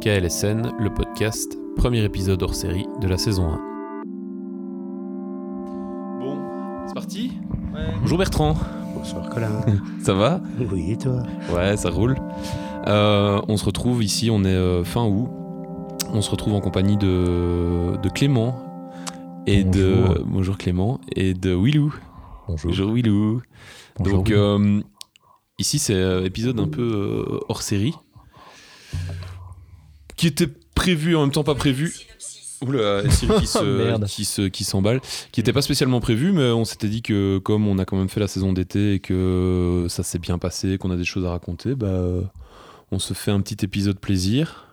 KLSN, 0.00 0.72
le 0.78 0.92
podcast, 0.92 1.58
premier 1.76 2.02
épisode 2.04 2.42
hors 2.42 2.54
série 2.54 2.86
de 3.00 3.08
la 3.08 3.18
saison 3.18 3.50
1. 3.50 3.56
Bon, 6.20 6.38
c'est 6.86 6.94
parti 6.94 7.32
Bonjour 8.00 8.18
Bertrand, 8.18 8.54
Bonsoir 8.94 9.28
Colin. 9.30 9.60
ça 10.02 10.14
va 10.14 10.40
oui, 10.72 10.92
et 10.92 10.96
toi? 10.98 11.22
Ouais, 11.54 11.76
ça 11.76 11.90
roule. 11.90 12.16
Euh, 12.86 13.40
on 13.48 13.56
se 13.56 13.64
retrouve 13.64 14.02
ici, 14.02 14.30
on 14.30 14.42
est 14.44 14.48
euh, 14.48 14.84
fin 14.84 15.04
août. 15.06 15.28
On 16.12 16.22
se 16.22 16.30
retrouve 16.30 16.54
en 16.54 16.60
compagnie 16.60 16.96
de, 16.96 17.96
de 18.02 18.08
Clément 18.08 18.58
et 19.46 19.64
Bonjour. 19.64 20.14
de 20.14 20.22
bonjour 20.26 20.58
Clément 20.58 21.00
et 21.14 21.34
de 21.34 21.54
Willou. 21.54 21.94
Bonjour. 22.48 22.70
Bonjour 22.70 22.92
Willou. 22.92 23.42
Bonjour, 23.98 24.16
Donc 24.18 24.28
Willou. 24.28 24.40
euh, 24.40 24.80
ici 25.58 25.78
c'est 25.78 26.24
épisode 26.24 26.58
un 26.58 26.66
peu 26.68 27.40
hors 27.48 27.62
série 27.62 27.94
qui 30.20 30.26
était 30.26 30.48
prévu 30.74 31.16
en 31.16 31.22
même 31.22 31.30
temps 31.32 31.44
pas 31.44 31.54
prévu. 31.54 31.94
Oula, 32.66 33.02
qui 33.04 33.46
se- 33.46 33.98
qui 34.06 34.24
se 34.26 34.42
qui 34.48 34.64
s'emballe, 34.64 35.00
qui 35.32 35.40
était 35.40 35.54
pas 35.54 35.62
spécialement 35.62 35.98
prévu, 36.00 36.32
mais 36.32 36.50
on 36.50 36.66
s'était 36.66 36.90
dit 36.90 37.00
que 37.00 37.38
comme 37.38 37.66
on 37.66 37.78
a 37.78 37.86
quand 37.86 37.96
même 37.96 38.10
fait 38.10 38.20
la 38.20 38.28
saison 38.28 38.52
d'été 38.52 38.92
et 38.94 38.98
que 38.98 39.86
ça 39.88 40.02
s'est 40.02 40.18
bien 40.18 40.36
passé, 40.36 40.76
qu'on 40.76 40.90
a 40.90 40.96
des 40.96 41.04
choses 41.04 41.24
à 41.24 41.30
raconter, 41.30 41.74
bah 41.74 42.02
on 42.92 42.98
se 42.98 43.14
fait 43.14 43.30
un 43.30 43.40
petit 43.40 43.64
épisode 43.64 43.98
plaisir 43.98 44.66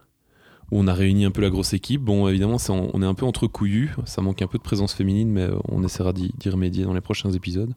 où 0.69 0.79
on 0.81 0.87
a 0.87 0.93
réuni 0.93 1.23
un 1.23 1.31
peu 1.31 1.41
la 1.41 1.49
grosse 1.49 1.71
équipe. 1.71 2.01
Bon, 2.01 2.27
évidemment, 2.27 2.57
on 2.67 3.01
est 3.01 3.05
un 3.05 3.13
peu 3.13 3.25
entre 3.25 3.47
couillus, 3.47 3.95
ça 4.03 4.21
manque 4.21 4.41
un 4.41 4.47
peu 4.47 4.57
de 4.57 4.63
présence 4.63 4.93
féminine, 4.93 5.29
mais 5.31 5.47
on 5.69 5.81
essaiera 5.81 6.11
d'y 6.11 6.49
remédier 6.49 6.83
dans 6.83 6.93
les 6.93 6.99
prochains 6.99 7.31
épisodes. 7.31 7.71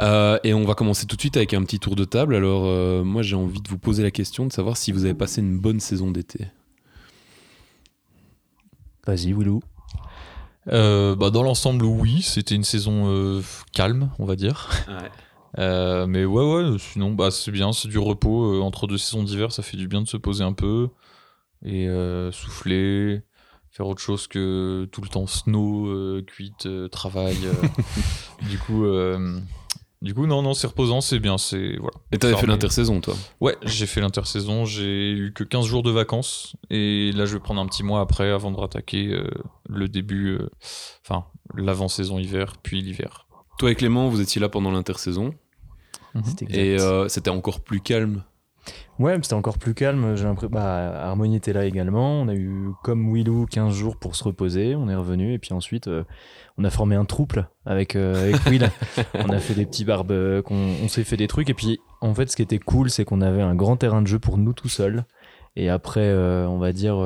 Euh, 0.00 0.38
et 0.44 0.54
on 0.54 0.64
va 0.64 0.74
commencer 0.74 1.06
tout 1.06 1.16
de 1.16 1.20
suite 1.20 1.36
avec 1.36 1.54
un 1.54 1.62
petit 1.62 1.78
tour 1.78 1.96
de 1.96 2.04
table. 2.04 2.34
Alors, 2.34 2.64
euh, 2.66 3.04
moi, 3.04 3.22
j'ai 3.22 3.36
envie 3.36 3.60
de 3.60 3.68
vous 3.68 3.78
poser 3.78 4.02
la 4.02 4.10
question 4.10 4.46
de 4.46 4.52
savoir 4.52 4.76
si 4.76 4.92
vous 4.92 5.04
avez 5.04 5.14
passé 5.14 5.40
une 5.40 5.58
bonne 5.58 5.80
saison 5.80 6.10
d'été. 6.10 6.48
Vas-y, 9.06 9.32
Willou. 9.32 9.60
Euh, 10.72 11.14
bah, 11.14 11.30
dans 11.30 11.42
l'ensemble, 11.42 11.84
oui, 11.84 12.22
c'était 12.22 12.54
une 12.54 12.64
saison 12.64 13.04
euh, 13.06 13.42
calme, 13.72 14.10
on 14.18 14.24
va 14.24 14.34
dire. 14.34 14.70
Euh, 15.58 16.06
mais 16.06 16.24
ouais, 16.24 16.44
ouais, 16.44 16.78
sinon, 16.78 17.12
bah, 17.12 17.30
c'est 17.30 17.52
bien, 17.52 17.72
c'est 17.72 17.88
du 17.88 17.98
repos. 17.98 18.54
euh, 18.54 18.60
entre 18.60 18.86
deux 18.86 18.98
saisons 18.98 19.22
d'hiver, 19.22 19.52
ça 19.52 19.62
fait 19.62 19.76
du 19.76 19.86
bien 19.86 20.02
de 20.02 20.08
se 20.08 20.16
poser 20.16 20.42
un 20.42 20.52
peu 20.52 20.88
et 21.64 21.88
euh, 21.88 22.32
souffler, 22.32 23.22
faire 23.74 23.86
autre 23.88 24.00
chose 24.00 24.28
que 24.28 24.88
tout 24.92 25.00
le 25.02 25.08
temps 25.08 25.26
snow, 25.26 25.88
euh, 25.88 26.22
cuite, 26.24 26.66
euh, 26.66 26.88
travail. 26.88 27.36
euh. 27.44 27.52
du 28.48 28.56
coup, 28.58 28.84
euh, 28.84 29.40
du 30.00 30.14
coup, 30.14 30.26
non, 30.26 30.42
non, 30.42 30.54
c'est 30.54 30.66
reposant, 30.66 31.00
c'est 31.00 31.18
bien, 31.18 31.38
c'est 31.38 31.76
voilà. 31.78 31.96
Et 32.12 32.18
t'avais 32.18 32.36
fait 32.36 32.46
l'intersaison, 32.46 33.00
toi 33.00 33.14
Ouais, 33.40 33.56
j'ai 33.62 33.86
fait 33.86 34.00
l'intersaison, 34.00 34.64
j'ai 34.64 35.10
eu 35.12 35.32
que 35.32 35.42
15 35.44 35.66
jours 35.66 35.82
de 35.82 35.90
vacances 35.90 36.54
et 36.70 37.10
là 37.12 37.24
je 37.24 37.34
vais 37.34 37.40
prendre 37.40 37.60
un 37.60 37.66
petit 37.66 37.82
mois 37.82 38.00
après 38.00 38.30
avant 38.30 38.50
de 38.52 38.56
rattaquer 38.58 39.08
euh, 39.08 39.26
le 39.68 39.88
début, 39.88 40.28
euh, 40.38 40.50
enfin 41.04 41.24
l'avant-saison 41.56 42.18
hiver 42.18 42.54
puis 42.62 42.80
l'hiver. 42.80 43.26
Toi 43.58 43.70
et 43.70 43.74
Clément, 43.74 44.08
vous 44.08 44.20
étiez 44.20 44.40
là 44.40 44.48
pendant 44.48 44.70
l'intersaison. 44.70 45.34
C'était 46.24 46.44
exact. 46.44 46.58
Et 46.58 46.80
euh, 46.80 47.08
c'était 47.08 47.30
encore 47.30 47.60
plus 47.60 47.80
calme. 47.80 48.22
Ouais, 49.00 49.18
c'était 49.22 49.34
encore 49.34 49.58
plus 49.58 49.74
calme. 49.74 50.14
J'ai 50.14 50.24
l'impression. 50.24 50.50
Bah, 50.52 51.00
Harmonie 51.02 51.36
était 51.36 51.52
là 51.52 51.64
également. 51.64 52.20
On 52.20 52.28
a 52.28 52.34
eu, 52.34 52.68
comme 52.84 53.12
Willou, 53.12 53.46
15 53.46 53.72
jours 53.74 53.96
pour 53.96 54.14
se 54.14 54.22
reposer. 54.24 54.76
On 54.76 54.88
est 54.88 54.94
revenu. 54.94 55.32
Et 55.34 55.38
puis 55.38 55.52
ensuite, 55.52 55.88
euh, 55.88 56.04
on 56.58 56.64
a 56.64 56.70
formé 56.70 56.94
un 56.94 57.04
trouble 57.04 57.48
avec, 57.66 57.96
euh, 57.96 58.28
avec 58.28 58.46
Will. 58.46 58.70
on 59.14 59.30
a 59.30 59.38
fait 59.38 59.54
des 59.54 59.66
petits 59.66 59.84
barbes. 59.84 60.12
On, 60.12 60.74
on 60.84 60.88
s'est 60.88 61.02
fait 61.04 61.16
des 61.16 61.26
trucs. 61.26 61.50
Et 61.50 61.54
puis, 61.54 61.80
en 62.00 62.14
fait, 62.14 62.30
ce 62.30 62.36
qui 62.36 62.42
était 62.42 62.58
cool, 62.60 62.88
c'est 62.88 63.04
qu'on 63.04 63.20
avait 63.20 63.42
un 63.42 63.54
grand 63.56 63.76
terrain 63.76 64.00
de 64.00 64.06
jeu 64.06 64.18
pour 64.20 64.38
nous 64.38 64.52
tout 64.52 64.68
seuls. 64.68 65.04
Et 65.56 65.68
après, 65.68 66.00
euh, 66.08 66.46
on 66.48 66.58
va 66.58 66.72
dire. 66.72 66.96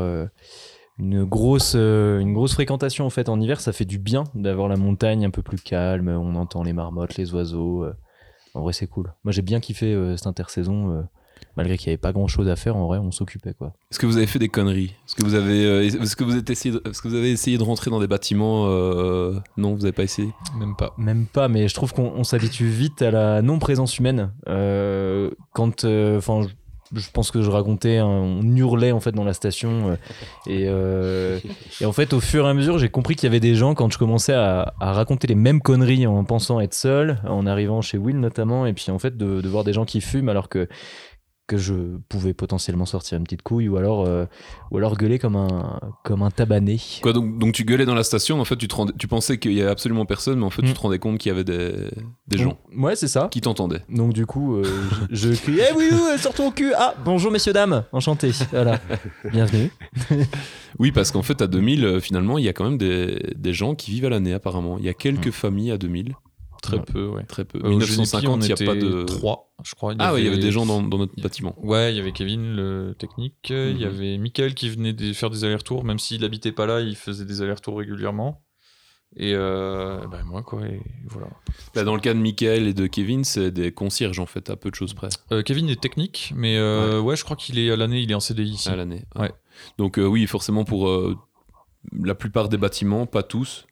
une 0.98 1.25
grosse, 1.25 1.75
euh, 1.77 2.19
une 2.19 2.34
grosse 2.34 2.55
fréquentation 2.55 3.06
en 3.06 3.11
fait 3.11 3.28
en 3.28 3.41
hiver, 3.41 3.61
ça 3.61 3.72
fait 3.72 3.84
du 3.84 3.98
bien 3.98 4.25
d'avoir 4.34 4.66
la 4.69 4.77
montagne 4.77 5.25
un 5.25 5.31
peu 5.31 5.43
plus 5.43 5.60
calme, 5.60 6.09
on 6.09 6.34
entend 6.34 6.65
les 6.65 6.72
marmottes, 6.72 7.16
les 7.16 7.32
oiseaux. 7.34 7.84
euh. 7.84 7.94
En 8.54 8.62
vrai, 8.62 8.72
c'est 8.72 8.88
cool. 8.88 9.12
Moi, 9.22 9.31
j'ai 9.31 9.43
bien 9.43 9.60
kiffé 9.60 9.94
euh, 9.94 10.16
cette 10.16 10.27
intersaison. 10.27 11.06
Malgré 11.56 11.76
qu'il 11.76 11.88
n'y 11.88 11.93
avait 11.93 11.99
pas 11.99 12.12
grand 12.12 12.28
chose 12.28 12.49
à 12.49 12.56
faire, 12.56 12.76
en 12.76 12.87
vrai, 12.87 12.99
on 12.99 13.10
s'occupait 13.10 13.54
quoi. 13.54 13.72
Est-ce 13.91 13.99
que 13.99 14.06
vous 14.06 14.16
avez 14.16 14.26
fait 14.26 14.38
des 14.38 14.49
conneries? 14.49 14.94
Est-ce 15.06 15.15
que 15.15 15.22
vous 15.22 15.34
avez, 15.34 15.65
euh, 15.65 15.82
est-ce 15.82 16.16
que 16.16 16.25
vous 16.25 16.37
êtes 16.37 16.50
essayé, 16.50 16.75
de, 16.75 16.82
est-ce 16.88 17.00
que 17.03 17.09
vous 17.09 17.15
avez 17.15 17.31
essayé 17.31 17.59
de 17.59 17.62
rentrer 17.62 17.91
dans 17.91 18.00
des 18.00 18.06
bâtiments 18.06 18.66
euh, 18.66 19.38
Non, 19.56 19.72
vous 19.75 19.81
n'avez 19.81 19.93
pas 19.93 20.04
essayé? 20.04 20.28
Même 20.59 20.77
pas. 20.77 20.94
Même 20.98 21.27
pas, 21.27 21.48
mais 21.48 21.69
je 21.69 21.75
trouve 21.75 21.93
qu'on 21.93 22.12
on 22.15 22.25
s'habitue 22.25 22.69
vite 22.69 23.03
à 23.03 23.10
la 23.10 23.43
non-présence 23.43 23.98
humaine. 23.98 24.32
Euh, 24.48 25.31
quand, 25.53 25.84
enfin, 25.84 26.43
je, 26.43 26.48
je 26.98 27.10
pense 27.10 27.31
que 27.31 27.43
je 27.43 27.50
racontais, 27.50 27.98
hein, 27.98 28.06
on 28.06 28.56
hurlait 28.56 28.93
en 28.93 29.00
fait 29.00 29.12
dans 29.12 29.25
la 29.25 29.34
station, 29.34 29.91
euh, 29.91 29.97
et, 30.47 30.65
euh, 30.69 31.38
et 31.81 31.84
en 31.84 31.93
fait, 31.93 32.12
au 32.15 32.21
fur 32.21 32.47
et 32.47 32.48
à 32.48 32.54
mesure, 32.54 32.78
j'ai 32.78 32.88
compris 32.88 33.15
qu'il 33.15 33.25
y 33.27 33.31
avait 33.31 33.41
des 33.41 33.54
gens 33.54 33.75
quand 33.75 33.93
je 33.93 33.98
commençais 33.98 34.32
à, 34.32 34.75
à 34.81 34.93
raconter 34.93 35.27
les 35.27 35.34
mêmes 35.34 35.60
conneries 35.60 36.06
en 36.06 36.25
pensant 36.25 36.60
être 36.60 36.75
seul, 36.75 37.19
en 37.27 37.47
arrivant 37.47 37.82
chez 37.82 37.98
Will 37.98 38.19
notamment, 38.19 38.65
et 38.65 38.72
puis 38.72 38.91
en 38.91 38.98
fait 38.98 39.16
de, 39.16 39.41
de 39.43 39.48
voir 39.48 39.65
des 39.65 39.75
gens 39.75 39.84
qui 39.84 40.00
fument 40.00 40.31
alors 40.31 40.48
que 40.48 40.66
que 41.48 41.56
je 41.56 41.75
pouvais 42.09 42.34
potentiellement 42.34 42.86
sortir 42.86 43.19
une 43.19 43.25
petite 43.25 43.42
couille 43.42 43.69
ou 43.69 43.76
alors 43.78 44.04
euh, 44.06 44.26
ou 44.70 44.76
alors 44.76 44.97
gueuler 44.97 45.19
comme 45.19 45.34
un 45.34 45.81
comme 46.04 46.22
un 46.22 46.31
tabané. 46.31 46.78
Quoi, 47.03 47.12
donc, 47.12 47.38
donc 47.38 47.54
tu 47.54 47.64
gueulais 47.64 47.86
dans 47.86 47.94
la 47.97 48.04
station, 48.04 48.41
en 48.41 48.44
fait, 48.44 48.54
tu, 48.56 48.69
te 48.69 48.75
rendais- 48.76 48.92
tu 48.98 49.09
pensais 49.09 49.38
qu'il 49.38 49.54
y 49.54 49.60
avait 49.62 49.70
absolument 49.70 50.04
personne, 50.06 50.38
mais 50.38 50.44
en 50.44 50.50
fait, 50.50 50.62
tu 50.62 50.69
Mm. 50.69 50.75
te 50.75 50.81
rendais 50.81 50.98
compte 51.00 51.19
qu'il 51.19 51.31
y 51.31 51.32
avait 51.34 51.44
des, 51.44 51.72
des 52.28 52.38
gens 52.38 52.59
Ouais, 52.76 52.94
c'est 52.97 53.09
ça. 53.09 53.28
qui 53.31 53.41
t'entendaient. 53.41 53.82
Donc 53.88 54.12
du 54.12 54.26
coup, 54.26 54.56
euh, 54.56 54.64
je, 55.10 55.32
je 55.32 55.41
crie 55.41 55.59
Eh 55.59 55.75
oui, 55.75 55.88
oui, 55.91 56.19
sors 56.19 56.34
ton 56.34 56.50
cul 56.50 56.72
Ah, 56.76 56.94
bonjour 57.04 57.32
messieurs, 57.32 57.53
dames 57.54 57.82
Enchanté, 57.92 58.30
voilà. 58.53 58.78
Bienvenue. 59.32 59.70
Oui, 60.78 60.92
parce 60.92 61.10
qu'en 61.10 61.22
fait, 61.22 61.41
à 61.42 61.47
2000, 61.47 61.84
euh, 61.84 61.98
finalement, 62.00 62.38
il 62.38 62.44
y 62.44 62.48
a 62.48 62.53
quand 62.53 62.65
même 62.65 62.78
des, 62.78 63.32
des 63.36 63.53
gens 63.54 63.75
qui 63.75 63.91
vivent 63.91 64.04
à 64.04 64.10
l'année, 64.10 64.32
apparemment. 64.34 64.76
Il 64.78 64.84
y 64.84 64.88
a 64.88 64.94
quelques 64.94 65.30
familles 65.30 65.72
à 65.72 65.78
2000. 65.78 66.15
Très 66.63 66.83
peu, 66.83 67.07
ouais. 67.09 67.25
Très 67.25 67.45
peu. 67.45 67.59
Euh, 67.59 67.69
au 67.69 67.79
1950, 67.79 68.45
il 68.45 68.55
n'y 68.55 68.63
a 68.63 68.67
pas 68.67 68.75
de. 68.75 69.05
trois, 69.05 69.53
je 69.65 69.75
crois. 69.75 69.95
Ah 69.99 70.13
oui, 70.15 70.21
il 70.21 70.25
y 70.25 70.29
avait 70.29 70.39
des 70.39 70.51
gens 70.53 70.67
dans, 70.67 70.83
dans 70.83 70.99
notre 70.99 71.21
bâtiment. 71.21 71.55
Ouais, 71.63 71.93
il 71.93 71.97
y 71.97 72.01
avait 72.01 72.13
Kevin, 72.13 72.55
le 72.57 72.95
technique. 72.99 73.51
Il 73.51 73.77
y 73.81 73.85
Mhm. 73.85 73.91
avait 73.91 74.19
Michael 74.19 74.55
qui 74.55 74.69
venait 74.69 74.93
de 74.93 75.13
faire 75.13 75.31
des 75.31 75.45
allers-retours, 75.45 75.85
même 75.85 75.99
s'il 75.99 76.25
habitait 76.25 76.53
pas 76.53 76.67
là, 76.67 76.81
il 76.81 76.97
faisait 76.97 77.25
des 77.25 77.43
allers-retours 77.43 77.79
régulièrement. 77.79 78.43
Et 79.17 79.33
euh, 79.35 80.07
bah, 80.11 80.23
moi, 80.27 80.43
quoi, 80.43 80.67
et 80.67 80.83
voilà. 81.07 81.29
Là, 81.75 81.83
dans 81.85 81.95
le 81.95 82.01
cas 82.01 82.13
de 82.13 82.19
Michael 82.19 82.67
et 82.67 82.75
de 82.75 82.87
Kevin, 82.87 83.25
c'est 83.25 83.51
des 83.51 83.73
concierges, 83.73 84.19
en 84.21 84.27
fait, 84.27 84.51
à 84.51 84.57
peu 84.57 84.71
de 84.71 84.75
choses 84.75 84.93
près, 84.93 85.09
Euh, 85.33 85.43
Kevin 85.43 85.71
est 85.71 85.81
technique, 85.81 86.33
mais 86.37 86.59
euh, 86.59 87.01
ouais. 87.01 87.17
je 87.17 87.25
crois 87.25 87.35
qu'il 87.37 87.59
est 87.59 87.71
à 87.71 87.77
l'année, 87.77 88.01
il 88.03 88.11
est 88.11 88.15
en 88.15 88.21
CDI 88.21 88.51
ici. 88.51 88.69
à 88.69 88.77
l'année. 88.77 89.05
Ouais. 89.17 89.33
Donc, 89.79 89.99
euh, 89.99 90.05
oui, 90.05 90.27
forcément, 90.27 90.65
pour 90.65 90.91
la 91.99 92.15
plupart 92.15 92.51
des 92.51 92.59
bâtiments, 92.59 93.07
pas 93.07 93.23
tous, 93.23 93.65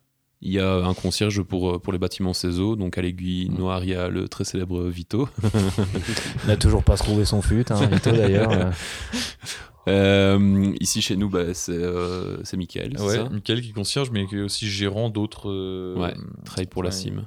il 0.42 0.52
y 0.52 0.60
a 0.60 0.84
un 0.84 0.94
concierge 0.94 1.42
pour, 1.42 1.70
euh, 1.70 1.78
pour 1.78 1.92
les 1.92 1.98
bâtiments 1.98 2.32
CESO. 2.34 2.76
Donc, 2.76 2.98
à 2.98 3.02
l'aiguille 3.02 3.48
noire, 3.50 3.82
il 3.84 3.90
y 3.90 3.94
a 3.94 4.08
le 4.08 4.28
très 4.28 4.44
célèbre 4.44 4.82
Vito. 4.84 5.28
Il 6.44 6.48
n'a 6.48 6.56
toujours 6.56 6.84
pas 6.84 6.96
trouvé 6.96 7.24
son 7.24 7.40
fut, 7.42 7.64
hein, 7.72 7.86
Vito 7.86 8.10
d'ailleurs. 8.12 8.50
euh. 9.88 10.72
Ici, 10.80 11.00
chez 11.00 11.16
nous, 11.16 11.28
bah, 11.30 11.54
c'est 11.54 11.72
euh, 11.72 12.42
c'est 12.44 12.56
Michael. 12.56 12.92
c'est 12.96 13.04
Ouais, 13.04 13.14
ça 13.16 13.28
Michael 13.30 13.62
qui 13.62 13.70
est 13.70 13.72
concierge, 13.72 14.10
mais 14.10 14.26
qui 14.26 14.36
est 14.36 14.42
aussi 14.42 14.68
gérant 14.68 15.08
d'autres. 15.08 15.50
euh, 15.50 15.96
Ouais, 15.96 16.14
travaille 16.44 16.66
pour 16.66 16.82
la. 16.82 16.90
CIM. 16.90 17.26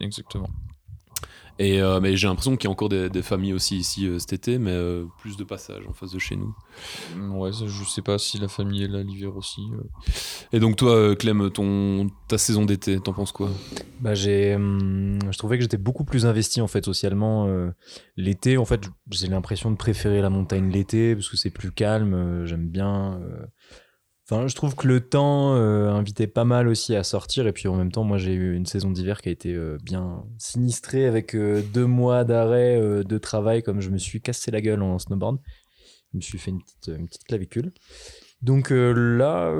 Exactement. 0.00 0.50
Et 1.62 1.82
euh, 1.82 2.00
mais 2.00 2.16
j'ai 2.16 2.26
l'impression 2.26 2.56
qu'il 2.56 2.68
y 2.68 2.70
a 2.70 2.72
encore 2.72 2.88
des, 2.88 3.10
des 3.10 3.20
familles 3.20 3.52
aussi 3.52 3.76
ici 3.76 4.06
euh, 4.06 4.18
cet 4.18 4.32
été, 4.32 4.58
mais 4.58 4.70
euh, 4.70 5.04
plus 5.20 5.36
de 5.36 5.44
passages 5.44 5.82
en 5.86 5.92
face 5.92 6.10
de 6.10 6.18
chez 6.18 6.34
nous. 6.34 6.54
Ouais, 7.34 7.52
ça, 7.52 7.66
je 7.66 7.84
sais 7.84 8.00
pas 8.00 8.16
si 8.16 8.38
la 8.38 8.48
famille 8.48 8.84
est 8.84 8.88
là 8.88 9.02
l'hiver 9.02 9.36
aussi. 9.36 9.60
euh. 9.74 9.82
Et 10.54 10.58
donc 10.58 10.76
toi, 10.76 11.14
Clem, 11.16 11.50
ton 11.50 12.08
ta 12.28 12.38
saison 12.38 12.64
d'été, 12.64 12.98
t'en 12.98 13.12
penses 13.12 13.32
quoi? 13.32 13.50
Bah, 14.00 14.14
j'ai, 14.14 14.54
hum, 14.54 15.18
je 15.30 15.36
trouvais 15.36 15.58
que 15.58 15.62
j'étais 15.62 15.76
beaucoup 15.76 16.04
plus 16.04 16.24
investi 16.24 16.62
en 16.62 16.66
fait 16.66 16.82
socialement. 16.82 17.46
euh, 17.48 17.70
l'été, 18.16 18.56
en 18.56 18.64
fait, 18.64 18.80
j'ai 19.10 19.28
l'impression 19.28 19.70
de 19.70 19.76
préférer 19.76 20.22
la 20.22 20.30
montagne 20.30 20.70
l'été 20.70 21.14
parce 21.14 21.28
que 21.28 21.36
c'est 21.36 21.50
plus 21.50 21.72
calme. 21.72 22.14
euh, 22.14 22.46
j'aime 22.46 22.68
bien. 22.70 23.20
Enfin, 24.30 24.46
je 24.46 24.54
trouve 24.54 24.76
que 24.76 24.86
le 24.86 25.00
temps 25.00 25.56
euh, 25.56 25.90
invitait 25.90 26.28
pas 26.28 26.44
mal 26.44 26.68
aussi 26.68 26.94
à 26.94 27.02
sortir. 27.02 27.48
Et 27.48 27.52
puis 27.52 27.66
en 27.66 27.74
même 27.74 27.90
temps, 27.90 28.04
moi, 28.04 28.16
j'ai 28.16 28.32
eu 28.32 28.54
une 28.54 28.66
saison 28.66 28.90
d'hiver 28.90 29.22
qui 29.22 29.28
a 29.28 29.32
été 29.32 29.52
euh, 29.52 29.76
bien 29.82 30.24
sinistrée 30.38 31.06
avec 31.06 31.34
euh, 31.34 31.62
deux 31.74 31.86
mois 31.86 32.22
d'arrêt 32.22 32.80
de 32.80 33.18
travail, 33.18 33.64
comme 33.64 33.80
je 33.80 33.90
me 33.90 33.98
suis 33.98 34.20
cassé 34.20 34.52
la 34.52 34.60
gueule 34.60 34.82
en 34.82 35.00
snowboard. 35.00 35.38
Je 36.12 36.16
me 36.16 36.20
suis 36.20 36.38
fait 36.38 36.52
une 36.52 36.62
petite, 36.62 36.96
une 36.96 37.06
petite 37.08 37.24
clavicule. 37.24 37.72
Donc 38.42 38.70
là, 38.70 39.52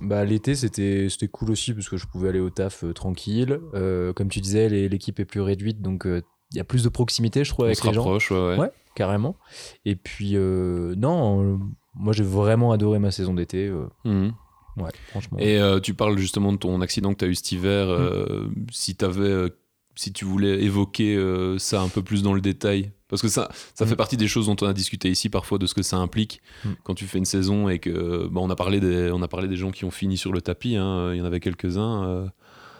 bah, 0.00 0.24
l'été, 0.24 0.54
c'était 0.54 1.28
cool 1.30 1.50
aussi 1.50 1.72
parce 1.72 1.88
que 1.88 1.96
je 1.96 2.06
pouvais 2.06 2.30
aller 2.30 2.40
au 2.40 2.50
taf 2.50 2.84
tranquille. 2.94 3.60
Comme 3.72 4.28
tu 4.28 4.40
disais, 4.40 4.68
l'équipe 4.68 5.20
est 5.20 5.24
plus 5.24 5.40
réduite, 5.40 5.82
donc 5.82 6.06
il 6.06 6.56
y 6.56 6.60
a 6.60 6.64
plus 6.64 6.82
de 6.82 6.88
proximité, 6.88 7.44
je 7.44 7.50
trouve, 7.50 7.64
On 7.64 7.66
avec 7.66 7.78
se 7.78 7.86
les 7.86 7.92
gens. 7.92 8.10
ouais, 8.10 8.18
ouais. 8.30 8.58
Ouais. 8.58 8.70
Carrément. 8.94 9.36
Et 9.84 9.96
puis, 9.96 10.34
non, 10.36 11.60
moi 11.96 12.12
j'ai 12.12 12.24
vraiment 12.24 12.72
adoré 12.72 12.98
ma 12.98 13.10
saison 13.10 13.34
d'été. 13.34 13.66
euh, 13.66 13.86
Mhm. 14.04 14.32
ouais, 14.78 14.90
franchement. 15.10 15.38
Et 15.40 15.58
euh, 15.58 15.80
tu 15.80 15.94
parles 15.94 16.18
justement 16.18 16.52
de 16.52 16.58
ton 16.58 16.80
accident 16.80 17.12
que 17.12 17.18
tu 17.18 17.24
as 17.24 17.28
eu 17.28 17.34
cet 17.34 17.52
hiver. 17.52 17.88
euh, 17.88 18.48
si 18.70 18.94
t'avais, 18.94 19.20
euh, 19.22 19.48
si 19.94 20.12
tu 20.12 20.24
voulais 20.24 20.62
évoquer 20.62 21.16
euh, 21.16 21.58
ça 21.58 21.80
un 21.80 21.88
peu 21.88 22.02
plus 22.02 22.22
dans 22.22 22.34
le 22.34 22.40
détail, 22.40 22.92
Parce 23.08 23.22
que 23.22 23.28
ça, 23.28 23.48
ça 23.76 23.84
Mm. 23.84 23.88
fait 23.88 23.94
partie 23.96 24.16
des 24.16 24.26
choses 24.26 24.46
dont 24.46 24.56
on 24.62 24.66
a 24.66 24.72
discuté 24.72 25.08
ici 25.08 25.28
parfois 25.28 25.58
de 25.58 25.66
ce 25.66 25.74
que 25.74 25.82
ça 25.82 25.96
implique 25.96 26.42
Mm. 26.64 26.70
quand 26.82 26.94
tu 26.94 27.04
fais 27.06 27.18
une 27.18 27.24
saison 27.24 27.68
et 27.68 27.78
que 27.78 28.26
bah, 28.26 28.40
on 28.42 28.50
a 28.50 28.56
parlé 28.56 28.80
des 28.80 29.10
on 29.12 29.22
a 29.22 29.28
parlé 29.28 29.46
des 29.46 29.54
gens 29.56 29.70
qui 29.70 29.84
ont 29.84 29.92
fini 29.92 30.16
sur 30.18 30.32
le 30.32 30.40
tapis. 30.40 30.74
hein. 30.74 31.12
Il 31.12 31.18
y 31.18 31.22
en 31.22 31.24
avait 31.24 31.38
quelques-uns. 31.40 32.04
euh, 32.04 32.26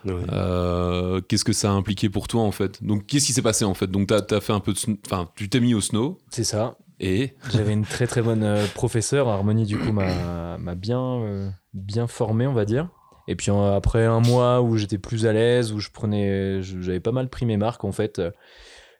Ouais. 0.04 0.22
euh, 0.32 1.20
qu'est-ce 1.20 1.44
que 1.44 1.52
ça 1.52 1.70
a 1.70 1.72
impliqué 1.74 2.08
pour 2.10 2.28
toi 2.28 2.42
en 2.42 2.52
fait? 2.52 2.82
Donc 2.84 3.06
qu'est-ce 3.06 3.26
qui 3.26 3.32
s'est 3.32 3.42
passé 3.42 3.64
en 3.64 3.74
fait? 3.74 3.88
Donc 3.90 4.08
t'as 4.08 4.20
as 4.36 4.40
fait 4.40 4.52
un 4.52 4.60
peu 4.60 4.72
de, 4.72 4.78
enfin 5.06 5.28
tu 5.36 5.48
t'es 5.48 5.58
mis 5.60 5.74
au 5.74 5.80
snow 5.80 6.18
C'est 6.30 6.44
ça. 6.44 6.76
Et 7.00 7.34
J'avais 7.52 7.72
une 7.72 7.84
très 7.84 8.06
très 8.06 8.22
bonne 8.22 8.42
euh, 8.42 8.66
professeure. 8.74 9.28
Harmonie, 9.28 9.66
du 9.66 9.78
coup, 9.78 9.92
m'a 9.92 10.56
m'a 10.58 10.74
bien, 10.74 11.00
euh, 11.22 11.50
bien 11.74 12.06
formé, 12.06 12.46
on 12.46 12.52
va 12.54 12.64
dire. 12.64 12.88
Et 13.28 13.34
puis 13.36 13.50
après 13.50 14.04
un 14.06 14.20
mois 14.20 14.62
où 14.62 14.76
j'étais 14.76 14.98
plus 14.98 15.26
à 15.26 15.32
l'aise, 15.32 15.72
où 15.72 15.80
je 15.80 15.90
prenais, 15.90 16.62
j'avais 16.62 17.00
pas 17.00 17.12
mal 17.12 17.28
pris 17.28 17.44
mes 17.44 17.56
marques, 17.56 17.84
en 17.84 17.92
fait. 17.92 18.18
euh, 18.18 18.30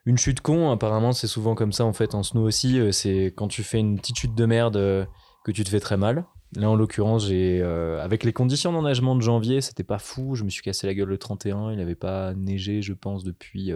Une 0.05 0.17
chute 0.17 0.41
con, 0.41 0.69
apparemment, 0.71 1.11
c'est 1.13 1.27
souvent 1.27 1.55
comme 1.55 1.71
ça 1.71 1.85
en 1.85 1.93
fait 1.93 2.13
en 2.13 2.23
snow 2.23 2.43
aussi. 2.45 2.79
euh, 2.79 2.91
C'est 2.91 3.33
quand 3.35 3.47
tu 3.47 3.63
fais 3.63 3.79
une 3.79 3.97
petite 3.97 4.17
chute 4.17 4.35
de 4.35 4.45
merde 4.45 5.07
que 5.45 5.51
tu 5.51 5.63
te 5.63 5.69
fais 5.69 5.79
très 5.79 5.97
mal. 5.97 6.25
Là, 6.55 6.69
en 6.69 6.75
l'occurrence, 6.75 7.27
j'ai 7.27 7.61
avec 8.01 8.23
les 8.23 8.31
conditions 8.33 8.71
d'enneigement 8.71 9.15
de 9.15 9.21
janvier, 9.21 9.59
c'était 9.61 9.83
pas 9.83 9.99
fou. 9.99 10.35
Je 10.35 10.43
me 10.43 10.49
suis 10.49 10.61
cassé 10.61 10.87
la 10.87 10.93
gueule 10.93 11.09
le 11.09 11.17
31. 11.17 11.71
Il 11.71 11.77
n'avait 11.77 11.95
pas 11.95 12.33
neigé, 12.35 12.81
je 12.81 12.93
pense, 12.93 13.23
depuis 13.23 13.71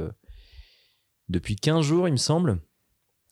depuis 1.29 1.55
15 1.55 1.83
jours, 1.85 2.07
il 2.07 2.11
me 2.11 2.17
semble. 2.17 2.59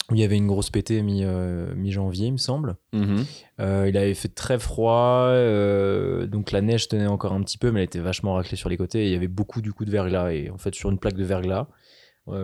Où 0.10 0.16
il 0.16 0.22
y 0.22 0.24
avait 0.24 0.38
une 0.38 0.48
grosse 0.48 0.72
pétée 0.72 1.02
mi, 1.04 1.24
euh, 1.24 1.74
mi-janvier, 1.76 2.28
il 2.28 2.34
me 2.34 2.38
semble. 2.38 2.78
Mhm. 2.94 3.26
Euh, 3.60 3.86
il 3.88 3.96
avait 3.96 4.16
fait 4.16 4.30
très 4.30 4.58
froid, 4.58 5.28
euh, 5.28 6.26
donc 6.26 6.52
la 6.52 6.62
neige 6.62 6.88
tenait 6.88 7.08
encore 7.08 7.34
un 7.34 7.42
petit 7.42 7.60
peu, 7.60 7.72
mais 7.72 7.82
elle 7.82 7.86
était 7.86 8.00
vachement 8.00 8.34
raclée 8.34 8.58
sur 8.58 8.70
les 8.70 8.78
côtés. 8.78 9.04
Et 9.04 9.06
il 9.08 9.12
y 9.12 9.16
avait 9.16 9.28
beaucoup 9.28 9.62
du 9.62 9.72
coup 9.72 9.86
de 9.86 9.92
verglas. 9.92 10.32
Et 10.32 10.50
en 10.50 10.58
fait, 10.58 10.74
sur 10.74 10.90
une 10.90 10.98
plaque 10.98 11.16
de 11.16 11.24
verglas, 11.24 11.68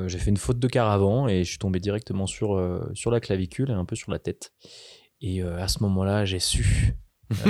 j'ai 0.08 0.18
fait 0.18 0.32
une 0.32 0.38
faute 0.38 0.58
de 0.58 0.68
quart 0.68 0.90
avant 0.90 1.28
et 1.28 1.44
je 1.44 1.50
suis 1.50 1.60
tombé 1.60 1.80
directement 1.80 2.26
sur, 2.26 2.60
sur 2.96 3.12
la 3.12 3.20
clavicule 3.20 3.70
et 3.70 3.74
un 3.74 3.86
peu 3.86 3.96
sur 3.96 4.12
la 4.12 4.18
tête. 4.18 4.52
Et 5.22 5.44
à 5.44 5.68
ce 5.68 5.84
moment-là, 5.84 6.26
j'ai 6.26 6.40
su. 6.40 6.96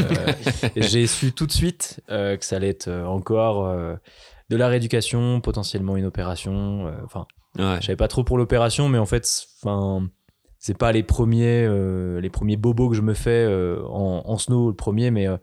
j'ai 0.75 1.07
su 1.07 1.31
tout 1.31 1.45
de 1.45 1.53
suite 1.53 2.01
que 2.09 2.37
ça 2.41 2.57
allait 2.57 2.69
être 2.69 2.89
encore 2.89 3.73
de 4.49 4.55
la 4.57 4.67
rééducation, 4.67 5.39
potentiellement 5.39 5.95
une 5.95 6.03
opération. 6.03 6.93
Enfin, 7.05 7.25
ouais. 7.57 7.77
je 7.81 7.85
savais 7.87 7.95
pas 7.95 8.07
trop 8.07 8.23
pour 8.23 8.37
l'opération, 8.37 8.89
mais 8.89 8.97
en 8.97 9.05
fait, 9.05 9.27
enfin, 9.63 10.07
c'est 10.59 10.77
pas 10.77 10.91
les 10.91 11.03
premiers, 11.03 11.65
euh, 11.65 12.19
les 12.21 12.29
premiers 12.29 12.57
bobos 12.57 12.89
que 12.89 12.95
je 12.95 13.01
me 13.01 13.13
fais 13.13 13.45
euh, 13.45 13.83
en, 13.87 14.23
en 14.25 14.37
snow, 14.37 14.69
le 14.69 14.75
premier, 14.75 15.11
mais 15.11 15.27
euh, 15.27 15.37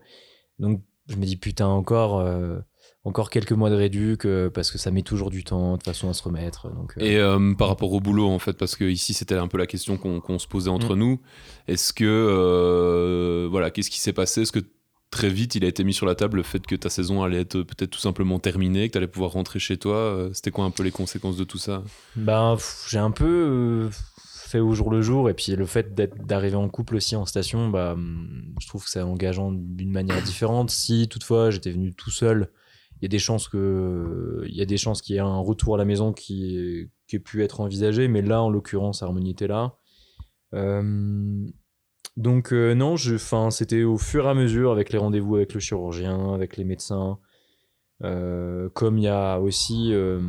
donc 0.59 0.81
je 1.07 1.15
me 1.15 1.25
dis 1.25 1.35
putain 1.37 1.67
encore, 1.67 2.25
encore 3.03 3.29
quelques 3.29 3.51
mois 3.51 3.69
de 3.69 3.75
réduc 3.75 4.25
parce 4.53 4.71
que 4.71 4.77
ça 4.77 4.89
met 4.89 5.01
toujours 5.01 5.29
du 5.31 5.43
temps 5.43 5.73
de 5.73 5.77
toute 5.77 5.85
façon 5.85 6.09
à 6.09 6.13
se 6.13 6.23
remettre. 6.23 6.69
Donc, 6.73 6.93
Et 6.97 7.19
par 7.57 7.67
rapport 7.67 7.91
au 7.91 7.99
boulot, 7.99 8.29
en 8.29 8.39
fait, 8.39 8.53
parce 8.53 8.77
que 8.77 8.85
ici 8.85 9.13
c'était 9.13 9.35
un 9.35 9.47
peu 9.49 9.57
la 9.57 9.67
question 9.67 9.97
qu'on 9.97 10.39
se 10.39 10.47
posait 10.47 10.69
Mm. 10.69 10.73
entre 10.73 10.95
nous. 10.95 11.19
Est-ce 11.67 11.91
que, 11.91 13.47
voilà, 13.51 13.69
qu'est-ce 13.71 13.89
qui 13.89 13.99
s'est 13.99 14.13
passé? 14.13 14.43
Est-ce 14.43 14.53
que 14.53 14.61
très 15.13 15.29
vite 15.29 15.55
il 15.55 15.63
a 15.63 15.67
été 15.67 15.83
mis 15.83 15.93
sur 15.93 16.05
la 16.05 16.15
table 16.15 16.37
le 16.37 16.43
fait 16.43 16.65
que 16.65 16.75
ta 16.75 16.89
saison 16.89 17.23
allait 17.23 17.41
être 17.41 17.61
peut-être 17.61 17.91
tout 17.91 17.99
simplement 17.99 18.39
terminée, 18.39 18.87
que 18.87 18.93
tu 18.93 18.97
allais 18.97 19.07
pouvoir 19.07 19.31
rentrer 19.31 19.59
chez 19.59 19.77
toi 19.77 19.95
Euh, 19.95 20.29
C'était 20.33 20.51
quoi 20.51 20.65
un 20.65 20.71
peu 20.71 20.83
les 20.83 20.91
conséquences 20.91 21.37
de 21.37 21.43
tout 21.43 21.59
ça? 21.59 21.83
Ben, 22.15 22.57
j'ai 22.89 22.97
un 22.97 23.11
peu 23.11 23.25
euh, 23.25 23.89
fait 24.53 24.59
au 24.59 24.73
jour 24.73 24.89
le 24.91 25.01
jour, 25.01 25.29
et 25.29 25.33
puis 25.33 25.55
le 25.55 25.65
fait 25.65 25.93
d'arriver 25.95 26.55
en 26.55 26.67
couple 26.69 26.95
aussi 26.95 27.15
en 27.15 27.25
station, 27.25 27.69
bah, 27.69 27.93
hum, 27.93 28.55
je 28.59 28.67
trouve 28.67 28.83
que 28.83 28.89
c'est 28.89 29.01
engageant 29.01 29.51
d'une 29.51 29.91
manière 29.91 30.21
différente. 30.23 30.71
Si 30.71 31.07
toutefois 31.07 31.51
j'étais 31.51 31.71
venu 31.71 31.93
tout 31.93 32.11
seul, 32.11 32.49
il 32.99 33.03
y 33.03 33.05
a 33.05 33.09
des 33.09 33.19
chances 33.19 33.47
que 33.47 34.43
il 34.47 34.55
y 34.55 34.61
a 34.61 34.65
des 34.65 34.77
chances 34.77 35.01
qu'il 35.01 35.15
y 35.15 35.17
ait 35.17 35.21
un 35.21 35.39
retour 35.39 35.75
à 35.75 35.77
la 35.77 35.85
maison 35.85 36.11
qui, 36.11 36.89
ait 37.11 37.19
pu 37.19 37.43
être 37.43 37.61
envisagé, 37.61 38.07
mais 38.07 38.23
là 38.23 38.41
en 38.41 38.49
l'occurrence 38.49 39.03
Harmonie 39.03 39.31
était 39.31 39.45
là. 39.47 39.77
Euh, 40.55 41.45
donc 42.15 42.53
euh, 42.53 42.75
non, 42.75 42.95
je, 42.95 43.15
c'était 43.49 43.83
au 43.83 43.97
fur 43.97 44.25
et 44.25 44.29
à 44.29 44.33
mesure 44.33 44.71
avec 44.71 44.91
les 44.91 44.99
rendez-vous 44.99 45.35
avec 45.35 45.53
le 45.53 45.59
chirurgien, 45.59 46.33
avec 46.33 46.57
les 46.57 46.63
médecins. 46.63 47.17
Euh, 48.03 48.69
comme 48.73 48.97
il 48.97 49.05
y 49.05 49.07
a 49.07 49.39
aussi 49.39 49.93
euh, 49.93 50.19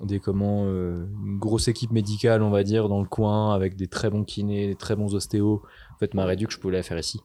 des 0.00 0.18
comment 0.18 0.64
une 0.64 1.38
grosse 1.38 1.68
équipe 1.68 1.90
médicale 1.90 2.42
on 2.42 2.50
va 2.50 2.62
dire 2.62 2.88
dans 2.88 3.02
le 3.02 3.08
coin 3.08 3.54
avec 3.54 3.76
des 3.76 3.86
très 3.86 4.08
bons 4.08 4.24
kinés 4.24 4.68
des 4.68 4.74
très 4.74 4.96
bons 4.96 5.14
ostéos. 5.14 5.62
En 5.94 5.98
fait 5.98 6.14
ma 6.14 6.24
réduc 6.24 6.50
je 6.50 6.58
pouvais 6.58 6.74
la 6.74 6.82
faire 6.82 6.98
ici. 6.98 7.20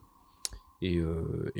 Et, 0.83 1.01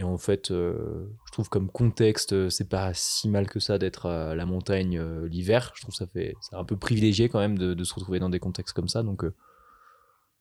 en 0.04 0.18
fait 0.19 0.50
je 0.50 1.31
trouve 1.31 1.50
comme 1.50 1.69
contexte 1.72 2.50
c'est 2.50 2.69
pas 2.69 2.92
si 2.94 3.30
mal 3.30 3.50
que 3.50 3.60
ça 3.60 3.80
d'être 3.80 4.06
à 4.07 4.36
la 4.36 4.45
montagne 4.45 5.01
l'hiver. 5.25 5.72
Je 5.75 5.81
trouve 5.81 5.95
ça 5.95 6.06
fait 6.06 6.36
c'est 6.42 6.56
un 6.56 6.66
peu 6.66 6.78
privilégié 6.78 7.30
quand 7.30 7.40
même 7.40 7.57
de, 7.57 7.74
de 7.74 7.83
se 7.83 7.95
retrouver 7.95 8.19
dans 8.19 8.30
des 8.30 8.40
contextes 8.40 8.75
comme 8.75 8.90
ça. 8.90 9.01
Donc 9.01 9.25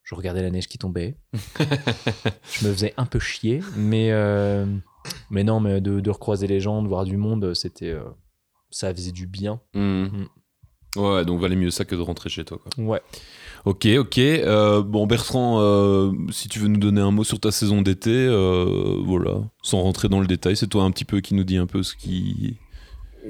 je 0.07 0.15
regardais 0.15 0.41
la 0.43 0.51
neige 0.51 0.69
qui 0.69 0.79
tombait 0.79 1.19
je 1.61 2.67
me 2.67 2.73
faisais 2.73 2.95
un 2.97 3.05
peu 3.07 3.19
chier 3.19 3.61
mais 3.77 4.11
euh, 4.13 4.65
mais 5.31 5.45
non 5.45 5.61
mais 5.61 5.81
de, 5.83 6.01
de 6.01 6.11
recroiser 6.11 6.47
les 6.47 6.61
gens 6.61 6.83
de 6.83 6.89
voir 6.89 7.05
du 7.05 7.17
monde 7.19 7.53
c'était 7.55 7.91
euh, 7.91 8.05
ça 8.71 8.95
faisait 8.95 9.13
du 9.13 9.27
bien 9.27 9.61
Mhm. 9.75 10.29
Ouais, 10.97 11.27
donc 11.27 11.43
valait 11.43 11.57
mieux 11.57 11.71
ça 11.71 11.85
que 11.85 11.95
de 11.95 12.01
rentrer 12.01 12.31
chez 12.31 12.43
toi. 12.47 12.57
Quoi. 12.59 12.83
ouais 12.83 13.03
Ok, 13.67 13.87
ok. 13.99 14.17
Euh, 14.17 14.83
bon, 14.83 15.07
Bertrand, 15.07 15.61
euh, 15.61 16.11
si 16.31 16.49
tu 16.49 16.59
veux 16.59 16.69
nous 16.69 16.79
donner 16.81 17.03
un 17.03 17.11
mot 17.11 17.23
sur 17.23 17.39
ta 17.39 17.51
saison 17.53 17.83
d'été, 17.83 18.09
euh, 18.15 18.97
voilà, 19.05 19.43
sans 19.63 19.83
rentrer 19.83 20.09
dans 20.09 20.21
le 20.21 20.27
détail, 20.27 20.57
c'est 20.57 20.69
toi 20.69 20.85
un 20.85 20.91
petit 20.91 21.05
peu 21.05 21.21
qui 21.21 21.35
nous 21.35 21.45
dit 21.45 21.59
un 21.59 21.67
peu 21.67 21.83
ce 21.83 21.95
qui, 21.95 22.57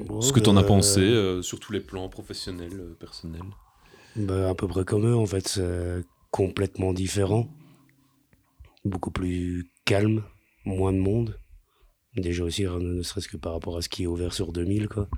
Bon, 0.05 0.21
ce 0.21 0.31
que 0.31 0.39
t'en 0.39 0.55
as 0.55 0.63
pensé 0.63 1.01
euh, 1.01 1.41
sur 1.41 1.59
tous 1.59 1.73
les 1.73 1.81
plans 1.81 2.07
professionnels, 2.07 2.71
euh, 2.79 2.95
personnels. 2.97 3.41
bah, 4.15 4.47
À 4.47 4.55
peu 4.55 4.69
près 4.69 4.85
comme 4.85 5.05
eux, 5.05 5.15
en 5.17 5.25
fait, 5.25 5.59
complètement 6.37 6.93
différent. 6.93 7.49
Beaucoup 8.85 9.09
plus 9.11 9.71
calme, 9.85 10.23
moins 10.65 10.93
de 10.93 10.99
monde. 10.99 11.39
Déjà 12.15 12.43
aussi, 12.43 12.63
ne 12.63 13.01
serait-ce 13.01 13.27
que 13.27 13.37
par 13.37 13.53
rapport 13.53 13.75
à 13.77 13.81
ce 13.81 13.89
qui 13.89 14.03
est 14.03 14.07
ouvert 14.07 14.33
sur 14.33 14.51
2000, 14.53 14.87
quoi. 14.87 15.09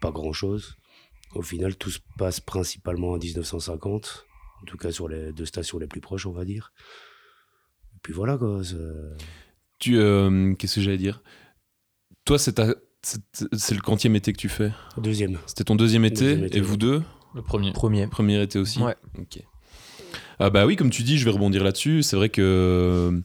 Pas 0.00 0.10
grand-chose. 0.10 0.76
Au 1.34 1.42
final, 1.42 1.76
tout 1.76 1.90
se 1.90 1.98
passe 2.18 2.40
principalement 2.40 3.10
en 3.12 3.18
1950. 3.18 4.26
En 4.62 4.64
tout 4.64 4.78
cas, 4.78 4.90
sur 4.90 5.08
les 5.08 5.32
deux 5.32 5.44
stations 5.44 5.78
les 5.78 5.86
plus 5.86 6.00
proches, 6.00 6.24
on 6.26 6.32
va 6.32 6.44
dire. 6.46 6.72
Et 7.94 7.98
puis 8.02 8.14
voilà, 8.14 8.38
quoi. 8.38 8.62
Tu, 9.78 9.98
euh, 9.98 10.54
qu'est-ce 10.54 10.76
que 10.76 10.80
j'allais 10.80 10.96
dire? 10.96 11.22
Toi, 12.24 12.38
c'est 12.38 12.54
ta- 12.54 12.74
c'est 13.02 13.20
c'est 13.52 13.74
le 13.74 13.82
quantième 13.82 14.16
été 14.16 14.32
que 14.32 14.38
tu 14.38 14.48
fais? 14.48 14.72
Deuxième. 14.96 15.38
C'était 15.46 15.64
ton 15.64 15.76
deuxième 15.76 16.06
été, 16.06 16.24
Deuxième 16.24 16.44
été, 16.44 16.58
et 16.58 16.60
vous 16.62 16.72
ouais. 16.72 16.78
deux? 16.78 17.02
Le 17.34 17.42
premier. 17.42 17.72
premier 17.72 18.06
Premier 18.06 18.42
été 18.42 18.58
aussi? 18.58 18.80
Ouais. 18.82 18.96
Ok. 19.18 19.42
Ah 20.38 20.50
bah 20.50 20.66
oui, 20.66 20.76
comme 20.76 20.90
tu 20.90 21.02
dis, 21.02 21.18
je 21.18 21.24
vais 21.24 21.30
rebondir 21.30 21.64
là-dessus. 21.64 22.02
C'est 22.02 22.16
vrai 22.16 22.28
que 22.28 23.22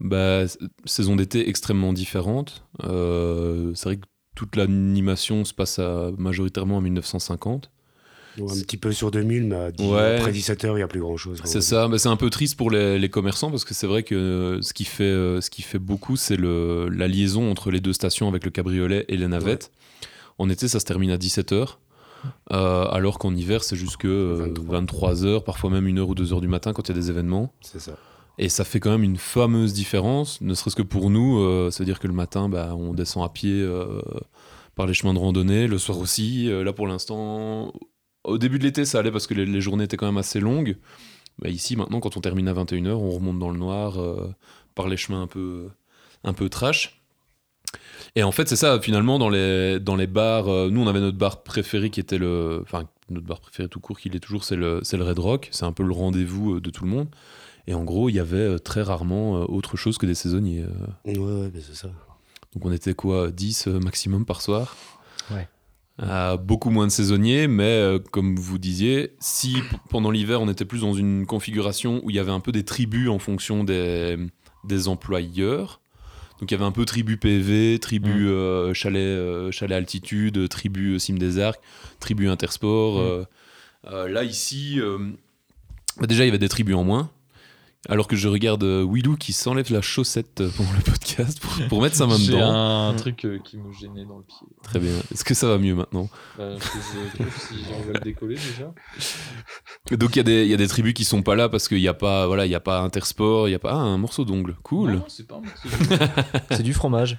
bah, 0.00 0.44
saison 0.84 1.16
d'été 1.16 1.48
extrêmement 1.48 1.92
différente. 1.92 2.64
Euh, 2.84 3.72
c'est 3.74 3.84
vrai 3.84 3.96
que 3.98 4.06
toute 4.34 4.56
l'animation 4.56 5.44
se 5.44 5.52
passe 5.54 5.78
à- 5.78 6.10
majoritairement 6.18 6.78
en 6.78 6.80
1950. 6.80 7.70
Bon, 8.38 8.48
un 8.50 8.60
petit 8.60 8.76
peu 8.76 8.92
sur 8.92 9.10
2000, 9.10 9.44
mais 9.48 9.84
Ouais. 9.84 10.16
après 10.18 10.32
17 10.32 10.64
heures, 10.64 10.74
il 10.76 10.80
n'y 10.80 10.84
a 10.84 10.88
plus 10.88 11.00
grand-chose. 11.00 11.40
C'est 11.44 11.60
ça, 11.60 11.88
bah, 11.88 11.98
c'est 11.98 12.08
un 12.08 12.16
peu 12.16 12.30
triste 12.30 12.56
pour 12.56 12.70
les, 12.70 12.98
les 12.98 13.08
commerçants 13.08 13.50
parce 13.50 13.64
que 13.64 13.74
c'est 13.74 13.88
vrai 13.88 14.02
que 14.04 14.14
euh, 14.14 14.62
ce 14.62 14.72
qui 14.72 14.84
fait, 14.84 15.02
euh, 15.04 15.40
ce 15.40 15.50
qui 15.50 15.62
fait 15.62 15.80
beaucoup, 15.80 16.16
c'est 16.16 16.36
le- 16.36 16.88
la 16.88 17.08
liaison 17.08 17.50
entre 17.50 17.70
les 17.72 17.80
deux 17.80 17.92
stations 17.92 18.28
avec 18.28 18.44
le 18.44 18.50
cabriolet 18.50 19.04
et 19.08 19.16
les 19.16 19.26
navettes. 19.28 19.72
En 20.38 20.48
été, 20.48 20.68
ça 20.68 20.78
se 20.80 20.84
termine 20.86 21.10
à 21.10 21.18
17h, 22.50 22.88
alors 22.90 23.18
qu'en 23.18 23.34
hiver, 23.34 23.62
c'est 23.64 23.76
jusque 23.76 24.04
euh, 24.06 24.52
23. 24.58 25.14
23h, 25.14 25.44
parfois 25.44 25.70
même 25.70 25.86
1h 25.86 26.00
ou 26.00 26.14
2h 26.14 26.40
du 26.40 26.48
matin 26.48 26.72
quand 26.72 26.88
il 26.88 26.92
y 26.94 26.98
a 26.98 27.00
des 27.00 27.10
événements. 27.10 27.52
C'est 27.60 27.80
ça. 27.80 27.92
Et 28.38 28.48
ça 28.48 28.64
fait 28.64 28.80
quand 28.80 28.90
même 28.90 29.02
une 29.02 29.18
fameuse 29.18 29.72
différence, 29.74 30.40
ne 30.40 30.54
serait-ce 30.54 30.76
que 30.76 30.82
pour 30.82 31.10
nous. 31.10 31.40
euh, 31.40 31.70
C'est-à-dire 31.70 31.98
que 32.00 32.06
le 32.06 32.14
matin, 32.14 32.48
bah, 32.48 32.74
on 32.74 32.94
descend 32.94 33.24
à 33.24 33.28
pied 33.28 33.52
euh, 33.52 34.00
par 34.74 34.86
les 34.86 34.94
chemins 34.94 35.12
de 35.12 35.18
randonnée, 35.18 35.66
le 35.66 35.76
soir 35.78 35.98
aussi. 35.98 36.48
Euh, 36.48 36.64
là, 36.64 36.72
pour 36.72 36.86
l'instant, 36.86 37.72
au 38.24 38.38
début 38.38 38.58
de 38.58 38.64
l'été, 38.64 38.84
ça 38.86 38.98
allait 39.00 39.10
parce 39.10 39.26
que 39.26 39.34
les, 39.34 39.44
les 39.44 39.60
journées 39.60 39.84
étaient 39.84 39.98
quand 39.98 40.06
même 40.06 40.16
assez 40.16 40.40
longues. 40.40 40.76
Ici, 41.44 41.76
maintenant, 41.76 42.00
quand 42.00 42.16
on 42.16 42.20
termine 42.20 42.48
à 42.48 42.54
21h, 42.54 42.92
on 42.92 43.10
remonte 43.10 43.38
dans 43.38 43.50
le 43.50 43.58
noir 43.58 44.00
euh, 44.00 44.32
par 44.74 44.88
les 44.88 44.96
chemins 44.96 45.22
un 45.22 45.26
peu, 45.26 45.68
un 46.24 46.32
peu 46.32 46.48
trash. 46.48 46.99
Et 48.16 48.22
en 48.22 48.32
fait, 48.32 48.48
c'est 48.48 48.56
ça, 48.56 48.80
finalement, 48.80 49.18
dans 49.18 49.28
les, 49.28 49.78
dans 49.78 49.96
les 49.96 50.06
bars, 50.06 50.48
euh, 50.48 50.68
nous, 50.70 50.80
on 50.82 50.86
avait 50.88 51.00
notre 51.00 51.18
bar 51.18 51.42
préféré 51.42 51.90
qui 51.90 52.00
était 52.00 52.18
le. 52.18 52.60
Enfin, 52.62 52.88
notre 53.08 53.26
bar 53.26 53.40
préféré 53.40 53.68
tout 53.68 53.80
court, 53.80 53.98
qui 53.98 54.08
l'est 54.08 54.18
toujours, 54.20 54.44
c'est 54.44 54.56
le, 54.56 54.80
c'est 54.82 54.96
le 54.96 55.04
Red 55.04 55.18
Rock. 55.18 55.48
C'est 55.52 55.64
un 55.64 55.72
peu 55.72 55.82
le 55.84 55.92
rendez-vous 55.92 56.56
euh, 56.56 56.60
de 56.60 56.70
tout 56.70 56.84
le 56.84 56.90
monde. 56.90 57.08
Et 57.66 57.74
en 57.74 57.84
gros, 57.84 58.08
il 58.08 58.14
y 58.14 58.20
avait 58.20 58.36
euh, 58.36 58.58
très 58.58 58.82
rarement 58.82 59.42
autre 59.42 59.76
chose 59.76 59.98
que 59.98 60.06
des 60.06 60.14
saisonniers. 60.14 60.64
euh. 61.06 61.14
Ouais, 61.16 61.50
c'est 61.60 61.76
ça. 61.76 61.88
Donc 62.54 62.64
on 62.64 62.72
était 62.72 62.94
quoi 62.94 63.30
10 63.30 63.68
euh, 63.68 63.78
maximum 63.78 64.24
par 64.24 64.40
soir? 64.42 64.76
Ouais. 65.30 65.48
Euh, 66.02 66.36
beaucoup 66.36 66.70
moins 66.70 66.86
de 66.86 66.92
saisonniers, 66.92 67.46
mais 67.46 67.62
euh, 67.62 67.98
comme 67.98 68.36
vous 68.36 68.58
disiez, 68.58 69.12
si 69.20 69.58
pendant 69.90 70.10
l'hiver 70.10 70.40
on 70.40 70.48
était 70.48 70.64
plus 70.64 70.80
dans 70.80 70.94
une 70.94 71.26
configuration 71.26 72.00
où 72.02 72.10
il 72.10 72.16
y 72.16 72.18
avait 72.18 72.32
un 72.32 72.40
peu 72.40 72.50
des 72.52 72.64
tribus 72.64 73.08
en 73.08 73.18
fonction 73.18 73.62
des, 73.62 74.16
des 74.64 74.88
employeurs, 74.88 75.79
donc 76.40 76.50
il 76.50 76.54
y 76.54 76.56
avait 76.56 76.64
un 76.64 76.72
peu 76.72 76.84
tribu 76.86 77.16
PV, 77.18 77.78
tribu 77.80 78.10
Mm. 78.10 78.28
euh, 78.28 78.74
chalet, 78.74 78.98
euh, 79.00 79.50
chalet 79.50 79.76
altitude, 79.76 80.48
tribu 80.48 80.94
euh, 80.94 80.98
cime 80.98 81.18
des 81.18 81.38
arcs, 81.38 81.60
tribu 82.00 82.28
intersport. 82.28 82.98
Mm. 83.00 84.06
là 84.06 84.24
ici, 84.24 84.80
Bah, 85.98 86.06
déjà, 86.06 86.24
il 86.24 86.28
y 86.28 86.30
avait 86.30 86.38
des 86.38 86.48
tribus 86.48 86.74
en 86.76 86.84
moins. 86.84 87.10
Alors 87.88 88.06
que 88.06 88.14
je 88.14 88.28
regarde 88.28 88.62
euh, 88.62 88.84
Willou 88.84 89.16
qui 89.16 89.32
s'enlève 89.32 89.72
la 89.72 89.80
chaussette 89.80 90.42
euh, 90.42 90.50
pendant 90.54 90.72
le 90.72 90.82
podcast 90.82 91.40
pour, 91.40 91.66
pour 91.68 91.80
mettre 91.82 91.96
sa 91.96 92.06
main 92.06 92.16
J'ai 92.18 92.32
dedans. 92.32 92.88
un 92.90 92.94
truc 92.94 93.24
euh, 93.24 93.38
qui 93.42 93.56
me 93.56 93.72
gênait 93.72 94.04
dans 94.04 94.18
le 94.18 94.24
pied. 94.24 94.46
Très 94.62 94.78
bien. 94.78 94.92
Est-ce 95.10 95.24
que 95.24 95.32
ça 95.32 95.48
va 95.48 95.56
mieux 95.56 95.74
maintenant? 95.74 96.10
Je 96.38 96.58
trouve 96.58 97.26
si 97.48 97.54
j'envoie 97.64 97.94
le 97.94 98.00
décoller 98.00 98.34
déjà. 98.36 98.72
Donc 99.96 100.14
il 100.14 100.18
y, 100.18 100.20
a 100.20 100.22
des- 100.24 100.44
il 100.44 100.50
y 100.50 100.54
a 100.54 100.58
des 100.58 100.68
tribus 100.68 100.92
qui 100.92 101.04
sont 101.06 101.22
pas 101.22 101.34
là 101.36 101.48
parce 101.48 101.68
qu'il 101.68 101.78
n'y 101.78 101.88
a 101.88 101.94
pas 101.94 102.26
voilà 102.26 102.44
il 102.44 102.52
y 102.52 102.54
a 102.54 102.60
pas 102.60 102.80
intersport, 102.82 103.48
il 103.48 103.52
y 103.52 103.54
a 103.54 103.58
pas 103.58 103.72
ah, 103.72 103.76
un 103.76 103.96
morceau 103.96 104.26
d'ongle, 104.26 104.56
cool. 104.62 104.92
Non, 104.96 105.04
c'est 105.08 105.26
pas 105.26 105.36
un 105.36 105.40
morceau 105.40 105.68
de- 105.68 106.54
C'est 106.56 106.62
du 106.62 106.74
fromage. 106.74 107.18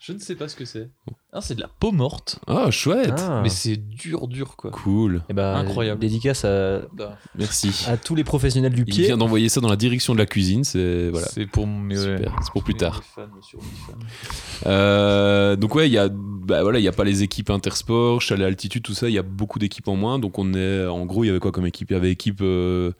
Je 0.00 0.12
ne 0.12 0.18
sais 0.18 0.34
pas 0.36 0.46
ce 0.48 0.56
que 0.56 0.64
c'est. 0.64 0.90
Ah, 1.32 1.40
c'est 1.40 1.54
de 1.54 1.60
la 1.60 1.68
peau 1.68 1.90
morte. 1.90 2.38
Ah 2.46 2.70
chouette, 2.70 3.14
ah. 3.18 3.40
Mais 3.42 3.48
c'est 3.48 3.76
dur, 3.76 4.28
dur 4.28 4.56
quoi. 4.56 4.70
cool, 4.70 5.22
Eh 5.28 5.34
ben, 5.34 5.54
Incroyable. 5.56 6.00
Dédicace 6.00 6.44
à, 6.44 6.82
Bah, 6.92 7.18
merci. 7.34 7.84
à 7.88 7.96
tous 7.96 8.14
les 8.14 8.24
professionnels 8.24 8.72
du 8.74 8.82
Il 8.82 8.84
pied. 8.86 9.04
vient 9.06 9.16
d'envoyer 9.16 9.48
ça 9.48 9.60
dans 9.60 9.68
la 9.68 9.76
direction 9.76 10.12
de 10.14 10.18
la 10.18 10.26
cuisine, 10.26 10.64
c'est 10.64 11.08
voilà. 11.10 11.26
C'est 11.28 11.46
pour 11.46 11.66
mes 11.66 11.96
Super, 11.96 12.36
c'est 12.42 12.52
pour 12.52 12.62
plus 12.62 12.74
mes- 12.74 12.78
tard. 12.80 13.02
mes 13.16 13.24
fans. 13.24 14.66
Euh, 14.66 15.56
donc 15.56 15.74
ouais, 15.74 15.88
il 15.88 15.92
y 15.92 15.98
a 15.98 16.08
bah 16.10 16.62
voilà, 16.62 16.78
il 16.78 16.82
y 16.84 16.88
a 16.88 16.92
pas 16.92 17.04
les 17.04 17.22
équipes 17.22 17.50
intersport, 17.50 18.20
chalet 18.22 18.46
altitude, 18.46 18.82
tout 18.82 18.94
ça, 18.94 19.08
il 19.08 19.14
y 19.14 19.18
a 19.18 19.22
beaucoup 19.22 19.58
d'équipes 19.58 19.88
en 19.88 19.96
moins. 19.96 20.18
Donc 20.18 20.38
on 20.38 20.54
est 20.54 20.86
en 20.86 21.04
gros, 21.06 21.24
il 21.24 21.28
y 21.28 21.30
avait 21.30 21.40
quoi 21.40 21.52
comme 21.52 21.66
équipe? 21.66 21.90
Il 21.90 21.94
y 21.94 21.96
avait 21.96 22.10
équipe 22.12 22.40
euh, 22.42 22.92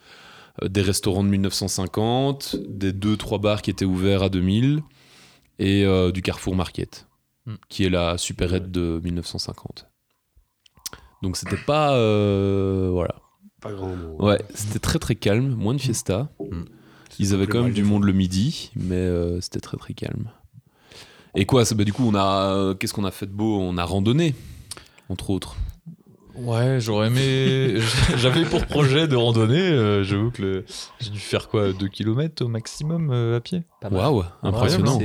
euh, 0.63 0.69
des 0.69 0.83
restaurants 0.83 1.23
de 1.25 1.29
1950, 1.29 2.57
des 2.69 2.93
deux 2.93 3.17
trois 3.17 3.39
bars 3.39 3.63
qui 3.63 3.71
étaient 3.71 3.85
ouverts 3.85 4.23
à 4.23 4.29
2000 4.29 4.83
et 5.59 5.85
euh, 5.85 6.13
du 6.13 6.23
Carrefour 6.23 6.55
Market, 6.57 7.07
Hmm. 7.47 7.55
qui 7.69 7.85
est 7.85 7.91
la 7.91 8.19
supérette 8.19 8.73
de 8.73 9.01
1950. 9.05 9.87
Donc 11.23 11.37
c'était 11.37 11.57
pas 11.57 11.95
euh, 11.95 12.89
voilà. 12.93 13.15
Pas 13.61 13.73
grand 13.73 13.95
mot. 13.95 14.17
Ouais, 14.19 14.41
c'était 14.53 14.81
très 14.81 14.99
très 14.99 15.15
calme, 15.15 15.55
moins 15.55 15.75
de 15.75 15.81
fiesta. 15.81 16.29
Hmm. 16.41 16.65
Ils 17.21 17.35
avaient 17.35 17.47
quand 17.47 17.63
même 17.63 17.73
du 17.73 17.85
monde 17.85 18.03
le 18.03 18.13
midi, 18.13 18.73
mais 18.75 18.97
euh, 18.97 19.41
c'était 19.41 19.61
très 19.61 19.77
très 19.77 19.95
calme. 19.95 20.31
Et 21.37 21.47
quoi, 21.47 21.63
bah, 21.75 21.85
du 21.85 21.93
coup, 21.93 22.05
on 22.05 22.15
a, 22.15 22.53
euh, 22.53 22.75
qu'est-ce 22.75 22.93
qu'on 22.93 23.05
a 23.05 23.11
fait 23.11 23.27
de 23.27 23.33
beau? 23.33 23.61
On 23.61 23.79
a 23.79 23.85
randonné, 23.85 24.35
entre 25.09 25.31
autres. 25.31 25.57
Ouais, 26.39 26.79
j'aurais 26.81 27.07
aimé. 27.09 27.81
J'avais 28.17 28.45
pour 28.45 28.65
projet 28.67 29.09
de 29.09 29.17
randonner. 29.17 29.61
euh, 29.61 30.03
J'avoue 30.03 30.31
que 30.31 30.43
le- 30.43 30.65
j'ai 31.01 31.11
dû 31.11 31.19
faire 31.19 31.49
quoi 31.49 31.73
2 31.73 31.89
km 31.89 32.45
au 32.45 32.49
maximum 32.49 33.11
euh, 33.13 33.37
à 33.37 33.41
pied. 33.41 33.63
Waouh, 33.91 34.25
impressionnant. 34.43 34.99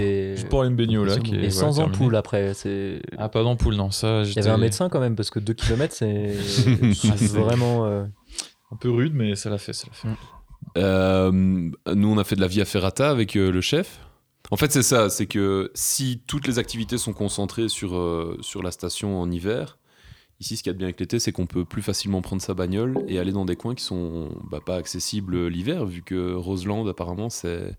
Pour 0.50 0.62
aller 0.62 0.70
me 0.72 0.76
baigner 0.76 0.98
au 0.98 1.06
lac. 1.06 1.28
Et 1.34 1.46
Et, 1.46 1.50
sans 1.50 1.80
ampoule 1.80 2.16
après. 2.16 2.54
c'est- 2.54 3.02
Ah, 3.18 3.30
pas 3.30 3.44
d'ampoule, 3.44 3.76
non. 3.76 3.92
Ça, 3.92 4.24
Il 4.24 4.34
y 4.36 4.40
avait 4.40 4.50
un 4.50 4.58
médecin 4.58 4.90
quand 4.90 5.00
même, 5.00 5.16
parce 5.16 5.30
que 5.30 5.40
2 5.40 5.54
km, 5.54 5.94
c'est 5.96 6.36
vraiment. 7.28 7.86
euh, 7.86 8.04
un 8.72 8.76
peu 8.78 8.90
rude, 8.90 9.14
mais 9.14 9.36
ça 9.36 9.50
l'a 9.50 9.58
fait. 9.58 9.74
Ça 9.74 9.88
l'a 9.88 9.94
fait. 9.94 10.08
Euh, 10.78 11.32
nous, 11.32 12.08
on 12.08 12.18
a 12.18 12.24
fait 12.24 12.36
de 12.36 12.42
la 12.42 12.48
via 12.48 12.66
ferrata 12.66 13.10
avec 13.10 13.36
euh, 13.36 13.52
le 13.52 13.62
chef. 13.62 14.00
En 14.52 14.58
fait, 14.58 14.72
c'est 14.72 14.84
ça, 14.84 15.10
c'est 15.10 15.28
que 15.28 15.72
si 15.74 16.22
toutes 16.28 16.46
les 16.48 16.60
activités 16.60 16.98
sont 16.98 17.14
concentrées 17.14 17.70
sur, 17.70 17.96
euh, 17.96 18.38
sur 18.42 18.62
la 18.64 18.72
station 18.72 19.20
en 19.22 19.32
hiver, 19.32 19.78
ici, 20.42 20.58
ce 20.58 20.64
qu'il 20.64 20.70
y 20.70 20.72
a 20.72 20.74
de 20.74 20.80
bien 20.80 20.88
avec 20.88 21.00
l'été, 21.00 21.20
c'est 21.20 21.32
qu'on 21.32 21.46
peut 21.46 21.64
plus 21.64 21.82
facilement 21.82 22.22
prendre 22.22 22.42
sa 22.42 22.54
bagnole 22.54 23.04
et 23.08 23.20
aller 23.20 23.32
dans 23.32 23.46
des 23.46 23.56
coins 23.56 23.76
qui 23.76 23.84
sont 23.84 24.30
bah, 24.50 24.60
pas 24.66 24.76
accessibles 24.76 25.48
l'hiver, 25.48 25.86
vu 25.86 26.02
que 26.02 26.34
Roseland, 26.34 26.86
apparemment, 26.88 27.30
c'est. 27.30 27.78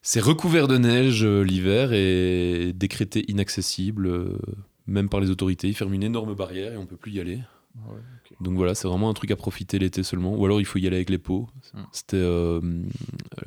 C'est 0.00 0.20
recouvert 0.20 0.68
de 0.68 0.78
neige 0.78 1.24
euh, 1.24 1.42
l'hiver 1.42 1.92
et 1.92 2.72
décrété 2.72 3.28
inaccessible, 3.28 4.06
euh, 4.06 4.38
même 4.86 5.08
par 5.08 5.18
les 5.18 5.28
autorités. 5.28 5.66
Ils 5.66 5.74
ferment 5.74 5.94
une 5.94 6.04
énorme 6.04 6.36
barrière 6.36 6.74
et 6.74 6.76
on 6.76 6.86
peut 6.86 6.96
plus 6.96 7.10
y 7.10 7.18
aller. 7.18 7.40
Donc 8.40 8.54
voilà, 8.54 8.76
c'est 8.76 8.86
vraiment 8.86 9.10
un 9.10 9.12
truc 9.12 9.32
à 9.32 9.36
profiter 9.36 9.80
l'été 9.80 10.04
seulement. 10.04 10.36
Ou 10.36 10.44
alors 10.44 10.60
il 10.60 10.64
faut 10.66 10.78
y 10.78 10.86
aller 10.86 10.94
avec 10.94 11.10
les 11.10 11.18
pots. 11.18 11.48
Mm. 11.74 11.80
C'était 11.90 12.16
euh, 12.16 12.60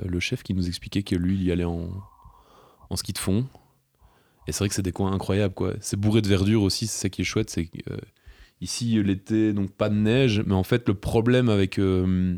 le 0.03 0.19
chef 0.19 0.43
qui 0.43 0.53
nous 0.53 0.67
expliquait 0.67 1.03
que 1.03 1.15
lui, 1.15 1.35
il 1.35 1.43
y 1.43 1.53
allait 1.53 1.63
en, 1.63 1.89
en 2.89 2.95
ski 2.97 3.13
de 3.13 3.17
fond. 3.17 3.45
Et 4.49 4.51
c'est 4.51 4.59
vrai 4.59 4.69
que 4.69 4.75
c'est 4.75 4.81
des 4.81 4.91
coins 4.91 5.11
incroyables, 5.11 5.53
quoi. 5.53 5.73
C'est 5.79 5.99
bourré 5.99 6.21
de 6.21 6.27
verdure 6.27 6.63
aussi, 6.63 6.87
c'est 6.87 7.01
ça 7.01 7.09
qui 7.09 7.21
est 7.21 7.25
chouette. 7.25 7.49
C'est 7.49 7.69
euh, 7.89 7.97
ici, 8.61 9.01
l'été, 9.03 9.53
donc 9.53 9.71
pas 9.71 9.89
de 9.89 9.95
neige, 9.95 10.43
mais 10.45 10.55
en 10.55 10.63
fait, 10.63 10.87
le 10.87 10.95
problème 10.95 11.49
avec 11.49 11.79
euh, 11.79 12.37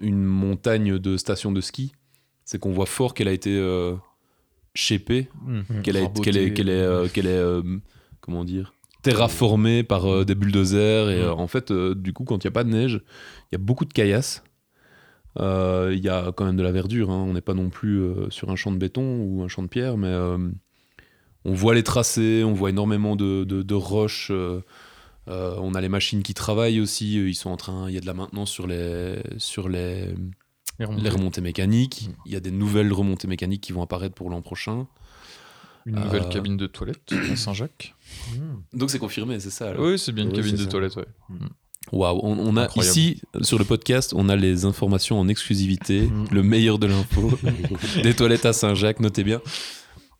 une 0.00 0.24
montagne 0.24 0.98
de 0.98 1.16
station 1.16 1.52
de 1.52 1.60
ski, 1.60 1.92
c'est 2.44 2.58
qu'on 2.58 2.72
voit 2.72 2.86
fort 2.86 3.14
qu'elle 3.14 3.28
a 3.28 3.32
été 3.32 3.56
euh, 3.56 3.94
shapée 4.74 5.28
qu'elle 5.82 5.96
est, 5.96 6.02
Rabotée. 6.02 6.22
qu'elle 6.22 6.36
est, 6.36 6.52
qu'elle 6.52 6.68
est, 6.68 6.72
euh, 6.72 7.08
qu'elle 7.08 7.26
est, 7.26 7.80
comment 8.20 8.44
dire, 8.44 8.74
terraformée 9.02 9.82
par 9.82 10.24
des 10.24 10.34
bulldozers. 10.34 11.10
Et 11.10 11.20
euh, 11.20 11.32
en 11.32 11.46
fait, 11.46 11.72
du 11.72 12.12
coup, 12.12 12.24
quand 12.24 12.42
il 12.42 12.46
n'y 12.46 12.50
a 12.50 12.52
pas 12.52 12.64
de 12.64 12.70
neige, 12.70 13.02
il 13.50 13.54
y 13.54 13.56
a 13.56 13.58
beaucoup 13.58 13.84
de 13.84 13.92
caillasses. 13.92 14.42
Euh, 15.38 15.92
Il 15.94 16.02
y 16.04 16.08
a 16.08 16.32
quand 16.32 16.44
même 16.44 16.56
de 16.56 16.62
la 16.62 16.72
verdure. 16.72 17.10
hein. 17.10 17.24
On 17.28 17.32
n'est 17.34 17.40
pas 17.40 17.54
non 17.54 17.70
plus 17.70 18.00
euh, 18.00 18.28
sur 18.30 18.50
un 18.50 18.56
champ 18.56 18.72
de 18.72 18.76
béton 18.78 19.20
ou 19.22 19.42
un 19.42 19.48
champ 19.48 19.62
de 19.62 19.68
pierre, 19.68 19.96
mais 19.96 20.08
euh, 20.08 20.38
on 21.44 21.54
voit 21.54 21.74
les 21.74 21.82
tracés, 21.84 22.42
on 22.44 22.52
voit 22.52 22.70
énormément 22.70 23.16
de, 23.16 23.44
de- 23.44 23.62
de 23.62 23.74
roches. 23.74 24.32
on 25.26 25.74
a 25.74 25.80
les 25.80 25.88
machines 25.88 26.22
qui 26.22 26.34
travaillent 26.34 26.80
aussi. 26.80 27.14
Ils 27.14 27.34
sont 27.34 27.50
en 27.50 27.56
train. 27.56 27.88
Il 27.88 27.94
y 27.94 27.98
a 27.98 28.00
de 28.00 28.06
la 28.06 28.14
maintenance 28.14 28.50
sur 28.50 28.66
les 28.66 29.20
sur 29.38 29.68
les 29.68 30.14
Les 30.78 30.84
remontées. 30.86 31.02
les 31.04 31.10
remontées 31.10 31.40
mécaniques. 31.40 32.08
Mm. 32.08 32.12
Il 32.26 32.32
y 32.32 32.36
a 32.36 32.40
des 32.40 32.50
nouvelles 32.50 32.92
remontées 32.92 33.28
mécaniques 33.28 33.60
qui 33.62 33.72
vont 33.72 33.82
apparaître 33.82 34.14
pour 34.14 34.30
l'an 34.30 34.42
prochain. 34.42 34.86
Une 35.86 35.98
nouvelle 35.98 36.28
cabine 36.28 36.58
de 36.58 36.66
toilette 36.66 37.10
à 37.32 37.36
Saint-Jacques. 37.36 37.94
Donc 38.74 38.90
c'est 38.90 38.98
confirmé, 38.98 39.40
c'est 39.40 39.48
ça. 39.50 39.70
alors 39.70 39.86
Oui, 39.86 39.98
c'est 39.98 40.12
bien 40.12 40.24
une 40.24 40.30
Oui, 40.30 40.36
cabine 40.36 40.52
de 40.56 40.62
ça. 40.64 40.66
toilette, 40.68 40.96
ouais. 40.96 41.06
Waouh, 41.92 42.20
on, 42.22 42.38
on 42.38 42.56
a 42.56 42.64
Incroyable. 42.64 42.98
ici 42.98 43.22
sur 43.42 43.58
le 43.58 43.64
podcast, 43.64 44.12
on 44.14 44.28
a 44.28 44.36
les 44.36 44.64
informations 44.64 45.18
en 45.18 45.28
exclusivité, 45.28 46.02
Mm. 46.02 46.26
le 46.30 46.42
meilleur 46.42 46.78
de 46.78 46.86
l'info, 46.86 47.32
des 48.02 48.14
toilettes 48.14 48.46
à 48.46 48.52
Saint-Jacques, 48.52 49.00
notez 49.00 49.24
bien. 49.24 49.40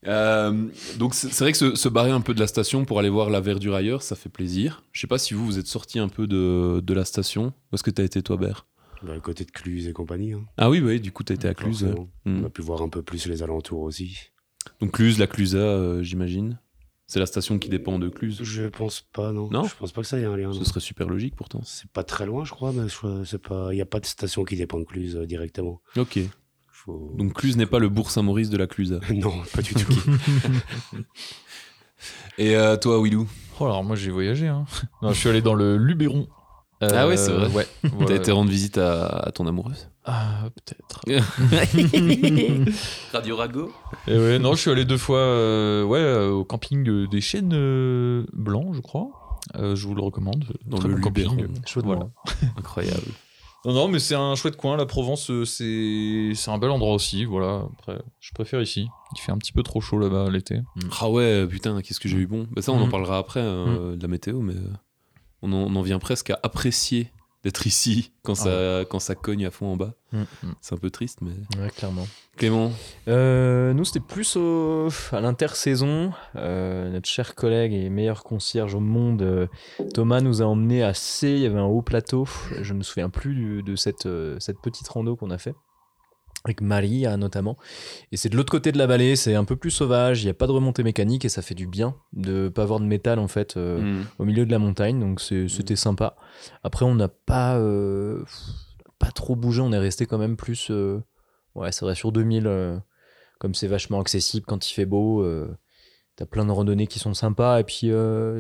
Euh, 0.07 0.67
donc 0.99 1.15
c'est 1.15 1.39
vrai 1.41 1.53
que 1.53 1.59
se, 1.59 1.75
se 1.75 1.89
barrer 1.89 2.11
un 2.11 2.23
peu 2.23 2.33
de 2.33 2.41
la 2.41 2.47
station 2.47 2.87
pour 2.87 2.99
aller 2.99 3.11
voir 3.11 3.29
la 3.29 3.41
verdure 3.41 3.75
ailleurs, 3.75 4.03
ça 4.03 4.17
fait 4.17 4.31
plaisir. 4.31 4.83
Je 4.93 5.01
sais 5.03 5.07
pas 5.07 5.19
si 5.19 5.35
vous 5.35 5.45
vous 5.45 5.59
êtes 5.59 5.67
sorti 5.67 5.99
un 5.99 6.09
peu 6.09 6.27
de, 6.27 6.81
de 6.83 6.95
la 6.95 7.05
station. 7.05 7.53
Où 7.71 7.75
est-ce 7.75 7.83
que 7.83 7.91
t'as 7.91 8.05
été 8.05 8.23
toi, 8.23 8.39
Bert 8.39 8.67
Bah, 9.03 9.13
à 9.15 9.21
côté 9.21 9.45
de 9.45 9.51
Cluse 9.51 9.87
et 9.89 9.93
compagnie. 9.93 10.33
hein. 10.33 10.43
Ah 10.57 10.71
oui, 10.71 10.81
oui, 10.81 11.01
du 11.01 11.13
coup 11.13 11.23
t'as 11.23 11.35
été 11.35 11.47
à 11.49 11.55
Cluse. 11.55 11.85
Mm. 12.25 12.43
On 12.43 12.45
a 12.47 12.49
pu 12.51 12.63
voir 12.63 12.81
un 12.81 12.89
peu 12.89 13.03
plus 13.03 13.27
les 13.27 13.43
alentours 13.43 13.83
aussi. 13.83 14.17
Donc 14.81 14.93
Cluse, 14.93 15.19
la 15.19 15.27
Clusa, 15.27 15.59
euh, 15.59 16.03
j'imagine. 16.03 16.59
C'est 17.13 17.19
la 17.19 17.27
station 17.27 17.59
qui 17.59 17.69
dépend 17.69 17.99
de 17.99 18.09
Cluse. 18.09 18.39
Je 18.41 18.63
pense 18.69 19.01
pas, 19.13 19.33
non. 19.33 19.49
Non 19.51 19.65
Je 19.65 19.75
pense 19.75 19.91
pas 19.91 20.01
que 20.03 20.07
ça 20.07 20.17
ait 20.21 20.25
un 20.25 20.37
lien. 20.37 20.51
non. 20.51 20.53
Ce 20.53 20.63
serait 20.65 20.79
super 20.79 21.09
logique 21.09 21.35
pourtant. 21.35 21.61
C'est 21.65 21.91
pas 21.91 22.05
très 22.05 22.25
loin, 22.25 22.45
je 22.45 22.53
crois, 22.53 22.71
mais 22.73 22.89
je- 22.89 23.25
c'est 23.25 23.43
pas. 23.43 23.73
Il 23.73 23.75
n'y 23.75 23.81
a 23.83 23.87
pas 23.87 23.99
de 23.99 24.07
station 24.07 24.45
qui 24.45 24.55
dépend 24.55 24.79
de 24.79 24.85
Cluse 24.85 25.17
euh, 25.17 25.27
directement. 25.27 25.81
Ok. 25.97 26.21
Faut... 26.69 27.13
Donc 27.19 27.33
Cluse 27.35 27.57
n'est 27.57 27.67
pas 27.67 27.81
le 27.81 27.89
bourg 27.89 28.13
Saint-Maurice 28.13 28.49
de 28.49 28.57
la 28.57 28.69
Clusa. 28.69 29.01
non, 29.13 29.33
pas 29.53 29.61
du 29.61 29.75
tout. 29.75 29.93
Et 32.39 32.57
euh, 32.57 32.77
toi, 32.77 33.03
Willou? 33.03 33.29
Oh, 33.59 33.65
alors 33.67 33.85
moi 33.85 33.97
j'ai 33.97 34.11
voyagé. 34.11 34.47
Hein. 34.47 34.65
Non, 35.03 35.13
je 35.13 35.19
suis 35.19 35.29
allé 35.29 35.43
dans 35.43 35.55
le 35.55 35.77
Luberon. 35.77 36.29
Ah 36.81 37.07
ouais, 37.07 37.17
c'est 37.19 37.33
vrai. 37.33 37.49
Ouais. 37.49 37.67
T'as 38.07 38.15
été 38.15 38.31
rendre 38.33 38.51
visite 38.51 38.79
à, 38.79 39.05
à 39.07 39.33
ton 39.33 39.47
amoureuse 39.47 39.90
Ah, 40.05 40.49
peut-être. 40.55 41.01
Radio 43.13 43.37
Rago 43.37 43.73
Et 44.07 44.17
ouais, 44.17 44.39
non, 44.39 44.55
je 44.55 44.61
suis 44.61 44.71
allé 44.71 44.85
deux 44.85 44.97
fois 44.99 45.19
euh, 45.19 45.85
ouais, 45.85 45.99
euh, 45.99 46.31
au 46.31 46.45
camping 46.45 46.89
euh, 46.89 47.07
des 47.07 47.21
Chênes 47.21 47.53
euh, 47.53 48.25
Blancs, 48.33 48.75
je 48.75 48.81
crois. 48.81 49.09
Euh, 49.57 49.75
je 49.77 49.87
vous 49.87 49.95
le 49.95 50.03
recommande. 50.03 50.45
Dans 50.67 50.79
Très 50.79 50.89
le 50.89 50.95
bon 50.97 51.01
camping. 51.03 51.49
Chaudement. 51.67 51.95
Voilà. 51.95 52.11
Incroyable. 52.59 53.03
Non, 53.67 53.75
non, 53.75 53.89
mais 53.89 53.99
c'est 53.99 54.15
un 54.15 54.35
chouette 54.37 54.57
coin. 54.57 54.77
La 54.79 54.87
Provence, 54.87 55.31
c'est 55.45 56.33
c'est 56.35 56.51
un 56.51 56.57
bel 56.57 56.71
endroit 56.71 56.95
aussi. 56.95 57.27
Voilà. 57.27 57.65
Après, 57.79 58.01
je 58.21 58.31
préfère 58.33 58.63
ici. 58.63 58.89
Il 59.15 59.21
fait 59.21 59.33
un 59.33 59.39
petit 59.39 59.53
peu 59.53 59.63
trop 59.63 59.83
chaud 59.83 59.99
là-bas 59.99 60.31
l'été. 60.31 60.61
Ah 61.01 61.11
ouais, 61.11 61.47
putain, 61.47 61.83
qu'est-ce 61.83 62.01
que 62.01 62.09
j'ai 62.09 62.17
eu 62.17 62.27
bon. 62.27 62.47
Bah 62.53 62.63
ça, 62.63 62.73
on 62.73 62.81
en 62.81 62.87
Mm. 62.87 62.91
parlera 62.91 63.19
après, 63.19 63.41
euh, 63.43 63.97
de 63.97 64.03
la 64.03 64.09
météo, 64.09 64.41
mais 64.41 64.55
on, 65.43 65.53
en, 65.53 65.57
on 65.57 65.77
en 65.77 65.83
vient 65.83 65.99
presque 65.99 66.31
à 66.31 66.41
apprécier 66.43 67.11
d'être 67.45 67.67
ici 67.67 68.13
quand 68.23 68.35
ça, 68.35 68.85
quand 68.91 68.99
ça 68.99 69.15
cogne 69.15 69.47
à 69.47 69.51
fond 69.51 69.73
en 69.73 69.77
bas. 69.77 69.95
Mm, 70.13 70.21
mm. 70.43 70.53
C'est 70.61 70.75
un 70.75 70.79
peu 70.79 70.91
triste, 70.91 71.19
mais... 71.23 71.31
Ouais, 71.59 71.71
clairement. 71.71 72.07
Clément 72.37 72.71
Euh, 73.09 73.73
nous, 73.73 73.85
c'était 73.85 74.01
plus 74.01 74.37
au- 74.37 74.89
à 75.13 75.21
l'intersaison. 75.21 76.13
Euh, 76.37 76.91
notre 76.91 77.09
cher 77.09 77.35
collègue 77.35 77.73
et 77.73 77.89
meilleur 77.89 78.25
concierge 78.25 78.75
au 78.75 78.81
monde, 78.81 79.23
euh, 79.23 79.47
Thomas, 79.95 80.21
nous 80.21 80.43
a 80.43 80.45
emmenés 80.47 80.83
à 80.83 80.95
C. 80.95 81.31
Il 81.31 81.39
y 81.41 81.47
avait 81.47 81.59
un 81.59 81.65
haut 81.65 81.83
plateau. 81.83 82.27
Je 82.61 82.73
ne 82.73 82.79
me 82.79 82.83
souviens 82.83 83.09
plus 83.11 83.63
de 83.63 83.77
cette, 83.77 84.09
cette 84.39 84.61
petite 84.61 84.89
rando 84.89 85.17
qu'on 85.17 85.31
a 85.31 85.39
fait. 85.39 85.55
Avec 86.45 86.63
Marie 86.63 87.07
euh, 87.07 87.17
notamment. 87.19 87.57
Et 88.13 88.17
c'est 88.17 88.31
de 88.31 88.37
l'autre 88.37 88.51
côté 88.51 88.73
de 88.73 88.79
la 88.79 88.87
vallée, 88.87 89.15
c'est 89.15 89.35
un 89.35 89.45
peu 89.45 89.57
plus 89.57 89.71
sauvage, 89.71 90.23
il 90.23 90.27
n'y 90.27 90.31
a 90.31 90.35
pas 90.35 90.47
de 90.47 90.53
remontée 90.53 90.83
mécanique 90.83 91.25
et 91.27 91.29
ça 91.29 91.43
fait 91.43 91.55
du 91.55 91.67
bien 91.67 91.95
de 92.15 92.49
pas 92.49 92.63
avoir 92.63 92.81
de 92.81 92.87
métal 92.87 93.19
en 93.19 93.29
fait 93.29 93.57
euh, 93.59 93.81
Mm. 93.81 94.05
au 94.19 94.25
milieu 94.25 94.47
de 94.47 94.51
la 94.51 94.59
montagne, 94.59 94.99
donc 94.99 95.21
c'est- 95.21 95.49
c'était 95.49 95.77
sympa. 95.77 96.17
Après, 96.63 96.85
on 96.87 96.95
n'a 96.95 97.09
pas, 97.09 97.59
euh, 97.59 98.25
pas 98.99 99.11
trop 99.11 99.37
bougé, 99.37 99.61
on 99.61 99.73
est 99.73 99.79
resté 99.79 100.07
quand 100.07 100.17
même 100.19 100.37
plus. 100.37 100.69
euh, 100.71 100.99
ouais, 101.55 101.73
c'est 101.73 101.85
vrai, 101.85 101.95
sur 101.95 102.11
2000, 102.11 102.47
euh, 102.47 102.79
comme 103.39 103.55
c'est 103.55 103.67
vachement 103.69 104.01
accessible 104.01 104.47
quand 104.47 104.71
il 104.71 104.73
fait 104.75 104.87
beau, 104.87 105.23
t'as 106.17 106.27
plein 106.27 106.45
de 106.47 106.51
randonnées 106.53 106.87
qui 106.87 106.99
sont 106.99 107.15
sympas. 107.15 107.61
Et 107.61 107.65
puis, 107.65 107.91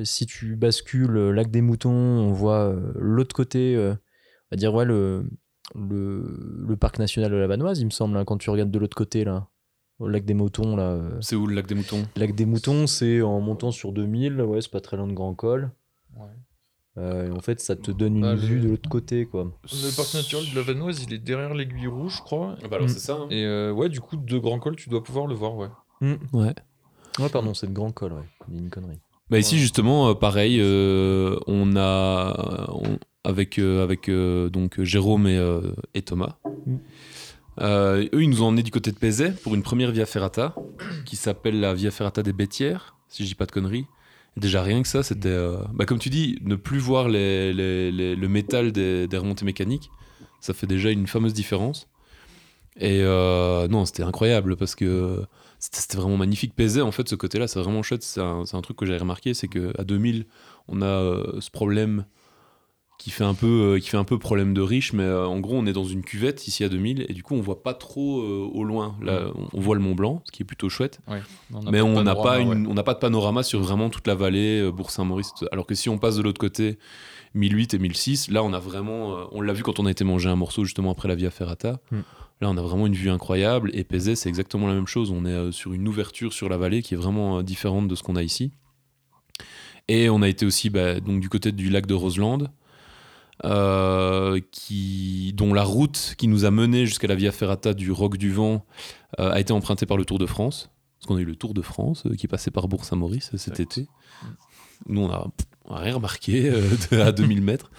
si 0.04 0.26
tu 0.26 0.56
bascules 0.56 1.30
lac 1.30 1.50
des 1.50 1.60
moutons, 1.62 1.90
on 1.90 2.32
voit 2.32 2.74
l'autre 2.94 3.34
côté, 3.34 3.74
euh, 3.76 3.94
à 4.52 4.56
dire 4.56 4.74
ouais 4.74 4.84
le, 4.84 5.24
le, 5.74 6.64
le 6.68 6.76
parc 6.76 6.98
national 6.98 7.30
de 7.30 7.36
la 7.36 7.46
Vanoise, 7.46 7.80
il 7.80 7.84
me 7.86 7.90
semble, 7.90 8.16
hein, 8.16 8.24
quand 8.24 8.38
tu 8.38 8.50
regardes 8.50 8.70
de 8.70 8.78
l'autre 8.78 8.96
côté 8.96 9.24
là, 9.24 9.48
au 9.98 10.08
lac 10.08 10.24
des 10.24 10.34
Moutons 10.34 10.76
là. 10.76 10.90
euh, 10.90 11.18
C'est 11.20 11.36
où 11.36 11.46
le 11.46 11.54
lac 11.54 11.66
des 11.66 11.74
moutons? 11.74 12.04
Lac 12.16 12.34
des 12.34 12.46
Moutons, 12.46 12.86
c'est 12.86 13.22
en 13.22 13.40
montant 13.40 13.70
sur 13.70 13.92
2000, 13.92 14.40
ouais, 14.42 14.60
c'est 14.62 14.70
pas 14.70 14.80
très 14.80 14.96
loin 14.96 15.06
de 15.06 15.12
Grand 15.12 15.34
Col. 15.34 15.70
Ouais. 16.16 16.26
Euh, 16.98 17.28
et 17.28 17.30
en 17.30 17.40
fait, 17.40 17.60
ça 17.60 17.76
te 17.76 17.90
donne 17.92 18.16
une 18.16 18.22
Bah, 18.22 18.34
vue 18.34 18.56
le- 18.56 18.64
de 18.64 18.68
l'autre 18.70 18.88
côté 18.88 19.24
quoi. 19.26 19.44
Le 19.72 19.96
parc 19.96 20.12
naturel 20.14 20.50
de 20.50 20.56
la 20.56 20.62
Vanoise, 20.62 21.04
il 21.04 21.14
est 21.14 21.18
derrière 21.18 21.54
l'aiguille 21.54 21.86
rouge, 21.86 22.16
je 22.16 22.22
crois. 22.22 22.56
bah 22.68 22.76
alors 22.76 22.90
c'est 22.90 22.98
ça. 22.98 23.14
hein. 23.14 23.26
Et 23.30 23.44
euh, 23.44 23.70
ouais, 23.72 23.88
du 23.88 24.00
coup, 24.00 24.16
de 24.16 24.38
Grand 24.38 24.58
Col, 24.58 24.74
tu 24.76 24.88
dois 24.88 25.02
pouvoir 25.02 25.26
le 25.28 25.34
voir, 25.34 25.56
ouais. 25.56 25.68
Ouais. 26.32 26.54
Ouais, 27.18 27.28
pardon, 27.30 27.54
c'est 27.54 27.66
de 27.68 27.72
Grand 27.72 27.92
Col, 27.92 28.12
ouais. 28.14 28.22
Il 28.48 28.54
y 28.54 28.58
a 28.58 28.60
une 28.60 28.70
connerie. 28.70 29.00
Bah 29.30 29.38
ici 29.38 29.58
justement, 29.60 30.12
pareil, 30.16 30.58
euh, 30.60 31.38
on 31.46 31.76
a 31.76 32.66
on- 32.72 32.98
avec 33.24 33.58
euh, 33.58 33.82
avec 33.82 34.08
euh, 34.08 34.48
donc 34.48 34.80
Jérôme 34.82 35.26
et, 35.26 35.36
euh, 35.36 35.72
et 35.94 36.02
Thomas. 36.02 36.36
Mm. 36.66 36.76
Eux, 37.62 38.08
ils 38.22 38.30
nous 38.30 38.42
ont 38.42 38.46
emmenés 38.46 38.62
du 38.62 38.70
côté 38.70 38.90
de 38.90 38.96
Pézet 38.96 39.32
pour 39.42 39.54
une 39.54 39.62
première 39.62 39.90
Via 39.90 40.06
Ferrata 40.06 40.54
qui 41.04 41.16
s'appelle 41.16 41.60
la 41.60 41.74
Via 41.74 41.90
Ferrata 41.90 42.22
des 42.22 42.32
Bêtières, 42.32 42.96
si 43.08 43.22
je 43.24 43.28
dis 43.28 43.34
pas 43.34 43.44
de 43.46 43.52
conneries. 43.52 43.84
Déjà 44.36 44.62
rien 44.62 44.80
que 44.80 44.88
ça, 44.88 45.02
c'était, 45.02 45.28
euh, 45.28 45.56
bah, 45.74 45.84
comme 45.84 45.98
tu 45.98 46.08
dis, 46.08 46.38
ne 46.42 46.54
plus 46.54 46.78
voir 46.78 47.08
les, 47.08 47.52
les- 47.52 47.90
les- 47.92 48.16
le 48.16 48.28
métal 48.28 48.72
des, 48.72 49.06
des 49.08 49.16
remontées 49.18 49.44
mécaniques, 49.44 49.90
ça 50.40 50.54
fait 50.54 50.68
déjà 50.68 50.90
une 50.90 51.06
fameuse 51.06 51.34
différence. 51.34 51.88
Et 52.78 53.00
euh, 53.02 53.66
non, 53.68 53.84
c'était 53.84 54.04
incroyable 54.04 54.56
parce 54.56 54.74
que 54.74 55.22
c'était 55.58 55.98
vraiment 55.98 56.16
magnifique. 56.16 56.54
Pézet, 56.54 56.80
en 56.80 56.92
fait, 56.92 57.08
ce 57.08 57.16
côté-là, 57.16 57.46
c'est 57.48 57.58
vraiment 57.60 57.82
chouette. 57.82 58.04
C'est 58.04 58.20
un, 58.22 58.44
un 58.50 58.60
truc 58.62 58.76
que 58.78 58.86
j'avais 58.86 59.00
remarqué, 59.00 59.34
c'est 59.34 59.48
qu'à 59.48 59.84
2000, 59.84 60.24
on 60.68 60.80
a 60.80 60.86
euh, 60.86 61.40
ce 61.40 61.50
problème 61.50 62.06
qui 63.00 63.10
fait 63.10 63.24
un 63.24 63.32
peu, 63.32 63.46
euh, 63.46 63.78
qui 63.80 63.88
fait 63.88 63.96
un 63.96 64.04
peu 64.04 64.18
problème 64.18 64.52
de 64.52 64.60
riche, 64.60 64.92
mais 64.92 65.04
euh, 65.04 65.26
en 65.26 65.40
gros, 65.40 65.56
on 65.56 65.64
est 65.64 65.72
dans 65.72 65.84
une 65.86 66.02
cuvette 66.02 66.46
ici 66.46 66.64
à 66.64 66.68
2000, 66.68 67.06
et 67.08 67.14
du 67.14 67.22
coup, 67.22 67.34
on 67.34 67.40
voit 67.40 67.62
pas 67.62 67.72
trop 67.72 68.20
euh, 68.20 68.46
au 68.52 68.62
loin. 68.62 68.94
Là, 69.00 69.30
on, 69.34 69.48
on 69.54 69.60
voit 69.60 69.74
le 69.74 69.80
Mont 69.80 69.94
Blanc, 69.94 70.22
ce 70.26 70.32
qui 70.32 70.42
est 70.42 70.44
plutôt 70.44 70.68
chouette, 70.68 71.00
Ouais. 71.08 71.22
mais 71.72 71.80
on 71.80 72.02
n'a 72.02 72.14
pas, 72.14 72.40
ouais. 72.40 72.44
on 72.44 72.74
n'a 72.74 72.82
pas 72.82 72.92
de 72.92 72.98
panorama 72.98 73.42
sur 73.42 73.58
vraiment 73.60 73.88
toute 73.88 74.06
la 74.06 74.14
vallée, 74.14 74.70
Bourg-Saint-Maurice. 74.70 75.30
tout 75.32 75.46
ça. 75.46 75.46
Alors 75.50 75.64
que 75.64 75.74
si 75.74 75.88
on 75.88 75.96
passe 75.96 76.16
de 76.16 76.22
l'autre 76.22 76.38
côté, 76.38 76.78
1008 77.32 77.72
et 77.72 77.78
1006, 77.78 78.30
là, 78.30 78.44
on 78.44 78.52
a 78.52 78.58
vraiment, 78.58 79.16
on 79.32 79.40
l'a 79.40 79.54
vu 79.54 79.62
quand 79.62 79.80
on 79.80 79.86
a 79.86 79.90
été 79.90 80.04
manger 80.04 80.28
un 80.28 80.36
morceau 80.36 80.64
justement 80.64 80.90
après 80.90 81.08
la 81.08 81.14
Via 81.14 81.30
Ferrata. 81.30 81.80
Mm. 81.90 82.00
Là, 82.42 82.50
on 82.50 82.56
a 82.58 82.62
vraiment 82.62 82.86
une 82.86 82.94
vue 82.94 83.08
incroyable. 83.08 83.70
Et 83.72 83.82
Pézet, 83.82 84.14
c'est 84.14 84.28
exactement 84.28 84.66
la 84.66 84.74
même 84.74 84.86
chose. 84.86 85.10
On 85.10 85.24
est 85.24 85.52
sur 85.52 85.72
une 85.72 85.88
ouverture 85.88 86.34
sur 86.34 86.50
la 86.50 86.58
vallée 86.58 86.82
qui 86.82 86.92
est 86.92 86.98
vraiment 86.98 87.42
différente 87.42 87.88
de 87.88 87.94
ce 87.94 88.02
qu'on 88.02 88.16
a 88.16 88.22
ici. 88.22 88.52
Et 89.88 90.08
on 90.10 90.20
a 90.22 90.28
été 90.28 90.44
aussi 90.44 90.68
bah, 90.70 91.00
donc, 91.00 91.20
du 91.20 91.28
côté 91.30 91.50
du 91.50 91.70
lac 91.70 91.86
de 91.86 91.94
Roseland, 91.94 92.38
euh, 93.44 94.40
qui, 94.52 95.32
dont 95.34 95.54
la 95.54 95.62
route 95.64 96.14
qui 96.18 96.28
nous 96.28 96.44
a 96.44 96.50
mené 96.50 96.86
jusqu'à 96.86 97.06
la 97.08 97.14
Via 97.14 97.32
Ferrata 97.32 97.74
du 97.74 97.90
Roc 97.92 98.16
du 98.16 98.30
Vent 98.30 98.64
euh, 99.18 99.30
a 99.32 99.40
été 99.40 99.52
empruntée 99.52 99.86
par 99.86 99.96
le 99.96 100.04
Tour 100.04 100.18
de 100.18 100.26
France. 100.26 100.70
Parce 100.98 101.06
qu'on 101.06 101.16
a 101.16 101.20
eu 101.20 101.24
le 101.24 101.36
Tour 101.36 101.54
de 101.54 101.62
France 101.62 102.04
euh, 102.06 102.14
qui 102.14 102.28
passait 102.28 102.50
par 102.50 102.68
Bourg-Saint-Maurice 102.68 103.30
cet 103.36 103.60
été. 103.60 103.88
Nous, 104.86 105.00
on 105.00 105.10
a, 105.10 105.26
on 105.64 105.74
a 105.74 105.78
rien 105.78 105.94
remarqué 105.94 106.50
à 106.92 107.12
2000 107.12 107.42
mètres. 107.42 107.70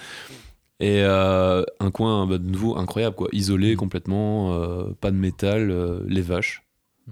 Et 0.80 1.03
un 1.03 1.91
coin 1.94 2.25
bah, 2.25 2.39
de 2.39 2.48
nouveau 2.50 2.75
incroyable, 2.77 3.15
quoi. 3.15 3.27
isolé 3.32 3.75
complètement, 3.75 4.53
euh, 4.53 4.86
pas 5.00 5.12
de 5.12 5.15
métal, 5.15 6.03
les 6.08 6.22
vaches. 6.22 6.63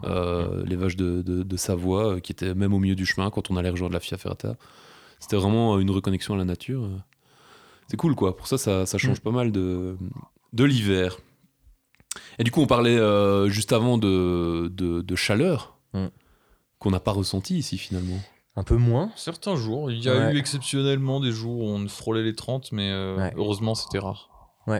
Euh, 0.06 0.64
les 0.66 0.76
vaches 0.78 0.96
de, 0.96 1.22
de- 1.22 1.44
de 1.44 1.58
Savoie 1.58 2.16
euh, 2.16 2.20
qui 2.20 2.32
étaient 2.32 2.54
même 2.54 2.74
au 2.74 2.80
milieu 2.80 2.96
du 2.96 3.06
chemin 3.06 3.30
quand 3.32 3.52
on 3.52 3.58
allait 3.58 3.70
rejoindre 3.72 3.94
la 3.94 4.00
Via 4.00 4.18
Ferrata. 4.18 4.56
C'était 5.20 5.36
vraiment 5.36 5.78
une 5.80 5.90
reconnexion 5.92 6.36
à 6.36 6.38
la 6.38 6.46
nature. 6.46 6.88
C'est 7.90 7.98
cool 7.98 8.16
quoi. 8.16 8.38
Pour 8.38 8.48
ça, 8.48 8.58
ça, 8.58 8.86
ça 8.86 8.98
change 8.98 9.20
pas 9.20 9.32
mal 9.32 9.52
de, 9.52 9.98
de 10.54 10.64
l'hiver. 10.64 11.18
Et 12.38 12.44
du 12.44 12.52
coup, 12.52 12.62
on 12.62 12.68
parlait 12.68 12.98
euh, 12.98 13.50
juste 13.50 13.74
avant 13.74 13.98
de, 13.98 14.72
de, 14.74 15.02
de 15.02 15.16
chaleur 15.16 15.76
Mm. 15.94 16.06
qu'on 16.78 16.92
n'a 16.92 17.00
pas 17.00 17.12
ressenti 17.12 17.58
ici 17.58 17.80
finalement. 17.80 18.20
Un 18.56 18.64
peu 18.64 18.76
moins. 18.76 19.12
Certains 19.16 19.56
jours, 19.56 19.90
il 19.90 20.04
y 20.04 20.08
a 20.10 20.16
Ouais. 20.28 20.34
eu 20.36 20.38
exceptionnellement 20.38 21.20
des 21.20 21.32
jours 21.32 21.62
où 21.62 21.68
on 21.68 21.88
frôlait 21.88 22.22
les 22.22 22.36
30, 22.36 22.72
mais 22.74 22.92
euh, 22.92 23.16
Ouais. 23.18 23.34
heureusement 23.38 23.74
c'était 23.74 23.98
rare. 24.00 24.30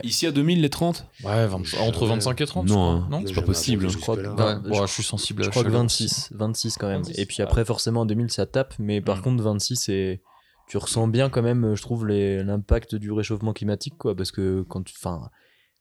Ici 0.04 0.24
à 0.28 0.30
2000, 0.30 0.60
les 0.60 0.70
30 0.70 1.04
Ouais, 1.24 1.48
entre 1.80 2.02
Ouais. 2.02 2.08
25 2.10 2.40
et 2.40 2.46
30. 2.46 2.66
Non, 2.68 2.68
je 2.68 2.74
crois. 2.74 2.84
hein. 2.92 3.08
non 3.10 3.22
C'est 3.26 3.34
pas 3.34 3.42
possible. 3.42 3.88
Je 3.90 3.98
crois 3.98 4.14
que- 4.16 4.20
Ouais, 4.20 4.28
Ouais, 4.28 4.54
bon, 4.60 4.74
je- 4.82 4.86
je 4.86 4.92
suis 4.92 5.02
sensible 5.02 5.42
à 5.42 5.46
Je 5.46 5.50
crois 5.50 5.64
que 5.64 5.68
chaleur 5.68 5.82
26, 5.82 6.28
26 6.32 6.76
quand 6.78 6.86
même. 6.86 7.02
26, 7.02 7.18
Et 7.20 7.26
puis 7.26 7.42
après, 7.42 7.64
forcément, 7.64 8.02
en 8.02 8.06
2000, 8.06 8.30
ça 8.30 8.46
tape. 8.46 8.72
Mais 8.78 9.00
par 9.00 9.16
Mm. 9.18 9.22
contre, 9.22 9.42
26, 9.42 9.74
c'est. 9.74 10.22
Tu 10.70 10.76
ressens 10.78 11.08
bien 11.08 11.28
quand 11.30 11.42
même, 11.42 11.74
je 11.74 11.82
trouve, 11.82 12.06
l'impact 12.06 12.94
du 12.94 13.10
réchauffement 13.10 13.52
climatique, 13.52 13.94
quoi. 13.98 14.14
Parce 14.14 14.30
que 14.30 14.62
quand 14.68 14.82
tu. 14.84 14.94
Enfin, 14.96 15.28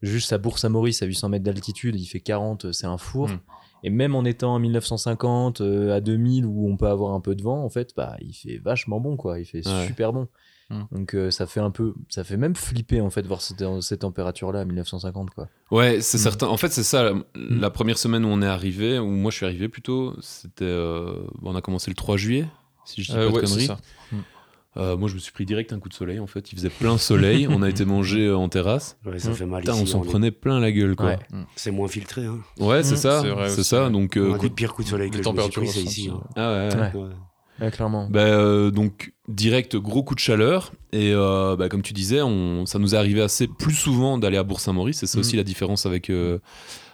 juste 0.01 0.33
à 0.33 0.37
Bourg-Saint-Maurice, 0.39 1.03
à 1.03 1.05
800 1.05 1.29
mètres 1.29 1.43
d'altitude, 1.45 1.95
il 1.99 2.05
fait 2.05 2.19
40, 2.21 2.71
c'est 2.71 2.87
un 2.87 2.97
four. 2.97 3.29
Mm. 3.29 3.39
Et 3.83 3.89
même 3.91 4.15
en 4.15 4.25
étant 4.25 4.55
en 4.55 4.59
1950, 4.59 5.61
euh, 5.61 5.95
à 5.95 6.01
2000, 6.01 6.45
où 6.45 6.67
on 6.69 6.75
peut 6.75 6.87
avoir 6.87 7.13
un 7.13 7.21
peu 7.21 7.35
de 7.35 7.41
vent, 7.43 7.63
en 7.63 7.69
fait, 7.69 7.91
bah, 7.95 8.17
il 8.19 8.33
fait 8.33 8.57
vachement 8.57 8.99
bon, 8.99 9.15
quoi. 9.15 9.39
Il 9.39 9.45
fait 9.45 9.65
Ouais. 9.67 9.85
super 9.87 10.11
bon. 10.11 10.27
Mm. 10.71 10.81
Donc 10.91 11.13
euh, 11.15 11.29
ça 11.31 11.45
fait 11.45 11.59
un 11.59 11.71
peu. 11.71 11.93
Ça 12.09 12.23
fait 12.23 12.35
même 12.37 12.55
flipper, 12.55 12.99
en 13.01 13.09
fait, 13.11 13.25
voir 13.27 13.41
cette, 13.41 13.63
cette 13.81 13.99
température-là 14.01 14.61
à 14.61 14.65
1950, 14.65 15.29
quoi. 15.29 15.49
Ouais, 15.71 16.01
c'est 16.01 16.17
Mm. 16.17 16.21
certain. 16.21 16.47
En 16.47 16.57
fait, 16.57 16.69
c'est 16.73 16.83
ça. 16.83 17.03
La, 17.03 17.13
la 17.35 17.69
première 17.69 17.97
semaine 17.99 18.25
où 18.25 18.29
on 18.29 18.41
est 18.41 18.47
arrivé, 18.47 18.97
où 18.97 19.05
moi 19.07 19.29
je 19.31 19.37
suis 19.37 19.45
arrivé 19.45 19.69
plutôt, 19.69 20.15
c'était. 20.19 20.65
euh, 20.65 21.13
on 21.43 21.55
a 21.55 21.61
commencé 21.61 21.91
le 21.91 21.95
3 21.95 22.17
juillet, 22.17 22.47
si 22.85 23.03
je 23.03 23.11
dis 23.11 23.17
Euh, 23.17 23.25
pas 23.27 23.31
de 23.31 23.35
ouais, 23.35 23.41
conneries. 23.43 23.69
Euh, 24.77 24.95
moi, 24.97 25.09
je 25.09 25.15
me 25.15 25.19
suis 25.19 25.31
pris 25.31 25.45
direct 25.45 25.73
un 25.73 25.79
coup 25.79 25.89
de 25.89 25.93
soleil. 25.95 26.19
En 26.19 26.27
fait, 26.27 26.51
il 26.51 26.55
faisait 26.55 26.69
plein 26.69 26.97
soleil. 26.97 27.47
on 27.49 27.61
a 27.63 27.69
été 27.69 27.85
manger 27.85 28.27
euh, 28.27 28.37
en 28.37 28.49
terrasse. 28.49 28.97
Ouais, 29.05 29.17
ça 29.19 29.31
Mm. 29.31 29.33
fait 29.33 29.45
mal 29.45 29.61
Putain, 29.61 29.73
ici. 29.73 29.81
on 29.81 29.85
s'en 29.85 30.03
est- 30.03 30.07
prenait 30.07 30.31
plein 30.31 30.59
la 30.59 30.71
gueule, 30.71 30.95
quoi. 30.95 31.07
Ouais. 31.07 31.19
C'est 31.55 31.71
moins 31.71 31.87
filtré. 31.87 32.25
Hein. 32.25 32.39
Ouais, 32.59 32.83
c'est 32.83 32.93
Mm. 32.93 32.97
ça. 32.97 33.23
C'est 33.49 33.63
ça. 33.63 33.89
Donc, 33.89 34.13
On 34.15 34.19
euh, 34.19 34.33
a 34.33 34.37
coup 34.37 34.47
des 34.47 34.53
pires 34.53 34.73
coups 34.73 34.85
de 34.87 34.91
soleil 34.91 35.09
que 35.09 35.17
Les 35.17 35.23
je 35.23 35.29
me 35.29 35.41
suis 35.41 35.51
pris, 35.51 35.67
c'est 35.67 35.81
ici. 35.81 36.09
ouais. 36.09 36.15
hein. 36.35 36.69
Ah 37.61 37.63
ouais, 37.65 37.71
clairement. 37.71 38.07
Bah, 38.09 38.21
euh, 38.21 38.71
donc 38.71 39.11
direct 39.27 39.75
gros 39.75 40.01
coup 40.01 40.15
de 40.15 40.19
chaleur 40.19 40.71
et 40.93 41.11
euh, 41.13 41.57
bah, 41.57 41.67
comme 41.67 41.81
tu 41.81 41.91
disais 41.91 42.21
on, 42.21 42.65
ça 42.65 42.79
nous 42.79 42.95
est 42.95 42.97
arrivé 42.97 43.21
assez 43.21 43.47
plus 43.47 43.73
souvent 43.73 44.17
d'aller 44.17 44.37
à 44.37 44.43
Bourg-Saint-Maurice 44.43 45.03
et 45.03 45.07
c'est 45.07 45.17
aussi 45.19 45.35
la 45.35 45.43
différence 45.43 45.85
avec 45.85 46.09
euh, 46.09 46.39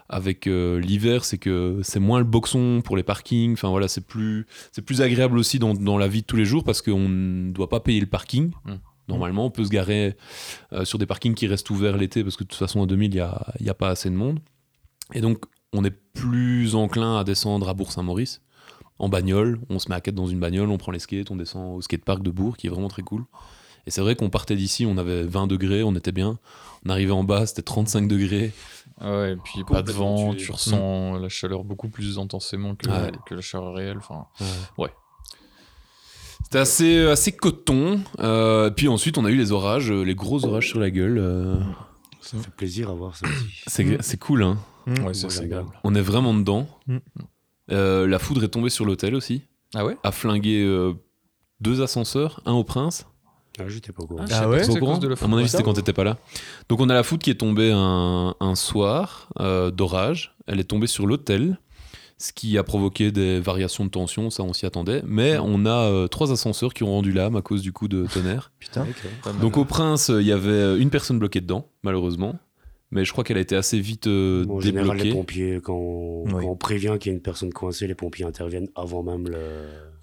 avec 0.09 0.47
euh, 0.47 0.79
l'hiver 0.79 1.25
c'est 1.25 1.37
que 1.37 1.79
c'est 1.83 1.99
moins 1.99 2.19
le 2.19 2.25
boxon 2.25 2.81
pour 2.83 2.95
les 2.95 3.03
parkings 3.03 3.53
enfin 3.53 3.69
voilà 3.69 3.87
c'est 3.87 4.05
plus 4.05 4.45
c'est 4.71 4.83
plus 4.83 5.01
agréable 5.01 5.37
aussi 5.37 5.57
dans, 5.57 5.73
dans 5.73 5.97
la 5.97 6.07
vie 6.07 6.21
de 6.21 6.25
tous 6.27 6.35
les 6.35 6.45
jours 6.45 6.63
parce 6.63 6.81
qu'on 6.81 7.09
ne 7.09 7.51
doit 7.51 7.69
pas 7.69 7.79
payer 7.79 7.99
le 7.99 8.05
parking 8.05 8.51
Mhm. 8.65 8.79
normalement 9.07 9.45
on 9.45 9.51
peut 9.51 9.65
se 9.65 9.69
garer 9.69 10.15
euh, 10.73 10.85
sur 10.85 10.99
des 10.99 11.05
parkings 11.05 11.33
qui 11.33 11.47
restent 11.47 11.69
ouverts 11.69 11.97
l'été 11.97 12.23
parce 12.23 12.35
que 12.37 12.43
de 12.43 12.49
toute 12.49 12.59
façon 12.59 12.83
à 12.83 12.85
2000 12.85 13.13
il 13.13 13.17
y 13.17 13.19
a, 13.19 13.45
y 13.59 13.69
a 13.69 13.73
pas 13.73 13.89
assez 13.89 14.09
de 14.09 14.15
monde 14.15 14.39
et 15.13 15.21
donc 15.21 15.43
on 15.73 15.83
est 15.83 15.95
plus 16.13 16.75
enclin 16.75 17.17
à 17.17 17.23
descendre 17.23 17.67
à 17.67 17.73
Bourg-Saint-Maurice 17.73 18.41
en 18.97 19.09
bagnole, 19.09 19.59
on 19.69 19.77
se 19.77 19.89
met 19.89 19.95
à 19.95 19.99
quatre 19.99 20.15
dans 20.15 20.27
une 20.27 20.39
bagnole, 20.39 20.69
on 20.69 20.77
prend 20.77 20.93
les 20.93 20.99
skates, 20.99 21.29
on 21.29 21.35
descend 21.35 21.75
au 21.75 21.81
skatepark 21.81 22.23
de 22.23 22.31
Bourg, 22.31 22.55
qui 22.55 22.67
est 22.67 22.69
vraiment 22.69 22.87
très 22.87 23.01
cool. 23.01 23.25
Et 23.85 23.91
c'est 23.91 23.99
vrai 23.99 24.15
qu'on 24.15 24.29
partait 24.29 24.55
d'ici, 24.55 24.85
on 24.85 24.97
avait 24.97 25.23
20 25.23 25.47
degrés, 25.47 25.83
on 25.83 25.93
était 25.95 26.13
bien. 26.13 26.39
On 26.85 26.89
arrivait 26.89 27.11
en 27.11 27.25
bas, 27.25 27.45
c'était 27.45 27.61
35 27.61 28.07
degrés. 28.07 28.53
Ah 28.99 29.11
Ouais, 29.11 29.33
et 29.33 29.35
puis 29.35 29.63
pas 29.65 29.81
de 29.81 29.91
vent, 29.91 30.31
tué. 30.33 30.37
tu 30.45 30.51
ressens 30.51 31.17
la 31.17 31.27
chaleur 31.29 31.63
beaucoup 31.63 31.89
plus 31.89 32.17
intensément 32.17 32.75
que, 32.75 32.89
Ouais. 32.89 33.11
que 33.25 33.35
la 33.35 33.41
chaleur 33.41 33.73
réelle. 33.73 33.97
Enfin, 33.97 34.25
C'était 36.43 36.59
assez, 36.59 37.05
assez 37.07 37.31
coton. 37.31 37.99
Euh, 38.19 38.69
puis 38.69 38.87
ensuite, 38.87 39.17
on 39.17 39.25
a 39.25 39.31
eu 39.31 39.35
les 39.35 39.51
orages, 39.51 39.91
euh, 39.91 40.03
les 40.03 40.15
gros 40.15 40.45
orages 40.45 40.67
sur 40.69 40.79
la 40.79 40.91
gueule. 40.91 41.17
euh, 41.17 41.57
Ça 42.21 42.37
fait 42.37 42.51
plaisir 42.51 42.89
à 42.89 42.93
voir 42.93 43.15
ça 43.15 43.25
aussi. 43.27 43.63
c'est, 43.67 44.01
c'est 44.03 44.17
cool, 44.19 44.43
hein. 44.43 44.57
ouais, 44.87 45.13
c'est 45.13 45.29
j'aime 45.29 45.45
agréable. 45.45 45.69
On 45.83 45.95
est 45.95 46.01
vraiment 46.01 46.33
dedans. 46.33 46.67
Mm. 46.87 46.97
Euh, 47.71 48.07
la 48.07 48.19
foudre 48.19 48.43
est 48.43 48.49
tombée 48.49 48.69
sur 48.69 48.85
l'hôtel 48.85 49.15
aussi, 49.15 49.41
Ah 49.73 49.83
ouais? 49.85 49.97
A 50.03 50.11
flingué 50.11 50.63
euh, 50.63 50.93
deux 51.61 51.81
ascenseurs, 51.81 52.41
un 52.45 52.53
au 52.53 52.63
Prince. 52.63 53.07
Ah, 53.59 53.63
j'étais 53.67 53.91
pas 53.91 54.03
au 54.03 54.07
courant. 54.07 54.25
Ah, 54.29 54.33
Ah 54.37 54.41
pas 54.43 54.49
ouais 54.49 54.79
courant 54.79 54.97
de 54.97 55.07
la 55.07 55.15
À 55.21 55.27
mon 55.27 55.37
avis, 55.37 55.49
c'était 55.49 55.63
quand 55.63 55.73
t'étais 55.73 55.93
pas 55.93 56.03
là. 56.03 56.17
Donc, 56.69 56.79
on 56.81 56.89
a 56.89 56.93
la 56.93 57.03
foudre 57.03 57.23
qui 57.23 57.29
est 57.29 57.35
tombée 57.39 57.71
un, 57.73 58.35
un 58.39 58.55
soir 58.55 59.29
euh, 59.39 59.71
d'orage. 59.71 60.35
Elle 60.47 60.59
est 60.59 60.65
tombée 60.65 60.87
sur 60.87 61.07
l'hôtel, 61.07 61.57
ce 62.17 62.33
qui 62.33 62.57
a 62.57 62.63
provoqué 62.63 63.11
des 63.11 63.39
variations 63.39 63.85
de 63.85 63.89
tension. 63.89 64.29
Ça, 64.29 64.43
on 64.43 64.53
s'y 64.53 64.65
attendait. 64.65 65.01
Mais 65.05 65.37
on 65.41 65.65
a 65.65 65.89
euh, 65.89 66.07
trois 66.07 66.31
ascenseurs 66.31 66.73
qui 66.73 66.83
ont 66.83 66.91
rendu 66.91 67.11
l'âme 67.11 67.35
à 67.35 67.41
cause 67.41 67.61
du 67.61 67.71
coup 67.71 67.87
de 67.87 68.05
tonnerre. 68.13 68.51
Putain. 68.59 68.85
Donc, 69.41 69.57
au 69.57 69.65
Prince, 69.65 70.11
il 70.13 70.25
y 70.25 70.31
avait 70.31 70.77
une 70.79 70.89
personne 70.89 71.19
bloquée 71.19 71.41
dedans, 71.41 71.67
malheureusement. 71.83 72.35
Mais 72.91 73.03
je 73.03 73.11
crois 73.11 73.23
qu'elle 73.23 73.37
a 73.37 73.41
été 73.41 73.55
assez 73.55 73.79
vite 73.79 74.07
euh, 74.07 74.45
Bon, 74.45 74.57
en 74.57 74.59
général, 74.61 74.97
les 74.97 75.11
pompiers, 75.11 75.59
quand 75.61 75.73
on, 75.73 76.23
Oui. 76.25 76.31
quand 76.33 76.43
on 76.51 76.55
prévient 76.55 76.95
qu'il 76.99 77.11
y 77.11 77.15
a 77.15 77.17
une 77.17 77.21
personne 77.21 77.51
coincée, 77.51 77.87
les 77.87 77.95
pompiers 77.95 78.25
interviennent 78.25 78.69
avant 78.75 79.01
même 79.03 79.27
le. 79.27 79.37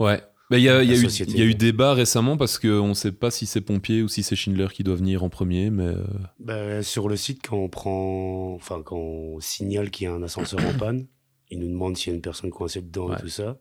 Ouais. 0.01 0.21
Bah, 0.53 0.59
Il 0.59 0.65
y, 0.65 0.69
a, 0.69 0.83
il 0.83 0.89
y 0.91 0.93
a 0.93 0.97
La 0.97 1.01
eu- 1.01 1.05
société. 1.05 1.33
il 1.33 1.39
y 1.39 1.43
a 1.43 1.45
eu 1.47 1.55
débat 1.55 1.95
récemment 1.95 2.37
parce 2.37 2.59
qu'on 2.59 2.89
ne 2.89 2.95
sait 2.95 3.11
pas 3.11 3.31
si 3.31 3.47
c'est 3.47 3.63
pompier 3.63 4.03
ou 4.03 4.09
si 4.09 4.23
c'est 4.23 4.37
Schindler 4.37 4.69
qui 4.73 4.85
doit 4.85 4.95
venir 4.97 5.25
en 5.25 5.31
premier. 5.31 5.71
Mais 5.71 5.85
euh, 5.87 6.05
Ben, 6.41 6.83
sur 6.83 7.09
le 7.09 7.17
site, 7.17 7.41
quand 7.49 7.57
on 7.57 7.69
prend, 7.71 8.53
enfin, 8.55 8.83
quand 8.85 8.97
on 8.99 9.41
signale 9.41 9.91
qu'il 9.91 10.05
y 10.05 10.09
a 10.09 10.13
un 10.13 10.23
ascenseur 10.23 10.61
en 10.65 10.77
panne, 10.79 11.07
ils 11.51 11.59
nous 11.59 11.69
demandent 11.69 11.97
s'il 11.97 12.11
y 12.11 12.13
a 12.13 12.17
une 12.17 12.23
personne 12.23 12.51
coincée 12.51 12.83
dedans 12.83 13.09
Ouais. 13.09 13.17
et 13.19 13.21
tout 13.23 13.29
ça. 13.29 13.59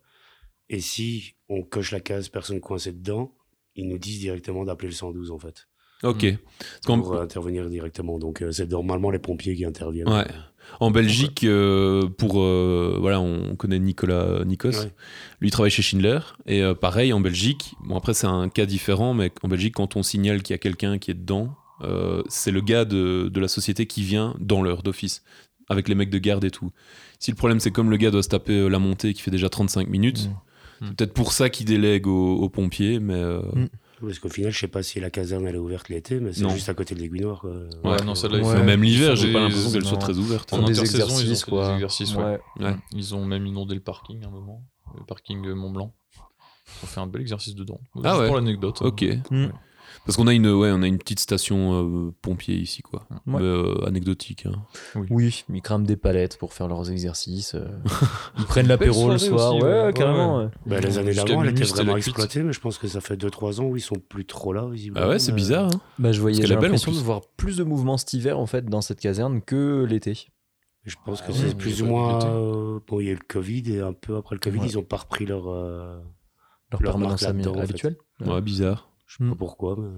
Et 0.69 0.79
si 0.81 1.35
on 1.49 1.63
coche 1.63 1.91
la 1.91 1.99
case 2.01 2.27
personne 2.29 2.59
coincée 2.59 2.91
dedans, 2.91 3.33
ils 3.75 3.87
nous 3.87 3.97
disent 3.97 4.19
directement 4.19 4.65
d'appeler 4.65 4.89
le 4.89 4.93
112 4.95 5.31
en 5.31 5.39
fait. 5.39 5.67
Ok. 6.03 6.25
Pour 6.85 7.19
intervenir 7.21 7.69
directement. 7.69 8.19
Donc 8.19 8.41
euh, 8.41 8.51
c'est 8.51 8.69
normalement 8.69 9.11
les 9.11 9.19
pompiers 9.19 9.55
qui 9.55 9.63
interviennent. 9.65 10.09
Ouais. 10.09 10.27
En 10.79 10.89
Belgique, 10.91 11.43
euh, 11.43 12.07
pour 12.07 12.41
euh, 12.41 12.97
voilà, 12.99 13.19
on 13.19 13.55
connaît 13.55 13.79
Nicolas 13.79 14.43
Nikos. 14.45 14.69
Ouais. 14.69 14.91
Lui 15.41 15.49
il 15.49 15.51
travaille 15.51 15.71
chez 15.71 15.81
Schindler 15.81 16.19
et 16.47 16.61
euh, 16.63 16.73
pareil 16.73 17.13
en 17.13 17.19
Belgique. 17.19 17.73
Bon 17.83 17.95
après 17.97 18.13
c'est 18.13 18.27
un 18.27 18.49
cas 18.49 18.65
différent, 18.65 19.13
mais 19.13 19.31
en 19.43 19.47
Belgique 19.47 19.75
quand 19.75 19.95
on 19.95 20.03
signale 20.03 20.41
qu'il 20.41 20.53
y 20.53 20.55
a 20.55 20.59
quelqu'un 20.59 20.97
qui 20.97 21.11
est 21.11 21.15
dedans, 21.15 21.55
euh, 21.83 22.23
c'est 22.29 22.51
le 22.51 22.61
gars 22.61 22.85
de, 22.85 23.29
de 23.31 23.39
la 23.39 23.47
société 23.47 23.85
qui 23.85 24.01
vient 24.03 24.35
dans 24.39 24.61
l'heure 24.63 24.81
d'office 24.83 25.23
avec 25.69 25.87
les 25.87 25.95
mecs 25.95 26.09
de 26.09 26.17
garde 26.17 26.43
et 26.43 26.51
tout. 26.51 26.71
Si 27.19 27.29
le 27.31 27.35
problème 27.37 27.59
c'est 27.59 27.71
comme 27.71 27.89
le 27.91 27.97
gars 27.97 28.11
doit 28.11 28.23
se 28.23 28.29
taper 28.29 28.67
la 28.69 28.79
montée 28.79 29.13
qui 29.13 29.21
fait 29.21 29.31
déjà 29.31 29.49
35 29.49 29.87
minutes, 29.87 30.29
Mm. 30.81 30.85
c'est 30.87 30.95
peut-être 30.95 31.13
pour 31.13 31.31
ça 31.31 31.49
qu'il 31.51 31.67
délègue 31.67 32.07
aux, 32.07 32.35
aux 32.37 32.49
pompiers, 32.49 32.99
mais 32.99 33.13
euh, 33.13 33.39
Mm. 33.53 33.67
Parce 34.01 34.19
qu'au 34.19 34.29
final, 34.29 34.51
je 34.51 34.59
sais 34.59 34.67
pas 34.67 34.81
si 34.83 34.99
la 34.99 35.09
caserne 35.09 35.45
elle 35.47 35.55
est 35.55 35.59
ouverte 35.59 35.89
l'été, 35.89 36.19
mais 36.19 36.33
c'est 36.33 36.49
juste 36.49 36.69
à 36.69 36.73
côté 36.73 36.95
de 36.95 36.99
l'aiguille 36.99 37.21
noire. 37.21 37.39
quoi. 37.41 37.51
Ouais, 37.83 38.01
non, 38.03 38.15
celle-là, 38.15 38.39
il 38.39 38.43
Ouais. 38.43 38.57
faut- 38.57 38.63
même 38.63 38.81
l'hiver, 38.83 39.15
j'ai 39.15 39.31
pas 39.31 39.39
l'impression 39.41 39.71
qu'elle 39.71 39.85
soit 39.85 39.97
très 39.97 40.17
ouverte. 40.17 40.51
En 40.53 40.63
intersaison, 40.65 41.07
ils 41.07 41.11
ont 41.53 41.67
des 41.67 41.73
exercices, 41.75 42.15
ouais. 42.15 42.23
Ouais. 42.23 42.65
Ouais. 42.65 42.75
Ils 42.93 43.13
ont 43.15 43.25
même 43.25 43.45
inondé 43.45 43.75
le 43.75 43.81
parking 43.81 44.23
à 44.23 44.27
un 44.27 44.31
moment, 44.31 44.63
le 44.97 45.03
parking 45.05 45.45
Mont 45.53 45.69
Blanc. 45.71 45.93
Ils 46.17 46.85
ont 46.85 46.87
fait 46.87 46.99
un 46.99 47.07
bel 47.07 47.21
exercice 47.21 47.53
dedans. 47.55 47.79
Ah 47.95 47.99
Juste 48.09 48.19
ouais. 48.21 48.27
Pour 48.27 48.35
l'anecdote. 48.37 48.77
hein. 48.81 48.85
Ok. 48.87 49.05
Mm. 49.29 49.47
Parce 50.05 50.17
qu'on 50.17 50.27
a 50.27 50.33
une, 50.33 50.47
ouais, 50.49 50.71
on 50.73 50.81
a 50.81 50.87
une 50.87 50.97
petite 50.97 51.19
station 51.19 52.07
euh, 52.07 52.11
pompier 52.21 52.55
ici, 52.55 52.81
quoi. 52.81 53.07
Ouais. 53.27 53.41
Euh, 53.41 53.85
anecdotique. 53.85 54.45
hein. 54.47 54.63
Oui, 55.09 55.43
ils 55.53 55.61
crament 55.61 55.85
des 55.85 55.95
palettes 55.95 56.37
pour 56.37 56.53
faire 56.53 56.67
leurs 56.67 56.89
exercices. 56.91 57.55
euh, 57.55 57.67
ils 58.39 58.45
prennent 58.45 58.67
l'apéro 58.67 59.09
le 59.11 59.17
soir. 59.17 59.55
aussi, 59.55 59.63
ouais, 59.63 59.83
ouais. 59.85 59.93
carrément. 59.93 60.37
Ouais, 60.39 60.43
ouais. 60.45 60.49
Bah, 60.65 60.79
les 60.79 60.97
années 60.97 61.13
d'avant, 61.13 61.43
elle 61.43 61.51
était 61.51 61.63
vraiment 61.65 61.97
exploitée, 61.97 62.43
mais 62.43 62.53
je 62.53 62.59
pense 62.59 62.77
que 62.77 62.87
ça 62.87 63.01
fait 63.01 63.15
2-3 63.15 63.61
ans 63.61 63.65
où 63.65 63.77
ils 63.77 63.81
sont 63.81 63.95
plus 64.09 64.25
trop 64.25 64.53
là, 64.53 64.67
visiblement. 64.69 65.05
Ah 65.05 65.09
ouais, 65.09 65.19
c'est 65.19 65.31
bizarre. 65.33 65.67
hein. 65.67 65.81
Bah, 65.99 66.11
je 66.11 66.21
voyais, 66.21 66.45
l'impression 66.45 66.91
de 66.91 66.97
voir 66.97 67.21
plus 67.37 67.57
de 67.57 67.63
mouvements 67.63 67.97
cet 67.97 68.13
hiver 68.13 68.39
en 68.39 68.45
fait 68.47 68.65
dans 68.65 68.81
cette 68.81 68.99
caserne 68.99 69.41
que 69.41 69.85
l'été. 69.87 70.27
Je 70.83 70.95
pense 71.05 71.21
que 71.21 71.27
Ah 71.29 71.35
c'est 71.35 71.55
plus 71.55 71.83
ou 71.83 71.85
moins. 71.85 72.25
euh, 72.25 72.79
Bon, 72.87 72.99
il 72.99 73.05
y 73.05 73.09
a 73.09 73.11
eu 73.11 73.15
le 73.15 73.21
Covid 73.27 73.71
et 73.71 73.81
un 73.81 73.93
peu 73.93 74.15
après 74.17 74.35
le 74.35 74.39
Covid, 74.39 74.59
Ouais. 74.59 74.65
ils 74.67 74.79
ont 74.79 74.83
pas 74.83 74.97
repris 74.97 75.25
leur. 75.27 75.47
euh, 75.47 75.99
Leur 76.71 76.81
Leur 76.81 76.91
permanence 76.93 77.21
en 77.23 77.33
fait. 77.33 77.59
habituelle. 77.59 77.97
Ouais, 78.25 78.41
bizarre. 78.41 78.89
Je 79.11 79.17
sais 79.17 79.23
Mm. 79.25 79.29
pas 79.31 79.35
pourquoi, 79.35 79.75
mais. 79.77 79.89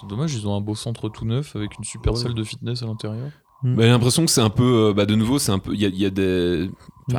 C'est 0.00 0.06
dommage, 0.08 0.34
ils 0.34 0.46
ont 0.48 0.56
un 0.56 0.60
beau 0.62 0.74
centre 0.74 1.08
tout 1.10 1.24
neuf 1.26 1.54
avec 1.56 1.76
une 1.76 1.84
super 1.84 2.14
Ouais. 2.14 2.18
salle 2.18 2.34
de 2.34 2.42
fitness 2.44 2.82
à 2.82 2.86
l'intérieur. 2.86 3.30
Bah, 3.64 3.82
j'ai 3.82 3.88
l'impression 3.90 4.24
que 4.24 4.30
c'est 4.30 4.40
un 4.40 4.50
peu, 4.50 4.88
euh, 4.88 4.92
bah, 4.92 5.06
de 5.06 5.14
nouveau, 5.14 5.38
c'est 5.38 5.52
un 5.52 5.60
peu, 5.60 5.72
il 5.72 5.80
y 5.80 5.84
a, 5.84 5.88
il 5.88 5.96
y 5.98 6.04
a 6.06 6.10
des, 6.10 6.68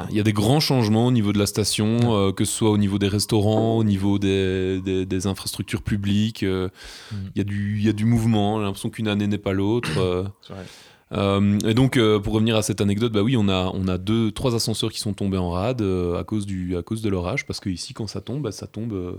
il 0.09 0.15
y 0.15 0.19
a 0.19 0.23
des 0.23 0.33
grands 0.33 0.59
changements 0.59 1.05
au 1.07 1.11
niveau 1.11 1.31
de 1.31 1.39
la 1.39 1.45
station, 1.45 1.99
euh, 2.17 2.31
que 2.33 2.43
ce 2.43 2.51
soit 2.51 2.69
au 2.69 2.77
niveau 2.77 2.99
des 2.99 3.07
restaurants, 3.07 3.77
au 3.77 3.85
niveau 3.85 4.19
des, 4.19 4.81
des, 4.81 5.05
des 5.05 5.27
infrastructures 5.27 5.81
publiques. 5.83 6.43
euh, 6.43 6.67
Il 7.13 7.17
Mm. 7.17 7.31
y 7.35 7.41
a 7.41 7.43
du, 7.45 7.77
il 7.79 7.85
y 7.85 7.89
a 7.89 7.93
du 7.93 8.03
mouvement. 8.05 8.57
J'ai 8.59 8.65
l'impression 8.65 8.89
qu'une 8.89 9.07
année 9.07 9.27
n'est 9.27 9.37
pas 9.37 9.53
l'autre. 9.53 9.97
euh. 9.99 10.25
C'est 10.41 10.53
vrai. 10.53 10.65
Euh, 11.13 11.59
et 11.65 11.73
donc, 11.75 11.95
euh, 11.95 12.19
pour 12.19 12.33
revenir 12.33 12.55
à 12.57 12.61
cette 12.63 12.81
anecdote, 12.81 13.13
bah 13.13 13.21
oui, 13.21 13.37
on 13.37 13.47
a, 13.47 13.71
on 13.73 13.87
a 13.87 13.97
deux, 13.97 14.31
trois 14.31 14.53
ascenseurs 14.55 14.91
qui 14.91 14.99
sont 14.99 15.13
tombés 15.13 15.37
en 15.37 15.51
rade 15.51 15.81
euh, 15.81 16.19
à 16.19 16.23
cause 16.25 16.45
du, 16.45 16.75
à 16.75 16.81
cause 16.81 17.01
de 17.03 17.09
l'orage, 17.09 17.45
parce 17.45 17.59
que 17.61 17.69
ici, 17.69 17.93
quand 17.93 18.07
ça 18.07 18.19
tombe, 18.19 18.41
bah, 18.41 18.51
ça 18.51 18.67
tombe. 18.67 19.15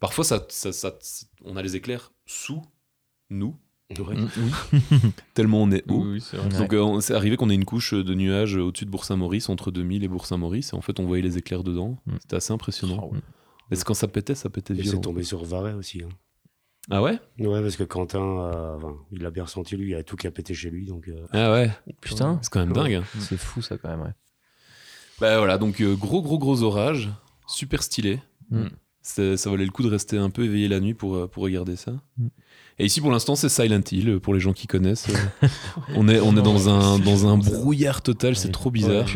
Parfois, 0.00 0.24
ça, 0.24 0.46
ça, 0.48 0.72
ça- 0.72 0.92
on 1.44 1.56
a 1.56 1.62
les 1.62 1.76
éclairs 1.76 2.12
sous 2.26 2.62
nous, 3.30 3.56
Mm, 3.90 4.02
Oui, 4.06 4.16
tellement 5.34 5.62
on 5.62 5.70
est 5.70 5.82
haut. 5.90 6.04
oui. 6.12 6.22
Donc, 6.58 6.74
euh, 6.74 7.00
c'est 7.00 7.14
arrivé 7.14 7.38
qu'on 7.38 7.48
ait 7.48 7.54
une 7.54 7.64
couche 7.64 7.94
de 7.94 8.14
nuages 8.14 8.54
au-dessus 8.56 8.84
de 8.84 8.90
Bourg-Saint-Maurice, 8.90 9.48
entre 9.48 9.70
2000 9.70 10.04
et 10.04 10.08
Bourg-Saint-Maurice, 10.08 10.74
et 10.74 10.76
en 10.76 10.82
fait, 10.82 11.00
on 11.00 11.06
voyait 11.06 11.22
les 11.22 11.38
éclairs 11.38 11.64
dedans. 11.64 11.96
Mm. 12.04 12.16
C'était 12.20 12.36
assez 12.36 12.52
impressionnant. 12.52 12.98
Ah 13.10 13.14
ouais. 13.14 13.20
C'est 13.72 13.84
quand 13.84 13.94
ça 13.94 14.06
pétait, 14.08 14.34
ça 14.34 14.50
pétait 14.50 14.74
Et 14.74 14.76
c'est 14.76 14.82
violent. 14.82 15.00
tombé 15.00 15.22
sur 15.22 15.42
Varet 15.42 15.72
aussi. 15.72 16.02
hein. 16.02 16.10
Ah 16.90 17.02
ouais? 17.02 17.18
Ouais, 17.38 17.62
parce 17.62 17.76
que 17.76 17.84
Quentin, 17.84 18.20
euh, 18.20 18.76
enfin, 18.76 18.94
il 19.10 19.22
l'a 19.22 19.30
bien 19.30 19.44
ressenti, 19.44 19.74
lui, 19.76 19.90
il 19.90 19.94
a 19.94 20.02
tout 20.02 20.16
qui 20.16 20.26
a 20.26 20.30
pété 20.30 20.52
chez 20.52 20.68
lui. 20.70 20.84
Donc, 20.84 21.08
euh, 21.08 21.26
Ah 21.32 21.52
ouais, 21.52 21.70
Putain, 22.02 22.38
c'est 22.42 22.50
quand 22.52 22.60
même 22.60 22.74
dingue. 22.74 22.92
hein. 22.94 23.04
c'est 23.20 23.38
fou 23.38 23.62
ça 23.62 23.78
quand 23.78 23.88
même. 23.88 24.02
Ouais. 24.02 24.14
Bah 25.18 25.38
voilà, 25.38 25.56
donc 25.58 25.80
euh, 25.80 25.96
gros 25.96 26.20
gros 26.22 26.38
gros 26.38 26.62
orage, 26.62 27.10
super 27.46 27.82
stylé. 27.82 28.20
Mm. 28.50 28.66
Ça 29.08 29.50
valait 29.50 29.64
le 29.64 29.70
coup 29.70 29.82
de 29.82 29.88
rester 29.88 30.18
un 30.18 30.30
peu 30.30 30.44
éveillé 30.44 30.68
la 30.68 30.80
nuit 30.80 30.94
pour, 30.94 31.16
euh, 31.16 31.26
pour 31.26 31.42
regarder 31.42 31.76
ça. 31.76 31.92
Mm. 32.18 32.26
Et 32.80 32.84
ici 32.84 33.00
pour 33.00 33.10
l'instant 33.10 33.34
c'est 33.34 33.48
Silent 33.48 33.80
Hill, 33.90 34.08
euh, 34.10 34.20
pour 34.20 34.34
les 34.34 34.40
gens 34.40 34.52
qui 34.52 34.66
connaissent. 34.66 35.08
euh, 35.42 35.46
on 35.96 36.08
est, 36.08 36.20
on 36.20 36.36
est 36.36 36.42
dans, 36.42 36.68
un, 36.68 36.98
dans 36.98 37.26
un 37.26 37.36
brouillard 37.38 38.02
total, 38.02 38.36
c'est 38.36 38.52
trop 38.52 38.70
bizarre. 38.70 39.06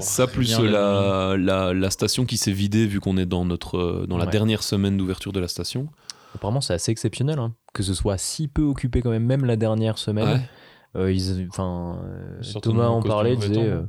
Ça 0.00 0.26
plus 0.26 0.58
la 0.60 1.36
la, 1.38 1.90
station 1.90 2.26
qui 2.26 2.36
s'est 2.36 2.52
vidée 2.52 2.86
vu 2.86 3.00
qu'on 3.00 3.16
est 3.16 3.26
dans, 3.26 3.44
notre, 3.44 4.04
dans 4.06 4.18
la 4.18 4.26
Ouais. 4.26 4.30
dernière 4.30 4.62
semaine 4.62 4.96
d'ouverture 4.96 5.32
de 5.32 5.40
la 5.40 5.48
station. 5.48 5.88
Apparemment, 6.34 6.60
c'est 6.60 6.74
assez 6.74 6.92
exceptionnel 6.92 7.38
hein, 7.38 7.54
que 7.72 7.82
ce 7.82 7.94
soit 7.94 8.18
si 8.18 8.48
peu 8.48 8.62
occupé 8.62 9.00
quand 9.00 9.10
même, 9.10 9.24
même 9.24 9.44
la 9.46 9.56
dernière 9.56 9.96
semaine. 9.96 10.28
Ouais. 10.28 10.40
Euh, 10.96 11.12
ils- 11.12 11.46
enfin, 11.50 11.98
euh, 12.04 12.60
Thomas 12.60 12.88
en 12.88 13.02
parlait, 13.02 13.36
disait, 13.36 13.58
euh, 13.58 13.82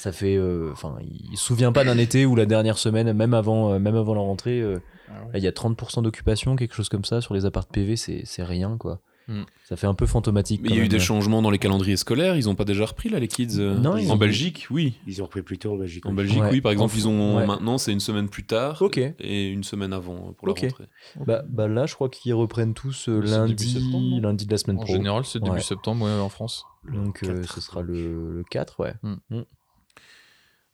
ça 0.00 0.12
fait, 0.12 0.36
euh, 0.36 0.70
enfin, 0.72 0.96
il 1.30 1.36
se 1.36 1.44
souvient 1.44 1.72
pas 1.72 1.84
d'un 1.84 1.98
été 1.98 2.24
où 2.24 2.34
la 2.34 2.46
dernière 2.46 2.78
semaine, 2.78 3.12
même 3.12 3.34
avant, 3.34 3.72
euh, 3.74 3.78
même 3.78 3.96
avant 3.96 4.14
la 4.14 4.20
rentrée, 4.22 4.60
euh, 4.60 4.78
Ah 5.08 5.12
ouais. 5.26 5.32
là, 5.34 5.38
il 5.38 5.44
y 5.44 5.46
a 5.46 5.52
30% 5.52 6.02
d'occupation, 6.02 6.56
quelque 6.56 6.74
chose 6.74 6.88
comme 6.88 7.04
ça 7.04 7.20
sur 7.20 7.34
les 7.34 7.44
apparts 7.44 7.66
PV, 7.66 7.96
c'est 7.96 8.22
c'est 8.24 8.42
rien 8.42 8.76
quoi. 8.78 9.00
Mm. 9.28 9.42
Ça 9.68 9.76
fait 9.76 9.86
un 9.86 9.94
peu 9.94 10.06
fantomatique. 10.06 10.62
Mais 10.62 10.70
il 10.70 10.76
y 10.76 10.80
a 10.80 10.84
eu 10.84 10.88
des 10.88 10.98
changements 10.98 11.42
dans 11.42 11.50
les 11.50 11.58
calendriers 11.58 11.98
scolaires, 11.98 12.34
ils 12.36 12.48
ont 12.48 12.54
pas 12.56 12.64
déjà 12.64 12.86
repris 12.86 13.10
là 13.10 13.20
les 13.20 13.28
kids 13.28 13.58
euh, 13.60 13.76
Non, 13.76 13.96
ils 13.98 14.10
En 14.10 14.14
ont- 14.14 14.16
Belgique, 14.16 14.66
oui. 14.70 14.94
ils 15.06 15.20
ont 15.20 15.26
repris 15.26 15.42
plus 15.42 15.58
tôt 15.58 15.72
en 15.74 15.76
Belgique. 15.76 16.06
En. 16.06 16.12
Belgique, 16.14 16.40
Ouais. 16.40 16.48
oui, 16.50 16.60
par 16.62 16.72
exemple, 16.72 16.94
En- 16.94 16.98
ils 16.98 17.06
ont 17.06 17.36
ouais. 17.36 17.46
maintenant 17.46 17.76
c'est 17.78 17.92
une 17.92 18.00
semaine 18.00 18.28
plus 18.28 18.44
tard 18.44 18.82
et 19.20 19.48
une 19.48 19.62
semaine 19.62 19.92
avant 19.92 20.32
pour 20.32 20.48
la 20.48 20.52
Ok. 20.52 20.60
rentrée. 20.62 20.88
Bah, 21.26 21.42
bah 21.48 21.68
là, 21.68 21.84
je 21.86 21.94
crois 21.94 22.08
qu'ils 22.08 22.34
reprennent 22.34 22.74
tous 22.74 23.08
euh, 23.08 23.20
lundi, 23.20 24.18
lundi 24.20 24.46
de 24.46 24.50
la 24.50 24.58
semaine 24.58 24.78
En 24.78 24.84
pro. 24.84 24.92
général, 24.94 25.24
c'est 25.26 25.38
début 25.38 25.56
Ouais. 25.56 25.60
septembre 25.60 26.06
ouais, 26.06 26.12
en 26.20 26.28
France. 26.30 26.64
Donc 26.92 27.22
euh, 27.24 27.42
ce 27.44 27.60
sera 27.60 27.82
le, 27.82 27.92
le 28.38 28.42
4, 28.50 28.80
ouais. 28.80 28.94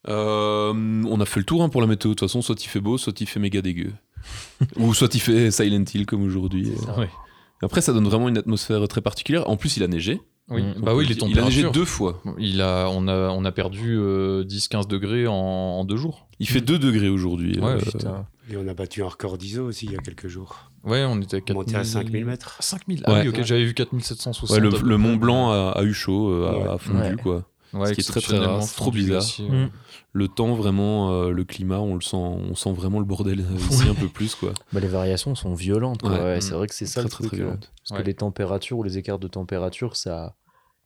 Euh, 0.09 0.73
on 1.09 1.21
a 1.21 1.25
fait 1.27 1.41
le 1.41 1.47
tour 1.47 1.63
hein, 1.63 1.69
pour 1.69 1.81
la 1.81 1.87
météo. 1.87 2.11
De 2.11 2.15
toute 2.15 2.29
façon, 2.29 2.43
soit 2.43 2.63
il 2.63 2.69
fait 2.69 2.81
beau, 2.81 2.97
soit 2.99 3.21
il 3.21 3.27
fait 3.27 3.41
méga 3.41 3.61
dégueu. 3.63 3.93
Ou 4.77 4.95
soit 4.95 5.13
il 5.15 5.21
fait 5.21 5.51
Silent 5.51 5.85
Hill 5.93 6.07
comme 6.07 6.23
aujourd'hui. 6.23 6.71
Ouais. 6.97 7.09
Après, 7.63 7.81
ça 7.81 7.93
donne 7.93 8.07
vraiment 8.07 8.29
une 8.29 8.39
atmosphère 8.39 8.87
très 8.89 9.01
particulière. 9.01 9.49
En 9.49 9.57
plus, 9.57 9.77
il 9.77 9.83
a 9.83 9.89
neigé. 9.89 10.21
Oui, 10.49 10.63
bah 10.79 10.95
oui, 10.95 11.09
il 11.11 11.39
a 11.41 11.43
neigé 11.43 11.69
deux 11.73 11.85
fois. 11.85 12.23
Il 12.39 12.61
a, 12.61 12.89
on, 12.89 13.09
a, 13.09 13.31
on 13.31 13.45
a 13.45 13.51
perdu 13.51 13.97
euh, 13.99 14.45
10-15 14.45 14.87
degrés 14.87 15.27
en, 15.27 15.33
en 15.35 15.85
deux 15.85 15.97
jours. 15.97 16.29
Il 16.39 16.49
fait 16.49 16.61
2 16.61 16.79
degrés 16.79 17.09
aujourd'hui. 17.09 17.59
Ouais, 17.59 17.79
Euh. 18.05 18.19
Et 18.49 18.57
on 18.57 18.69
a 18.69 18.75
battu 18.75 19.03
un 19.03 19.09
record 19.09 19.39
d'ISO 19.39 19.65
aussi 19.67 19.87
il 19.87 19.93
y 19.93 19.97
a 19.97 19.99
quelques 19.99 20.29
jours. 20.29 20.71
Ouais, 20.85 21.05
on 21.05 21.21
était 21.21 21.39
à 21.39 21.41
4000... 21.41 21.55
Monté 21.75 21.77
à 21.77 21.83
5000 21.83 22.25
mètres. 22.25 22.57
5000 22.61 23.03
Ah 23.07 23.13
Ouais. 23.15 23.23
oui, 23.23 23.29
ok, 23.31 23.43
j'avais 23.43 23.65
vu 23.65 23.75
4760. 23.75 24.51
ouais, 24.51 24.61
le, 24.63 24.71
le. 24.89 24.97
Mont 24.99 25.17
Blanc 25.17 25.51
a, 25.51 25.71
a 25.71 25.83
eu 25.83 25.93
chaud, 25.93 26.31
euh, 26.31 26.47
a- 26.49 26.59
Ouais. 26.61 26.69
a, 26.75 26.79
fondu, 26.79 27.01
Ouais. 27.01 27.17
quoi. 27.21 27.43
Ouais, 27.79 27.89
ce 27.89 27.93
qui 27.93 28.01
est 28.01 28.05
très, 28.05 28.21
très 28.21 28.39
rare, 28.39 28.63
c'est 28.63 28.77
trop 28.77 28.91
bizarre. 28.91 29.19
aussi, 29.19 29.43
Mm. 29.45 29.51
ouais. 29.65 29.69
Le 30.13 30.29
temps, 30.29 30.55
vraiment, 30.55 31.13
euh, 31.13 31.31
le 31.31 31.45
climat, 31.45 31.79
on 31.81 31.95
le 31.95 32.01
sent, 32.01 32.17
on 32.17 32.55
sent 32.55 32.73
vraiment 32.73 32.99
le 33.01 33.05
bordel 33.05 33.41
euh, 33.41 33.57
ici 33.71 33.89
un 33.89 33.95
peu 33.95 34.09
plus, 34.09 34.35
quoi. 34.35 34.53
Bah, 34.73 34.81
les 34.81 34.89
variations 34.89 35.35
sont 35.35 35.55
violentes. 35.55 36.01
quoi. 36.03 36.11
Ouais. 36.13 36.19
Ouais, 36.21 36.37
Mm. 36.39 36.41
C'est 36.41 36.55
vrai 36.55 36.67
que 36.67 36.75
c'est 36.75 36.87
ça 36.87 37.01
Très, 37.01 37.05
le 37.05 37.11
truc. 37.11 37.29
très 37.33 37.41
euh. 37.43 37.51
Parce 37.51 37.91
Ouais. 37.91 37.99
que 37.99 38.03
les 38.07 38.15
températures 38.15 38.79
ou 38.79 38.83
les 38.83 38.97
écarts 38.99 39.19
de 39.19 39.29
température, 39.29 39.95
ça, 39.97 40.35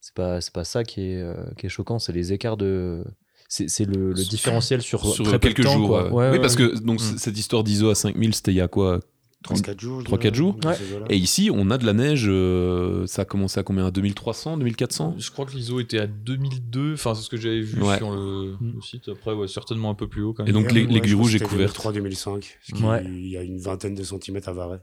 c'est 0.00 0.14
pas, 0.14 0.40
c'est 0.40 0.52
pas 0.52 0.64
ça 0.64 0.82
qui 0.84 1.00
est, 1.12 1.20
euh, 1.22 1.34
qui 1.56 1.66
est 1.66 1.68
choquant, 1.68 1.98
c'est 1.98 2.12
les 2.12 2.32
écarts 2.32 2.56
de. 2.56 3.04
C'est 3.48 3.68
c'est 3.68 3.84
le, 3.84 4.10
le 4.10 4.16
Sur- 4.16 4.30
différentiel 4.30 4.80
sur, 4.80 5.04
Sur 5.04 5.24
très 5.24 5.38
peu 5.40 5.48
de 5.48 5.54
quelques 5.54 5.66
temps, 5.66 5.72
jours. 5.74 5.88
quoi. 5.88 6.04
ouais. 6.06 6.10
Ouais, 6.12 6.24
oui, 6.26 6.30
ouais, 6.36 6.40
parce 6.40 6.54
que 6.56 6.78
donc, 6.80 7.00
Mm. 7.00 7.18
cette 7.18 7.36
histoire 7.38 7.64
d'ISO 7.64 7.90
à 7.90 7.94
5000, 7.96 8.34
c'était 8.34 8.52
il 8.52 8.56
y 8.56 8.60
a 8.60 8.68
quoi 8.68 9.00
3-4 9.44 9.80
jours. 9.80 10.00
je 10.00 10.04
3-4 10.06 10.20
dirais, 10.20 10.34
jours 10.34 10.56
Ouais. 10.64 10.74
Et 11.08 11.16
ici, 11.16 11.50
on 11.52 11.70
a 11.70 11.78
de 11.78 11.86
la 11.86 11.92
neige, 11.94 12.26
euh, 12.28 13.06
ça 13.06 13.22
a 13.22 13.24
commencé 13.24 13.58
à 13.58 13.62
combien? 13.62 13.86
À 13.86 13.90
2300, 13.90 14.58
2400 14.58 15.14
Je 15.18 15.30
crois 15.30 15.46
que 15.46 15.52
l'ISO 15.52 15.80
était 15.80 15.98
à 15.98 16.06
2002, 16.06 16.92
enfin 16.94 17.14
c'est 17.14 17.22
ce 17.22 17.30
que 17.30 17.36
j'avais 17.38 17.60
vu 17.62 17.82
Ouais. 17.82 17.96
sur 17.96 18.10
le, 18.10 18.56
Mm. 18.60 18.72
le 18.76 18.80
site. 18.82 19.08
Après, 19.08 19.32
ouais, 19.32 19.48
certainement 19.48 19.90
un 19.90 19.94
peu 19.94 20.08
plus 20.08 20.22
haut 20.22 20.32
quand 20.34 20.44
Et 20.44 20.52
même. 20.52 20.62
donc, 20.62 20.72
l'ai- 20.72 20.84
ouais, 20.84 20.92
l'aiguille 20.92 21.14
rouge 21.14 21.34
est 21.34 21.40
couverte. 21.40 21.74
2003-2005. 21.74 22.58
ce 22.62 22.74
qui- 22.74 22.82
Ouais. 22.84 23.02
Il 23.06 23.28
y 23.28 23.36
a 23.38 23.42
une 23.42 23.58
vingtaine 23.58 23.94
de 23.94 24.02
centimètres 24.02 24.48
à 24.48 24.52
Varay. 24.52 24.78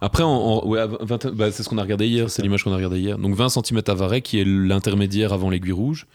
Après, 0.00 0.22
en, 0.22 0.28
en- 0.30 0.66
ouais, 0.66 0.80
à 0.80 0.86
20 0.86 1.28
bah, 1.28 1.50
c'est 1.50 1.62
ce 1.62 1.68
qu'on 1.68 1.78
a 1.78 1.82
regardé 1.82 2.06
hier, 2.06 2.28
c'est 2.28 2.42
l'image 2.42 2.62
qu'on 2.64 2.72
a 2.72 2.76
regardée 2.76 2.98
hier. 3.00 3.16
Donc 3.18 3.34
20 3.34 3.48
cm 3.48 3.80
à 3.86 3.94
Varay, 3.94 4.20
qui 4.20 4.38
est 4.38 4.44
l'intermédiaire 4.44 5.32
avant 5.32 5.48
l'aiguille 5.48 5.72
rouge. 5.72 6.06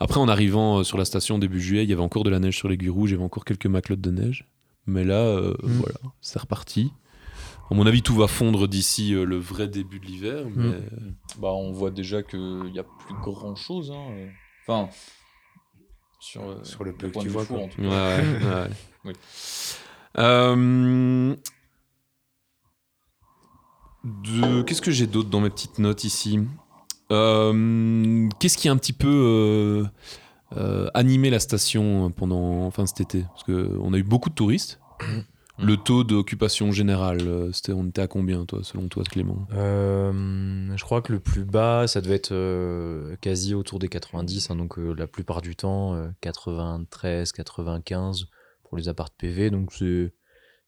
Après, 0.00 0.18
en 0.18 0.26
arrivant 0.26 0.78
euh, 0.78 0.82
sur 0.82 0.98
la 0.98 1.04
station 1.04 1.38
début 1.38 1.60
juillet, 1.60 1.84
il 1.84 1.90
y 1.90 1.92
avait 1.92 2.02
encore 2.02 2.24
de 2.24 2.30
la 2.30 2.40
neige 2.40 2.56
sur 2.56 2.68
l'aiguille 2.68 2.88
rouge, 2.88 3.10
il 3.10 3.12
y 3.12 3.16
avait 3.16 3.24
encore 3.24 3.44
quelques 3.44 3.66
maclottes 3.66 4.00
de 4.00 4.10
neige. 4.10 4.44
Mais 4.86 5.04
là, 5.04 5.20
euh, 5.20 5.54
Mm. 5.62 5.72
voilà, 5.78 5.98
c'est 6.20 6.38
reparti. 6.38 6.92
À 7.70 7.74
mon 7.74 7.86
avis, 7.86 8.02
tout 8.02 8.14
va 8.14 8.26
fondre 8.28 8.68
d'ici 8.68 9.14
euh, 9.14 9.24
le 9.24 9.38
vrai 9.38 9.66
début 9.68 9.98
de 9.98 10.04
l'hiver. 10.06 10.44
Mais... 10.54 10.80
Bah, 11.38 11.52
on 11.52 11.72
voit 11.72 11.90
déjà 11.90 12.22
qu'il 12.22 12.70
n'y 12.72 12.78
a 12.78 12.84
plus 12.84 13.14
grand 13.22 13.54
chose. 13.56 13.92
Enfin, 14.66 14.90
sur, 16.20 16.42
euh, 16.42 16.62
Sur 16.62 16.84
le 16.84 16.92
peu 16.92 17.08
que 17.08 17.12
point 17.12 17.22
tu 17.22 17.28
de 17.28 17.32
vois, 17.32 17.42
en 17.42 17.68
tout 17.68 17.80
cas. 17.82 17.88
ouais, 17.88 18.22
ouais. 18.22 18.70
Oui. 19.06 19.12
Euh, 20.18 21.34
de... 24.04 24.62
Qu'est-ce 24.62 24.82
que 24.82 24.90
j'ai 24.90 25.06
d'autre 25.06 25.30
dans 25.30 25.40
mes 25.40 25.50
petites 25.50 25.78
notes 25.78 26.04
ici? 26.04 26.40
Euh, 27.10 28.28
Qu'est-ce 28.38 28.56
qui 28.58 28.68
a 28.68 28.72
un 28.72 28.76
petit 28.76 28.92
peu 28.92 29.84
euh, 30.56 30.88
animé 30.94 31.30
la 31.30 31.40
station 31.40 32.10
pendant 32.10 32.64
enfin, 32.64 32.86
cet 32.86 33.00
été 33.00 33.22
Parce 33.22 33.44
qu'on 33.44 33.92
a 33.92 33.96
eu 33.96 34.02
beaucoup 34.02 34.30
de 34.30 34.34
touristes. 34.34 34.80
Le 35.58 35.76
taux 35.76 36.02
d'occupation 36.02 36.72
générale, 36.72 37.20
euh, 37.22 37.52
c'était, 37.52 37.72
on 37.72 37.86
était 37.86 38.02
à 38.02 38.08
combien, 38.08 38.44
toi, 38.44 38.60
selon 38.64 38.88
toi, 38.88 39.04
Clément? 39.04 39.46
Euh, 39.52 40.76
je 40.76 40.84
crois 40.84 41.00
que 41.00 41.12
le 41.12 41.20
plus 41.20 41.44
bas, 41.44 41.86
ça 41.86 42.00
devait 42.00 42.16
être 42.16 42.32
euh, 42.32 43.16
quasi 43.20 43.54
autour 43.54 43.78
des 43.78 43.88
90, 43.88 44.50
hein, 44.50 44.56
donc 44.56 44.78
euh, 44.78 44.92
la 44.98 45.06
plupart 45.06 45.42
du 45.42 45.54
temps, 45.54 45.94
euh, 45.94 46.08
93, 46.22 47.30
95 47.30 48.26
pour 48.64 48.76
les 48.76 48.88
apparts 48.88 49.10
PV, 49.10 49.50
donc 49.50 49.72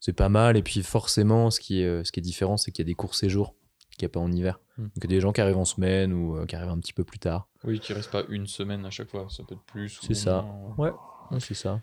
c'est, 0.01 0.12
pas 0.12 0.29
mal. 0.29 0.57
Et 0.57 0.62
puis 0.62 0.83
forcément, 0.85 1.51
ce 1.51 1.59
qui 1.59 1.83
est, 1.83 2.05
ce 2.05 2.12
qui 2.12 2.20
est 2.20 2.22
différent, 2.22 2.57
c'est 2.57 2.70
qu'il 2.70 2.85
y 2.85 2.87
a 2.87 2.90
des 2.90 2.94
courts 2.94 3.16
séjours 3.16 3.57
qu'il 3.90 4.07
n'y 4.07 4.11
a 4.11 4.12
pas 4.12 4.20
en 4.20 4.31
hiver. 4.31 4.61
Hmm. 4.79 4.83
Donc 4.83 4.99
il 4.99 5.05
y 5.05 5.14
a 5.14 5.16
des 5.16 5.20
gens 5.20 5.33
qui 5.33 5.40
arrivent 5.40 5.57
en 5.57 5.64
semaine 5.64 6.12
ou 6.12 6.44
qui 6.46 6.55
arrivent 6.55 6.70
un 6.70 6.79
petit 6.79 6.92
peu 6.92 7.03
plus 7.03 7.18
tard. 7.18 7.49
Oui, 7.66 7.81
qui 7.81 7.92
reste 7.92 8.11
pas 8.11 8.22
une 8.29 8.46
semaine 8.46 8.85
à 8.87 8.90
chaque 8.90 9.11
fois, 9.11 9.26
ça 9.29 9.42
peut 9.42 9.55
être 9.55 9.62
plus. 9.72 9.98
C'est 10.02 10.14
ça. 10.14 10.44
moins. 10.76 10.87
Ouais, 10.88 10.94
ouais, 11.33 11.40
c'est 11.40 11.55
ça. 11.55 11.81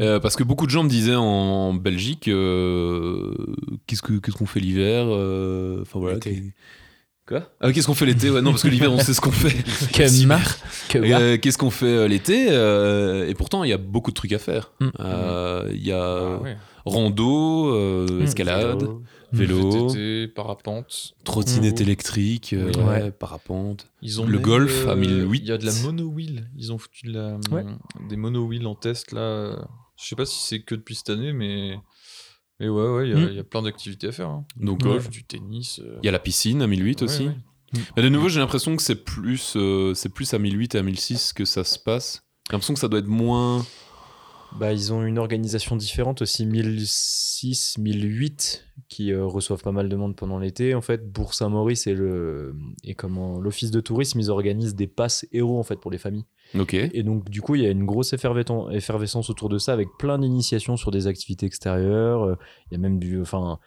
Euh, 0.00 0.20
parce 0.20 0.36
que 0.36 0.44
beaucoup 0.44 0.66
de 0.66 0.70
gens 0.70 0.84
me 0.84 0.88
disaient 0.88 1.16
en 1.16 1.74
Belgique, 1.74 2.28
euh, 2.28 3.34
qu'est-ce 3.86 4.02
que 4.02 4.12
qu'est-ce 4.18 4.36
qu'on 4.36 4.46
fait 4.46 4.60
l'hiver 4.60 5.06
euh, 5.08 5.82
Enfin 5.82 5.98
voilà. 5.98 6.18
Quoi? 7.26 7.42
Ah, 7.60 7.72
Qu'est-ce 7.72 7.86
qu'on 7.86 7.94
fait 7.94 8.06
l'été? 8.06 8.30
Ouais, 8.30 8.40
non, 8.40 8.52
parce 8.52 8.62
que 8.62 8.68
l'hiver, 8.68 8.90
on 8.90 8.98
sait 9.00 9.12
ce 9.12 9.20
qu'on 9.20 9.30
fait. 9.32 9.54
Euh, 10.94 11.36
Qu'est-ce 11.36 11.58
qu'on 11.58 11.68
fait 11.70 12.08
l'été 12.08 12.46
Euh, 12.48 13.28
Et 13.28 13.34
pourtant, 13.34 13.64
il 13.64 13.70
y 13.70 13.72
a 13.74 13.76
beaucoup 13.76 14.10
de 14.10 14.14
trucs 14.14 14.32
à 14.32 14.38
faire. 14.38 14.72
Mm. 14.80 14.88
Euh, 15.00 15.68
Il 15.74 15.86
y 15.86 15.92
a 15.92 16.02
Ah 16.02 16.38
ouais. 16.42 16.56
rando, 16.86 17.74
euh, 17.74 18.06
Mm. 18.20 18.22
escalade, 18.22 18.88
Vélo. 19.32 19.56
vélo, 19.70 19.88
VTT, 19.88 20.28
parapente. 20.28 21.14
trottinette 21.24 21.80
Mm. 21.80 21.82
électrique, 21.82 22.52
euh, 22.54 22.70
Oui. 22.74 22.82
ouais, 22.82 23.02
Ouais. 23.04 23.10
parapente. 23.10 23.88
Ils 24.02 24.20
ont 24.20 24.26
Le 24.26 24.38
Golf 24.38 24.86
à 24.86 24.92
euh, 24.92 24.96
1008. 24.96 25.38
Il 25.40 25.48
y 25.48 25.52
a 25.52 25.58
de 25.58 25.66
la 25.66 25.72
mono-wheel. 25.82 26.48
Ils 26.56 26.72
ont 26.72 26.78
foutu 26.78 27.06
de 27.06 27.12
la, 27.12 27.38
Ouais. 27.50 27.64
des 28.08 28.16
mono-wheel 28.16 28.66
en 28.66 28.74
test 28.74 29.12
là. 29.12 29.68
Je 30.00 30.06
sais 30.06 30.16
pas 30.16 30.24
si 30.26 30.38
c'est 30.46 30.60
que 30.62 30.74
depuis 30.74 30.94
cette 30.94 31.10
année, 31.10 31.32
mais. 31.32 31.76
Mais 32.60 32.68
ouais, 32.68 32.88
ouais, 32.88 33.08
il 33.08 33.10
y, 33.10 33.22
a- 33.22 33.28
Mm. 33.28 33.32
y 33.34 33.38
a 33.38 33.44
plein 33.44 33.62
d'activités 33.62 34.08
à 34.08 34.12
faire. 34.12 34.28
hein. 34.30 34.44
Donc, 34.56 34.78
Du 34.78 34.86
golf, 34.88 35.04
ouais. 35.04 35.10
du 35.10 35.24
tennis. 35.24 35.78
euh, 35.80 35.98
Il 36.02 36.06
y 36.06 36.08
a 36.08 36.12
la 36.12 36.18
piscine 36.18 36.60
à 36.62 36.66
1008 36.66 37.02
ouais, 37.02 37.04
aussi. 37.04 37.26
ouais. 37.28 37.36
Mais 37.96 38.02
de 38.02 38.08
nouveau, 38.08 38.28
j'ai 38.30 38.40
l'impression 38.40 38.74
que 38.76 38.82
c'est 38.82 38.96
plus, 39.04 39.52
euh, 39.56 39.92
c'est 39.94 40.08
plus 40.08 40.32
à 40.34 40.38
1008 40.38 40.74
et 40.74 40.78
à 40.78 40.82
1006 40.82 41.32
que 41.34 41.44
ça 41.44 41.62
se 41.64 41.78
passe. 41.78 42.22
J'ai 42.48 42.54
l'impression 42.54 42.74
que 42.74 42.80
ça 42.80 42.88
doit 42.88 42.98
être 43.00 43.06
moins. 43.08 43.64
Bah, 44.58 44.72
ils 44.72 44.92
ont 44.92 45.04
une 45.04 45.18
organisation 45.18 45.76
différente 45.76 46.22
aussi, 46.22 46.46
1006, 46.46 47.76
1008, 47.78 48.64
qui 48.88 49.12
euh, 49.12 49.26
reçoivent 49.26 49.62
pas 49.62 49.72
mal 49.72 49.88
de 49.88 49.96
monde 49.96 50.16
pendant 50.16 50.38
l'été. 50.38 50.74
En 50.74 50.80
fait, 50.80 51.12
Bourg-Saint-Maurice 51.12 51.86
et, 51.86 51.94
le, 51.94 52.54
et 52.84 52.94
comment 52.94 53.38
l'office 53.38 53.70
de 53.70 53.80
tourisme, 53.80 54.18
ils 54.20 54.30
organisent 54.30 54.74
des 54.74 54.86
passes 54.86 55.26
héros 55.32 55.58
en 55.58 55.62
fait 55.62 55.76
pour 55.78 55.90
les 55.90 55.98
familles. 55.98 56.24
Ok. 56.58 56.72
Et 56.74 57.02
donc, 57.02 57.28
du 57.28 57.42
coup, 57.42 57.54
il 57.54 57.62
y 57.62 57.66
a 57.66 57.70
une 57.70 57.84
grosse 57.84 58.14
effervescence 58.14 59.28
autour 59.30 59.48
de 59.50 59.58
ça 59.58 59.72
avec 59.74 59.88
plein 59.98 60.18
d'initiations 60.18 60.76
sur 60.78 60.90
des 60.90 61.06
activités 61.06 61.44
extérieures. 61.46 62.22
Euh, 62.24 62.34
Il 62.70 62.74
y 62.74 62.76
a 62.76 62.80
même 62.80 62.98
du. 62.98 63.20
Enfin, 63.20 63.58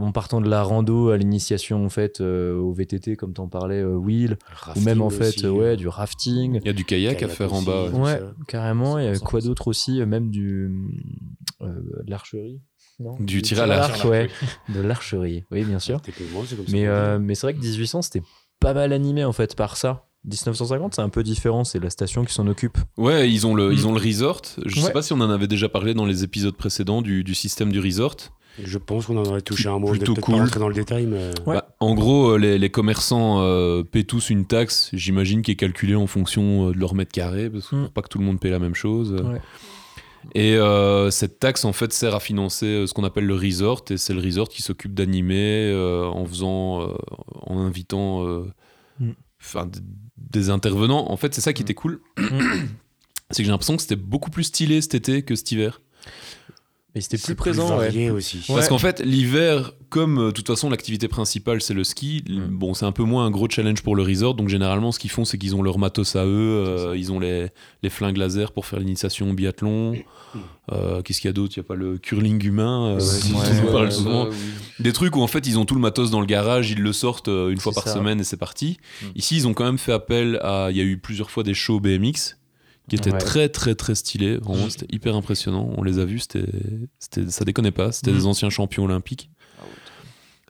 en 0.00 0.10
partant 0.10 0.40
de 0.40 0.48
la 0.48 0.62
rando 0.62 1.10
à 1.10 1.16
l'initiation 1.16 1.84
en 1.84 1.88
fait 1.90 2.20
euh, 2.20 2.56
au 2.56 2.72
VTT, 2.72 3.14
comme 3.16 3.32
tu 3.34 3.40
en 3.40 3.46
parlais, 3.48 3.80
euh, 3.80 3.94
Wheel, 3.94 4.36
ou 4.74 4.80
même 4.80 5.00
en 5.00 5.10
fait, 5.10 5.28
aussi, 5.28 5.46
euh, 5.46 5.50
ouais, 5.52 5.76
du 5.76 5.86
rafting. 5.86 6.58
Il 6.62 6.66
y 6.66 6.70
a 6.70 6.72
du 6.72 6.84
kayak, 6.84 7.22
à 7.22 7.28
faire 7.28 7.52
en 7.54 7.62
bas. 7.62 7.88
ouais. 7.90 8.20
Carrément. 8.48 8.98
Il 8.98 9.04
y 9.04 9.08
a 9.08 9.18
quoi 9.18 9.40
d'autre 9.40 9.68
aussi 9.68 10.04
Même 10.04 10.30
du. 10.30 10.70
euh, 11.62 11.66
de 12.04 12.10
l'archerie 12.10 12.60
non 13.00 13.16
Du 13.20 13.42
tir 13.42 13.60
à 13.60 13.66
l'arc. 13.66 14.04
ouais. 14.04 14.28
De 14.68 14.80
l'archerie, 14.80 15.44
oui, 15.50 15.64
bien 15.64 15.78
sûr. 15.78 16.00
Mais, 16.70 16.86
euh, 16.86 17.18
mais 17.18 17.34
c'est 17.34 17.46
vrai 17.46 17.54
que 17.54 17.60
1800, 17.60 18.02
c'était 18.02 18.22
pas 18.60 18.74
mal 18.74 18.92
animé 18.92 19.24
en 19.24 19.32
fait 19.32 19.54
par 19.56 19.76
ça. 19.76 20.04
1950, 20.24 20.94
c'est 20.96 21.00
un 21.02 21.08
peu 21.08 21.22
différent, 21.22 21.62
c'est 21.64 21.78
la 21.78 21.90
station 21.90 22.24
qui 22.24 22.34
s'en 22.34 22.46
occupe. 22.48 22.76
Ouais, 22.96 23.30
ils 23.30 23.46
ont 23.46 23.54
le, 23.54 23.72
ils 23.72 23.84
Mm. 23.84 23.86
ont 23.86 23.92
le 23.92 24.00
resort. 24.00 24.42
Je 24.66 24.80
sais 24.80 24.86
Ouais. 24.86 24.92
pas 24.92 25.00
si 25.02 25.12
on 25.12 25.20
en 25.20 25.30
avait 25.30 25.46
déjà 25.46 25.68
parlé 25.68 25.94
dans 25.94 26.04
les 26.06 26.24
épisodes 26.24 26.56
précédents 26.56 27.02
du, 27.02 27.22
du 27.24 27.34
système 27.34 27.70
du 27.72 27.78
resort. 27.80 28.16
Je 28.60 28.76
pense 28.78 29.06
qu'on 29.06 29.16
en 29.16 29.22
aurait 29.24 29.40
touché 29.40 29.68
un 29.68 29.78
mot. 29.78 29.90
Plutôt 29.90 30.14
cool. 30.16 30.34
pas 30.34 30.40
rentrer 30.42 30.58
dans 30.58 30.68
le 30.68 30.74
détail, 30.74 31.06
mais 31.06 31.28
Ouais. 31.46 31.54
Bah, 31.54 31.76
en 31.78 31.94
gros, 31.94 32.30
euh, 32.32 32.38
les, 32.38 32.58
les 32.58 32.70
commerçants 32.70 33.40
euh, 33.40 33.84
paient 33.84 34.02
tous 34.02 34.30
une 34.30 34.46
taxe, 34.46 34.90
j'imagine, 34.92 35.42
qui 35.42 35.52
est 35.52 35.56
calculée 35.56 35.94
en 35.94 36.08
fonction 36.08 36.68
euh, 36.68 36.72
de 36.72 36.78
leur 36.78 36.94
mètre 36.96 37.12
carré, 37.12 37.48
parce 37.48 37.68
que 37.68 37.76
Mm. 37.76 37.82
pour 37.84 37.92
pas 37.92 38.02
que 38.02 38.08
tout 38.08 38.18
le 38.18 38.24
monde 38.24 38.40
paie 38.40 38.50
la 38.50 38.58
même 38.58 38.74
chose. 38.74 39.12
Ouais. 39.12 39.40
Et 40.34 40.56
euh, 40.56 41.10
cette 41.10 41.38
taxe, 41.38 41.64
en 41.64 41.72
fait, 41.72 41.92
sert 41.92 42.14
à 42.14 42.20
financer 42.20 42.66
euh, 42.66 42.86
ce 42.86 42.94
qu'on 42.94 43.04
appelle 43.04 43.24
le 43.26 43.34
resort, 43.34 43.84
et 43.90 43.96
c'est 43.96 44.14
le 44.14 44.20
resort 44.20 44.48
qui 44.48 44.62
s'occupe 44.62 44.94
d'animer 44.94 45.70
euh, 45.72 46.06
en 46.06 46.26
faisant, 46.26 46.82
euh, 46.82 46.94
en 47.46 47.58
invitant, 47.58 48.44
Mm. 49.00 49.12
des 50.16 50.50
intervenants. 50.50 51.10
En 51.10 51.16
fait, 51.16 51.34
c'est 51.34 51.40
ça 51.40 51.52
qui 51.52 51.62
était 51.62 51.74
cool. 51.74 52.00
c'est 53.30 53.42
que 53.42 53.44
j'ai 53.44 53.50
l'impression 53.50 53.76
que 53.76 53.82
c'était 53.82 53.96
beaucoup 53.96 54.30
plus 54.30 54.44
stylé 54.44 54.80
cet 54.80 54.94
été 54.94 55.22
que 55.22 55.34
cet 55.34 55.52
hiver. 55.52 55.80
Mais 56.94 57.02
c'était 57.02 57.18
plus 57.18 57.34
présent, 57.34 57.68
ouais. 57.78 57.84
varié 57.84 58.10
aussi. 58.10 58.42
Parce 58.48 58.66
qu'en 58.68 58.78
fait, 58.78 59.00
l'hiver, 59.04 59.72
comme 59.90 60.18
euh, 60.18 60.26
de 60.28 60.30
toute 60.32 60.46
façon 60.46 60.70
l'activité 60.70 61.06
principale 61.06 61.60
c'est 61.60 61.74
le 61.74 61.84
ski, 61.84 62.24
Mm. 62.26 62.46
bon, 62.50 62.72
c'est 62.74 62.86
un 62.86 62.92
peu 62.92 63.02
moins 63.04 63.26
un 63.26 63.30
gros 63.30 63.46
challenge 63.48 63.82
pour 63.82 63.94
le 63.94 64.02
resort. 64.02 64.34
Donc 64.34 64.48
généralement, 64.48 64.90
ce 64.90 64.98
qu'ils 64.98 65.10
font, 65.10 65.24
c'est 65.26 65.36
qu'ils 65.38 65.54
ont 65.54 65.62
leur 65.62 65.78
matos 65.78 66.16
à 66.16 66.24
eux, 66.24 66.64
euh, 66.66 66.96
ils 66.96 67.12
ont 67.12 67.20
les, 67.20 67.48
les 67.82 67.90
flingues 67.90 68.16
laser 68.16 68.52
pour 68.52 68.64
faire 68.66 68.78
l'initiation 68.80 69.30
au 69.30 69.34
biathlon. 69.34 69.96
Euh, 70.72 71.02
Qu'est-ce 71.02 71.20
qu'il 71.20 71.28
y 71.28 71.30
a 71.30 71.32
d'autre? 71.34 71.52
Il 71.56 71.60
n'y 71.60 71.64
a 71.66 71.68
pas 71.68 71.74
le 71.74 71.98
curling 71.98 72.42
humain, 72.44 72.94
Ouais, 72.94 73.00
dont 73.32 73.38
ouais, 73.38 73.46
on 73.68 73.72
parle 73.72 73.84
ouais, 73.86 73.90
souvent. 73.90 74.28
oui. 74.28 74.36
Des 74.80 74.92
trucs 74.92 75.14
où 75.14 75.20
en 75.22 75.26
fait 75.26 75.46
ils 75.46 75.58
ont 75.58 75.64
tout 75.66 75.74
le 75.74 75.80
matos 75.80 76.10
dans 76.10 76.20
le 76.20 76.26
garage, 76.26 76.70
ils 76.70 76.80
le 76.80 76.92
sortent 76.94 77.28
une 77.28 77.58
fois 77.60 77.72
par 77.72 77.84
ça. 77.84 77.94
semaine 77.94 78.20
et 78.20 78.24
c'est 78.24 78.36
parti. 78.38 78.78
Mm. 79.02 79.06
Ici, 79.14 79.36
ils 79.36 79.46
ont 79.46 79.52
quand 79.54 79.64
même 79.64 79.78
fait 79.78 79.92
appel 79.92 80.38
à. 80.42 80.68
Il 80.70 80.76
y 80.76 80.80
a 80.80 80.84
eu 80.84 80.96
plusieurs 80.98 81.30
fois 81.30 81.42
des 81.42 81.54
shows 81.54 81.80
BMX 81.80 82.37
qui 82.88 82.96
Ouais. 83.10 83.18
très 83.18 83.48
très 83.48 83.74
très 83.74 83.94
stylés. 83.94 84.36
Vraiment, 84.36 84.66
Mm. 84.66 84.70
c'était 84.70 84.86
hyper 84.94 85.14
impressionnant. 85.14 85.70
On 85.76 85.82
les 85.82 85.98
a 85.98 86.04
vus, 86.04 86.20
c'était, 86.20 86.46
c'était, 86.98 87.28
ça 87.30 87.44
déconnait 87.44 87.70
pas. 87.70 87.92
C'était 87.92 88.10
Mm. 88.12 88.14
des 88.16 88.26
anciens 88.26 88.50
champions 88.50 88.84
olympiques. 88.84 89.30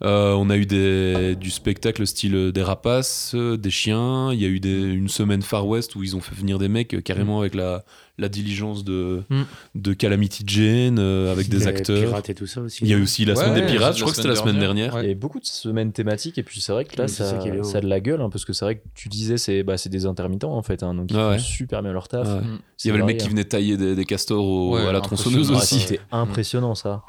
Euh, 0.02 0.32
on 0.34 0.48
a 0.50 0.56
eu 0.56 0.64
des, 0.66 1.34
du 1.36 1.50
spectacle 1.50 2.06
style 2.06 2.52
des 2.52 2.62
rapaces, 2.62 3.32
euh, 3.34 3.56
des 3.56 3.70
chiens. 3.70 4.32
Il 4.32 4.40
y 4.40 4.44
a 4.44 4.48
eu 4.48 4.60
des, 4.60 4.80
une 4.82 5.08
semaine 5.08 5.42
Far 5.42 5.66
West 5.66 5.96
où 5.96 6.02
ils 6.04 6.14
ont 6.14 6.20
fait 6.20 6.34
venir 6.36 6.58
des 6.58 6.68
mecs 6.68 6.94
euh, 6.94 7.00
carrément 7.00 7.40
avec 7.40 7.54
la, 7.56 7.84
la 8.16 8.28
diligence 8.28 8.84
de, 8.84 9.22
Mm. 9.30 9.42
de 9.74 9.92
Calamity 9.94 10.44
Jane, 10.46 10.98
euh, 10.98 11.32
avec 11.32 11.48
des 11.48 11.66
acteurs. 11.66 11.98
pirates 12.08 12.30
et 12.30 12.34
tout 12.34 12.46
ça 12.46 12.60
aussi. 12.60 12.78
Il 12.82 12.88
y 12.88 12.94
a 12.94 12.96
eu 12.96 13.02
aussi 13.02 13.24
la 13.24 13.34
Ouais, 13.34 13.44
semaine 13.44 13.54
des 13.66 13.66
pirates, 13.72 13.96
je 13.96 14.00
crois 14.02 14.12
que 14.12 14.16
c'était 14.16 14.28
la 14.28 14.36
semaine 14.36 14.58
dernière. 14.58 14.92
dernière. 14.92 15.02
Il 15.02 15.06
y 15.08 15.10
avait 15.10 15.14
beaucoup 15.18 15.40
de 15.40 15.46
semaines 15.46 15.92
thématiques 15.92 16.38
et 16.38 16.42
puis 16.44 16.60
c'est 16.60 16.72
vrai 16.72 16.84
que 16.84 16.96
là 16.96 17.04
Oui, 17.04 17.10
ça, 17.10 17.30
a 17.78 17.80
de 17.80 17.88
la 17.88 18.00
gueule 18.00 18.20
hein, 18.20 18.28
parce 18.30 18.44
que 18.44 18.52
c'est 18.52 18.64
vrai 18.64 18.76
que 18.76 18.82
tu 18.94 19.08
disais 19.08 19.36
c'est 19.36 19.62
bah, 19.62 19.76
c'est 19.78 19.88
des 19.88 20.06
intermittents 20.06 20.56
en 20.56 20.62
fait 20.62 20.82
hein, 20.82 20.94
donc 20.94 21.10
ils 21.10 21.16
Ouais, 21.16 21.38
font 21.38 21.44
super 21.44 21.82
bien 21.82 21.92
leur 21.92 22.06
taf. 22.08 22.26
Ouais. 22.26 22.40
Mm. 22.40 22.58
Il 22.84 22.86
y 22.86 22.90
avait 22.90 22.98
le 23.00 23.04
mec 23.04 23.18
qui 23.18 23.28
venait 23.28 23.44
tailler 23.44 23.76
des, 23.76 23.94
des 23.96 24.04
castors 24.04 24.44
au- 24.44 24.74
Ouais, 24.76 24.86
à 24.86 24.92
la 24.92 25.00
tronçonneuse 25.00 25.50
aussi. 25.50 25.80
C'était 25.80 26.00
impressionnant 26.12 26.74
ça. 26.74 27.02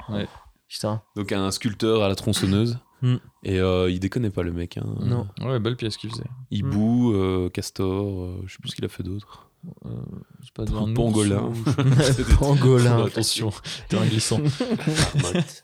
Putain. 0.70 1.02
Donc 1.16 1.32
un 1.32 1.50
sculpteur 1.50 2.02
à 2.02 2.08
la 2.08 2.14
tronçonneuse. 2.14 2.78
Mm. 3.02 3.16
Et 3.44 3.58
euh, 3.58 3.90
il 3.90 3.98
déconnait 3.98 4.30
pas 4.30 4.42
le 4.42 4.52
mec. 4.52 4.76
hein. 4.78 4.86
Non. 5.00 5.26
Ouais, 5.40 5.58
belle 5.58 5.76
pièce 5.76 5.96
qu'il 5.96 6.10
faisait. 6.10 6.24
Hibou, 6.50 7.12
euh, 7.14 7.48
castor, 7.50 8.22
euh, 8.24 8.42
je 8.46 8.52
sais 8.52 8.58
plus 8.60 8.70
ce 8.70 8.76
qu'il 8.76 8.84
a 8.84 8.88
fait 8.88 9.02
d'autre. 9.02 9.48
Euh, 9.86 9.88
c'est 10.42 10.52
pas 10.54 10.62
un 10.74 10.92
Pangolin. 10.94 11.50
Pangolin. 12.38 13.04
Attention, 13.06 13.50
terrain 13.88 14.06
glissant. 14.06 14.40
Marmotte. 15.22 15.62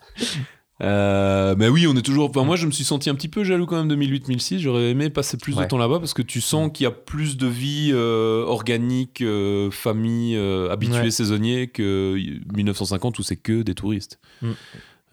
Euh, 0.83 1.55
mais 1.57 1.69
oui, 1.69 1.87
on 1.87 1.97
est 1.97 2.03
toujours. 2.03 2.29
Enfin, 2.29 2.45
moi, 2.45 2.57
je 2.57 2.67
me 2.67 2.71
suis 2.71 2.85
senti 2.85 3.09
un 3.09 3.15
petit 3.15 3.29
peu 3.29 3.45
jaloux 3.45 3.65
quand 3.65 3.77
même 3.77 3.89
de 3.89 3.97
1008-1006. 3.97 4.59
J'aurais 4.59 4.91
aimé 4.91 5.09
passer 5.09 5.39
plus 5.39 5.57
de 5.57 5.65
temps 5.65 5.79
là-bas 5.79 5.99
parce 6.01 6.13
que 6.15 6.21
tu 6.23 6.41
sens 6.43 6.71
qu'il 6.73 6.85
y 6.85 6.87
a 6.87 6.91
plus 6.91 7.37
de 7.39 7.47
vie 7.47 7.91
euh, 7.95 8.45
organique, 8.45 9.23
euh, 9.23 9.71
famille, 9.71 10.37
euh, 10.37 10.71
habitués 10.71 11.01
Ouais. 11.01 11.11
saisonniers 11.11 11.69
que 11.69 12.19
1950 12.55 13.19
où 13.19 13.23
c'est 13.23 13.37
que 13.37 13.63
des 13.63 13.75
touristes. 13.75 14.19
Mm. 14.43 14.51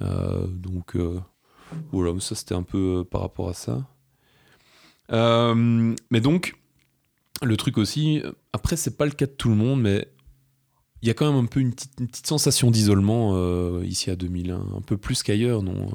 Euh, 0.03 0.47
donc 0.47 0.95
euh, 0.95 1.19
voilà, 1.91 2.19
ça 2.19 2.35
c'était 2.35 2.55
un 2.55 2.63
peu 2.63 2.99
euh, 2.99 3.03
par 3.03 3.21
rapport 3.21 3.49
à 3.49 3.53
ça. 3.53 3.87
Mais 5.09 6.21
donc, 6.21 6.55
le 7.41 7.57
truc 7.57 7.77
aussi, 7.77 8.21
après, 8.51 8.75
c'est 8.75 8.97
pas 8.97 9.05
le 9.05 9.11
cas 9.11 9.25
de 9.25 9.31
tout 9.31 9.49
le 9.49 9.55
monde, 9.55 9.81
mais 9.81 10.07
il 11.03 11.07
y 11.07 11.09
a 11.09 11.13
quand 11.13 11.29
même 11.29 11.43
un 11.43 11.45
peu 11.45 11.59
une 11.59 11.73
petite, 11.73 11.99
une 11.99 12.07
petite 12.07 12.27
sensation 12.27 12.71
d'isolement 12.71 13.31
euh, 13.33 13.83
ici 13.85 14.09
à 14.09 14.15
2001, 14.15 14.55
un 14.55 14.81
peu 14.81 14.95
plus 14.95 15.21
qu'ailleurs, 15.21 15.61
non 15.61 15.87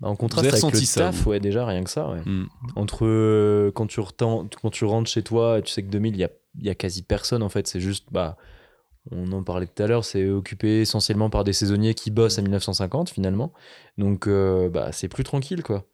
Bah, 0.00 0.08
en 0.08 0.14
contraste 0.14 0.46
avec 0.46 0.74
le 0.74 0.80
ça, 0.80 1.00
taf, 1.00 1.16
vous 1.22 1.30
ouais 1.30 1.40
déjà 1.40 1.66
rien 1.66 1.82
que 1.82 1.90
ça. 1.90 2.08
Ouais. 2.10 2.20
Hmm. 2.24 2.46
Entre 2.76 3.04
euh, 3.04 3.72
quand 3.72 3.88
tu 3.88 4.00
quand 4.22 4.70
tu 4.70 4.84
rentres 4.84 5.10
chez 5.10 5.22
toi, 5.22 5.60
tu 5.60 5.72
sais 5.72 5.82
que 5.82 5.88
2000 5.88 6.14
il 6.14 6.20
y 6.20 6.24
a, 6.24 6.30
il 6.56 6.66
y 6.66 6.70
a 6.70 6.76
quasi 6.76 7.02
personne 7.02 7.42
en 7.42 7.48
fait. 7.48 7.66
C'est 7.66 7.80
juste 7.80 8.06
bah 8.12 8.36
on 9.10 9.30
en 9.32 9.42
parlait 9.42 9.66
tout 9.66 9.82
à 9.82 9.86
l'heure, 9.86 10.04
c'est 10.04 10.28
occupé 10.28 10.80
essentiellement 10.80 11.30
par 11.30 11.44
des 11.44 11.52
saisonniers 11.52 11.94
qui 11.94 12.10
bossent 12.10 12.38
à 12.38 12.42
1950 12.42 13.10
finalement. 13.10 13.52
Donc 13.98 14.26
euh, 14.26 14.68
bah 14.68 14.92
c'est 14.92 15.08
plus 15.08 15.24
tranquille 15.24 15.62
quoi. 15.62 15.84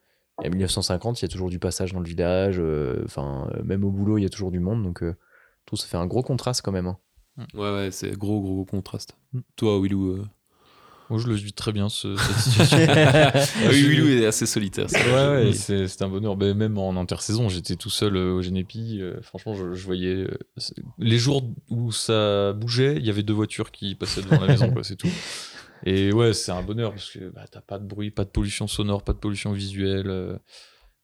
Et 0.42 0.46
à 0.46 0.50
1950, 0.50 1.20
il 1.20 1.24
y 1.24 1.26
a 1.26 1.28
toujours 1.28 1.50
du 1.50 1.58
passage 1.58 1.92
dans 1.92 2.00
le 2.00 2.06
village. 2.08 2.56
euh, 2.58 3.02
Enfin 3.04 3.48
euh, 3.54 3.62
même 3.62 3.84
au 3.84 3.90
boulot, 3.90 4.18
il 4.18 4.22
y 4.22 4.26
a 4.26 4.30
toujours 4.30 4.50
du 4.50 4.60
monde. 4.60 4.82
Donc 4.82 5.02
euh, 5.02 5.14
tout 5.66 5.76
ça 5.76 5.86
fait 5.86 5.96
un 5.98 6.06
gros 6.06 6.22
contraste 6.22 6.62
quand 6.62 6.72
même. 6.72 6.86
hein. 6.86 6.98
Ouais, 7.54 7.72
ouais, 7.72 7.90
c'est 7.90 8.10
gros, 8.18 8.40
gros, 8.40 8.54
gros 8.54 8.64
contraste. 8.64 9.16
Mm. 9.32 9.40
Toi, 9.56 9.80
Willou. 9.80 10.24
Euh, 11.12 11.16
Moi, 11.16 11.20
je 11.20 11.28
le 11.28 11.34
vis 11.34 11.52
très 11.52 11.72
bien, 11.72 11.88
ce- 11.88 12.16
cette 12.16 12.36
situation. 12.38 12.78
Ah 12.86 13.68
oui, 13.70 13.82
Willou 13.86 14.08
est 14.08 14.26
assez 14.26 14.46
solitaire. 14.46 14.86
c'est 14.88 15.04
Ouais, 15.04 15.10
vrai. 15.10 15.44
ouais, 15.46 15.52
c'est 15.52 15.86
c'est 15.88 16.02
un 16.02 16.08
bonheur. 16.08 16.36
Ben, 16.36 16.56
même 16.56 16.78
en 16.78 16.96
intersaison, 17.00 17.48
j'étais 17.48 17.76
tout 17.76 17.90
seul 17.90 18.16
euh, 18.16 18.32
au 18.34 18.42
Génépi. 18.42 18.98
euh, 19.00 19.20
franchement, 19.22 19.54
je, 19.54 19.72
je 19.74 19.84
voyais. 19.84 20.14
euh, 20.14 20.28
les 20.98 21.18
jours 21.18 21.42
où 21.68 21.92
ça 21.92 22.52
bougeait, 22.52 22.96
il 22.96 23.06
y 23.06 23.10
avait 23.10 23.22
deux 23.22 23.32
voitures 23.34 23.70
qui 23.70 23.94
passaient 23.94 24.22
devant 24.22 24.40
la 24.40 24.46
maison, 24.48 24.70
quoi, 24.70 24.82
c'est 24.84 24.96
tout. 24.96 25.08
Et 25.84 26.12
ouais, 26.12 26.32
c'est 26.32 26.52
un 26.52 26.62
bonheur 26.62 26.90
parce 26.92 27.10
que 27.10 27.28
bah, 27.30 27.44
t'as 27.50 27.60
pas 27.60 27.78
de 27.78 27.84
bruit, 27.86 28.10
pas 28.10 28.24
de 28.24 28.30
pollution 28.30 28.66
sonore, 28.68 29.02
pas 29.02 29.12
de 29.12 29.18
pollution 29.18 29.52
visuelle. 29.52 30.38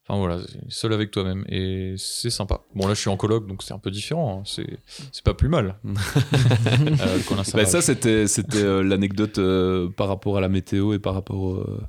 Enfin 0.09 0.17
voilà, 0.19 0.39
seul 0.69 0.91
avec 0.93 1.11
toi-même. 1.11 1.45
Et 1.49 1.93
c'est 1.97 2.31
sympa. 2.31 2.61
Bon, 2.75 2.87
là, 2.87 2.95
je 2.95 2.99
suis 2.99 3.09
en 3.11 3.17
coloc, 3.17 3.45
donc 3.47 3.61
c'est 3.61 3.73
un 3.75 3.77
peu 3.79 3.91
différent. 3.91 4.39
hein. 4.39 4.43
C'est 4.45 4.79
c'est 5.11 5.23
pas 5.23 5.35
plus 5.35 5.49
mal. 5.49 5.75
Euh, 5.85 7.19
qu'on 7.27 7.35
a 7.35 7.43
Bah, 7.53 7.65
ça, 7.65 7.81
c'était 7.81 8.25
c'était 8.27 8.57
euh, 8.63 8.81
l'anecdote 8.83 9.37
euh, 9.37 9.89
par 9.89 10.07
rapport 10.07 10.37
à 10.37 10.41
la 10.41 10.49
météo 10.49 10.93
et 10.93 10.99
par 10.99 11.13
rapport 11.13 11.53
euh, 11.53 11.81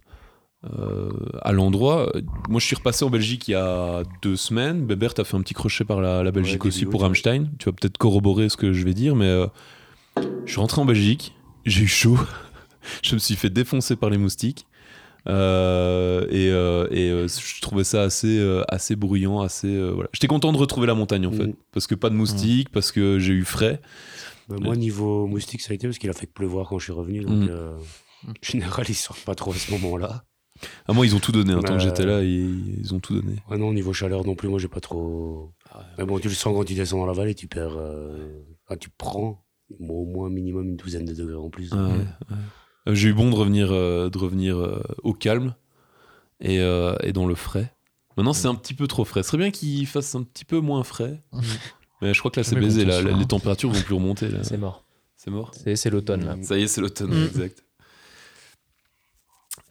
euh, 0.79 1.11
à 1.43 1.53
l'endroit. 1.53 2.13
Moi, 2.49 2.61
je 2.61 2.67
suis 2.67 2.77
repassé 2.77 3.05
en 3.05 3.11
Belgique 3.11 3.49
il 3.49 3.53
y 3.53 3.55
a 3.55 4.03
deux 4.23 4.37
semaines. 4.37 4.85
Bébert, 4.87 5.15
t'as 5.15 5.25
fait 5.25 5.37
un 5.37 5.41
petit 5.43 5.55
crochet 5.55 5.85
par 5.85 6.01
la, 6.03 6.23
la 6.23 6.31
Belgique 6.31 6.63
Ouais, 6.65 6.69
aussi 6.69 6.85
pour. 6.85 7.01
Rammstein. 7.01 7.47
Tu 7.59 7.67
vas 7.67 7.73
peut-être 7.73 7.97
corroborer 7.99 8.49
ce 8.51 8.57
que 8.59 8.73
je 8.75 8.85
vais 8.85 8.95
dire, 8.95 9.17
mais 9.17 9.29
euh, 9.29 9.47
je 10.45 10.53
suis 10.53 10.61
rentré 10.61 10.81
en 10.81 10.85
Belgique. 10.85 11.35
J'ai 11.65 11.85
eu 11.85 11.89
chaud. 11.89 12.19
je 13.03 13.15
me 13.15 13.19
suis 13.19 13.37
fait 13.37 13.51
défoncer 13.51 13.97
par 13.97 14.11
les 14.11 14.19
moustiques. 14.19 14.67
Euh, 15.29 16.27
et 16.31 16.51
euh, 16.51 16.87
et, 16.91 17.11
euh, 17.11 17.29
je 17.29 17.61
trouvais 17.61 17.85
ça 17.85 18.03
assez, 18.03 18.39
euh, 18.39 18.63
assez 18.69 18.97
bruyant, 18.97 19.41
assez. 19.41 19.69
euh, 19.69 19.91
voilà. 19.93 20.09
J'étais 20.13 20.27
content 20.27 20.53
de 20.53 20.57
retrouver 20.59 20.87
la 20.87 20.95
montagne 20.95 21.27
en 21.27 21.33
fait, 21.33 21.47
Mm. 21.49 21.55
parce 21.73 21.87
que 21.87 21.95
pas 21.95 22.11
de 22.11 22.15
moustiques, 22.15 22.71
parce 22.71 22.91
que 22.93 23.19
j'ai 23.19 23.33
eu 23.35 23.45
frais. 23.45 23.81
Bah, 24.49 24.57
moi, 24.61 24.77
niveau 24.77 25.27
moustique, 25.27 25.61
ça 25.61 25.73
a 25.73 25.75
été 25.75 25.87
parce 25.87 25.99
qu'il 25.99 26.11
a 26.11 26.15
fait 26.15 26.27
pleuvoir 26.27 26.69
quand 26.69 26.79
je 26.79 26.85
suis 26.85 26.93
revenu. 26.93 27.21
Donc, 27.21 27.45
Mm. 27.45 27.49
euh, 27.51 27.77
en 28.29 28.33
général, 28.43 28.87
ils 28.89 28.95
sortent 28.95 29.25
pas 29.25 29.35
trop 29.35 29.53
à 29.53 29.57
ce 29.57 29.71
moment-là. 29.73 30.25
Ah, 30.89 30.93
moi, 30.93 31.07
ils 31.07 31.15
ont 31.15 31.21
tout 31.21 31.33
donné. 31.33 31.53
hein, 31.53 31.61
tant 31.63 31.69
que 31.69 31.73
Bah, 31.75 31.79
j'étais 31.79 32.05
là, 32.05 32.23
ils, 32.23 32.81
ils 32.81 32.95
ont 32.95 33.01
tout 33.01 33.15
donné. 33.15 33.37
Ouais, 33.51 33.57
non, 33.57 33.73
niveau 33.73 33.93
chaleur 33.95 34.27
non 34.27 34.35
plus, 34.35 34.49
moi, 34.49 34.59
j'ai 34.59 34.69
pas 34.69 34.81
trop. 34.81 35.53
Mais 35.97 36.05
bon, 36.05 36.19
tu 36.19 36.29
le 36.29 36.35
sens 36.35 36.55
quand 36.55 36.65
tu 36.65 36.75
descends 36.75 36.99
dans 36.99 37.07
la 37.07 37.13
vallée, 37.15 37.35
tu 37.35 37.47
perds. 37.47 37.77
euh, 37.79 38.43
enfin, 38.67 38.77
tu 38.79 38.91
prends 38.91 39.43
au 39.79 40.05
moins 40.05 40.29
minimum 40.29 40.69
une 40.71 40.77
douzaine 40.77 41.05
de 41.05 41.15
degrés 41.15 41.37
en 41.37 41.49
plus. 41.49 41.71
Ah 41.73 41.77
ouais, 41.87 41.93
ouais. 41.99 42.37
Euh, 42.89 42.95
J'ai 42.95 43.09
eu 43.09 43.13
bon 43.15 43.31
de 43.31 43.35
revenir, 43.37 43.73
euh, 43.73 44.09
de 44.11 44.19
revenir 44.19 44.59
euh, 44.59 44.83
au 45.03 45.13
calme 45.13 45.55
et, 46.41 46.59
euh, 46.61 46.95
et 47.03 47.13
dans 47.13 47.27
le 47.27 47.35
frais. 47.35 47.73
Maintenant, 48.17 48.33
c'est 48.33 48.49
un 48.49 48.55
petit 48.55 48.75
peu 48.75 48.87
trop 48.87 49.05
frais. 49.05 49.23
Ce 49.23 49.29
serait 49.29 49.39
bien 49.39 49.51
qu'il 49.51 49.87
fasse 49.87 50.15
un 50.15 50.23
petit 50.23 50.45
peu 50.45 50.61
moins 50.61 50.83
frais. 50.85 51.23
Mais 52.03 52.15
je 52.15 52.19
crois 52.19 52.31
que 52.31 52.41
là, 52.41 52.45
c'est 52.45 52.57
baisé. 52.57 52.85
Là, 52.85 53.03
Là, 53.03 53.13
les 53.13 53.27
températures 53.27 53.71
vont 53.71 53.81
plus 53.83 53.95
remonter. 53.95 54.29
C'est 54.43 54.57
mort. 54.57 54.85
C'est 55.17 55.31
mort? 55.31 55.53
C'est 55.55 55.91
l'automne 55.91 56.25
là. 56.25 56.37
Ça 56.43 56.57
y 56.59 56.63
est, 56.63 56.67
c'est 56.67 56.81
l'automne, 56.81 57.11
Mm. 57.15 57.25
exact. 57.27 57.63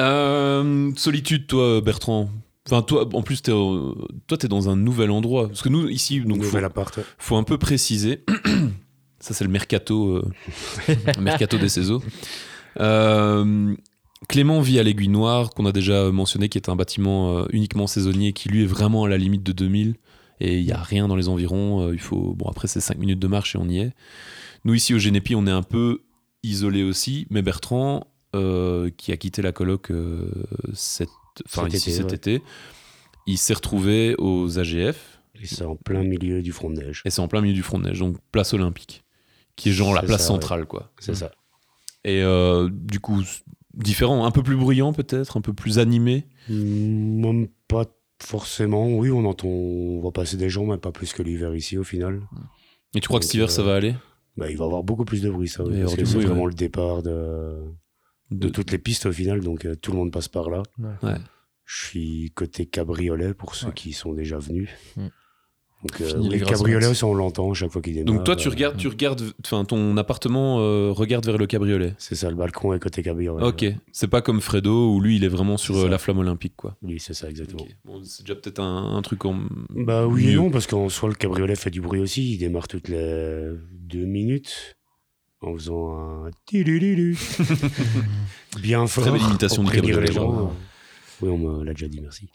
Euh, 0.01 0.91
solitude, 0.95 1.47
toi, 1.47 1.81
Bertrand? 1.81 2.29
Enfin, 2.67 2.81
toi, 2.83 3.07
en 3.13 3.21
plus, 3.23 3.41
t'es, 3.41 3.51
toi, 3.51 4.37
t'es 4.37 4.47
dans 4.47 4.69
un 4.69 4.75
nouvel 4.75 5.09
endroit. 5.11 5.47
Parce 5.47 5.61
que 5.63 5.69
nous, 5.69 5.89
ici, 5.89 6.19
donc, 6.21 6.37
faut, 6.37 6.43
Nouvel 6.43 6.65
appart. 6.65 6.95
ouais. 6.97 7.03
faut 7.17 7.35
un 7.35 7.43
peu 7.43 7.57
préciser. 7.57 8.23
Ça, 9.19 9.33
c'est 9.33 9.43
le 9.43 9.49
mercato, 9.49 10.17
euh, 10.17 10.31
mercato 11.19 11.57
des 11.57 11.67
Césos. 11.67 12.01
Euh, 12.79 13.75
Clément 14.27 14.61
vit 14.61 14.79
à 14.79 14.83
l'Aiguille 14.83 15.07
Noire, 15.07 15.49
qu'on 15.51 15.65
a 15.65 15.71
déjà 15.71 16.11
mentionné, 16.11 16.49
qui 16.49 16.57
est 16.57 16.69
un 16.69 16.75
bâtiment 16.75 17.37
euh, 17.37 17.45
uniquement 17.51 17.87
saisonnier, 17.87 18.33
qui 18.33 18.49
lui 18.49 18.63
est 18.63 18.67
vraiment 18.67 19.05
à 19.05 19.09
la 19.09 19.17
limite 19.17 19.43
de 19.43 19.51
2000. 19.51 19.95
Et 20.41 20.59
il 20.59 20.65
n'y 20.65 20.71
a 20.71 20.81
rien 20.81 21.07
dans 21.07 21.15
les 21.15 21.27
environs. 21.29 21.87
euh, 21.87 21.93
il 21.93 21.99
faut, 21.99 22.33
bon, 22.33 22.47
après, 22.49 22.67
c'est 22.67 22.79
5 22.81 22.97
minutes 22.97 23.19
de 23.19 23.27
marche 23.27 23.55
et 23.55 23.57
on 23.57 23.67
y 23.67 23.79
est. 23.79 23.91
Nous, 24.65 24.73
ici 24.73 24.93
au 24.93 24.99
Génépi, 24.99 25.35
on 25.35 25.47
est 25.47 25.51
un 25.51 25.63
peu 25.63 26.01
isolé 26.43 26.83
aussi. 26.83 27.27
Mais 27.29 27.41
Bertrand, 27.41 28.07
euh, 28.35 28.89
qui 28.95 29.11
a 29.11 29.17
quitté 29.17 29.41
la 29.41 29.51
coloc 29.51 29.91
euh, 29.91 30.29
cet, 30.73 31.09
enfin, 31.45 31.63
Cet 31.63 31.73
ici 31.75 31.89
été, 31.89 31.97
cet 31.97 32.05
ouais. 32.09 32.15
été, 32.15 32.43
il 33.25 33.37
s'est 33.37 33.53
retrouvé 33.53 34.15
aux 34.17 34.59
AGF. 34.59 35.19
Et 35.41 35.47
c'est 35.47 35.63
en 35.63 35.75
plein 35.75 36.03
milieu 36.03 36.41
du 36.41 36.51
front 36.51 36.69
de 36.69 36.75
neige. 36.75 37.01
Et 37.05 37.09
c'est 37.09 37.21
en 37.21 37.27
plein 37.27 37.41
milieu 37.41 37.53
du 37.53 37.63
front 37.63 37.79
de 37.79 37.85
neige, 37.85 37.99
donc 37.99 38.17
place 38.31 38.53
olympique, 38.53 39.03
qui 39.55 39.69
est 39.69 39.71
genre 39.71 39.93
la 39.93 40.01
place 40.01 40.21
ça, 40.21 40.33
ouais. 40.33 40.39
centrale, 40.39 40.65
quoi. 40.65 40.91
C'est 40.99 41.15
ça. 41.15 41.31
Et 42.05 42.21
euh, 42.23 42.69
du 42.71 42.99
coup, 42.99 43.21
différent, 43.73 44.25
un 44.25 44.31
peu 44.31 44.43
plus 44.43 44.55
bruyant 44.55 44.93
peut-être, 44.93 45.37
un 45.37 45.41
peu 45.41 45.53
plus 45.53 45.79
animé. 45.79 46.25
Mm, 46.49 47.21
Même 47.21 47.47
pas 47.67 47.85
forcément. 48.21 48.87
Oui, 48.97 49.11
on 49.11 49.25
entend. 49.25 49.47
On 49.47 50.01
va 50.01 50.11
passer 50.11 50.37
des 50.37 50.49
gens, 50.49 50.65
mais 50.65 50.77
pas 50.77 50.91
plus 50.91 51.13
que 51.13 51.21
l'hiver 51.23 51.55
ici 51.55 51.77
au 51.77 51.83
final. 51.83 52.21
Et 52.95 52.99
tu 53.01 53.07
crois 53.07 53.19
que 53.19 53.25
cet 53.25 53.35
hiver, 53.35 53.51
ça 53.51 53.61
euh, 53.61 53.65
va 53.65 53.75
aller? 53.75 53.95
Bah, 54.37 54.49
il 54.49 54.57
va 54.57 54.63
y 54.63 54.67
avoir 54.67 54.83
beaucoup 54.83 55.05
plus 55.05 55.21
de 55.21 55.29
bruit, 55.29 55.47
ça. 55.49 55.63
Oui, 55.63 55.77
y 55.77 55.81
parce 55.81 55.93
avoir 55.93 55.97
que 55.97 56.05
c'est 56.05 56.19
vraiment 56.19 56.43
ouais. 56.43 56.49
le 56.49 56.55
départ 56.55 57.03
de, 57.03 57.55
de 58.31 58.47
De- 58.47 58.49
toutes 58.49 58.71
les 58.71 58.77
pistes 58.77 59.05
au 59.05 59.11
final. 59.11 59.41
Donc 59.41 59.65
euh, 59.65 59.75
tout 59.75 59.91
le 59.91 59.97
monde 59.97 60.11
passe 60.11 60.27
par 60.29 60.49
là. 60.49 60.63
Ouais. 61.03 61.15
Je 61.65 61.85
suis 61.85 62.31
côté 62.33 62.65
cabriolet 62.65 63.33
pour 63.33 63.53
ceux 63.55 63.67
Ouais. 63.67 63.73
qui 63.73 63.93
sont 63.93 64.13
déjà 64.13 64.39
venus. 64.39 64.69
Donc, 65.81 66.01
euh, 66.01 66.29
les 66.29 66.41
cabriolets, 66.41 67.03
on 67.03 67.13
l'entend 67.13 67.53
chaque 67.53 67.71
fois 67.71 67.81
qu'il 67.81 67.93
démarre. 67.93 68.13
Donc 68.13 68.25
toi, 68.25 68.35
tu 68.35 68.49
euh, 68.49 68.51
regardes, 68.51 68.75
tu 68.75 68.89
regardes, 68.89 69.23
enfin 69.45 69.63
ton 69.63 69.95
appartement 69.95 70.59
euh, 70.59 70.91
regarde 70.91 71.25
vers 71.25 71.37
le 71.37 71.47
cabriolet. 71.47 71.93
C'est 71.97 72.15
ça, 72.15 72.29
le 72.29 72.35
balcon 72.35 72.73
est 72.73 72.79
côté 72.79 73.01
cabriolet. 73.01 73.45
Ok, 73.45 73.65
c'est 73.93 74.09
pas 74.09 74.21
comme 74.21 74.41
Fredo 74.41 74.93
où 74.93 74.99
lui, 74.99 75.15
il 75.15 75.23
est 75.23 75.29
vraiment 75.29 75.55
sur 75.55 75.87
la 75.87 75.97
flamme 75.97 76.19
olympique, 76.19 76.55
quoi. 76.57 76.75
Oui, 76.81 76.99
c'est 76.99 77.13
ça, 77.13 77.29
exactement. 77.29 77.65
Bon, 77.85 78.01
c'est 78.03 78.23
déjà 78.23 78.35
peut-être 78.35 78.59
un, 78.59 78.97
un 78.97 79.01
truc 79.01 79.23
en. 79.23 79.39
Bah 79.69 80.05
oui 80.05 80.27
et 80.27 80.31
mieux. 80.31 80.37
non, 80.37 80.51
parce 80.51 80.67
qu'en 80.67 80.89
soi, 80.89 81.07
le 81.07 81.15
cabriolet 81.15 81.55
fait 81.55 81.71
du 81.71 81.79
bruit 81.79 82.01
aussi. 82.01 82.33
Il 82.33 82.39
démarre 82.39 82.67
toutes 82.67 82.89
les 82.89 83.51
deux 83.71 84.05
minutes 84.05 84.75
en 85.41 85.53
faisant 85.53 86.25
un 86.25 86.29
bien 88.59 88.85
fort. 88.87 89.03
Très 89.03 89.13
belle 89.13 89.21
imitation 89.21 89.63
du 89.63 89.71
cabriolet. 89.71 90.11
Oui, 91.21 91.29
on 91.29 91.37
me 91.37 91.63
l'a 91.63 91.73
déjà 91.73 91.87
dit, 91.87 92.01
merci. 92.01 92.29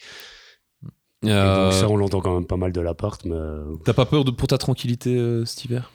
Et 1.24 1.30
Euh, 1.30 1.64
donc 1.64 1.72
ça, 1.72 1.88
on 1.88 1.96
l'entend 1.96 2.20
quand 2.20 2.34
même 2.34 2.46
pas 2.46 2.56
mal 2.56 2.72
de 2.72 2.80
l'appart, 2.80 3.24
mais 3.24 3.36
T'as 3.84 3.92
pas 3.92 4.06
peur 4.06 4.24
de, 4.24 4.30
pour 4.30 4.48
ta 4.48 4.58
tranquillité 4.58 5.16
euh, 5.16 5.44
cet 5.44 5.64
hiver? 5.64 5.90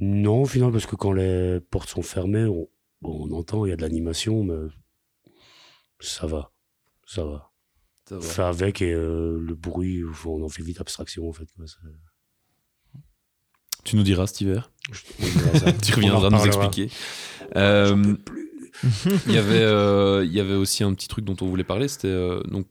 Non, 0.00 0.42
au 0.42 0.46
final, 0.46 0.72
parce 0.72 0.86
que 0.86 0.96
quand 0.96 1.12
les 1.12 1.60
portes 1.70 1.88
sont 1.90 2.02
fermées, 2.02 2.44
on, 2.44 2.68
bon, 3.02 3.28
on 3.28 3.32
entend, 3.36 3.66
il 3.66 3.70
y 3.70 3.72
a 3.72 3.76
de 3.76 3.82
l'animation, 3.82 4.44
mais 4.44 4.56
ça 6.00 6.26
va. 6.26 6.52
Ça 7.06 7.24
va. 7.24 7.50
Ça 8.08 8.16
va. 8.16 8.22
Fait 8.22 8.42
avec 8.42 8.82
et 8.82 8.92
euh, 8.92 9.38
le 9.38 9.54
bruit, 9.54 10.02
on 10.24 10.42
en 10.42 10.48
fait 10.48 10.62
vite 10.62 10.80
abstraction 10.80 11.28
en 11.28 11.32
fait. 11.32 11.46
quoi. 11.56 11.64
Tu 13.84 13.96
nous 13.96 14.02
diras 14.02 14.26
cet 14.26 14.40
hiver. 14.40 14.70
tu 15.82 15.94
reviendras 15.94 16.30
nous 16.30 16.46
expliquer. 16.46 16.90
Euh, 17.56 18.14
plus. 18.14 18.50
Il 19.26 19.32
y 19.32 19.38
avait, 19.38 19.60
euh, 19.60 20.24
il 20.24 20.32
y 20.32 20.40
avait 20.40 20.54
aussi 20.54 20.84
un 20.84 20.94
petit 20.94 21.08
truc 21.08 21.24
dont 21.24 21.36
on 21.40 21.46
voulait 21.46 21.64
parler. 21.64 21.88
C'était 21.88 22.08
euh, 22.08 22.40
donc, 22.44 22.66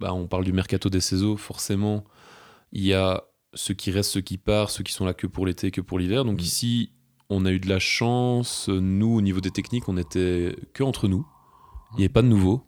bah, 0.00 0.12
on 0.14 0.26
parle 0.26 0.44
du 0.44 0.52
mercato 0.52 0.88
des 0.90 1.00
Césos. 1.00 1.36
Forcément, 1.36 2.04
il 2.72 2.84
y 2.84 2.94
a 2.94 3.24
ceux 3.54 3.74
qui 3.74 3.90
restent, 3.90 4.12
ceux 4.12 4.20
qui 4.20 4.38
partent, 4.38 4.70
ceux 4.70 4.84
qui 4.84 4.92
sont 4.92 5.04
là 5.06 5.14
que 5.14 5.26
pour 5.26 5.46
l'été, 5.46 5.70
que 5.70 5.80
pour 5.80 5.98
l'hiver. 5.98 6.24
Donc 6.24 6.38
Mm. 6.38 6.44
ici, 6.44 6.92
on 7.30 7.44
a 7.44 7.50
eu 7.52 7.60
de 7.60 7.68
la 7.68 7.78
chance. 7.78 8.68
Nous, 8.68 9.14
au 9.16 9.20
niveau 9.20 9.40
des 9.40 9.50
techniques, 9.50 9.88
on 9.88 9.96
était 9.96 10.54
que 10.74 10.82
entre 10.82 11.08
nous. 11.08 11.26
Il 11.92 11.98
n'y 11.98 12.02
avait 12.04 12.12
pas 12.12 12.22
de 12.22 12.28
nouveaux. 12.28 12.62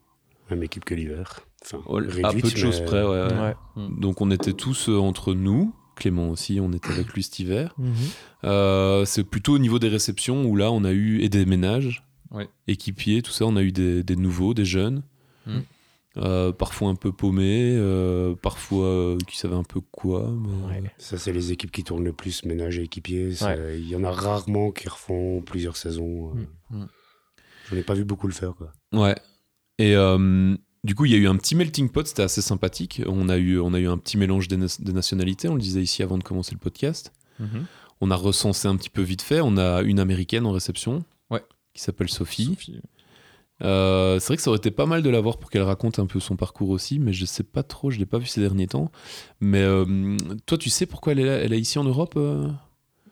Même 0.50 0.62
équipe 0.62 0.84
que 0.84 0.94
l'hiver. 0.94 1.40
Enfin, 1.62 1.80
Oh, 1.86 1.98
à 1.98 2.32
peu 2.32 2.40
de 2.40 2.56
choses 2.56 2.80
près, 2.84 3.02
ouais, 3.02 3.24
ouais. 3.26 3.38
Ouais. 3.38 3.54
Donc 3.98 4.20
on 4.22 4.30
était 4.30 4.54
tous 4.54 4.88
euh, 4.88 4.96
entre 4.98 5.34
nous. 5.34 5.74
Clément 5.94 6.30
aussi, 6.30 6.58
on 6.60 6.72
était 6.72 6.88
avec 6.90 7.08
lui 7.12 7.22
cet 7.22 7.38
hiver. 7.38 7.74
Mhm. 7.76 7.92
Euh, 8.44 9.04
c'est 9.04 9.22
plutôt 9.24 9.54
au 9.54 9.58
niveau 9.58 9.78
des 9.78 9.88
réceptions 9.90 10.44
où 10.46 10.56
là 10.56 10.72
on 10.72 10.82
a 10.84 10.92
eu 10.92 11.20
et 11.20 11.28
des 11.28 11.44
ménages, 11.44 12.02
Ouais. 12.30 12.48
équipiers, 12.66 13.20
tout 13.20 13.30
ça. 13.32 13.44
On 13.44 13.56
a 13.56 13.62
eu 13.62 13.72
des, 13.72 14.02
des 14.02 14.16
nouveaux, 14.16 14.54
des 14.54 14.64
jeunes, 14.64 15.02
Mm. 15.46 15.58
Euh, 16.16 16.50
parfois 16.50 16.88
un 16.88 16.96
peu 16.96 17.12
paumés, 17.12 17.76
euh, 17.76 18.34
parfois 18.34 18.86
euh, 18.86 19.18
qui 19.28 19.36
savaient 19.36 19.54
un 19.54 19.62
peu 19.62 19.80
quoi. 19.80 20.28
mais- 20.68 20.82
Ouais. 20.82 20.94
Ça, 20.98 21.18
c'est 21.18 21.32
les 21.32 21.52
équipes 21.52 21.70
qui 21.70 21.84
tournent 21.84 22.02
le 22.04 22.12
plus, 22.12 22.44
ménage 22.44 22.78
et 22.78 22.82
équipier. 22.82 23.28
Ouais. 23.42 23.78
Il 23.78 23.88
y 23.88 23.94
en 23.94 24.02
a 24.02 24.10
rarement 24.10 24.72
qui 24.72 24.88
refont 24.88 25.40
plusieurs 25.40 25.76
saisons. 25.76 26.32
euh. 26.34 26.76
Mm. 26.76 26.80
Mm. 26.82 26.88
Je 27.70 27.74
n'ai 27.76 27.82
pas 27.84 27.94
vu 27.94 28.04
beaucoup 28.04 28.26
le 28.26 28.32
faire. 28.32 28.54
Quoi. 28.56 28.72
Ouais. 28.92 29.14
Et 29.78 29.94
euh, 29.94 30.56
du 30.82 30.96
coup, 30.96 31.04
il 31.04 31.12
y 31.12 31.14
a 31.14 31.18
eu 31.18 31.28
un 31.28 31.36
petit 31.36 31.54
melting 31.54 31.88
pot, 31.88 32.04
c'était 32.04 32.22
assez 32.24 32.42
sympathique. 32.42 33.00
On 33.06 33.28
a 33.28 33.36
eu, 33.38 33.60
on 33.60 33.72
a 33.72 33.78
eu 33.78 33.86
un 33.86 33.96
petit 33.96 34.16
mélange 34.16 34.48
des, 34.48 34.56
na- 34.56 34.66
des 34.80 34.92
nationalités, 34.92 35.48
on 35.48 35.54
le 35.54 35.60
disait 35.60 35.82
ici 35.82 36.02
avant 36.02 36.18
de 36.18 36.24
commencer 36.24 36.52
le 36.52 36.58
podcast. 36.58 37.12
Mhm. 37.38 37.66
On 38.00 38.10
a 38.10 38.16
recensé 38.16 38.66
un 38.66 38.76
petit 38.76 38.90
peu 38.90 39.02
vite 39.02 39.22
fait. 39.22 39.40
On 39.40 39.56
a 39.56 39.82
une 39.82 40.00
américaine 40.00 40.44
en 40.44 40.50
réception, 40.52 41.04
Ouais. 41.30 41.44
qui 41.72 41.82
s'appelle 41.82 42.08
Sophie. 42.08 42.46
Sophie. 42.46 42.80
Euh, 43.62 44.18
c'est 44.18 44.28
vrai 44.28 44.36
que 44.36 44.42
ça 44.42 44.50
aurait 44.50 44.58
été 44.58 44.70
pas 44.70 44.86
mal 44.86 45.02
de 45.02 45.10
la 45.10 45.20
voir 45.20 45.38
pour 45.38 45.50
qu'elle 45.50 45.62
raconte 45.62 45.98
un 45.98 46.06
peu 46.06 46.20
son 46.20 46.36
parcours 46.36 46.70
aussi, 46.70 46.98
mais 46.98 47.12
je 47.12 47.24
sais 47.24 47.42
pas 47.42 47.62
trop, 47.62 47.90
je 47.90 47.98
l'ai 47.98 48.06
pas 48.06 48.18
vu 48.18 48.26
ces 48.26 48.40
derniers 48.40 48.66
temps. 48.66 48.90
Mais 49.40 49.62
euh, 49.62 50.16
toi, 50.46 50.58
tu 50.58 50.70
sais 50.70 50.86
pourquoi 50.86 51.12
elle 51.12 51.20
est, 51.20 51.26
là, 51.26 51.34
elle 51.34 51.52
est 51.52 51.61
ici 51.61 51.78
en 51.78 51.84
Europe 51.84 52.18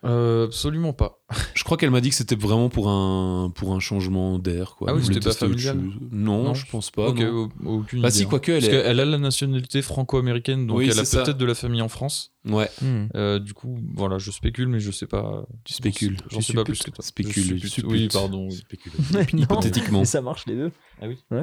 euh 0.08 0.44
absolument 0.46 0.92
pas. 0.92 1.20
Je 1.54 1.62
crois 1.64 1.76
qu'elle 1.76 1.90
m'a 1.90 2.00
dit 2.00 2.08
que 2.10 2.14
c'était 2.14 2.34
vraiment 2.36 2.68
pour 2.68 2.88
un, 2.88 3.50
pour 3.54 3.74
un 3.74 3.80
changement 3.80 4.38
d'air. 4.38 4.74
Quoi. 4.76 4.88
Ah 4.90 4.94
oui, 4.94 5.02
c'était 5.04 5.20
pas 5.20 5.32
familial 5.32 5.76
non, 6.10 6.42
Non, 6.44 6.54
je 6.54 6.64
pense 6.70 6.90
pas. 6.90 7.08
ok, 7.08 7.18
non. 7.20 7.50
au- 7.64 7.78
aucune 7.80 8.00
Bah 8.00 8.08
idée, 8.08 8.16
si, 8.18 8.24
hein. 8.24 8.26
quoique, 8.28 8.50
elle 8.52 8.60
Parce 8.62 8.72
est- 8.72 8.82
qu'elle 8.82 9.00
a 9.00 9.04
la 9.04 9.18
nationalité 9.18 9.82
franco-américaine, 9.82 10.66
donc 10.66 10.78
Oui, 10.78 10.88
elle 10.90 10.98
a 10.98 11.02
peut-être 11.02 11.36
de 11.36 11.44
la 11.44 11.54
famille 11.54 11.82
en 11.82 11.88
France. 11.88 12.32
Ouais, 12.48 12.70
Mhm. 12.80 13.08
Euh, 13.14 13.38
du 13.38 13.52
coup, 13.52 13.78
voilà, 13.94 14.16
je 14.18 14.30
spécule, 14.30 14.68
mais 14.68 14.80
je 14.80 14.90
sais 14.90 15.06
pas. 15.06 15.44
tu 15.64 15.74
spécules. 15.74 16.16
J'en 16.30 16.40
sais 16.40 16.54
pas 16.54 16.64
plus 16.64 16.78
que 16.78 16.90
toi. 16.90 17.04
Spécule. 17.04 17.60
Oui, 17.84 18.08
pardon. 18.12 18.48
oui. 18.50 18.62
Non, 19.34 19.42
Hypothétiquement. 19.42 20.04
ça 20.04 20.22
marche 20.22 20.46
les 20.46 20.54
deux. 20.54 20.72
Ah 21.02 21.06
oui. 21.08 21.18
Ouais. 21.30 21.42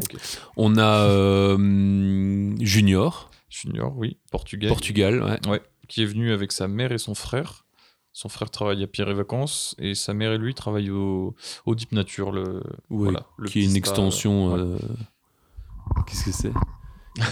On 0.58 0.78
a 0.78 1.04
euh, 1.60 2.56
Junior, 2.60 3.30
Junior, 3.50 3.94
oui, 3.98 4.18
portugais. 4.32 4.68
Portugal, 4.68 5.22
ouais. 5.24 5.48
Ouais, 5.50 5.62
qui 5.88 6.02
est 6.02 6.06
venu 6.06 6.32
avec 6.32 6.52
sa 6.52 6.68
mère 6.68 6.92
et 6.92 6.98
son 6.98 7.14
frère. 7.16 7.65
Son 8.18 8.30
frère 8.30 8.50
travaille 8.50 8.82
à 8.82 8.88
Pierre 8.88 9.10
et 9.10 9.14
Vacances 9.14 9.76
et 9.78 9.94
sa 9.94 10.14
mère 10.14 10.32
et 10.32 10.38
lui 10.38 10.54
travaillent 10.54 10.90
au, 10.90 11.36
au 11.66 11.76
Deep 11.76 11.92
Nature, 11.92 12.32
le, 12.32 12.44
Ouais, 12.90 13.10
voilà, 13.12 13.26
le 13.38 13.50
qui 13.50 13.60
est 13.60 13.66
une 13.66 13.76
extension. 13.76 14.54
ouais. 14.54 14.60
euh, 14.62 14.78
Qu'est-ce 16.08 16.24
que 16.24 16.32
c'est? 16.32 16.54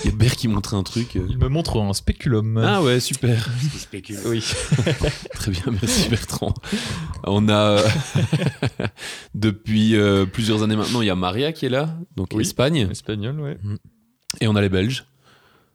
Il 0.03 0.09
y 0.11 0.13
a 0.13 0.15
Bert 0.17 0.35
qui 0.35 0.49
montrait 0.49 0.75
un 0.75 0.83
truc. 0.83 1.15
euh. 1.15 1.25
Il 1.29 1.37
me 1.37 1.47
montre 1.47 1.79
un 1.79 1.93
spéculum. 1.93 2.57
Ah 2.57 2.83
ouais, 2.83 2.99
super. 2.99 3.49
Oui. 4.25 4.43
Très 5.33 5.51
bien, 5.51 5.63
merci 5.71 6.09
Bertrand. 6.09 6.53
On 7.23 7.47
a 7.47 7.81
depuis 9.35 9.95
euh, 9.95 10.25
plusieurs 10.25 10.63
années 10.63 10.75
maintenant, 10.75 11.01
il 11.01 11.05
y 11.07 11.09
a 11.09 11.15
Maria 11.15 11.53
qui 11.53 11.65
est 11.65 11.69
là, 11.69 11.97
donc 12.17 12.29
Oui. 12.33 12.41
Espagne, 12.41 12.87
Espagnol, 12.91 13.39
ouais. 13.39 13.57
et 14.41 14.47
on 14.49 14.55
a 14.57 14.61
les 14.61 14.69
Belges. 14.69 15.05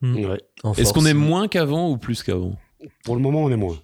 Ouais. 0.02 0.40
En 0.62 0.74
Est-ce 0.74 0.92
qu'on 0.92 1.06
est 1.06 1.14
moins 1.14 1.48
qu'avant 1.48 1.90
ou 1.90 1.96
plus 1.98 2.22
qu'avant? 2.22 2.56
Pour 3.04 3.16
le 3.16 3.22
moment, 3.22 3.42
on 3.44 3.50
est 3.50 3.56
moins. 3.56 3.76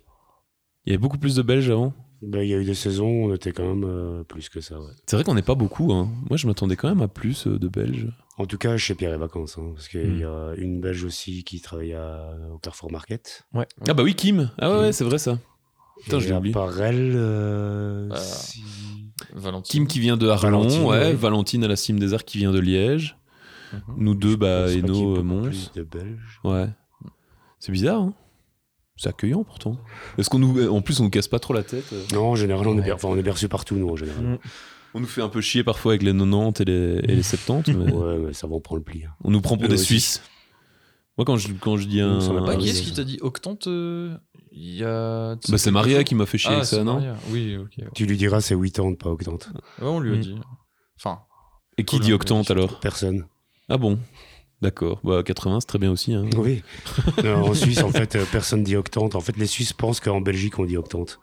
Il 0.87 0.91
y 0.91 0.93
avait 0.93 0.99
beaucoup 1.01 1.19
plus 1.19 1.35
de 1.37 1.43
Belges 1.43 1.71
avant. 1.71 1.93
Ben, 2.23 2.43
Il 2.43 2.49
y 2.49 2.55
a 2.55 2.59
eu 2.59 2.65
des 2.65 2.75
saisons 2.75 3.07
où 3.09 3.31
on 3.31 3.35
était 3.35 3.53
quand 3.53 3.67
même 3.67 3.85
euh, 3.85 4.23
plus 4.25 4.49
que 4.49 4.61
ça. 4.61 4.79
Ouais. 4.81 4.87
C'est 5.07 5.17
vrai 5.17 5.25
qu'on 5.25 5.35
n'est 5.35 5.43
pas 5.43 5.55
beaucoup. 5.55 5.93
hein. 5.93 6.09
Moi, 6.29 6.37
je 6.37 6.47
m'attendais 6.47 6.77
quand 6.77 6.89
même 6.89 7.03
à 7.03 7.09
plus 7.09 7.47
euh, 7.47 7.59
de 7.59 7.69
Belges. 7.69 8.09
En 8.39 8.47
tout 8.47 8.59
cas, 8.59 8.77
chez 8.77 8.95
Pierre 8.95 9.15
et 9.15 9.19
Vacances. 9.19 9.57
hein, 9.59 9.73
parce 9.75 9.89
qu'il 9.89 10.01
Hmm. 10.01 10.19
y 10.21 10.25
a 10.25 10.55
une 10.57 10.81
Belge 10.81 11.05
aussi 11.05 11.45
qui 11.45 11.61
travaille 11.61 11.93
à- 11.95 12.31
au 12.53 12.59
Carrefour 12.59 12.91
Market. 12.91 13.45
Ah 13.55 13.95
bah 13.95 14.03
oui, 14.03 14.15
Kim. 14.15 14.51
Ah 14.59 14.69
ouais, 14.71 14.75
Kim. 14.77 14.85
ouais, 14.85 14.93
c'est 14.93 15.05
vrai 15.05 15.19
ça. 15.19 15.39
Putain, 16.03 16.19
je 16.19 16.29
l'ai 16.29 16.35
oublié. 16.35 16.53
part 16.53 16.81
elle, 16.83 17.13
euh, 17.15 18.09
Ah. 18.13 18.17
si- 18.19 18.63
Valentine. 19.33 19.73
Kim 19.83 19.87
qui 19.87 20.01
vient 20.01 20.17
de 20.17 20.29
Arlon, 20.29 20.59
Valentine, 20.63 20.83
ouais. 20.83 20.89
ouais. 20.99 21.13
Valentine 21.15 21.65
à 21.65 21.69
la 21.69 21.77
Cime 21.77 21.99
des 21.99 22.15
Arts 22.15 22.25
qui 22.25 22.39
vient 22.39 22.53
de 22.53 22.59
Liège. 22.59 23.17
Mhm. 23.73 23.81
Nous 23.99 24.15
deux, 24.15 24.37
bah, 24.37 24.67
je 24.69 24.79
Eno, 24.81 25.23
Mons. 25.23 25.43
plus 25.43 25.73
de 25.75 25.83
Belges. 25.83 26.41
Ouais. 26.45 26.69
C'est 27.59 27.73
bizarre, 27.73 28.01
hein 28.03 28.15
C'est 28.97 29.09
accueillant 29.09 29.43
pourtant. 29.45 29.77
Est-ce 30.19 30.31
qu'on 30.31 30.39
nous, 30.39 30.69
en 30.69 30.81
plus, 30.81 31.01
on 31.01 31.05
nous 31.05 31.11
casse 31.11 31.27
pas 31.29 31.39
trop 31.41 31.53
la 31.53 31.63
tête 31.65 31.93
euh 31.93 32.03
Non, 32.13 32.29
en 32.31 32.35
général, 32.37 32.69
on, 32.69 32.79
est 32.79 32.83
Ouais. 32.83 32.93
enfin, 32.93 33.09
on 33.09 33.17
est 33.17 33.23
bien 33.23 33.33
reçus 33.33 33.49
partout, 33.49 33.75
nous, 33.77 33.89
en 33.89 33.97
général. 33.97 34.23
Mm. 34.23 34.39
On 34.95 35.01
nous 35.01 35.07
fait 35.07 35.23
un 35.23 35.29
peu 35.29 35.41
chier 35.41 35.65
parfois 35.65 35.93
avec 35.93 36.03
les 36.05 36.13
90 36.13 36.61
et 36.61 36.65
les, 36.65 36.99
et 37.13 37.17
les 37.17 37.23
70, 37.25 37.73
mais 37.75 37.93
Ouais, 37.93 38.19
mais 38.19 38.33
ça 38.33 38.47
va, 38.47 38.55
on 38.55 38.61
prend 38.61 38.77
le 38.77 38.83
pli. 38.83 39.05
hein. 39.05 39.11
on 39.25 39.31
nous 39.33 39.41
prend 39.41 39.57
pour 39.57 39.67
des 39.67 39.75
aussi. 39.75 39.85
Suisses. 39.87 40.23
Moi, 41.19 41.25
quand 41.25 41.37
je, 41.37 41.49
quand 41.61 41.77
je 41.77 41.87
dis 41.89 42.01
un. 42.01 42.21
Ça 42.21 42.33
m'a 42.33 42.43
pas 42.43 42.57
qui 42.57 42.69
est-ce 42.69 42.83
qui 42.83 42.93
t'a 42.93 43.03
dit 43.05 43.19
Octante 43.21 43.67
euh, 43.67 44.17
Il 44.53 44.75
y 44.77 44.85
a. 44.85 45.35
Bah, 45.49 45.59
c'est 45.59 45.71
Maria 45.73 46.05
qui 46.05 46.15
m'a 46.15 46.27
fait 46.27 46.39
chier 46.39 46.51
Ah, 46.53 46.57
avec 46.59 46.67
ça, 46.67 46.85
non. 46.85 47.03
Oui, 47.31 47.57
ok. 47.57 47.73
Ouais, 47.79 47.85
Tu 47.95 48.07
lui 48.07 48.17
diras, 48.17 48.41
c'est 48.41 48.57
80, 48.57 48.95
pas 48.95 49.11
octante. 49.11 49.49
on 49.81 49.99
lui 50.01 50.15
a 50.15 50.17
Mm. 50.17 50.21
dit. 50.21 50.35
Enfin, 50.97 51.21
Et 51.79 51.85
qui 51.85 51.99
dit 51.99 52.09
oui, 52.09 52.13
octante 52.15 52.51
alors 52.53 52.79
Personne. 52.79 53.27
Ah 53.69 53.77
bon 53.79 53.99
D'accord. 54.63 55.01
Bah, 55.05 55.23
80, 55.23 55.61
c'est 55.61 55.67
très 55.67 55.79
bien 55.79 55.91
aussi. 55.93 56.15
Hein. 56.15 56.25
Oui. 56.37 56.63
Non, 57.25 57.49
en 57.51 57.55
Suisse, 57.55 57.83
en 57.83 57.91
fait, 57.91 58.17
euh, 58.17 58.25
personne 58.31 58.63
dit 58.63 58.77
octante. 58.77 59.15
En 59.15 59.21
fait, 59.21 59.37
les 59.37 59.47
Suisses 59.47 59.73
pensent 59.73 60.01
qu'en 60.01 60.21
Belgique, 60.21 60.59
on 60.59 60.65
dit 60.65 60.77
octante. 60.77 61.21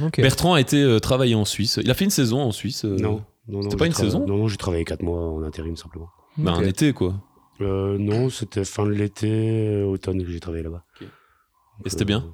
Ok. 0.00 0.20
Bertrand 0.20 0.54
a 0.54 0.60
été 0.60 0.80
euh, 0.82 0.98
travailler 1.00 1.34
en 1.34 1.44
Suisse. 1.44 1.80
Il 1.82 1.90
a 1.90 1.94
fait 1.94 2.04
une 2.04 2.10
saison 2.10 2.40
en 2.40 2.52
Suisse. 2.52 2.84
euh, 2.84 2.96
Non. 2.98 3.24
Non, 3.48 3.58
non, 3.58 3.62
C'était 3.62 3.76
pas 3.76 3.86
une 3.86 3.92
saison 3.94 4.24
Non, 4.26 4.36
non, 4.36 4.48
j'ai 4.48 4.56
travaillé 4.58 4.84
4 4.84 5.02
mois 5.02 5.18
en 5.20 5.42
intérim 5.42 5.76
simplement. 5.76 6.08
Bah, 6.36 6.52
Ok. 6.54 6.62
un 6.62 6.66
été, 6.66 6.92
quoi. 6.92 7.14
Euh, 7.60 7.98
non, 7.98 8.30
c'était 8.30 8.64
fin 8.64 8.84
de 8.86 8.90
l'été, 8.92 9.82
automne 9.82 10.22
que 10.24 10.30
j'ai 10.30 10.38
travaillé 10.40 10.62
là-bas. 10.62 10.84
Ok. 11.00 11.00
Donc, 11.02 11.86
Et 11.86 11.90
c'était 11.90 12.04
bien 12.04 12.24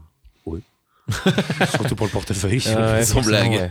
Oui. 0.45 0.61
Surtout 1.71 1.95
pour 1.97 2.07
le 2.07 2.13
portefeuille. 2.13 2.63
Ah 2.77 2.95
ouais, 2.95 3.05
Sans 3.05 3.23
blague. 3.23 3.51
ouais. 3.53 3.71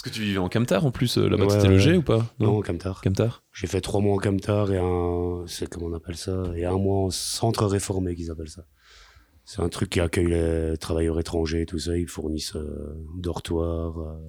Parce 0.00 0.10
que 0.12 0.16
tu 0.16 0.22
vivais 0.22 0.38
en 0.38 0.48
Camtar 0.48 0.86
en 0.86 0.92
plus, 0.92 1.18
euh, 1.18 1.28
là-bas, 1.28 1.46
Ouais, 1.46 1.48
t'étais 1.56 1.62
ouais. 1.66 1.74
logé 1.74 1.96
ou 1.96 2.02
pas? 2.02 2.24
Non, 2.38 2.60
Camtar. 2.62 3.00
Camtar 3.00 3.42
J'ai 3.52 3.66
fait 3.66 3.80
3 3.80 4.00
mois 4.00 4.14
en 4.14 4.18
Camtar 4.18 4.70
et 4.70 4.78
un. 4.78 5.42
C'est 5.48 5.68
comment 5.68 5.86
on 5.86 5.92
appelle 5.92 6.16
ça? 6.16 6.44
Et 6.54 6.64
un 6.64 6.78
mois 6.78 6.98
en 7.06 7.10
centre 7.10 7.66
réformé 7.66 8.14
qu'ils 8.14 8.30
appellent 8.30 8.48
ça. 8.48 8.64
C'est 9.44 9.60
un 9.60 9.68
truc 9.68 9.90
qui 9.90 9.98
accueille 9.98 10.28
les 10.28 10.76
travailleurs 10.78 11.18
étrangers 11.18 11.62
et 11.62 11.66
tout 11.66 11.80
ça. 11.80 11.96
Ils 11.96 12.06
fournissent 12.06 12.54
euh, 12.54 12.94
dortoir, 13.16 13.98
euh, 13.98 14.20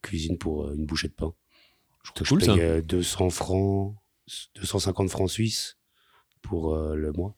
cuisine 0.00 0.38
pour 0.38 0.68
euh, 0.68 0.74
une 0.74 0.86
bouchée 0.86 1.08
de 1.08 1.12
pain. 1.12 1.34
Je, 2.04 2.24
Cool, 2.24 2.40
je 2.40 2.46
ça. 2.46 2.54
payais 2.54 2.80
200 2.80 3.28
francs, 3.28 3.94
250 4.56 5.10
francs 5.10 5.28
suisses 5.28 5.76
pour 6.40 6.74
euh, 6.74 6.94
le 6.94 7.12
mois. 7.12 7.36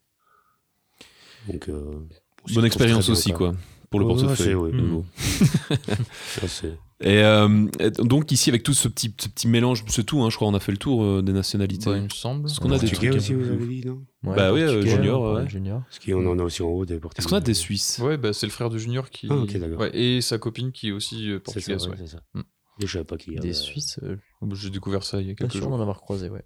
Donc, 1.49 1.69
euh, 1.69 2.07
Bonne 2.55 2.65
expérience 2.65 3.09
aussi, 3.09 3.33
quoi. 3.33 3.57
Pour 3.91 3.99
le 3.99 4.07
Ouais, 4.07 4.15
portefeuille. 4.15 4.73
de 4.73 4.81
nouveau. 4.81 5.05
Ça, 5.17 6.47
c'est- 6.47 6.79
Et 7.03 7.19
euh, 7.23 7.67
et 7.79 7.91
donc 7.91 8.33
ici 8.33 8.49
avec 8.49 8.63
tout 8.63 8.73
ce 8.73 8.89
petit, 8.89 9.13
ce 9.21 9.29
petit 9.29 9.49
mélange, 9.49 9.85
c'est 9.89 10.05
tout, 10.05 10.23
hein, 10.23 10.31
je 10.31 10.37
crois 10.37 10.49
on 10.49 10.55
a 10.55 10.61
fait 10.61 10.73
le 10.73 10.79
tour 10.79 11.05
euh, 11.05 11.21
des 11.21 11.33
nationalités. 11.35 11.91
bah, 11.91 11.99
il 11.99 12.05
me 12.05 12.09
semble. 12.09 12.49
Est-ce 12.49 12.59
qu'on 12.59 12.71
a 12.73 12.79
des 12.79 12.91
trucs 12.91 13.13
aussi, 13.13 13.35
vous 13.35 13.45
avez 13.51 13.67
dit, 13.67 13.85
non 13.87 14.03
Ouais, 14.25 14.35
Bah 14.35 14.51
oui, 14.53 14.63
euh, 14.63 14.81
junior, 14.81 15.21
ouais, 15.35 15.43
ouais. 15.43 15.49
junior. 15.49 15.83
Parce 15.85 15.99
qu'on 15.99 16.27
en 16.27 16.39
a 16.39 16.43
aussi 16.43 16.63
en 16.63 16.69
haut 16.69 16.87
des 16.87 16.99
Portugais. 16.99 17.21
Est-ce 17.23 17.29
qu'on 17.29 17.37
a 17.37 17.41
des 17.41 17.53
Suisses? 17.53 18.01
Ouais, 18.03 18.17
bah, 18.17 18.33
c'est 18.33 18.47
le 18.47 18.51
frère 18.53 18.71
de 18.71 18.79
Junior 18.79 19.11
qui. 19.11 19.27
Ah, 19.31 19.35
ok, 19.37 19.57
d'accord. 19.59 19.81
Ouais, 19.81 19.91
et 19.95 20.23
sa 20.23 20.39
copine 20.39 20.73
qui 20.73 20.89
est 20.89 20.93
aussi 20.93 21.31
euh, 21.31 21.39
C'est 21.47 21.61
ça, 21.61 21.73
portugaise. 21.75 21.85
ouais, 21.85 21.91
ouais. 21.91 21.97
c'est 21.99 22.13
ça. 22.17 22.21
Mm. 22.35 22.41
Je 22.81 22.87
savais 22.87 23.05
pas 23.05 23.17
qui. 23.19 23.35
Des 23.37 23.53
Suisses, 23.53 24.01
euh, 24.03 24.17
J'ai 24.55 24.71
découvert 24.71 25.03
ça 25.05 25.21
il 25.21 25.27
y 25.27 25.31
a 25.31 25.35
pas 25.35 25.41
quelques 25.45 25.53
sûr 25.53 25.63
jours. 25.65 25.71
d'en 25.73 25.81
avoir 25.83 26.01
croisé, 26.01 26.31
ouais. 26.31 26.45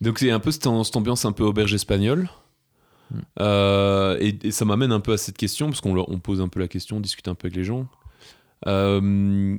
Donc 0.00 0.20
c'est 0.20 0.30
un 0.30 0.38
peu 0.40 0.52
cette, 0.52 0.62
cette 0.84 0.96
ambiance 0.96 1.24
un 1.24 1.32
peu 1.32 1.42
auberge 1.42 1.74
espagnole. 1.74 2.30
Mm. 3.10 3.18
Euh, 3.40 4.16
et, 4.20 4.38
et 4.44 4.50
ça 4.52 4.64
m'amène 4.64 4.92
un 4.92 5.00
peu 5.00 5.12
à 5.12 5.18
cette 5.18 5.36
question, 5.36 5.66
parce 5.68 5.80
qu'on 5.80 5.96
on 5.98 6.18
pose 6.20 6.40
un 6.40 6.46
peu 6.48 6.60
la 6.60 6.68
question, 6.68 6.98
on 6.98 7.00
discute 7.00 7.26
un 7.26 7.34
peu 7.34 7.46
avec 7.48 7.56
les 7.56 7.64
gens. 7.64 7.88
Euh, 8.66 9.58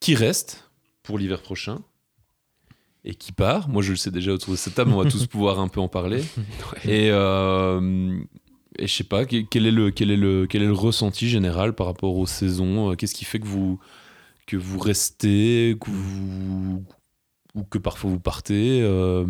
qui 0.00 0.14
reste 0.14 0.70
pour 1.02 1.18
l'hiver 1.18 1.42
prochain 1.42 1.80
et 3.04 3.14
qui 3.14 3.32
part. 3.32 3.68
Moi 3.68 3.82
je 3.82 3.90
le 3.90 3.96
sais 3.96 4.10
déjà 4.10 4.32
autour 4.32 4.52
de 4.52 4.56
cette 4.56 4.74
table, 4.74 4.92
on 4.92 5.02
va 5.02 5.10
tous 5.10 5.26
pouvoir 5.28 5.60
un 5.60 5.68
peu 5.68 5.80
en 5.80 5.88
parler. 5.88 6.22
Et, 6.84 7.08
euh, 7.10 8.18
et 8.78 8.86
je 8.86 8.92
sais 8.92 9.04
pas, 9.04 9.24
quel 9.24 9.66
est, 9.66 9.70
le, 9.70 9.90
quel, 9.90 10.10
est 10.10 10.16
le, 10.16 10.46
quel 10.46 10.62
est 10.62 10.66
le 10.66 10.72
ressenti 10.72 11.28
général 11.28 11.74
par 11.74 11.86
rapport 11.86 12.16
aux 12.16 12.26
saisons? 12.26 12.94
Qu'est-ce 12.96 13.14
qui 13.14 13.24
fait 13.24 13.40
que 13.40 13.46
vous, 13.46 13.78
que 14.46 14.56
vous 14.56 14.78
restez 14.78 15.76
que 15.80 15.90
vous, 15.90 16.84
ou 17.54 17.64
que 17.64 17.78
parfois 17.78 18.10
vous 18.10 18.20
partez 18.20 18.80
Euh, 18.82 19.26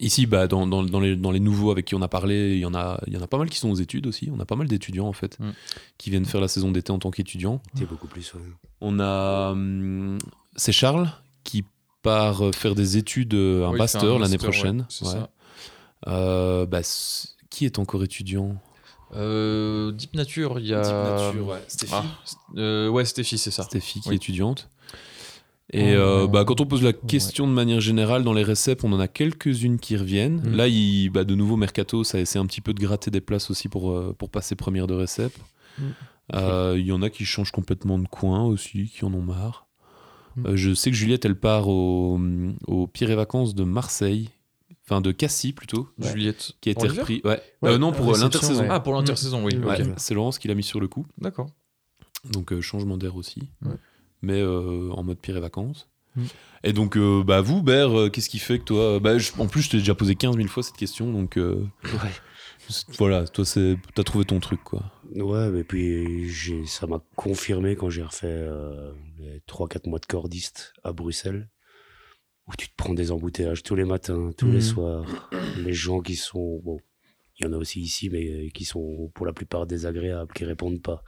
Ici, 0.00 0.26
bah, 0.26 0.48
dans, 0.48 0.66
dans, 0.66 0.82
dans 0.82 1.00
les, 1.00 1.14
dans 1.16 1.30
les 1.30 1.38
nouveaux 1.40 1.70
avec 1.70 1.84
qui 1.86 1.94
on 1.94 2.02
a 2.02 2.08
parlé, 2.08 2.54
il 2.54 2.58
y, 2.58 2.66
en 2.66 2.74
a, 2.74 3.00
il 3.06 3.12
y 3.12 3.16
en 3.16 3.22
a 3.22 3.26
pas 3.28 3.38
mal 3.38 3.48
qui 3.48 3.58
sont 3.58 3.70
aux 3.70 3.76
études 3.76 4.06
aussi. 4.08 4.28
On 4.34 4.40
a 4.40 4.44
pas 4.44 4.56
mal 4.56 4.66
d'étudiants 4.66 5.06
en 5.06 5.12
fait 5.12 5.38
Mm. 5.38 5.50
qui 5.98 6.10
viennent 6.10 6.24
faire 6.24 6.40
la 6.40 6.48
saison 6.48 6.70
d'été 6.72 6.90
en 6.92 6.98
tant 6.98 7.10
qu'étudiants. 7.10 7.60
C'est 7.74 7.88
beaucoup 7.88 8.08
plus. 8.08 8.34
ouais. 8.34 8.40
On 8.80 8.98
a. 9.00 9.50
hum, 9.52 10.18
c'est 10.56 10.72
Charles 10.72 11.10
qui 11.44 11.64
part 12.02 12.42
faire 12.54 12.74
des 12.74 12.96
études 12.96 13.34
euh, 13.34 13.66
un 13.66 13.70
Oui, 13.72 13.78
master 13.78 14.00
c'est 14.00 14.06
un 14.08 14.10
l'année 14.18 14.20
master, 14.20 14.40
ouais, 14.40 14.46
prochaine. 14.56 14.86
c'est 14.88 15.04
Ouais. 15.06 15.12
ça. 15.12 15.30
Euh, 16.08 16.66
bah, 16.66 16.80
qui 17.50 17.64
est 17.64 17.78
encore 17.78 18.02
étudiant? 18.04 18.56
Euh, 19.14 19.92
Deep 19.92 20.14
Nature, 20.14 20.58
il 20.58 20.66
y 20.66 20.74
a. 20.74 21.32
Stéphie. 21.68 21.92
Ah, 21.94 22.04
euh, 22.56 22.88
ouais, 22.88 23.04
Stéphie, 23.04 23.38
c'est 23.38 23.50
ça. 23.52 23.62
Stéphie 23.62 24.00
qui 24.00 24.08
Oui. 24.08 24.14
est 24.14 24.16
étudiante. 24.16 24.68
Et 25.76 25.96
Oh, 25.96 26.00
euh, 26.00 26.26
bah, 26.28 26.44
quand 26.44 26.60
on 26.60 26.66
pose 26.66 26.82
la 26.82 26.92
question 26.92 27.46
de 27.48 27.52
manière 27.52 27.80
générale 27.80 28.22
dans 28.22 28.32
les 28.32 28.42
réceps, 28.44 28.84
on 28.84 28.92
en 28.92 29.00
a 29.00 29.08
quelques-unes 29.08 29.78
qui 29.78 29.96
reviennent. 29.96 30.40
Mm. 30.42 30.54
Là, 30.56 30.68
il, 30.68 31.10
bah, 31.10 31.24
de 31.24 31.34
nouveau, 31.34 31.56
Mercato, 31.56 32.04
ça 32.04 32.20
essaie 32.20 32.38
un 32.38 32.46
petit 32.46 32.60
peu 32.60 32.72
de 32.74 32.80
gratter 32.80 33.10
des 33.10 33.20
places 33.20 33.50
aussi 33.50 33.68
pour, 33.68 33.90
euh, 33.90 34.14
pour 34.16 34.30
passer 34.30 34.54
première 34.54 34.86
de 34.86 34.94
récep. 34.94 35.32
Mm. 35.78 35.82
Euh, 36.34 36.76
Il 36.78 36.86
y 36.86 36.92
en 36.92 37.02
a 37.02 37.10
qui 37.10 37.24
changent 37.24 37.50
complètement 37.52 37.98
de 37.98 38.06
coin 38.06 38.44
aussi, 38.44 38.86
qui 38.88 39.04
en 39.04 39.12
ont 39.12 39.20
marre. 39.22 39.66
Mm. 40.36 40.46
Euh, 40.46 40.56
je 40.56 40.74
sais 40.74 40.90
que 40.90 40.96
Juliette, 40.96 41.24
elle 41.24 41.38
part 41.38 41.68
au, 41.68 42.20
au 42.66 42.86
Pire 42.86 43.10
et 43.10 43.14
Vacances 43.16 43.54
de 43.54 43.64
Marseille, 43.64 44.30
enfin 44.86 45.00
de 45.00 45.10
Cassis 45.12 45.52
plutôt, 45.52 45.88
Ouais. 45.98 46.08
Juliette. 46.10 46.52
qui 46.60 46.68
a 46.68 46.72
été 46.72 46.86
repris. 46.88 47.20
Ouais. 47.24 47.40
Ouais, 47.62 47.70
Euh, 47.70 47.78
non, 47.78 47.90
pour 47.92 48.12
l'intersaison. 48.16 48.60
ouais. 48.62 48.68
Ah, 48.70 48.80
pour 48.80 48.94
l'intersaison, 48.94 49.44
oui. 49.44 49.58
C'est 49.96 50.14
Laurence 50.14 50.38
qui 50.38 50.46
l'a 50.48 50.54
mis 50.54 50.62
sur 50.62 50.78
le 50.80 50.86
coup. 50.88 51.04
D'accord. 51.18 51.48
Donc 52.32 52.52
euh, 52.52 52.60
changement 52.62 52.96
d'air 52.96 53.16
aussi. 53.16 53.42
Ouais. 53.64 53.74
Mais 54.24 54.40
euh, 54.40 54.90
en 54.92 55.02
mode 55.02 55.18
pire 55.18 55.36
et 55.36 55.40
vacances. 55.40 55.88
Mm. 56.16 56.22
Et 56.64 56.72
donc, 56.72 56.96
euh, 56.96 57.22
bah 57.24 57.40
vous, 57.40 57.62
Ber, 57.62 57.90
euh, 57.98 58.08
qu'est-ce 58.08 58.28
qui 58.30 58.38
fait 58.38 58.58
que 58.58 58.64
toi. 58.64 58.98
Bah, 59.00 59.18
je- 59.18 59.32
en 59.38 59.46
plus, 59.46 59.62
je 59.62 59.70
t'ai 59.70 59.76
déjà 59.78 59.94
posé 59.94 60.14
15 60.14 60.36
000 60.36 60.48
fois 60.48 60.62
cette 60.62 60.76
question. 60.76 61.12
Donc 61.12 61.36
euh, 61.36 61.66
c'est- 62.68 62.96
voilà, 62.96 63.26
toi, 63.26 63.44
c'est- 63.44 63.76
t'as 63.94 64.02
trouvé 64.04 64.24
ton 64.24 64.40
truc, 64.40 64.62
quoi. 64.64 64.82
Ouais, 65.14 65.50
mais 65.50 65.64
puis 65.64 66.28
j'ai- 66.30 66.64
ça 66.66 66.86
m'a 66.86 67.02
confirmé 67.16 67.76
quand 67.76 67.90
j'ai 67.90 68.02
refait 68.02 68.26
euh, 68.28 68.92
les 69.18 69.42
3-4 69.46 69.86
mois 69.88 69.98
de 69.98 70.06
cordiste 70.06 70.72
à 70.84 70.92
Bruxelles, 70.92 71.50
où 72.46 72.52
tu 72.56 72.68
te 72.68 72.74
prends 72.76 72.94
des 72.94 73.10
embouteillages 73.10 73.62
tous 73.62 73.74
les 73.74 73.84
matins, 73.84 74.30
tous 74.38 74.46
les 74.46 74.54
Mhm. 74.54 74.60
soirs. 74.62 75.30
Les 75.58 75.72
gens 75.74 76.00
qui 76.00 76.16
sont. 76.16 76.60
Bon, 76.64 76.78
il 77.38 77.44
y 77.46 77.48
en 77.48 77.52
a 77.52 77.56
aussi 77.56 77.80
ici, 77.80 78.08
mais 78.10 78.50
qui 78.54 78.64
sont 78.64 79.10
pour 79.14 79.26
la 79.26 79.32
plupart 79.32 79.66
désagréables, 79.66 80.32
qui 80.32 80.44
répondent 80.44 80.80
pas. 80.82 81.02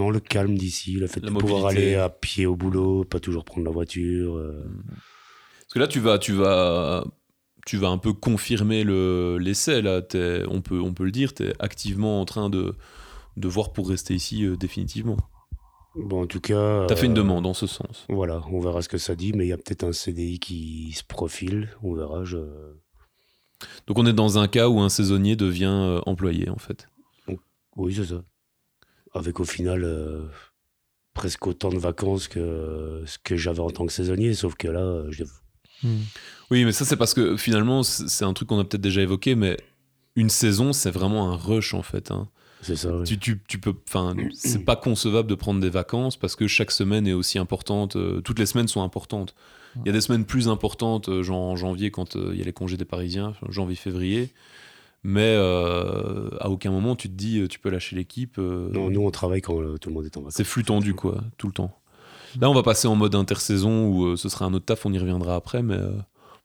Non, 0.00 0.08
le 0.08 0.18
calme 0.20 0.56
d'ici, 0.56 0.94
le 0.94 1.06
fait 1.06 1.20
La 1.20 1.30
de 1.30 1.36
pouvoir 1.36 1.66
aller 1.66 1.94
à 1.94 2.08
pied 2.08 2.46
au 2.46 2.56
boulot, 2.56 3.04
pas 3.04 3.20
toujours 3.20 3.44
prendre 3.44 3.66
la 3.66 3.70
voiture. 3.70 4.34
euh, 4.38 4.64
Parce 5.60 5.74
que 5.74 5.78
là, 5.78 5.86
tu 5.86 6.00
vas, 6.00 6.18
tu 6.18 6.32
vas, 6.32 7.04
tu 7.66 7.76
vas 7.76 7.88
un 7.88 7.98
peu 7.98 8.14
confirmer 8.14 8.82
le 8.82 9.36
l'essai. 9.38 9.82
Là, 9.82 10.00
on 10.48 10.62
peut, 10.62 10.80
on 10.80 10.94
peut 10.94 11.04
le 11.04 11.10
dire. 11.10 11.34
Tu 11.34 11.42
es 11.42 11.52
activement 11.58 12.18
en 12.22 12.24
train 12.24 12.48
de, 12.48 12.76
de 13.36 13.48
voir 13.48 13.74
pour 13.74 13.90
rester 13.90 14.14
ici 14.14 14.46
euh, 14.46 14.56
définitivement. 14.56 15.18
Bon, 15.94 16.22
en 16.22 16.26
tout 16.26 16.40
cas. 16.40 16.86
T'as 16.86 16.96
fait 16.96 17.04
une 17.04 17.12
euh, 17.12 17.16
demande 17.16 17.44
en 17.44 17.52
ce 17.52 17.66
sens. 17.66 18.06
Voilà, 18.08 18.42
on 18.50 18.58
verra 18.60 18.80
ce 18.80 18.88
que 18.88 18.96
ça 18.96 19.14
dit, 19.14 19.34
mais 19.34 19.44
il 19.44 19.48
y 19.48 19.52
a 19.52 19.58
peut-être 19.58 19.84
un 19.84 19.92
CDI 19.92 20.38
qui 20.38 20.92
se 20.92 21.04
profile, 21.04 21.68
on 21.82 21.92
verra. 21.92 22.24
Je... 22.24 22.38
Donc, 23.86 23.98
on 23.98 24.06
est 24.06 24.14
dans 24.14 24.38
un 24.38 24.48
cas 24.48 24.68
où 24.70 24.80
un 24.80 24.88
saisonnier 24.88 25.36
devient 25.36 26.00
employé, 26.06 26.48
en 26.48 26.56
fait. 26.58 26.88
Oui, 27.76 27.94
c'est 27.94 28.06
ça. 28.06 28.22
Avec 29.12 29.40
au 29.40 29.44
final 29.44 29.86
presque 31.14 31.46
autant 31.46 31.70
de 31.70 31.78
vacances 31.78 32.28
que 32.28 33.02
ce 33.06 33.18
que 33.18 33.36
j'avais 33.36 33.60
en 33.60 33.70
tant 33.70 33.86
que 33.86 33.92
saisonnier, 33.92 34.34
sauf 34.34 34.54
que 34.54 34.68
là, 34.68 35.04
je... 35.10 35.24
Hmm. 35.82 36.02
Oui, 36.50 36.64
mais 36.64 36.72
ça 36.72 36.84
c'est 36.84 36.96
parce 36.96 37.14
que 37.14 37.36
finalement, 37.36 37.82
c'est 37.82 38.24
un 38.24 38.32
truc 38.32 38.48
qu'on 38.48 38.58
a 38.58 38.64
peut-être 38.64 38.82
déjà 38.82 39.02
évoqué, 39.02 39.34
mais 39.34 39.56
une 40.16 40.30
saison, 40.30 40.72
c'est 40.72 40.90
vraiment 40.90 41.30
un 41.32 41.36
rush 41.36 41.74
en 41.74 41.82
fait. 41.82 42.10
Hein. 42.10 42.28
C'est 42.62 42.76
ça. 42.76 42.90
Tu, 43.04 43.18
tu, 43.18 43.40
tu, 43.48 43.58
peux, 43.58 43.74
enfin, 43.88 44.14
c'est 44.34 44.64
pas 44.64 44.76
concevable 44.76 45.28
de 45.28 45.34
prendre 45.34 45.60
des 45.60 45.70
vacances 45.70 46.16
parce 46.16 46.36
que 46.36 46.46
chaque 46.46 46.70
semaine 46.70 47.06
est 47.06 47.12
aussi 47.12 47.38
importante. 47.38 47.96
Euh, 47.96 48.20
toutes 48.20 48.38
les 48.38 48.46
semaines 48.46 48.68
sont 48.68 48.82
importantes. 48.82 49.34
Il 49.76 49.86
y 49.86 49.88
a 49.88 49.92
des 49.92 50.00
semaines 50.00 50.24
plus 50.24 50.48
importantes, 50.48 51.08
euh, 51.08 51.22
genre 51.22 51.40
en 51.40 51.56
janvier 51.56 51.90
quand 51.90 52.16
euh, 52.16 52.30
il 52.32 52.38
y 52.38 52.42
a 52.42 52.44
les 52.44 52.52
congés 52.52 52.76
des 52.76 52.84
Parisiens, 52.84 53.34
janvier-février. 53.48 54.32
Mais 55.02 55.34
à 55.34 56.50
aucun 56.50 56.70
moment 56.70 56.94
tu 56.96 57.08
te 57.08 57.14
dis 57.14 57.46
tu 57.48 57.58
peux 57.58 57.70
lâcher 57.70 57.96
l'équipe. 57.96 58.38
non, 58.38 58.90
nous 58.90 59.00
on 59.00 59.10
travaille 59.10 59.40
quand 59.40 59.54
tout 59.78 59.88
le 59.88 59.94
monde 59.94 60.04
est 60.04 60.16
en 60.16 60.20
vacances. 60.20 60.34
C'est 60.36 60.44
flux 60.44 60.64
tendu 60.64 60.94
quoi, 60.94 61.22
tout 61.38 61.46
le 61.46 61.52
temps. 61.52 61.80
Là 62.40 62.50
on 62.50 62.54
va 62.54 62.62
passer 62.62 62.86
en 62.86 62.96
mode 62.96 63.14
intersaison 63.14 63.88
où 63.88 64.16
ce 64.16 64.28
sera 64.28 64.44
un 64.44 64.54
autre 64.54 64.66
taf, 64.66 64.84
on 64.84 64.92
y 64.92 64.98
reviendra 64.98 65.36
après, 65.36 65.62
mais 65.62 65.78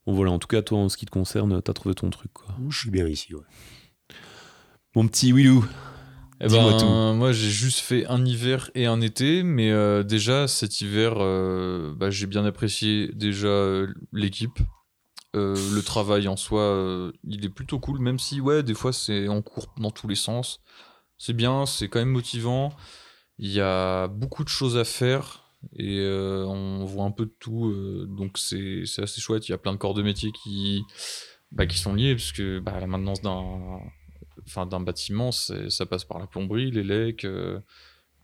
bon 0.06 0.14
voilà. 0.14 0.32
En 0.32 0.40
tout 0.40 0.48
cas 0.48 0.62
toi 0.62 0.80
en 0.80 0.90
ce 0.90 0.98
qui 0.98 1.06
te 1.06 1.12
concerne, 1.12 1.62
t'as 1.62 1.74
trouvé 1.74 1.96
ton 1.96 2.10
truc 2.10 2.32
quoi. 2.34 2.48
Je 2.70 2.80
suis 2.80 2.92
bien 2.92 3.08
ici 3.08 3.36
ouais. 3.36 3.42
Mon 4.96 5.06
petit 5.08 5.34
Willou, 5.34 5.66
eh 6.42 6.48
ben, 6.48 7.14
moi, 7.14 7.32
j'ai 7.32 7.50
juste 7.50 7.80
fait 7.80 8.06
un 8.08 8.26
hiver 8.26 8.70
et 8.76 8.86
un 8.86 9.00
été, 9.00 9.42
mais 9.42 9.72
euh, 9.72 10.04
déjà 10.04 10.48
cet 10.48 10.82
hiver, 10.82 11.16
euh, 11.18 11.94
bah, 11.96 12.10
j'ai 12.10 12.28
bien 12.28 12.44
apprécié 12.46 13.10
déjà 13.14 13.86
euh, 15.36 15.56
le 15.74 15.82
travail 15.82 16.28
en 16.28 16.36
soi, 16.36 17.12
il 17.24 17.46
est 17.46 17.50
plutôt 17.50 17.80
cool, 17.80 18.00
même 18.00 18.20
si, 18.20 18.42
ouais, 18.42 18.64
des 18.64 18.74
fois 18.74 18.94
c'est 18.94 19.28
en 19.28 19.42
cours 19.42 19.68
dans 19.78 19.92
tous 19.92 20.08
les 20.08 20.16
sens. 20.16 20.62
C'est 21.18 21.34
bien, 21.34 21.66
c'est 21.66 21.90
quand 21.90 22.00
même 22.00 22.10
motivant. 22.10 22.74
Il 23.38 23.52
y 23.52 23.62
a 23.62 24.08
beaucoup 24.08 24.44
de 24.44 24.50
choses 24.50 24.78
à 24.78 24.86
faire 24.86 25.44
et 25.78 26.00
on 26.48 26.86
voit 26.86 27.06
un 27.06 27.12
peu 27.12 27.26
de 27.26 27.36
tout, 27.40 27.74
donc 28.08 28.38
c'est 28.38 28.84
assez 28.98 29.22
chouette. 29.22 29.48
Il 29.48 29.52
y 29.52 29.56
a 29.56 29.58
plein 29.58 29.74
de 29.74 29.78
corps 29.78 29.94
de 29.94 30.04
métier 30.04 30.32
qui, 30.44 30.84
bah, 31.56 31.66
qui 31.66 31.78
sont 31.78 31.94
liés, 31.94 32.16
parce 32.16 32.32
que 32.34 32.60
bah, 32.60 32.80
la 32.80 32.88
maintenance 32.88 33.22
d'un 33.22 34.80
bâtiment, 34.82 35.32
ça 35.32 35.86
passe 35.86 36.04
par 36.04 36.20
la 36.20 36.28
plomberie, 36.28 36.70
les 36.72 36.84
lecs 36.84 37.26
euh, 37.26 37.60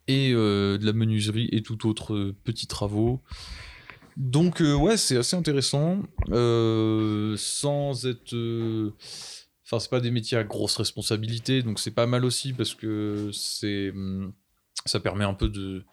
et 0.08 0.34
euh, 0.34 0.78
de 0.78 0.86
la 0.86 0.94
menuiserie 0.94 1.48
et 1.52 1.62
tout 1.62 1.88
autre 1.88 2.34
petits 2.44 2.68
travaux. 2.68 3.22
Donc 4.18 4.62
euh, 4.62 4.76
ouais, 4.76 4.98
c'est 4.98 5.18
assez 5.18 5.36
intéressant, 5.36 6.02
sans 6.28 8.06
être, 8.06 8.94
enfin 9.66 9.80
c'est 9.80 9.90
pas 9.90 10.00
des 10.00 10.12
métiers 10.12 10.38
à 10.38 10.44
grosse 10.44 10.78
responsabilité, 10.78 11.64
donc 11.64 11.80
c'est 11.80 11.92
pas 11.92 12.08
mal 12.08 12.26
aussi 12.26 12.54
parce 12.54 12.76
que 12.76 13.30
c'est, 13.34 13.92
hum, 13.92 14.34
ça 14.86 15.00
permet 15.00 15.26
un 15.26 15.34
peu 15.34 15.50
de 15.50 15.84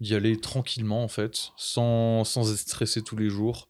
d'y 0.00 0.14
aller 0.16 0.36
tranquillement 0.36 1.04
en 1.04 1.08
fait, 1.08 1.52
sans, 1.56 2.24
sans 2.24 2.52
être 2.52 2.58
stressé 2.58 3.02
tous 3.02 3.16
les 3.16 3.28
jours. 3.28 3.68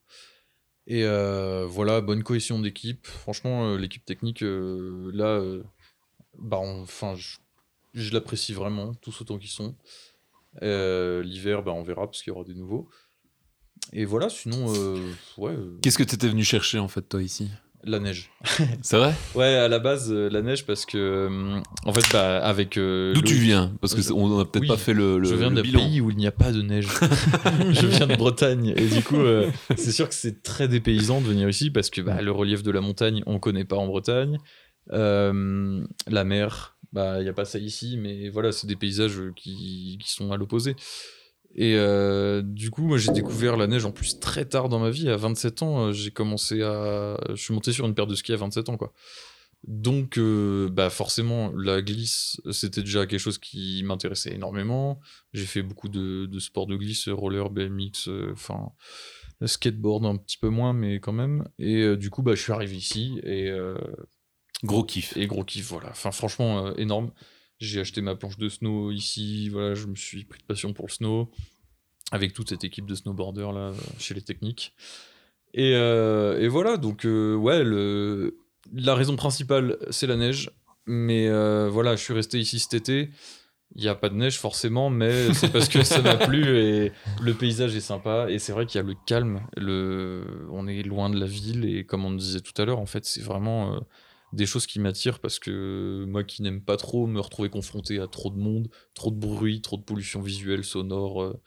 Et 0.87 1.05
voilà, 1.05 2.01
bonne 2.01 2.23
cohésion 2.23 2.59
d'équipe. 2.59 3.07
Franchement, 3.07 3.77
l'équipe 3.77 4.05
technique, 4.05 4.43
là, 4.43 5.41
bah, 6.39 6.59
enfin, 6.59 7.15
je, 7.15 8.13
l'apprécie 8.13 8.53
vraiment, 8.53 8.95
tous 8.95 9.21
autant 9.21 9.39
qu'ils 9.39 9.51
sont. 9.51 9.77
Euh, 10.63 11.23
l'hiver, 11.23 11.63
bah, 11.63 11.73
on 11.73 11.83
verra 11.83 12.07
parce 12.07 12.23
qu'il 12.23 12.33
y 12.33 12.37
aura 12.37 12.45
des 12.45 12.55
nouveaux. 12.55 12.89
Et 13.93 14.05
voilà, 14.05 14.29
sinon, 14.29 14.73
euh, 14.75 14.97
ouais. 15.37 15.53
Euh, 15.53 15.79
Qu'est-ce 15.83 15.99
que 15.99 16.03
tu 16.03 16.15
étais 16.15 16.29
venu 16.29 16.45
chercher 16.45 16.79
en 16.79 16.89
fait, 16.89 17.03
toi, 17.03 17.23
ici? 17.23 17.49
La 17.85 17.99
neige. 17.99 18.31
C'est 18.83 18.97
vrai? 18.97 19.13
Ouais, 19.35 19.55
à 19.57 19.67
la 19.69 19.81
base, 19.81 20.13
la 20.13 20.41
neige 20.41 20.65
parce 20.65 20.87
que, 20.87 21.61
en 21.85 21.93
fait, 21.93 22.05
bah, 22.13 22.39
avec. 22.45 22.79
D'où 22.79 23.23
tu 23.23 23.35
viens? 23.35 23.73
Parce 23.81 23.95
qu'on 23.95 24.39
n'a 24.39 24.45
peut-être 24.45 24.69
pas 24.69 24.77
fait 24.77 24.95
le, 24.95 25.19
le 25.19 25.29
Je 25.29 25.35
viens 25.35 25.51
d'un 25.51 25.63
pays 25.63 26.01
où 26.01 26.11
il 26.11 26.17
n'y 26.17 26.29
a 26.29 26.33
pas 26.33 26.53
de 26.53 26.63
neige. 26.63 26.87
je 27.71 27.87
viens 27.87 28.07
de 28.07 28.15
Bretagne. 28.17 28.73
Et 28.77 28.87
du 28.87 29.03
coup, 29.03 29.21
c'est 29.77 29.93
sûr 29.93 30.09
que 30.09 30.15
c'est 30.15 30.43
très 30.43 30.69
dépaysant 30.69 31.21
de 31.21 31.27
venir 31.27 31.49
ici 31.49 31.71
parce 31.71 31.91
que 31.91 32.01
bah, 32.01 32.23
le 32.23 32.31
relief 32.31 32.63
de 32.63 32.71
la 32.71 32.81
montagne, 32.81 33.23
on 33.27 33.41
connaît 33.41 33.65
pas 33.65 33.77
en 33.77 33.89
Bretagne. 33.89 34.39
Euh, 34.91 35.85
la 36.09 36.25
mer, 36.25 36.77
bah 36.93 37.21
il 37.21 37.27
y 37.27 37.29
a 37.29 37.33
pas 37.33 37.45
ça 37.45 37.59
ici, 37.59 37.97
mais 37.99 38.29
voilà, 38.29 38.53
c'est 38.53 38.67
des 38.67 38.77
paysages 38.77 39.21
qui, 39.37 39.99
qui 40.01 40.11
sont 40.13 40.33
à 40.33 40.37
l'opposé. 40.37 40.77
Et 41.55 41.75
euh, 41.77 42.43
du 42.43 42.71
coup, 42.71 42.83
moi 42.83 42.99
j'ai 42.99 43.13
découvert 43.13 43.57
la 43.57 43.67
neige 43.67 43.85
en 43.85 43.93
plus 43.93 44.19
très 44.19 44.45
tard 44.45 44.69
dans 44.69 44.79
ma 44.79 44.91
vie. 44.91 45.09
À 45.09 45.17
27 45.17 45.63
ans, 45.63 45.87
euh, 45.87 45.93
j'ai 45.93 46.11
commencé 46.11 46.63
à. 46.63 47.19
Je 47.31 47.37
suis 47.37 47.55
monté 47.55 47.73
sur 47.73 47.87
une 47.87 47.95
paire 47.95 48.07
de 48.07 48.15
skis 48.15 48.33
à 48.33 48.37
27 48.37 48.69
ans, 48.69 48.77
quoi. 48.77 48.93
Donc, 49.65 50.19
bah 50.73 50.91
forcément, 50.91 51.53
la 51.57 51.83
glisse, 51.83 52.41
c'était 52.51 52.81
déjà 52.81 53.07
quelque 53.07 53.21
chose 53.21 53.39
qui 53.39 53.85
m'intéressait 53.85 54.35
énormément. 54.35 54.99
J'ai 55.35 55.47
fait 55.47 55.63
beaucoup 55.63 55.89
de, 55.89 56.27
de 56.27 56.39
sports 56.41 56.67
de 56.67 56.75
glisse, 56.75 57.09
roller, 57.09 57.49
BMX, 57.49 58.09
enfin, 58.33 58.71
skateboard 59.47 60.05
un 60.05 60.17
petit 60.17 60.37
peu 60.37 60.49
moins, 60.49 60.73
mais 60.73 60.99
quand 60.99 61.13
même. 61.13 61.47
Et 61.61 61.97
du 61.97 62.11
coup, 62.11 62.23
bah, 62.23 62.35
je 62.35 62.43
suis 62.43 62.51
arrivé 62.51 62.75
ici 62.75 63.21
et 63.23 63.53
Gros 64.65 64.85
kiff. 64.85 65.17
Et 65.17 65.27
gros 65.27 65.45
kiff, 65.45 65.69
voilà. 65.69 65.91
Enfin, 65.91 66.13
franchement, 66.13 66.67
euh, 66.67 66.75
énorme. 66.77 67.11
J'ai 67.63 67.79
acheté 67.79 68.01
ma 68.01 68.17
planche 68.17 68.39
de 68.39 68.49
snow 68.49 68.91
ici. 68.91 69.49
Voilà, 69.49 69.75
je 69.75 69.87
me 69.87 69.95
suis 69.95 70.25
pris 70.25 70.41
de 70.41 70.45
passion 70.45 70.73
pour 70.73 70.87
le 70.89 70.91
snow. 70.91 71.31
Avec 72.11 72.33
toute 72.33 72.49
cette 72.49 72.65
équipe 72.65 72.87
de 72.87 72.97
snowboarders 72.97 73.53
là, 73.53 73.73
chez 74.01 74.15
les 74.15 74.21
techniques. 74.21 74.75
Et, 75.55 75.75
euh, 75.77 76.49
voilà, 76.51 76.77
donc, 76.77 77.07
euh, 77.07 77.37
ouais, 77.37 77.63
la 78.73 78.95
raison 78.97 79.15
principale, 79.15 79.79
c'est 79.91 80.09
la 80.09 80.17
neige. 80.17 80.51
Mais 80.87 81.29
voilà, 81.69 81.95
je 81.95 82.03
suis 82.03 82.13
resté 82.13 82.41
ici 82.41 82.59
cet 82.59 82.75
été. 82.75 83.11
Il 83.77 83.81
n'y 83.81 83.89
a 83.89 83.95
pas 83.95 84.09
de 84.09 84.17
neige 84.17 84.39
forcément, 84.39 84.91
mais 84.91 85.33
c'est 85.33 85.51
parce 85.51 85.69
que 85.69 85.85
ça 85.85 86.03
m'a 86.03 86.17
plu 86.17 86.59
et 86.59 86.93
le 87.23 87.33
paysage 87.33 87.77
est 87.77 87.81
sympa. 87.81 88.27
Et 88.29 88.41
c'est 88.41 88.53
vrai 88.53 88.67
qu'il 88.67 88.81
y 88.81 88.85
a 88.85 88.87
le 88.87 88.97
calme. 89.07 89.41
Le... 89.57 90.49
On 90.51 90.67
est 90.67 90.83
loin 90.83 91.11
de 91.11 91.19
la 91.19 91.27
ville 91.27 91.65
et 91.65 91.87
comme 91.87 92.05
on 92.05 92.13
disait 92.13 92.41
tout 92.41 92.61
à 92.61 92.65
l'heure, 92.65 92.81
en 92.81 92.87
fait, 92.87 93.05
c'est 93.05 93.23
vraiment 93.23 93.81
des 94.33 94.47
choses 94.47 94.67
qui 94.67 94.81
m'attirent 94.81 95.19
parce 95.19 95.39
que 95.39 96.05
moi 96.09 96.25
qui 96.25 96.43
n'aime 96.43 96.63
pas 96.63 96.77
trop 96.77 97.07
me 97.07 97.21
retrouver 97.21 97.51
confronté 97.51 97.99
à 97.99 98.07
trop 98.07 98.31
de 98.31 98.39
monde, 98.39 98.69
trop 98.95 99.11
de 99.11 99.17
bruit, 99.17 99.61
trop 99.61 99.77
de 99.77 99.83
pollution 99.83 100.21
visuelle, 100.21 100.65
sonore. 100.65 101.23
Euh, 101.23 101.41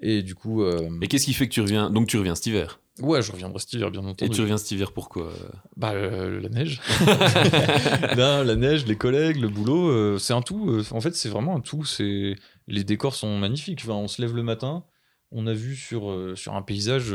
et 0.00 0.22
du 0.22 0.34
coup. 0.34 0.62
Euh, 0.62 0.88
et 1.02 1.08
qu'est-ce 1.08 1.26
qui 1.26 1.34
fait 1.34 1.48
que 1.48 1.52
tu 1.52 1.60
reviens 1.60 1.90
Donc 1.90 2.08
tu 2.08 2.16
reviens 2.16 2.34
cet 2.34 2.46
hiver? 2.46 2.80
Ouais, 3.00 3.22
je 3.22 3.32
reviendrai 3.32 3.58
cet 3.58 3.72
hiver, 3.72 3.90
bien 3.90 4.04
entendu. 4.04 4.30
Et 4.30 4.34
tu 4.34 4.40
reviens 4.40 4.58
cet 4.58 4.70
hiver 4.70 4.92
pourquoi 4.92 5.32
Bah, 5.76 5.92
euh, 5.92 6.40
la 6.40 6.48
neige. 6.48 6.80
la 8.16 8.56
neige, 8.56 8.86
les 8.86 8.96
collègues, 8.96 9.36
le 9.36 9.48
boulot, 9.48 10.18
c'est 10.18 10.32
un 10.32 10.42
tout. 10.42 10.82
En 10.90 11.00
fait, 11.00 11.14
c'est 11.14 11.28
vraiment 11.28 11.56
un 11.56 11.60
tout. 11.60 11.84
C'est 11.84 12.34
Les 12.66 12.84
décors 12.84 13.14
sont 13.14 13.38
magnifiques. 13.38 13.80
Enfin, 13.82 13.94
on 13.94 14.08
se 14.08 14.20
lève 14.20 14.34
le 14.34 14.42
matin, 14.42 14.84
on 15.30 15.46
a 15.46 15.54
vu 15.54 15.76
sur, 15.76 16.32
sur 16.36 16.54
un 16.54 16.62
paysage 16.62 17.14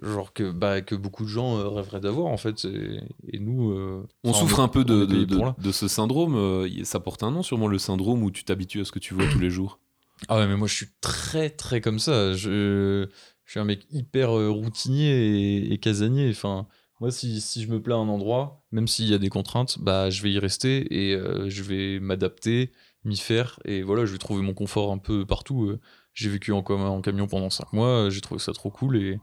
genre 0.00 0.32
que 0.32 0.50
bah 0.50 0.80
que 0.80 0.94
beaucoup 0.94 1.24
de 1.24 1.28
gens 1.28 1.58
euh, 1.58 1.68
rêveraient 1.68 2.00
d'avoir 2.00 2.26
en 2.26 2.36
fait 2.36 2.64
et, 2.64 3.38
nous 3.38 3.72
euh, 3.72 4.06
on 4.24 4.32
souffre 4.32 4.60
un 4.60 4.68
peu 4.68 4.84
de, 4.84 5.04
de, 5.04 5.24
de, 5.24 5.72
ce 5.72 5.88
syndrome 5.88 6.36
euh, 6.36 6.84
ça 6.84 7.00
porte 7.00 7.22
un 7.22 7.30
nom 7.30 7.42
sûrement 7.42 7.68
le 7.68 7.78
syndrome 7.78 8.22
où 8.22 8.30
tu 8.30 8.44
t'habitues 8.44 8.80
à 8.80 8.84
ce 8.84 8.92
que 8.92 8.98
tu 8.98 9.14
vois 9.14 9.26
tous 9.26 9.38
les 9.38 9.50
jours. 9.50 9.80
Ah 10.28 10.38
ouais 10.38 10.46
mais 10.46 10.56
moi 10.56 10.68
je 10.68 10.74
suis 10.74 10.88
très 11.00 11.50
très 11.50 11.80
comme 11.80 11.98
ça. 11.98 12.32
Je, 12.32 13.08
je 13.44 13.50
suis 13.50 13.60
un 13.60 13.64
mec 13.64 13.86
hyper 13.90 14.30
routinier 14.30 15.72
et, 15.72 15.78
casanier. 15.78 16.30
Enfin 16.30 16.66
moi 17.00 17.10
si, 17.10 17.40
si, 17.40 17.62
je 17.62 17.68
me 17.68 17.82
plais 17.82 17.94
à 17.94 17.96
un 17.96 18.08
endroit 18.08 18.62
même 18.70 18.86
s'il 18.86 19.08
y 19.08 19.14
a 19.14 19.18
des 19.18 19.28
contraintes 19.28 19.78
bah 19.80 20.10
je 20.10 20.22
vais 20.22 20.30
y 20.30 20.38
rester 20.38 20.86
et 20.94 21.18
je 21.48 21.62
vais 21.62 21.98
m'adapter 21.98 22.70
m'y 23.04 23.16
faire 23.16 23.58
et 23.64 23.82
voilà 23.82 24.04
je 24.04 24.12
vais 24.12 24.18
trouver 24.18 24.42
mon 24.42 24.54
confort 24.54 24.92
un 24.92 24.98
peu 24.98 25.26
partout 25.26 25.76
j'ai 26.14 26.28
vécu 26.28 26.52
en, 26.52 26.58
en 26.58 27.00
camion 27.00 27.26
pendant 27.26 27.50
5 27.50 27.72
mois 27.72 28.08
j'ai 28.10 28.20
trouvé 28.20 28.38
ça 28.38 28.52
trop 28.52 28.70
cool 28.70 28.96
et 28.96 29.18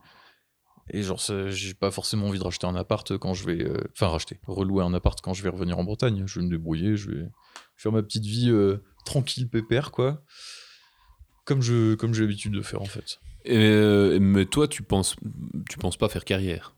et 0.91 1.03
genre, 1.03 1.21
j'ai 1.49 1.73
pas 1.73 1.91
forcément 1.91 2.27
envie 2.27 2.39
de 2.39 2.43
racheter 2.43 2.67
un 2.67 2.75
appart 2.75 3.17
quand 3.17 3.33
je 3.33 3.45
vais. 3.45 3.63
Euh, 3.63 3.77
enfin, 3.93 4.07
racheter, 4.07 4.39
relouer 4.47 4.83
un 4.83 4.93
appart 4.93 5.19
quand 5.21 5.33
je 5.33 5.43
vais 5.43 5.49
revenir 5.49 5.77
en 5.77 5.83
Bretagne. 5.83 6.23
Je 6.25 6.39
vais 6.39 6.45
me 6.45 6.51
débrouiller, 6.51 6.95
je 6.95 7.11
vais 7.11 7.29
faire 7.75 7.91
ma 7.91 8.01
petite 8.01 8.25
vie 8.25 8.49
euh, 8.49 8.77
tranquille, 9.05 9.47
pépère, 9.47 9.91
quoi. 9.91 10.23
Comme 11.45 11.61
je 11.61 11.95
comme 11.95 12.13
j'ai 12.13 12.21
l'habitude 12.21 12.53
de 12.53 12.61
faire, 12.61 12.81
en 12.81 12.85
fait. 12.85 13.19
Et, 13.45 13.57
euh, 13.57 14.19
mais 14.19 14.45
toi, 14.45 14.67
tu 14.67 14.83
penses, 14.83 15.15
tu 15.69 15.77
penses 15.77 15.97
pas 15.97 16.09
faire 16.09 16.25
carrière? 16.25 16.75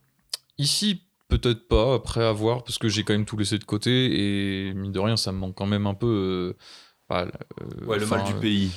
Ici, 0.58 1.04
peut-être 1.28 1.68
pas, 1.68 1.96
après 1.96 2.24
avoir, 2.24 2.64
parce 2.64 2.78
que 2.78 2.88
j'ai 2.88 3.04
quand 3.04 3.14
même 3.14 3.26
tout 3.26 3.38
laissé 3.38 3.58
de 3.58 3.64
côté, 3.64 4.70
et 4.70 4.74
mine 4.74 4.92
de 4.92 5.00
rien, 5.00 5.18
ça 5.18 5.32
me 5.32 5.38
manque 5.38 5.56
quand 5.56 5.66
même 5.66 5.88
un 5.88 5.96
peu. 5.96 6.56
ouais, 7.10 8.00
le 8.00 8.06
mal 8.06 8.24
du 8.26 8.34
pays. 8.36 8.72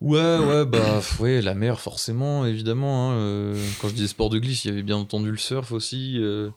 Ouais, 0.00 0.38
ouais, 0.38 0.66
bah, 0.66 1.00
ouais, 1.20 1.40
la 1.40 1.54
mer, 1.54 1.80
forcément, 1.80 2.44
évidemment. 2.44 3.10
Hein, 3.10 3.14
euh, 3.14 3.70
quand 3.80 3.88
je 3.88 3.94
disais 3.94 4.08
sport 4.08 4.28
de 4.28 4.38
glisse, 4.38 4.64
il 4.64 4.68
y 4.68 4.70
avait 4.70 4.82
bien 4.82 4.96
entendu 4.96 5.30
le 5.30 5.38
surf 5.38 5.72
aussi. 5.72 6.18
Euh, 6.18 6.50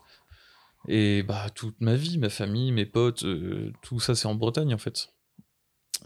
et 0.88 1.22
bah, 1.22 1.46
toute 1.54 1.80
ma 1.80 1.94
vie, 1.94 2.18
ma 2.18 2.28
famille, 2.28 2.70
mes 2.72 2.84
potes, 2.84 3.24
euh, 3.24 3.72
tout 3.82 3.98
ça, 3.98 4.14
c'est 4.14 4.26
en 4.26 4.34
Bretagne, 4.34 4.74
en 4.74 4.78
fait. 4.78 5.14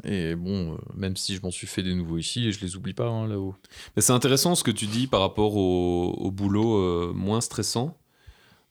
Et 0.05 0.35
bon, 0.35 0.79
même 0.95 1.17
si 1.17 1.35
je 1.35 1.43
m'en 1.43 1.51
suis 1.51 1.67
fait 1.67 1.83
des 1.83 1.95
nouveaux 1.95 2.19
ici, 2.19 2.53
je 2.53 2.61
les 2.61 2.77
oublie 2.77 2.95
pas 2.95 3.09
hein, 3.09 3.29
là-haut. 3.29 3.55
Mais 3.97 4.03
c'est 4.03 4.13
intéressant 4.13 4.55
ce 4.55 4.65
que 4.65 4.73
tu 4.73 4.87
dis 4.87 5.07
par 5.07 5.21
rapport 5.21 5.57
au, 5.57 6.31
boulot 6.33 7.13
moins 7.15 7.41
stressant. 7.41 7.97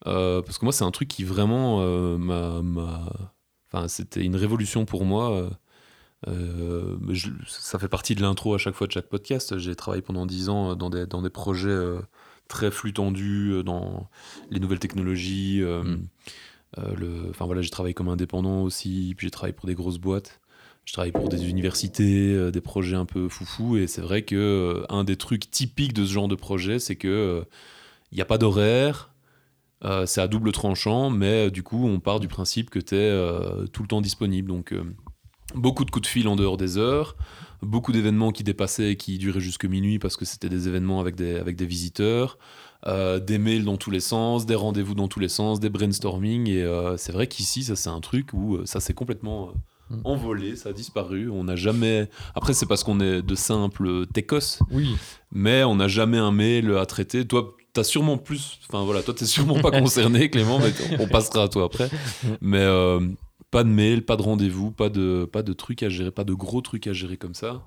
parce 0.04 0.58
que 0.58 0.66
moi, 0.66 0.74
c'est 0.74 0.84
un 0.84 0.92
truc 0.92 1.08
qui 1.08 1.24
vraiment 1.24 1.80
m'a. 2.18 2.62
Enfin, 3.72 3.88
c'était 3.88 4.24
une 4.24 4.36
révolution 4.36 4.86
pour 4.86 5.06
moi 5.06 5.50
ça 7.48 7.80
fait 7.80 7.88
partie 7.88 8.16
de 8.16 8.22
l'intro 8.22 8.54
à 8.54 8.58
chaque 8.58 8.76
fois 8.76 8.88
de 8.88 8.92
chaque 8.92 9.08
podcast. 9.08 9.58
J'ai 9.58 9.76
travaillé 9.76 10.02
pendant 10.02 10.26
10 10.26 10.50
ans 10.50 10.76
dans 10.76 10.90
des, 10.90 11.06
dans 11.06 11.22
des 11.22 11.30
projets 11.30 11.78
très 12.48 12.72
flux 12.72 12.94
tendus 12.94 13.62
dans 13.66 14.10
les 14.50 14.60
nouvelles 14.60 14.80
technologies. 14.80 15.62
Mm. 15.62 16.08
le, 16.96 17.30
enfin 17.30 17.46
voilà, 17.46 17.62
j'ai 17.62 17.70
travaillé 17.70 17.94
comme 17.94 18.10
indépendant 18.10 18.64
aussi, 18.64 19.14
puis 19.18 19.28
j'ai 19.28 19.32
travaillé 19.32 19.54
pour 19.54 19.68
des 19.68 19.76
grosses 19.76 20.00
boîtes. 20.00 20.40
Je 20.86 20.94
travaille 20.94 21.14
pour 21.14 21.30
des 21.30 21.50
universités, 21.50 22.52
des 22.52 22.62
projets 22.62 22.98
un 22.98 23.06
peu 23.06 23.30
foufou, 23.30 23.78
et 23.78 23.88
c'est 23.88 24.02
vrai 24.02 24.24
que 24.24 24.86
un 24.90 25.04
des 25.04 25.16
trucs 25.16 25.50
typiques 25.50 25.94
de 25.94 26.06
ce 26.06 26.12
genre 26.12 26.28
de 26.28 26.36
projet, 26.36 26.80
c'est 26.80 26.96
que 26.98 27.46
il 28.12 28.16
n'y 28.16 28.22
a 28.22 28.26
pas 28.26 28.38
d'horaire, 28.38 29.14
euh, 29.86 30.06
c'est 30.06 30.22
à 30.22 30.28
double 30.28 30.52
tranchant, 30.52 31.10
mais 31.10 31.48
euh, 31.48 31.50
du 31.50 31.62
coup, 31.62 31.86
on 31.86 32.00
part 32.00 32.20
du 32.20 32.28
principe 32.28 32.70
que 32.70 32.80
tu 32.80 32.96
es 32.96 33.00
euh, 33.00 33.66
tout 33.68 33.82
le 33.82 33.88
temps 33.88 34.02
disponible. 34.02 34.48
Donc, 34.48 34.74
beaucoup 35.56 35.86
de 35.86 35.92
coups 35.92 36.04
de 36.04 36.08
fil 36.08 36.28
en 36.28 36.36
dehors 36.36 36.58
des 36.58 36.78
heures, 36.78 37.16
beaucoup 37.62 37.92
d'événements 37.92 38.32
qui 38.32 38.44
dépassaient 38.44 38.92
et 38.92 38.98
qui 38.98 39.18
duraient 39.18 39.40
jusque 39.40 39.66
minuit 39.66 40.00
parce 40.00 40.18
que 40.18 40.26
c'était 40.26 40.50
des 40.50 40.68
événements 40.68 41.00
avec 41.00 41.16
des, 41.16 41.36
avec 41.36 41.56
des 41.56 41.66
visiteurs, 41.66 42.38
des 42.86 43.38
mails 43.38 43.64
dans 43.64 43.78
tous 43.78 43.92
les 43.92 44.02
sens, 44.02 44.46
des 44.46 44.56
rendez-vous 44.56 44.96
dans 44.96 45.08
tous 45.08 45.20
les 45.20 45.30
sens, 45.30 45.60
des 45.60 45.70
brainstorming. 45.70 46.50
Et 46.50 46.94
c'est 46.98 47.14
vrai 47.14 47.28
qu'ici, 47.28 47.64
ça, 47.64 47.76
c'est 47.78 47.90
un 47.90 48.02
truc 48.02 48.34
où 48.34 48.60
ça 48.66 48.82
s'est 48.82 48.94
complètement 48.94 49.54
mm. 49.90 50.02
envolé, 50.04 50.56
ça 50.58 50.70
a 50.70 50.74
disparu. 50.74 51.30
On 51.30 51.46
n'a 51.46 51.56
jamais. 51.56 52.10
Après, 52.36 52.54
c'est 52.54 52.66
parce 52.66 52.84
qu'on 52.84 53.00
est 53.00 53.22
de 53.22 53.36
simples 53.36 54.06
techos. 54.08 54.60
Oui. 54.70 54.96
Mais 55.32 55.64
on 55.64 55.76
n'a 55.76 55.88
jamais 55.88 56.18
un 56.18 56.32
mail 56.32 56.76
à 56.76 56.86
traiter. 56.86 57.26
Toi, 57.26 57.56
t'as 57.74 57.84
sûrement 57.84 58.18
plus. 58.18 58.60
Enfin 58.68 58.84
voilà, 58.84 59.02
toi 59.02 59.14
t'es 59.14 59.26
sûrement 59.26 59.60
pas 59.60 59.72
concerné, 59.72 60.30
Clément, 60.32 60.60
mais 60.60 60.72
on 61.00 61.08
passera 61.08 61.44
à 61.44 61.48
toi 61.48 61.66
après. 61.66 61.90
Mais 62.42 62.60
euh, 62.60 63.00
pas 63.54 63.64
de 63.64 63.70
mail, 63.70 64.04
pas 64.04 64.18
de 64.18 64.22
rendez-vous, 64.22 64.72
pas 64.72 64.90
de, 64.90 65.26
pas 65.32 65.44
de 65.44 65.54
trucs 65.54 65.84
à 65.84 65.90
gérer, 65.90 66.12
pas 66.12 66.24
de 66.24 66.34
gros 66.34 66.62
trucs 66.62 66.88
à 66.88 66.94
gérer 66.94 67.18
comme 67.18 67.34
ça. 67.34 67.64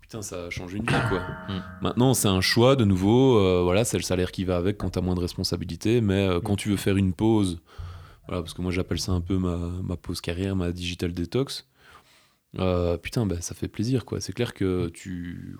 Putain, 0.00 0.22
ça 0.22 0.46
a 0.46 0.50
changé 0.50 0.78
une 0.78 0.84
vie 0.84 1.08
quoi. 1.08 1.20
Mm. 1.48 1.62
Maintenant, 1.82 2.14
c'est 2.14 2.28
un 2.28 2.40
choix 2.40 2.76
de 2.76 2.84
nouveau. 2.84 3.38
Euh, 3.38 3.62
voilà, 3.62 3.84
c'est 3.84 3.96
le 3.96 4.02
salaire 4.02 4.32
qui 4.32 4.44
va 4.44 4.56
avec 4.56 4.78
quand 4.78 4.90
t'as 4.90 5.00
moins 5.00 5.14
de 5.14 5.20
responsabilités. 5.20 6.00
Mais 6.00 6.26
euh, 6.26 6.40
quand 6.40 6.56
tu 6.56 6.70
veux 6.70 6.76
faire 6.76 6.96
une 6.96 7.12
pause, 7.12 7.60
voilà, 8.26 8.42
parce 8.42 8.54
que 8.54 8.62
moi 8.62 8.70
j'appelle 8.70 9.00
ça 9.00 9.12
un 9.12 9.20
peu 9.20 9.36
ma, 9.36 9.56
ma 9.82 9.96
pause 9.96 10.20
carrière, 10.20 10.56
ma 10.56 10.72
digital 10.72 11.12
detox. 11.12 11.66
putain, 13.02 13.26
ben, 13.26 13.40
ça 13.40 13.54
fait 13.54 13.68
plaisir 13.68 14.04
quoi. 14.04 14.20
C'est 14.20 14.32
clair 14.32 14.54
que 14.54 14.88
tu 14.88 15.56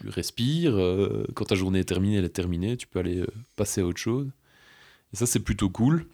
tu 0.00 0.08
respires. 0.08 0.76
Euh, 0.76 1.24
quand 1.34 1.46
ta 1.46 1.54
journée 1.54 1.80
est 1.80 1.84
terminée, 1.84 2.16
elle 2.16 2.24
est 2.24 2.28
terminée. 2.28 2.76
Tu 2.76 2.86
peux 2.86 2.98
aller 2.98 3.20
euh, 3.20 3.26
passer 3.56 3.80
à 3.80 3.86
autre 3.86 3.98
chose. 3.98 4.30
Et 5.12 5.16
ça, 5.16 5.26
c'est 5.26 5.40
plutôt 5.40 5.70
cool. 5.70 6.06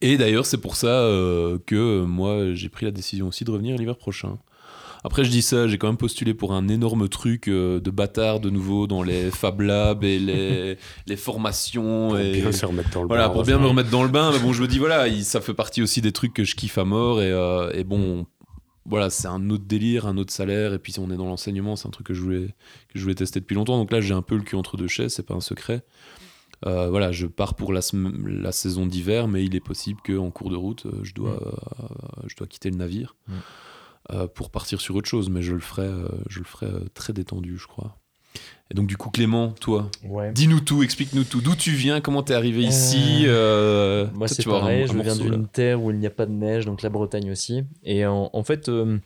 Et 0.00 0.16
d'ailleurs, 0.16 0.46
c'est 0.46 0.58
pour 0.58 0.76
ça 0.76 0.86
euh, 0.86 1.58
que 1.66 2.04
moi, 2.04 2.54
j'ai 2.54 2.68
pris 2.68 2.86
la 2.86 2.92
décision 2.92 3.28
aussi 3.28 3.44
de 3.44 3.50
revenir 3.50 3.76
l'hiver 3.76 3.96
prochain. 3.96 4.38
Après, 5.04 5.24
je 5.24 5.30
dis 5.30 5.42
ça, 5.42 5.68
j'ai 5.68 5.78
quand 5.78 5.86
même 5.86 5.96
postulé 5.96 6.34
pour 6.34 6.52
un 6.52 6.68
énorme 6.68 7.08
truc 7.08 7.48
de 7.48 7.90
bâtard 7.90 8.40
de 8.40 8.50
nouveau 8.50 8.88
dans 8.88 9.02
les 9.02 9.30
Fab 9.30 9.60
Labs 9.60 10.02
et 10.02 10.18
les, 10.18 10.76
les 11.06 11.16
formations. 11.16 12.08
Pour 12.08 12.18
et, 12.18 12.32
bien 12.32 12.50
se 12.50 12.66
remettre 12.66 12.90
dans 12.90 13.02
le 13.02 13.08
voilà, 13.08 13.28
bain. 13.28 13.34
pour 13.34 13.44
bien 13.44 13.58
me 13.58 13.66
remettre 13.66 13.90
dans 13.90 14.02
le 14.02 14.08
bain. 14.08 14.32
Mais 14.32 14.40
bon, 14.40 14.52
je 14.52 14.62
me 14.62 14.66
dis, 14.66 14.78
voilà, 14.78 15.06
ça 15.22 15.40
fait 15.40 15.54
partie 15.54 15.82
aussi 15.82 16.00
des 16.00 16.12
trucs 16.12 16.34
que 16.34 16.42
je 16.42 16.56
kiffe 16.56 16.78
à 16.78 16.84
mort. 16.84 17.22
Et, 17.22 17.30
et 17.78 17.84
bon, 17.84 18.26
voilà, 18.88 19.10
c'est 19.10 19.28
un 19.28 19.50
autre 19.50 19.64
délire, 19.66 20.06
un 20.06 20.16
autre 20.16 20.32
salaire. 20.32 20.72
Et 20.72 20.78
puis 20.78 20.92
si 20.92 21.00
on 21.00 21.10
est 21.10 21.16
dans 21.16 21.26
l'enseignement, 21.26 21.76
c'est 21.76 21.86
un 21.86 21.90
truc 21.90 22.06
que 22.06 22.14
je 22.14 22.22
voulais 22.22 22.46
que 22.88 22.98
je 22.98 23.02
voulais 23.02 23.14
tester 23.14 23.38
depuis 23.38 23.54
longtemps. 23.54 23.78
Donc 23.78 23.92
là, 23.92 24.00
j'ai 24.00 24.14
un 24.14 24.22
peu 24.22 24.36
le 24.36 24.42
cul 24.42 24.56
entre 24.56 24.76
deux 24.76 24.88
chaises, 24.88 25.12
c'est 25.12 25.26
pas 25.26 25.34
un 25.34 25.40
secret. 25.40 25.84
Euh, 26.66 26.88
voilà, 26.90 27.12
je 27.12 27.26
pars 27.26 27.54
pour 27.54 27.72
la, 27.72 27.80
la 28.24 28.52
saison 28.52 28.86
d'hiver, 28.86 29.28
mais 29.28 29.44
il 29.44 29.54
est 29.54 29.60
possible 29.60 30.00
qu'en 30.04 30.30
cours 30.30 30.50
de 30.50 30.56
route, 30.56 30.86
euh, 30.86 31.00
je 31.02 31.14
dois, 31.14 31.34
mm. 31.34 31.42
euh, 31.42 32.26
je 32.26 32.36
dois 32.36 32.46
quitter 32.46 32.70
le 32.70 32.76
navire 32.76 33.16
mm. 33.28 34.26
pour 34.34 34.50
partir 34.50 34.80
sur 34.80 34.96
autre 34.96 35.08
chose. 35.08 35.30
Mais 35.30 35.42
je 35.42 35.54
le 35.54 35.60
ferai, 35.60 35.90
je 36.28 36.40
le 36.40 36.44
ferai 36.44 36.68
très 36.94 37.12
détendu, 37.12 37.56
je 37.58 37.66
crois. 37.66 37.96
Et 38.70 38.74
donc, 38.74 38.86
du 38.86 38.98
coup, 38.98 39.08
Clément, 39.08 39.52
toi, 39.52 39.90
dis-nous 40.34 40.60
tout, 40.60 40.82
explique-nous 40.82 41.24
tout. 41.24 41.40
D'où 41.40 41.56
tu 41.56 41.70
viens, 41.70 42.02
comment 42.02 42.22
t'es 42.22 42.34
arrivé 42.34 42.62
ici? 42.62 43.24
Euh, 43.26 44.06
Moi, 44.14 44.28
c'est 44.28 44.44
pareil, 44.44 44.86
je 44.86 44.98
viens 44.98 45.16
d'une 45.16 45.46
terre 45.48 45.82
où 45.82 45.90
il 45.90 45.98
n'y 45.98 46.06
a 46.06 46.10
pas 46.10 46.26
de 46.26 46.32
neige, 46.32 46.66
donc 46.66 46.82
la 46.82 46.90
Bretagne 46.90 47.30
aussi. 47.30 47.64
Et 47.82 48.04
en, 48.04 48.42
fait, 48.44 48.68
euh, 48.68 48.98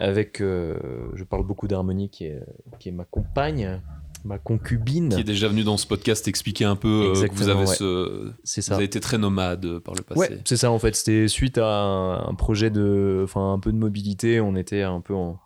avec. 0.00 0.38
Je 0.40 1.24
parle 1.24 1.46
beaucoup 1.46 1.68
d'Harmonie, 1.68 2.08
qui 2.08 2.24
est, 2.24 2.40
qui 2.78 2.88
est 2.88 2.92
ma 2.92 3.04
compagne, 3.04 3.82
ma 4.24 4.38
concubine. 4.38 5.10
Qui 5.10 5.20
est 5.20 5.24
déjà 5.24 5.48
venue 5.48 5.64
dans 5.64 5.76
ce 5.76 5.86
podcast 5.86 6.26
expliquer 6.28 6.64
un 6.64 6.76
peu 6.76 7.12
que 7.14 7.34
vous 7.34 7.48
avez 7.48 7.66
ce. 7.66 8.32
C'est 8.42 8.62
ça. 8.62 8.74
Vous 8.74 8.76
avez 8.76 8.86
été 8.86 9.00
très 9.00 9.18
nomade 9.18 9.78
par 9.80 9.94
le 9.94 10.02
passé. 10.02 10.18
Ouais, 10.20 10.38
c'est 10.44 10.56
ça 10.56 10.70
en 10.70 10.78
fait. 10.78 10.96
C'était 10.96 11.28
suite 11.28 11.58
à 11.58 11.66
un, 11.66 12.28
un 12.28 12.34
projet 12.34 12.70
de. 12.70 13.22
Enfin, 13.24 13.52
un 13.52 13.58
peu 13.58 13.72
de 13.72 13.78
mobilité. 13.78 14.40
On 14.40 14.56
était 14.56 14.82
un 14.82 15.00
peu 15.00 15.14
en 15.14 15.38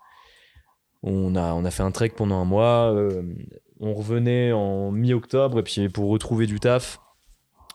on 1.02 1.36
a, 1.36 1.54
on 1.54 1.64
a 1.64 1.70
fait 1.70 1.82
un 1.82 1.90
trek 1.90 2.10
pendant 2.16 2.40
un 2.40 2.44
mois. 2.44 2.92
Euh, 2.92 3.22
on 3.80 3.94
revenait 3.94 4.52
en 4.52 4.90
mi-octobre 4.90 5.60
et 5.60 5.62
puis 5.62 5.88
pour 5.88 6.10
retrouver 6.10 6.46
du 6.46 6.58
taf, 6.58 7.00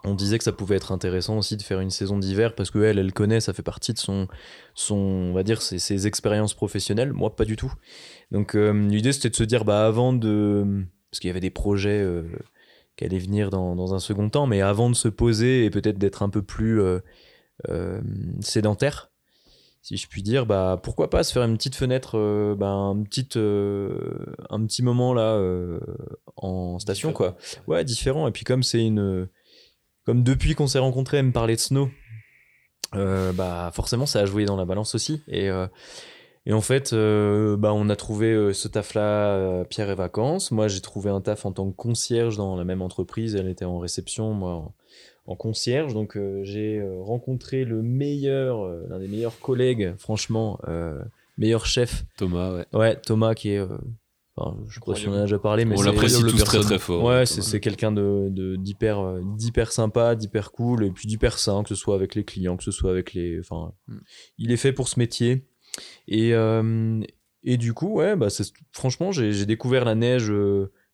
on 0.04 0.16
disait 0.16 0.38
que 0.38 0.44
ça 0.44 0.52
pouvait 0.52 0.76
être 0.76 0.92
intéressant 0.92 1.38
aussi 1.38 1.58
de 1.58 1.62
faire 1.62 1.80
une 1.80 1.90
saison 1.90 2.18
d'hiver 2.18 2.56
parce 2.56 2.72
que 2.72 2.80
elle, 2.80 3.00
elle 3.00 3.14
connaît, 3.14 3.40
ça 3.40 3.54
fait 3.54 3.64
partie 3.64 3.94
de 3.94 4.00
son, 4.00 4.28
son 4.76 4.96
on 4.96 5.34
va 5.34 5.44
dire, 5.44 5.62
ses, 5.62 6.08
expériences 6.08 6.54
professionnelles. 6.54 7.14
Moi, 7.14 7.36
pas 7.36 7.46
du 7.46 7.56
tout. 7.56 7.74
Donc 8.32 8.56
euh, 8.56 8.74
l'idée 8.90 9.14
c'était 9.14 9.30
de 9.30 9.36
se 9.36 9.44
dire, 9.44 9.66
bah 9.66 9.86
avant 9.86 10.14
de, 10.14 10.86
parce 11.10 11.20
qu'il 11.20 11.30
y 11.30 11.32
avait 11.32 11.40
des 11.40 11.50
projets 11.50 12.02
euh, 12.02 12.24
qui 12.98 13.06
allaient 13.06 13.20
venir 13.20 13.50
dans, 13.50 13.76
dans, 13.76 13.94
un 13.94 14.00
second 14.00 14.30
temps, 14.30 14.48
mais 14.48 14.62
avant 14.62 14.90
de 14.90 14.96
se 14.96 15.08
poser 15.08 15.66
et 15.66 15.70
peut-être 15.70 15.98
d'être 15.98 16.24
un 16.24 16.30
peu 16.30 16.42
plus 16.42 16.82
sédentaire, 18.42 19.12
si 19.84 19.98
je 19.98 20.08
puis 20.08 20.24
dire, 20.24 20.46
bah 20.46 20.80
pourquoi 20.82 21.10
pas 21.10 21.24
se 21.24 21.34
faire 21.34 21.44
une 21.44 21.58
petite 21.58 21.76
fenêtre, 21.76 22.18
euh, 22.18 22.56
bah, 22.56 22.70
un, 22.70 23.04
petit, 23.04 23.28
euh, 23.36 24.34
un 24.50 24.66
petit 24.66 24.82
moment 24.82 25.14
là 25.14 25.34
euh, 25.34 25.82
en 26.38 26.80
station 26.80 27.12
quoi. 27.12 27.36
Ouais, 27.68 27.84
différent. 27.84 28.26
Et 28.30 28.32
puis 28.32 28.46
comme 28.46 28.64
c'est 28.64 28.84
une, 28.84 29.28
comme 30.06 30.24
depuis 30.24 30.56
qu'on 30.56 30.68
s'est 30.68 30.80
rencontrés, 30.80 31.18
elle 31.18 31.28
me 31.28 31.32
parlait 31.32 31.56
de 31.56 31.62
Snow, 31.62 31.90
bah 32.94 33.72
forcément 33.74 34.06
ça 34.06 34.20
a 34.20 34.26
joué 34.26 34.46
dans 34.46 34.58
la 34.58 34.66
balance 34.66 34.96
aussi. 34.96 35.24
Et, 35.28 35.50
et 36.46 36.54
en 36.54 36.62
fait, 36.62 36.94
bah 36.94 37.74
on 37.74 37.90
a 37.90 37.96
trouvé 37.96 38.54
ce 38.54 38.68
taf 38.68 38.94
là, 38.94 39.64
Pierre 39.66 39.90
et 39.90 39.96
Vacances. 39.96 40.52
Moi 40.52 40.68
j'ai 40.68 40.82
trouvé 40.82 41.10
un 41.10 41.22
taf 41.22 41.46
en 41.46 41.52
tant 41.52 41.70
que 41.70 41.76
concierge 41.76 42.38
dans 42.38 42.56
la 42.56 42.64
même 42.64 42.82
entreprise. 42.82 43.36
Elle 43.36 43.50
était 43.50 43.66
en 43.66 43.80
réception, 43.80 44.34
moi 44.34 44.74
en 45.26 45.36
concierge. 45.36 45.94
Donc 45.94 46.18
euh, 46.18 46.44
j'ai 46.44 46.80
euh, 46.80 47.02
rencontré 47.02 47.64
le 47.64 47.82
meilleur, 47.82 48.66
euh, 48.66 48.86
l'un 48.90 49.00
des 49.00 49.08
meilleurs 49.08 49.40
collègues, 49.40 49.94
franchement, 49.98 50.60
meilleur 51.38 51.66
chef. 51.66 52.06
Thomas, 52.18 52.54
ouais. 52.54 52.66
Ouais, 52.74 52.96
Thomas 52.96 53.34
qui 53.34 53.52
est 53.52 53.68
je 54.68 54.80
crois 54.80 54.96
qu'on 54.96 55.12
en 55.12 55.18
a 55.18 55.22
déjà 55.22 55.40
parlé, 55.40 55.66
mais 55.66 55.78
on 55.78 55.82
l'apprécie 55.84 56.22
tous 56.22 56.44
très 56.44 56.60
très 56.60 56.80
fort. 56.80 57.04
Ouais, 57.04 57.26
c'est 57.26 57.60
quelqu'un 57.60 57.92
de 57.92 58.56
d'hyper 58.58 59.20
d'hyper 59.38 59.72
sympa, 59.72 60.16
d'hyper 60.16 60.52
cool 60.52 60.86
et 60.86 60.92
puis 60.92 61.08
d'hyper 61.08 61.38
sain, 61.38 61.64
que 61.64 61.70
ce 61.70 61.76
soit 61.76 61.96
avec 61.96 62.16
les 62.16 62.24
clients, 62.24 62.58
que 62.58 62.64
ce 62.64 62.72
soit 62.72 62.92
avec 62.92 63.14
les. 63.14 63.40
Enfin, 63.40 63.74
mm. 63.88 63.98
il 64.40 64.52
est 64.52 64.58
fait 64.58 64.74
pour 64.74 64.88
ce 64.88 65.00
métier. 65.00 65.48
Et 66.08 66.34
et 67.46 67.58
du 67.58 67.74
coup, 67.74 67.96
ouais, 67.96 68.16
bah 68.16 68.28
franchement, 68.72 69.12
j'ai 69.12 69.46
découvert 69.46 69.86
la 69.86 69.96
neige 69.96 70.32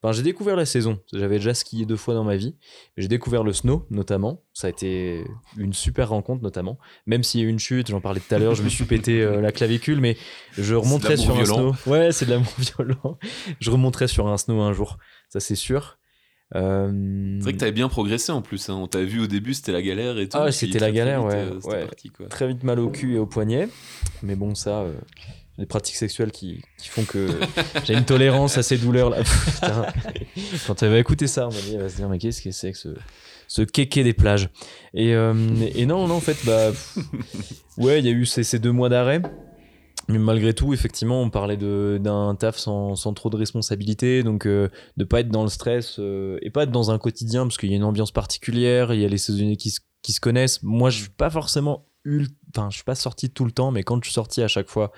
Enfin, 0.02 0.14
j'ai 0.14 0.24
découvert 0.24 0.56
la 0.56 0.66
saison. 0.66 1.00
J'avais 1.12 1.36
déjà 1.36 1.54
skié 1.54 1.86
deux 1.86 1.98
fois 1.98 2.14
dans 2.14 2.24
ma 2.24 2.38
vie. 2.38 2.56
J'ai 2.96 3.10
découvert 3.10 3.44
le 3.44 3.52
snow, 3.52 3.86
notamment. 3.90 4.44
Ça 4.54 4.68
a 4.68 4.70
été 4.70 5.26
une 5.58 5.74
super 5.74 6.10
rencontre, 6.10 6.42
notamment. 6.42 6.78
Même 7.06 7.24
s'il 7.24 7.42
y 7.42 7.44
a 7.44 7.48
eu 7.48 7.50
une 7.50 7.60
chute, 7.60 7.90
j'en 7.90 8.00
parlais 8.00 8.22
tout 8.22 8.34
à 8.34 8.40
l'heure, 8.40 8.56
je 8.56 8.64
me 8.64 8.70
suis 8.70 8.86
pété 8.86 9.22
euh, 9.22 9.42
la 9.42 9.52
clavicule, 9.52 10.00
mais 10.00 10.16
je 10.54 10.74
remonterai 10.76 11.18
sur 11.18 11.38
un 11.38 11.44
snow. 11.44 11.74
Ouais, 11.86 12.14
c'est 12.14 12.26
de 12.26 12.32
l'amour 12.32 12.54
violent. 12.58 13.18
Je 13.60 13.72
remonterai 13.72 14.08
sur 14.08 14.28
un 14.28 14.38
snow 14.38 14.62
un 14.62 14.72
jour. 14.72 14.98
Ça, 15.28 15.42
c'est 15.42 15.56
sûr. 15.56 15.98
Euh... 16.56 17.36
C'est 17.38 17.44
vrai 17.44 17.54
que 17.54 17.58
t'avais 17.58 17.74
bien 17.74 17.90
progressé 17.90 18.32
en 18.32 18.42
plus. 18.42 18.70
Hein. 18.70 18.76
On 18.76 18.88
t'avait 18.88 19.06
vu 19.06 19.20
au 19.20 19.28
début, 19.28 19.54
c'était 19.54 19.74
la 19.74 19.82
galère 19.82 20.18
et 20.18 20.30
tout. 20.30 20.38
Ah, 20.40 20.52
c'était 20.54 20.80
la 20.80 20.92
galère, 20.92 21.26
ouais. 21.26 21.36
Euh, 21.36 21.60
ouais. 21.66 21.88
Très 22.30 22.48
vite 22.48 22.64
mal 22.64 22.80
au 22.80 22.90
cul 22.90 23.16
et 23.16 23.20
au 23.20 23.26
poignet. 23.26 23.68
Mais 24.24 24.38
bon, 24.38 24.56
ça, 24.56 24.86
des 25.60 25.66
pratiques 25.66 25.96
sexuelles 25.96 26.32
qui, 26.32 26.62
qui 26.78 26.88
font 26.88 27.04
que 27.04 27.28
j'ai 27.84 27.94
une 27.94 28.06
tolérance 28.06 28.58
à 28.58 28.64
ces 28.64 28.78
douleurs 28.78 29.10
là. 29.10 29.18
Quand 30.68 30.76
tu 30.76 30.88
vas 30.88 30.98
écouter 30.98 31.28
ça, 31.28 31.48
on 31.48 31.50
va, 31.50 31.62
dire, 31.62 31.80
va 31.80 31.90
se 31.90 31.98
dire 31.98 32.10
mais 32.10 32.18
qu'est-ce 32.18 32.42
que 32.42 32.52
c'est 32.52 32.72
que 32.72 32.78
ce, 32.78 32.90
ce 33.48 33.62
kéké 33.62 34.04
des 34.04 34.14
plages? 34.14 34.50
Et, 34.94 35.14
euh, 35.14 35.34
et 35.76 35.86
non, 35.86 36.08
non, 36.08 36.16
en 36.16 36.20
fait, 36.22 36.38
bah 36.46 36.72
ouais, 37.78 38.00
il 38.00 38.06
y 38.06 38.10
a 38.10 38.12
eu 38.12 38.26
ces, 38.26 38.44
ces 38.44 38.60
deux 38.60 38.72
mois 38.72 38.90
d'arrêt. 38.90 39.22
Mais 40.08 40.18
malgré 40.18 40.56
tout, 40.56 40.74
effectivement, 40.74 41.22
on 41.22 41.30
parlait 41.30 41.56
d'un 41.56 42.34
taf 42.34 42.58
sans, 42.58 42.96
sans, 42.96 43.14
trop 43.14 43.30
de 43.30 43.36
responsabilité, 43.36 44.24
donc 44.24 44.48
euh, 44.48 44.68
de 44.98 45.04
pas 45.04 45.20
être 45.20 45.30
dans 45.30 45.44
le 45.44 45.50
stress 45.50 45.98
euh, 46.00 46.40
et 46.42 46.50
pas 46.50 46.64
être 46.64 46.72
dans 46.72 46.90
un 46.90 46.98
quotidien 46.98 47.44
parce 47.44 47.60
qu'il 47.60 47.70
y 47.70 47.74
a 47.74 47.76
une 47.76 47.84
ambiance 47.84 48.12
particulière, 48.12 48.92
il 48.92 49.02
y 49.02 49.06
a 49.06 49.08
les 49.08 49.20
saisonniers 49.20 49.56
qui, 49.56 49.72
qui 50.02 50.12
se 50.12 50.20
connaissent. 50.20 50.64
Moi, 50.64 50.90
je 50.90 51.02
suis 51.02 51.10
pas 51.10 51.30
forcément, 51.30 51.86
enfin, 52.56 52.70
je 52.72 52.78
suis 52.78 52.84
pas 52.84 52.96
sorti 52.96 53.30
tout 53.30 53.46
le 53.46 53.52
temps, 53.52 53.70
mais 53.70 53.84
quand 53.84 53.98
je 54.04 54.10
suis 54.10 54.14
sorti 54.16 54.42
à 54.42 54.48
chaque 54.48 54.68
fois, 54.68 54.92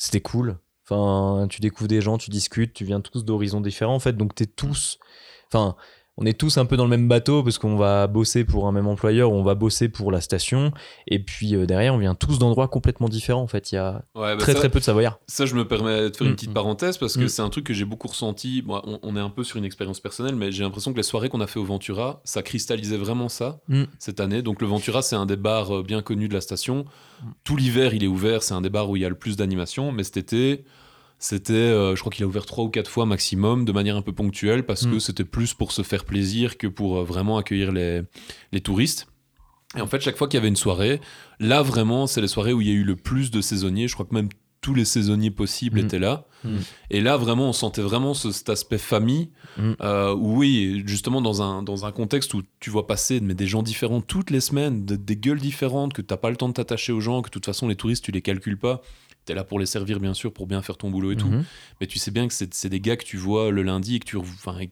c'était 0.00 0.22
cool. 0.22 0.58
Enfin, 0.88 1.46
tu 1.48 1.60
découvres 1.60 1.86
des 1.86 2.00
gens, 2.00 2.16
tu 2.16 2.30
discutes, 2.30 2.72
tu 2.72 2.84
viens 2.84 3.00
tous 3.00 3.24
d'horizons 3.24 3.60
différents 3.60 3.94
en 3.94 4.00
fait, 4.00 4.14
donc 4.14 4.34
t'es 4.34 4.46
tous. 4.46 4.98
Enfin, 5.46 5.76
on 6.20 6.26
est 6.26 6.38
tous 6.38 6.58
un 6.58 6.66
peu 6.66 6.76
dans 6.76 6.84
le 6.84 6.90
même 6.90 7.08
bateau 7.08 7.42
parce 7.42 7.58
qu'on 7.58 7.76
va 7.76 8.06
bosser 8.06 8.44
pour 8.44 8.68
un 8.68 8.72
même 8.72 8.86
employeur 8.86 9.32
ou 9.32 9.34
on 9.36 9.42
va 9.42 9.54
bosser 9.54 9.88
pour 9.88 10.12
la 10.12 10.20
station. 10.20 10.70
Et 11.08 11.18
puis 11.18 11.54
euh, 11.56 11.66
derrière, 11.66 11.94
on 11.94 11.98
vient 11.98 12.14
tous 12.14 12.38
d'endroits 12.38 12.68
complètement 12.68 13.08
différents. 13.08 13.42
En 13.42 13.46
fait, 13.46 13.72
il 13.72 13.76
y 13.76 13.78
a 13.78 14.02
Ouais, 14.14 14.34
bah 14.34 14.36
très 14.36 14.52
ça- 14.52 14.58
très 14.58 14.68
peu 14.68 14.78
de 14.80 14.84
Savoyards. 14.84 15.18
Ça, 15.26 15.46
je 15.46 15.54
me 15.54 15.66
permets 15.66 16.10
de 16.10 16.16
faire 16.16 16.26
une 16.26 16.32
Mm, 16.34 16.36
petite 16.36 16.50
mm. 16.50 16.54
parenthèse 16.54 16.98
parce 16.98 17.16
que 17.16 17.24
Mm. 17.24 17.28
c'est 17.28 17.42
un 17.42 17.48
truc 17.48 17.64
que 17.64 17.74
j'ai 17.74 17.84
beaucoup 17.84 18.08
ressenti. 18.08 18.62
On, 18.68 18.98
on 19.02 19.16
est 19.16 19.20
un 19.20 19.30
peu 19.30 19.44
sur 19.44 19.56
une 19.56 19.64
expérience 19.64 20.00
personnelle, 20.00 20.36
mais 20.36 20.52
j'ai 20.52 20.62
l'impression 20.62 20.92
que 20.92 20.96
les 20.98 21.02
soirées 21.02 21.28
qu'on 21.30 21.40
a 21.40 21.46
fait 21.46 21.58
au 21.58 21.64
Ventura, 21.64 22.20
ça 22.24 22.42
cristallisait 22.42 22.96
vraiment 22.98 23.28
ça 23.28 23.60
cette 23.98 24.20
année. 24.20 24.42
Donc, 24.42 24.60
le 24.60 24.66
Ventura, 24.68 25.02
c'est 25.02 25.16
un 25.16 25.26
des 25.26 25.36
bars 25.36 25.74
euh, 25.78 25.82
bien 25.82 26.02
connus 26.02 26.28
de 26.28 26.34
la 26.34 26.40
station. 26.40 26.84
Tout 27.44 27.56
l'hiver, 27.56 27.94
il 27.94 28.04
est 28.04 28.08
ouvert. 28.08 28.42
C'est 28.42 28.54
un 28.54 28.60
des 28.60 28.70
bars 28.70 28.88
où 28.90 28.96
il 28.96 29.02
y 29.02 29.04
a 29.04 29.08
le 29.08 29.14
plus 29.14 29.36
d'animation. 29.36 29.90
Mais 29.92 30.04
cet 30.04 30.16
été, 30.18 30.64
c'était, 31.22 31.52
euh, 31.52 31.94
je 31.94 32.00
crois 32.00 32.10
qu'il 32.10 32.24
a 32.24 32.26
ouvert 32.26 32.46
trois 32.46 32.64
ou 32.64 32.68
quatre 32.70 32.90
fois 32.90 33.06
maximum, 33.06 33.64
de 33.64 33.72
manière 33.72 33.94
un 33.96 34.02
peu 34.02 34.12
ponctuelle, 34.12 34.64
parce 34.64 34.86
que 34.86 34.96
Mm. 34.96 35.00
c'était 35.00 35.24
plus 35.24 35.54
pour 35.54 35.70
se 35.70 35.82
faire 35.82 36.04
plaisir 36.04 36.56
que 36.58 36.66
pour 36.66 36.98
euh, 36.98 37.04
vraiment 37.04 37.36
accueillir 37.38 37.70
les, 37.72 38.00
les 38.52 38.60
touristes. 38.60 39.06
Et 39.76 39.80
en 39.80 39.86
fait, 39.86 40.00
chaque 40.00 40.16
fois 40.16 40.26
qu'il 40.26 40.38
y 40.38 40.40
avait 40.40 40.48
une 40.48 40.56
soirée, 40.56 41.00
là 41.38 41.62
vraiment, 41.62 42.06
c'est 42.08 42.20
les 42.20 42.26
soirées 42.26 42.52
où 42.52 42.60
il 42.60 42.66
y 42.66 42.70
a 42.70 42.74
eu 42.74 42.82
le 42.84 42.96
plus 42.96 43.30
de 43.30 43.40
saisonniers. 43.40 43.86
Je 43.86 43.94
crois 43.94 44.06
que 44.06 44.14
même 44.14 44.28
tous 44.62 44.74
les 44.74 44.84
saisonniers 44.84 45.30
possibles 45.30 45.80
Mm. 45.80 45.84
étaient 45.84 45.98
là. 45.98 46.26
Mm. 46.44 46.56
Et 46.90 47.00
là, 47.00 47.16
vraiment, 47.16 47.48
on 47.50 47.52
sentait 47.52 47.80
vraiment 47.82 48.12
ce- 48.14 48.32
cet 48.32 48.48
aspect 48.48 48.78
famille. 48.78 49.28
Euh, 49.82 50.14
où 50.14 50.38
oui, 50.38 50.82
justement, 50.86 51.20
dans 51.20 51.42
un, 51.42 51.62
dans 51.62 51.84
un 51.86 51.92
contexte 51.92 52.32
où 52.34 52.42
tu 52.60 52.70
vois 52.70 52.86
passer 52.86 53.20
mais 53.20 53.34
des 53.34 53.46
gens 53.46 53.62
différents 53.62 54.00
toutes 54.00 54.30
les 54.30 54.40
semaines, 54.40 54.84
de- 54.86 54.96
des 54.96 55.16
gueules 55.16 55.38
différentes, 55.40 55.92
que 55.92 56.00
tu 56.02 56.12
n'as 56.12 56.16
pas 56.18 56.30
le 56.30 56.36
temps 56.36 56.48
de 56.48 56.54
t'attacher 56.54 56.92
aux 56.92 57.00
gens, 57.00 57.20
que 57.22 57.28
de 57.28 57.32
toute 57.32 57.46
façon, 57.46 57.68
les 57.68 57.76
touristes, 57.76 58.04
tu 58.04 58.10
les 58.10 58.22
calcules 58.22 58.58
pas. 58.58 58.80
Tu 59.26 59.32
es 59.32 59.34
là 59.34 59.44
pour 59.44 59.58
les 59.58 59.66
servir, 59.66 60.00
bien 60.00 60.14
sûr, 60.14 60.32
pour 60.32 60.46
bien 60.46 60.62
faire 60.62 60.76
ton 60.76 60.90
boulot 60.90 61.12
et 61.12 61.16
tout. 61.16 61.28
Mhm. 61.28 61.44
Mais 61.80 61.86
tu 61.86 61.98
sais 61.98 62.10
bien 62.10 62.26
que 62.26 62.34
c'est 62.34 62.68
des 62.68 62.80
gars 62.80 62.96
que 62.96 63.04
tu 63.04 63.16
vois 63.16 63.50
le 63.50 63.62
lundi 63.62 63.96
et 63.96 63.98
que 63.98 64.04
tu, 64.06 64.16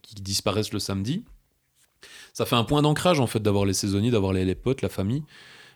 qui 0.02 0.14
disparaissent 0.16 0.72
le 0.72 0.78
samedi. 0.78 1.24
Ça 2.32 2.46
fait 2.46 2.56
un 2.56 2.64
point 2.64 2.82
d'ancrage 2.82 3.20
en 3.20 3.26
fait 3.26 3.40
d'avoir 3.40 3.64
les 3.64 3.74
saisonniers, 3.74 4.10
d'avoir 4.10 4.32
les, 4.32 4.44
les 4.44 4.54
potes, 4.54 4.82
la 4.82 4.88
famille. 4.88 5.22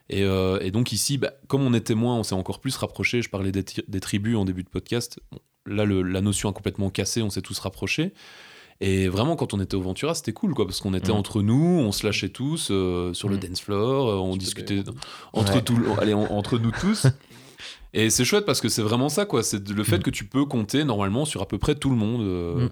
Et, 0.08 0.22
euh, 0.24 0.58
et 0.60 0.70
donc 0.70 0.92
ici, 0.92 1.18
bah, 1.18 1.32
comme 1.48 1.62
on 1.62 1.72
est 1.74 1.80
témoin, 1.80 2.16
on 2.16 2.22
s'est 2.22 2.34
encore 2.34 2.60
plus 2.60 2.76
rapprochés. 2.76 3.22
Je 3.22 3.30
parlais 3.30 3.52
des, 3.52 3.64
tri- 3.64 3.84
des 3.88 4.00
tribus 4.00 4.36
en 4.36 4.44
début 4.44 4.62
de 4.62 4.68
podcast. 4.68 5.20
Bon, 5.30 5.38
là, 5.66 5.84
le- 5.84 6.02
la 6.02 6.20
notion 6.20 6.48
a 6.48 6.52
complètement 6.52 6.90
cassé, 6.90 7.22
on 7.22 7.30
s'est 7.30 7.42
tous 7.42 7.58
rapprochés. 7.58 8.12
Et 8.80 9.06
vraiment, 9.08 9.36
quand 9.36 9.54
on 9.54 9.60
était 9.60 9.76
au 9.76 9.80
Ventura, 9.80 10.14
c'était 10.14 10.32
cool, 10.32 10.54
quoi, 10.54 10.66
parce 10.66 10.80
qu'on 10.80 10.92
était 10.94 11.12
Mhm. 11.12 11.18
entre 11.18 11.40
nous, 11.42 11.62
on 11.80 11.92
se 11.92 12.04
lâchait 12.04 12.30
tous 12.30 12.68
euh, 12.72 13.14
sur 13.14 13.28
le 13.28 13.36
Mhm. 13.36 13.42
dance 13.42 13.60
floor, 13.60 14.08
euh, 14.08 14.14
on 14.16 14.36
discutait 14.36 14.82
entre, 15.32 15.54
Ouais. 15.54 15.62
tout, 15.62 15.76
le- 15.76 15.90
allez, 16.00 16.14
en- 16.14 16.24
entre 16.32 16.58
nous 16.58 16.72
tous. 16.72 17.06
Et 17.94 18.08
c'est 18.10 18.24
chouette 18.24 18.46
parce 18.46 18.60
que 18.60 18.68
c'est 18.68 18.82
vraiment 18.82 19.08
ça, 19.08 19.26
quoi. 19.26 19.42
C'est 19.42 19.68
le 19.68 19.84
fait 19.84 19.98
Mhm. 19.98 20.02
que 20.02 20.10
tu 20.10 20.24
peux 20.24 20.44
compter 20.46 20.84
normalement 20.84 21.24
sur 21.24 21.42
à 21.42 21.46
peu 21.46 21.58
près 21.58 21.74
tout 21.74 21.90
le 21.90 21.96
monde. 21.96 22.22
euh, 22.22 22.68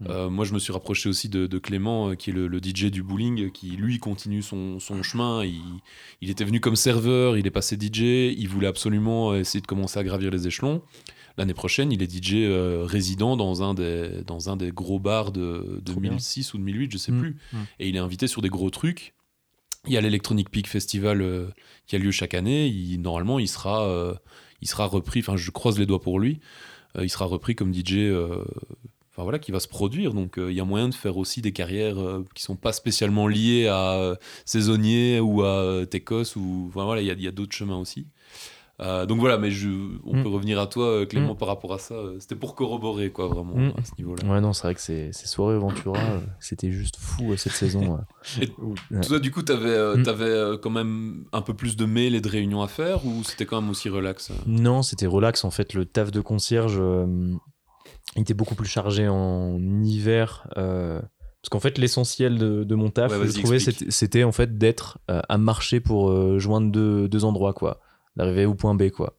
Mhm. 0.00 0.06
euh, 0.10 0.30
moi, 0.30 0.44
je 0.44 0.52
me 0.54 0.58
suis 0.58 0.72
rapproché 0.72 1.08
aussi 1.08 1.28
de, 1.28 1.46
de 1.46 1.58
Clément, 1.58 2.10
euh, 2.10 2.14
qui 2.14 2.30
est 2.30 2.32
le, 2.32 2.46
le 2.46 2.60
DJ 2.60 2.90
du 2.90 3.02
bowling, 3.02 3.50
qui 3.50 3.70
lui 3.70 3.98
continue 3.98 4.42
son, 4.42 4.78
son 4.78 5.02
chemin. 5.02 5.42
Il, 5.44 5.60
il 6.20 6.30
était 6.30 6.44
venu 6.44 6.60
comme 6.60 6.76
serveur, 6.76 7.36
il 7.38 7.46
est 7.46 7.50
passé 7.50 7.76
DJ, 7.80 8.34
il 8.36 8.46
voulait 8.48 8.66
absolument 8.68 9.34
essayer 9.34 9.60
de 9.60 9.66
commencer 9.66 9.98
à 9.98 10.04
gravir 10.04 10.30
les 10.30 10.46
échelons. 10.46 10.82
L'année 11.38 11.54
prochaine, 11.54 11.90
il 11.92 12.02
est 12.02 12.06
DJ 12.10 12.46
résident 12.84 13.36
dans 13.36 13.62
un, 13.62 13.72
des, 13.74 14.22
dans 14.26 14.50
un 14.50 14.56
des 14.56 14.70
gros 14.72 14.98
bars 14.98 15.30
de 15.32 15.80
Trop 15.84 15.98
bien. 16.00 16.10
2006 16.10 16.52
ou 16.54 16.58
2008, 16.58 16.92
je 16.92 16.98
sais 16.98 17.12
Mm. 17.12 17.20
plus. 17.20 17.36
Mm. 17.52 17.56
Et 17.80 17.88
il 17.88 17.96
est 17.96 18.00
invité 18.00 18.26
sur 18.26 18.42
des 18.42 18.48
gros 18.50 18.70
trucs. 18.70 19.14
Il 19.86 19.92
y 19.92 19.96
a 19.96 20.00
l'Electronic 20.00 20.50
Peak 20.50 20.66
Festival 20.66 21.24
qui 21.86 21.94
a 21.96 21.98
lieu 22.00 22.10
chaque 22.10 22.34
année. 22.34 22.66
Il- 22.66 23.00
normalement, 23.00 23.38
il 23.38 23.46
sera, 23.48 24.18
il 24.60 24.68
sera 24.68 24.86
repris, 24.86 25.20
enfin, 25.20 25.36
je 25.36 25.50
croise 25.50 25.78
les 25.78 25.86
doigts 25.86 26.00
pour 26.00 26.18
lui, 26.20 26.40
euh, 26.96 27.04
il 27.04 27.08
sera 27.08 27.26
repris 27.26 27.54
comme 27.54 27.72
DJ. 27.72 27.94
euh, 27.96 28.44
voilà, 29.16 29.40
qui 29.40 29.50
va 29.50 29.58
se 29.58 29.66
produire. 29.66 30.14
Donc 30.14 30.38
euh, 30.38 30.48
il 30.52 30.56
y 30.56 30.60
a 30.60 30.64
moyen 30.64 30.88
de 30.88 30.94
faire 30.94 31.16
aussi 31.16 31.42
des 31.42 31.50
carrières 31.50 31.96
qui 32.36 32.42
sont 32.44 32.54
pas 32.54 32.72
spécialement 32.72 33.26
liées 33.26 33.66
à 33.66 34.16
saisonnier 34.44 35.18
ou 35.18 35.42
à 35.42 35.84
Tecos 35.90 36.36
ou 36.36 36.70
voilà, 36.72 37.02
il 37.02 37.20
y 37.20 37.26
a 37.26 37.32
d'autres 37.32 37.56
chemins 37.56 37.78
aussi. 37.78 38.06
Euh, 38.80 39.06
donc 39.06 39.18
voilà, 39.18 39.38
mais 39.38 39.50
je, 39.50 39.68
on 40.04 40.16
Mm. 40.18 40.22
peut 40.22 40.28
revenir 40.28 40.60
à 40.60 40.68
toi, 40.68 40.84
euh, 40.86 41.04
Clément, 41.06 41.34
par 41.34 41.48
rapport 41.48 41.74
à 41.74 41.78
ça. 41.78 41.94
Euh, 41.94 42.16
C'était 42.20 42.36
pour 42.36 42.54
corroborer, 42.54 43.10
quoi, 43.10 43.26
vraiment, 43.26 43.56
Mm. 43.56 43.72
à 43.76 43.84
ce 43.84 43.90
niveau-là. 43.98 44.24
Ouais, 44.32 44.40
non, 44.40 44.52
c'est 44.52 44.62
vrai 44.62 44.74
que 44.76 44.80
ces, 44.80 45.10
ces 45.12 45.26
soirées 45.26 45.58
Ventura, 45.58 45.98
c'était 46.38 46.70
juste 46.70 46.96
fou 46.96 47.36
cette 47.36 47.54
saison. 47.54 47.98
Et 48.40 48.48
ouais. 48.92 49.00
Toi, 49.00 49.18
du 49.18 49.32
coup, 49.32 49.42
t'avais 49.42 49.96
Mm. 49.96 50.04
euh, 50.08 50.58
quand 50.58 50.70
même 50.70 51.24
un 51.32 51.42
peu 51.42 51.54
plus 51.54 51.76
de 51.76 51.84
mails 51.86 52.14
et 52.14 52.20
de 52.20 52.28
réunions 52.28 52.62
à 52.62 52.68
faire 52.68 53.04
ou 53.04 53.24
c'était 53.24 53.46
quand 53.46 53.60
même 53.60 53.70
aussi 53.70 53.88
relax 53.88 54.30
Non, 54.46 54.82
c'était 54.82 55.06
relax. 55.06 55.44
En 55.44 55.50
fait, 55.50 55.74
le 55.74 55.84
taf 55.84 56.10
de 56.12 56.20
concierge 56.20 56.76
euh, 56.78 57.34
il 58.16 58.22
était 58.22 58.34
beaucoup 58.34 58.54
plus 58.54 58.68
chargé 58.68 59.08
en 59.08 59.58
hiver. 59.82 60.46
euh, 60.56 61.00
parce 61.42 61.50
qu'en 61.50 61.60
fait, 61.60 61.78
l'essentiel 61.78 62.36
de, 62.38 62.64
de 62.64 62.74
mon 62.74 62.90
taf, 62.90 63.12
Ouais, 63.12 63.26
je 63.28 63.38
trouvais, 63.38 63.58
c'était 63.60 63.90
c'était, 63.90 64.24
en 64.24 64.32
fait 64.32 64.58
d'être 64.58 64.98
euh, 65.10 65.20
à 65.28 65.38
marcher 65.38 65.78
pour 65.80 66.10
euh, 66.10 66.38
joindre 66.38 66.70
deux, 66.72 67.08
deux 67.08 67.24
endroits, 67.24 67.52
quoi. 67.52 67.80
D'arriver 68.18 68.44
au 68.44 68.54
point 68.54 68.74
B, 68.74 68.90
quoi. 68.90 69.16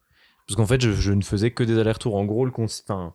Parce 0.48 0.56
qu'en 0.56 0.66
fait, 0.68 0.82
je, 0.82 0.92
je 0.92 1.12
ne 1.14 1.22
faisais 1.24 1.52
que 1.52 1.64
des 1.64 1.78
allers-retours. 1.80 2.16
En 2.16 2.26
gros, 2.26 2.46
le 2.46 2.52
enfin, 2.58 3.14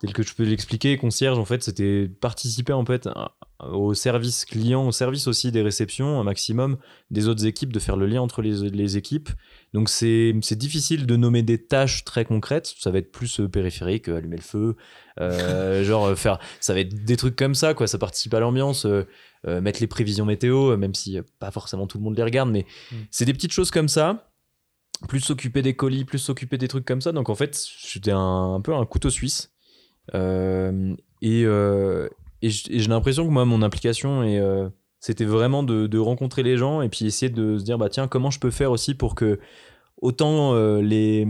tel 0.00 0.12
que 0.12 0.22
je 0.22 0.34
peux 0.34 0.44
l'expliquer, 0.44 0.96
concierge, 0.98 1.38
en 1.38 1.44
fait, 1.44 1.62
c'était 1.62 2.08
participer 2.20 2.72
en 2.72 2.84
fait 2.84 3.06
à- 3.06 3.32
au 3.72 3.94
service 3.94 4.44
client, 4.44 4.86
au 4.86 4.92
service 4.92 5.26
aussi 5.26 5.50
des 5.50 5.62
réceptions, 5.62 6.20
un 6.20 6.24
maximum 6.24 6.76
des 7.10 7.26
autres 7.28 7.46
équipes, 7.46 7.72
de 7.72 7.78
faire 7.78 7.96
le 7.96 8.04
lien 8.06 8.20
entre 8.20 8.42
les, 8.42 8.68
les 8.70 8.96
équipes. 8.98 9.30
Donc 9.72 9.88
c'est 9.88 10.32
difficile 10.52 11.06
de 11.06 11.16
nommer 11.16 11.42
des 11.42 11.58
tâches 11.64 12.04
très 12.04 12.24
concrètes. 12.26 12.74
Ça 12.78 12.90
va 12.90 12.98
être 12.98 13.10
plus 13.10 13.40
euh, 13.40 13.48
périphérique, 13.48 14.08
euh, 14.08 14.18
allumer 14.18 14.36
le 14.36 14.42
feu, 14.42 14.76
euh, 15.20 15.82
genre 15.88 16.14
faire. 16.16 16.38
Ça 16.60 16.74
va 16.74 16.80
être 16.80 17.04
des 17.04 17.16
trucs 17.16 17.34
comme 17.36 17.54
ça, 17.54 17.72
quoi. 17.74 17.86
Ça 17.86 17.98
participe 17.98 18.34
à 18.34 18.40
l'ambiance, 18.40 18.84
euh, 18.86 19.04
euh, 19.48 19.60
mettre 19.62 19.80
les 19.80 19.86
prévisions 19.86 20.26
météo, 20.26 20.76
même 20.76 20.94
si 20.94 21.18
pas 21.38 21.50
forcément 21.50 21.86
tout 21.86 21.96
le 21.98 22.04
monde 22.04 22.16
les 22.16 22.22
regarde, 22.22 22.50
mais 22.50 22.66
Mm. 22.92 22.96
c'est 23.10 23.24
des 23.24 23.32
petites 23.32 23.52
choses 23.52 23.70
comme 23.70 23.88
ça. 23.88 24.30
Plus 25.08 25.20
s'occuper 25.20 25.62
des 25.62 25.74
colis, 25.74 26.04
plus 26.04 26.18
s'occuper 26.18 26.58
des 26.58 26.68
trucs 26.68 26.84
comme 26.84 27.00
ça. 27.02 27.12
Donc 27.12 27.28
en 27.28 27.34
fait, 27.34 27.62
j'étais 27.86 28.12
un, 28.12 28.54
un 28.54 28.60
peu 28.60 28.74
un 28.74 28.84
couteau 28.86 29.10
suisse. 29.10 29.52
Euh, 30.14 30.94
et 31.22 31.42
euh, 31.44 32.08
et 32.42 32.48
et 32.48 32.78
j'ai 32.80 32.88
l'impression 32.88 33.26
que 33.26 33.32
moi, 33.32 33.44
mon 33.44 33.62
implication 33.62 34.22
est 34.22 34.38
euh, 34.38 34.68
c'était 35.00 35.24
vraiment 35.24 35.62
de, 35.62 35.86
de 35.86 35.98
rencontrer 35.98 36.42
les 36.42 36.56
gens 36.56 36.80
et 36.80 36.88
puis 36.88 37.04
essayer 37.06 37.30
de 37.30 37.58
se 37.58 37.64
dire 37.64 37.76
bah 37.78 37.88
tiens 37.88 38.08
comment 38.08 38.30
je 38.30 38.38
peux 38.40 38.50
faire 38.50 38.70
aussi 38.70 38.94
pour 38.94 39.14
que 39.14 39.38
autant 40.00 40.54
euh, 40.54 40.80
les, 40.80 41.26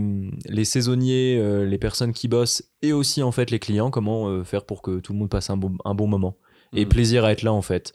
les 0.47 0.65
saisonniers 0.65 1.65
les 1.65 1.77
personnes 1.77 2.13
qui 2.13 2.27
bossent 2.27 2.63
et 2.81 2.93
aussi 2.93 3.23
en 3.23 3.31
fait 3.31 3.49
les 3.51 3.59
clients 3.59 3.89
comment 3.91 4.43
faire 4.43 4.65
pour 4.65 4.81
que 4.81 4.99
tout 4.99 5.13
le 5.13 5.19
monde 5.19 5.29
passe 5.29 5.49
un 5.49 5.57
bon, 5.57 5.75
un 5.85 5.95
bon 5.95 6.07
moment 6.07 6.37
et 6.73 6.83
Mhm. 6.85 6.89
plaisir 6.89 7.25
à 7.25 7.31
être 7.31 7.43
là 7.43 7.53
en 7.53 7.61
fait 7.61 7.93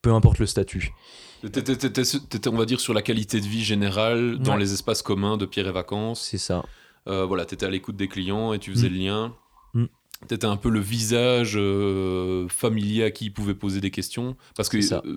peu 0.00 0.12
importe 0.12 0.38
le 0.38 0.46
statut 0.46 0.92
T'étais, 1.50 2.48
on 2.48 2.56
va 2.56 2.64
dire, 2.66 2.80
sur 2.80 2.94
la 2.94 3.02
qualité 3.02 3.40
de 3.40 3.46
vie 3.46 3.64
générale 3.64 4.38
dans 4.38 4.52
Ouais. 4.54 4.60
les 4.60 4.72
espaces 4.72 5.02
communs 5.02 5.36
de 5.36 5.46
Pierre 5.46 5.66
et 5.68 5.72
Vacances. 5.72 6.22
c'est 6.22 6.38
ça 6.38 6.64
Euh, 7.08 7.24
voilà, 7.24 7.44
t'étais 7.44 7.66
à 7.66 7.70
l'écoute 7.70 7.96
des 7.96 8.06
clients 8.06 8.52
et 8.52 8.60
tu 8.60 8.70
faisais 8.70 8.88
Mm. 8.88 8.92
le 8.92 8.98
lien. 8.98 9.34
Mm. 9.74 9.84
T'étais 10.28 10.46
un 10.46 10.56
peu 10.56 10.70
le 10.70 10.78
visage 10.78 11.54
euh, 11.56 12.46
familier 12.48 13.02
à 13.02 13.10
qui 13.10 13.24
il 13.24 13.30
pouvait 13.32 13.54
poser 13.56 13.80
des 13.80 13.90
questions. 13.90 14.36
Parce 14.54 14.68
que 14.68 14.76
euh, 14.94 15.16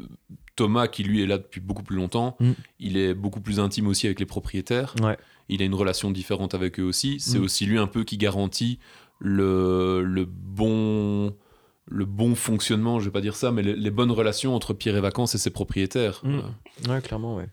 Thomas, 0.56 0.88
qui 0.88 1.04
lui 1.04 1.22
est 1.22 1.28
là 1.28 1.38
depuis 1.38 1.62
beaucoup 1.62 1.84
plus 1.84 1.96
longtemps, 1.96 2.38
Mm. 2.40 2.52
il 2.80 2.98
est 2.98 3.14
beaucoup 3.14 3.40
plus 3.40 3.60
intime 3.60 3.86
aussi 3.88 4.08
avec 4.08 4.20
les 4.20 4.26
propriétaires. 4.26 4.96
ouais 5.04 5.16
Il 5.48 5.62
a 5.62 5.66
une 5.66 5.76
relation 5.76 6.10
différente 6.10 6.56
avec 6.56 6.80
eux 6.80 6.84
aussi. 6.84 7.20
C'est 7.20 7.38
Mm. 7.38 7.44
aussi 7.44 7.66
lui 7.68 7.78
un 7.78 7.86
peu 7.88 8.04
qui 8.04 8.18
garantit 8.18 8.80
le, 9.20 10.02
le 10.04 10.26
bon 10.26 11.36
le 11.88 12.06
bon 12.06 12.34
fonctionnement, 12.36 13.00
je 13.00 13.06
vais 13.06 13.12
pas 13.12 13.22
dire 13.22 13.36
ça, 13.36 13.52
mais 13.52 13.62
les, 13.62 13.76
les 13.76 13.92
bonnes 13.92 14.12
relations 14.12 14.56
entre 14.56 14.74
Pierre 14.74 14.96
et 14.98 15.02
Vacances 15.02 15.36
et 15.36 15.38
ses 15.38 15.52
propriétaires. 15.52 16.22
Mm. 16.24 16.36
Euh, 16.88 16.94
Ouais, 16.96 17.02
clairement, 17.02 17.36
ouais. 17.38 17.48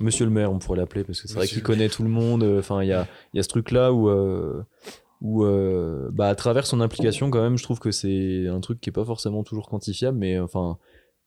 Monsieur 0.00 0.24
le 0.24 0.30
maire, 0.30 0.50
on 0.52 0.58
pourrait 0.58 0.78
l'appeler, 0.78 1.04
parce 1.04 1.20
que 1.20 1.28
c'est 1.28 1.34
vrai 1.34 1.46
qu'il 1.46 1.62
connaît 1.62 1.88
tout 1.88 2.02
le 2.02 2.08
monde. 2.08 2.42
euh, 2.42 2.58
Enfin, 2.60 2.82
il 2.82 2.88
y 2.88 2.92
a, 2.92 3.06
il 3.32 3.36
y 3.36 3.40
a 3.40 3.42
ce 3.42 3.48
truc-là 3.48 3.92
où, 3.92 4.08
euh, 4.08 4.62
où 5.20 5.44
euh, 5.44 6.08
bah, 6.12 6.28
à 6.28 6.34
travers 6.34 6.66
son 6.66 6.80
implication, 6.80 7.30
quand 7.30 7.42
même, 7.42 7.58
je 7.58 7.62
trouve 7.62 7.78
que 7.78 7.90
c'est 7.90 8.46
un 8.48 8.60
truc 8.60 8.80
qui 8.80 8.88
est 8.88 8.92
pas 8.92 9.04
forcément 9.04 9.42
toujours 9.42 9.68
quantifiable, 9.68 10.16
mais 10.18 10.38
enfin, 10.38 10.78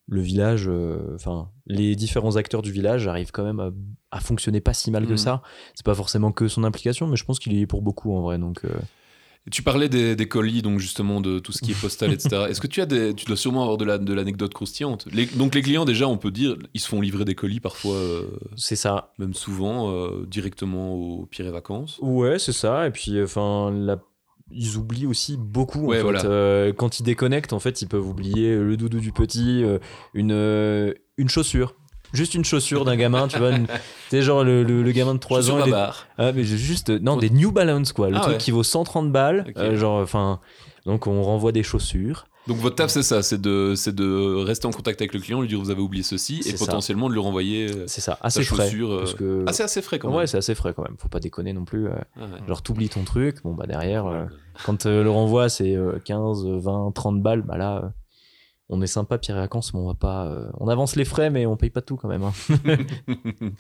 le 0.08 0.22
village, 0.22 0.66
euh, 0.68 1.14
enfin, 1.16 1.50
les 1.68 1.96
différents 1.96 2.36
acteurs 2.36 2.62
du 2.64 2.72
village 2.72 3.08
arrivent 3.08 3.32
quand 3.32 3.44
même 3.44 3.60
à, 3.60 3.72
à 4.12 4.20
fonctionner 4.20 4.62
pas 4.62 4.74
si 4.74 4.92
mal 4.92 5.06
que 5.06 5.12
Mhm. 5.12 5.18
ça. 5.18 5.42
C'est 5.76 5.86
pas 5.86 5.96
forcément 5.96 6.32
que 6.32 6.48
son 6.48 6.64
implication, 6.64 7.08
mais 7.08 7.16
je 7.18 7.24
pense 7.26 7.40
qu'il 7.40 7.54
y 7.54 7.62
est 7.62 7.68
pour 7.68 7.82
beaucoup 7.82 8.14
en 8.16 8.22
vrai. 8.22 8.38
Donc, 8.40 8.66
euh, 8.66 8.70
Tu 9.52 9.62
parlais 9.62 9.90
des, 9.90 10.16
des 10.16 10.28
colis, 10.28 10.64
donc 10.64 10.80
justement 10.80 11.22
de 11.22 11.38
tout 11.38 11.52
ce 11.52 11.62
qui 11.62 11.72
est 11.72 11.80
postal, 11.80 12.12
etc. 12.12 12.46
Est-ce 12.50 12.60
que 12.60 12.66
tu 12.68 12.82
as 12.82 12.88
des, 12.88 13.14
tu 13.14 13.26
dois 13.26 13.38
sûrement 13.38 13.62
avoir 13.62 13.78
de 13.78 13.86
la 13.86 14.00
de 14.00 14.12
l'anecdote 14.14 14.54
croustillante? 14.56 15.06
Les- 15.12 15.28
donc 15.28 15.54
les 15.54 15.62
clients 15.62 15.86
déjà, 15.86 16.08
on 16.08 16.18
peut 16.18 16.32
dire, 16.32 16.56
ils 16.74 16.82
se 16.82 16.88
font 16.88 17.00
livrer 17.00 17.26
des 17.26 17.36
colis 17.36 17.60
parfois, 17.60 17.94
euh, 17.96 18.24
c'est 18.56 18.76
ça. 18.76 19.14
même 19.20 19.36
souvent 19.36 19.92
euh, 19.92 20.26
directement 20.26 20.96
au 20.96 21.28
Pierre 21.28 21.48
et 21.48 21.52
Vacances. 21.52 22.00
Ouais, 22.02 22.40
c'est 22.40 22.54
ça. 22.54 22.88
Et 22.88 22.92
puis, 22.92 23.22
enfin, 23.22 23.72
la- 23.72 24.00
ils 24.52 24.78
oublient 24.78 25.06
aussi 25.08 25.38
beaucoup. 25.38 25.90
en 25.90 25.92
fait. 25.92 26.02
voilà. 26.02 26.26
Euh, 26.26 26.74
quand 26.74 27.00
ils 27.00 27.04
déconnectent, 27.04 27.54
en 27.54 27.60
fait, 27.60 27.82
ils 27.84 27.88
peuvent 27.88 28.08
oublier 28.08 28.56
le 28.56 28.78
doudou 28.78 29.00
du 29.00 29.12
petit, 29.12 29.64
euh, 29.64 29.78
une, 30.16 30.32
euh, 30.32 30.92
une 31.18 31.30
chaussure. 31.30 31.76
Juste 32.14 32.34
une 32.34 32.46
chaussure 32.46 32.86
d'un 32.86 32.96
gamin, 32.96 33.28
tu 33.28 33.38
vois. 33.40 33.52
sais, 34.10 34.22
genre 34.22 34.44
le, 34.44 34.64
le- 34.64 34.84
le 34.84 34.92
gamin 34.92 35.14
de 35.16 35.20
3 35.20 35.40
Chaussures 35.40 35.56
ans. 35.64 35.68
barre. 35.68 36.08
Ah, 36.18 36.32
mais 36.32 36.44
juste. 36.44 36.90
Non, 36.90 37.18
des 37.18 37.30
New 37.30 37.52
Balance, 37.52 37.92
quoi. 37.94 38.10
Le 38.10 38.18
Ah 38.18 38.22
truc 38.22 38.34
ouais. 38.34 38.38
qui 38.40 38.52
vaut 38.52 38.64
130 38.64 39.12
balles. 39.12 39.52
Euh, 39.58 39.76
genre, 39.78 40.02
enfin. 40.02 40.40
Donc, 40.86 41.08
on 41.08 41.22
renvoie 41.24 41.52
des 41.52 41.64
chaussures. 41.64 42.26
Donc 42.48 42.58
votre 42.58 42.76
taf, 42.76 42.92
c'est 42.92 43.02
ça, 43.02 43.24
c'est 43.24 43.42
de, 43.42 43.74
c'est 43.76 43.96
de 43.96 44.36
rester 44.44 44.68
en 44.68 44.72
contact 44.72 45.02
avec 45.02 45.16
le 45.16 45.20
client, 45.20 45.42
lui 45.42 45.48
dire 45.48 45.60
vous 45.60 45.72
avez 45.72 45.82
oublié 45.82 46.04
ceci, 46.04 46.42
et 46.42 46.44
C'est 46.44 46.58
ça. 46.58 46.66
potentiellement 46.68 47.10
de 47.10 47.14
lui 47.16 47.20
renvoyer 47.20 47.72
euh, 47.72 47.86
C'est 47.88 48.02
ça, 48.02 48.20
sa 48.22 48.28
assez 48.28 48.44
frais. 48.44 48.66
chaussure. 48.70 48.92
euh, 48.92 49.00
Parce 49.00 49.16
que... 49.16 49.44
Ah, 49.48 49.52
c'est 49.52 49.64
assez 49.64 49.82
frais 49.82 49.98
quand 49.98 50.10
même. 50.10 50.18
Ouais, 50.18 50.28
c'est 50.28 50.38
assez 50.38 50.54
frais 50.54 50.72
quand 50.76 50.84
même. 50.84 50.94
Faut 51.00 51.08
pas 51.08 51.20
déconner 51.20 51.54
non 51.54 51.66
plus. 51.66 51.88
Ah 51.88 52.06
ouais. 52.20 52.26
Genre, 52.48 52.62
t'oublies 52.62 52.90
ton 52.90 53.04
truc. 53.04 53.42
Bon, 53.44 53.56
bah 53.56 53.66
derrière, 53.66 54.06
euh, 54.06 54.26
quand 54.64 54.86
euh, 54.86 55.02
le 55.04 55.10
renvoi 55.10 55.50
c'est 55.50 55.76
euh, 55.76 55.98
15, 56.06 56.46
20, 56.46 56.92
30 56.94 57.20
balles, 57.24 57.42
bah 57.42 57.58
là, 57.58 57.92
on 58.70 58.82
est 58.82 58.88
sympa, 58.88 59.18
Pierre 59.18 59.38
et 59.38 59.42
Vacances, 59.42 59.74
mais 59.74 59.80
on 59.80 59.88
va 59.88 59.94
pas. 59.94 60.26
euh, 60.28 60.50
on 60.60 60.68
avance 60.68 60.96
les 60.96 61.06
frais, 61.06 61.30
mais 61.30 61.46
on 61.46 61.56
paye 61.58 61.70
pas 61.70 61.82
tout 61.82 61.96
quand 61.98 62.08
même. 62.08 62.24
hein. 62.24 62.34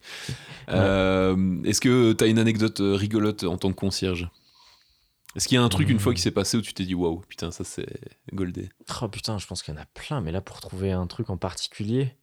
Euh, 0.69 1.63
Est-ce 1.63 1.79
que 1.81 2.13
tu 2.13 2.23
as 2.23 2.27
une 2.27 2.39
anecdote 2.39 2.79
euh, 2.81 2.95
rigolote 2.95 3.43
en 3.43 3.57
tant 3.57 3.69
que 3.69 3.75
concierge? 3.75 4.29
Est-ce 5.35 5.47
qu'il 5.47 5.55
y 5.55 5.57
a 5.59 5.63
un 5.63 5.69
truc 5.69 5.89
une 5.89 5.99
fois 5.99 6.11
Hmm. 6.11 6.15
qui 6.15 6.21
s'est 6.21 6.31
passé 6.31 6.57
où 6.57 6.61
tu 6.61 6.73
t'es 6.73 6.85
dit 6.85 6.95
waouh, 6.95 7.19
putain, 7.27 7.51
ça 7.51 7.63
c'est 7.63 7.85
goldé? 8.33 8.69
Oh 9.01 9.07
putain, 9.09 9.37
je 9.37 9.45
pense 9.47 9.61
qu'il 9.61 9.73
y 9.73 9.77
en 9.77 9.81
a 9.81 9.85
plein, 9.93 10.21
mais 10.21 10.31
là, 10.31 10.41
pour 10.41 10.59
trouver 10.61 10.91
un 10.91 11.05
truc 11.07 11.29
en 11.29 11.37
particulier. 11.37 12.15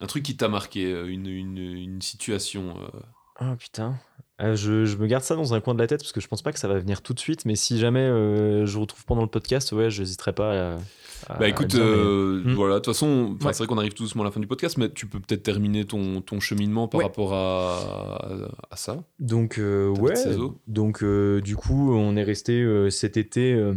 Un 0.00 0.06
truc 0.06 0.22
qui 0.22 0.36
t'a 0.36 0.48
marqué, 0.48 0.90
une, 0.90 1.26
une, 1.26 1.58
une 1.58 2.02
situation. 2.02 2.76
euh, 2.80 3.00
Oh 3.40 3.56
putain. 3.56 3.96
Euh, 4.42 4.54
je, 4.56 4.84
je 4.84 4.96
me 4.96 5.06
garde 5.06 5.24
ça 5.24 5.34
dans 5.36 5.52
un 5.54 5.60
coin 5.60 5.74
de 5.74 5.78
la 5.80 5.86
tête 5.86 6.00
parce 6.00 6.12
que 6.12 6.20
je 6.20 6.28
pense 6.28 6.42
pas 6.42 6.52
que 6.52 6.58
ça 6.58 6.68
va 6.68 6.78
venir 6.78 7.02
tout 7.02 7.12
de 7.14 7.18
suite, 7.20 7.44
mais 7.44 7.56
si 7.56 7.78
jamais 7.78 8.00
euh, 8.00 8.66
je 8.66 8.78
retrouve 8.78 9.04
pendant 9.04 9.22
le 9.22 9.28
podcast, 9.28 9.72
ouais, 9.72 9.90
j'hésiterai 9.90 10.32
pas 10.34 10.74
à. 10.74 10.78
Bah 11.28 11.48
écoute, 11.48 11.74
mais- 11.74 11.80
euh, 11.80 12.42
Hmm. 12.44 12.54
voilà, 12.54 12.74
de 12.74 12.78
toute 12.80 12.86
façon, 12.94 13.36
Ouais. 13.44 13.52
c'est 13.52 13.58
vrai 13.58 13.66
qu'on 13.66 13.78
arrive 13.78 13.92
tout 13.94 14.02
doucement 14.04 14.22
à 14.22 14.26
la 14.26 14.30
fin 14.30 14.40
du 14.40 14.46
podcast, 14.46 14.78
mais 14.78 14.90
tu 14.90 15.06
peux 15.06 15.20
peut-être 15.20 15.42
terminer 15.42 15.84
ton, 15.84 16.20
ton 16.20 16.40
cheminement 16.40 16.88
par 16.88 16.98
Ouais. 16.98 17.04
rapport 17.04 17.34
à, 17.34 18.48
à 18.70 18.76
ça. 18.76 19.02
Donc 19.18 19.58
euh, 19.58 19.88
ouais, 19.88 20.14
donc 20.66 21.02
euh, 21.02 21.40
du 21.40 21.56
coup 21.56 21.92
on 21.94 22.16
est 22.16 22.22
resté 22.24 22.60
euh, 22.62 22.90
cet 22.90 23.16
été 23.16 23.52
euh, 23.52 23.74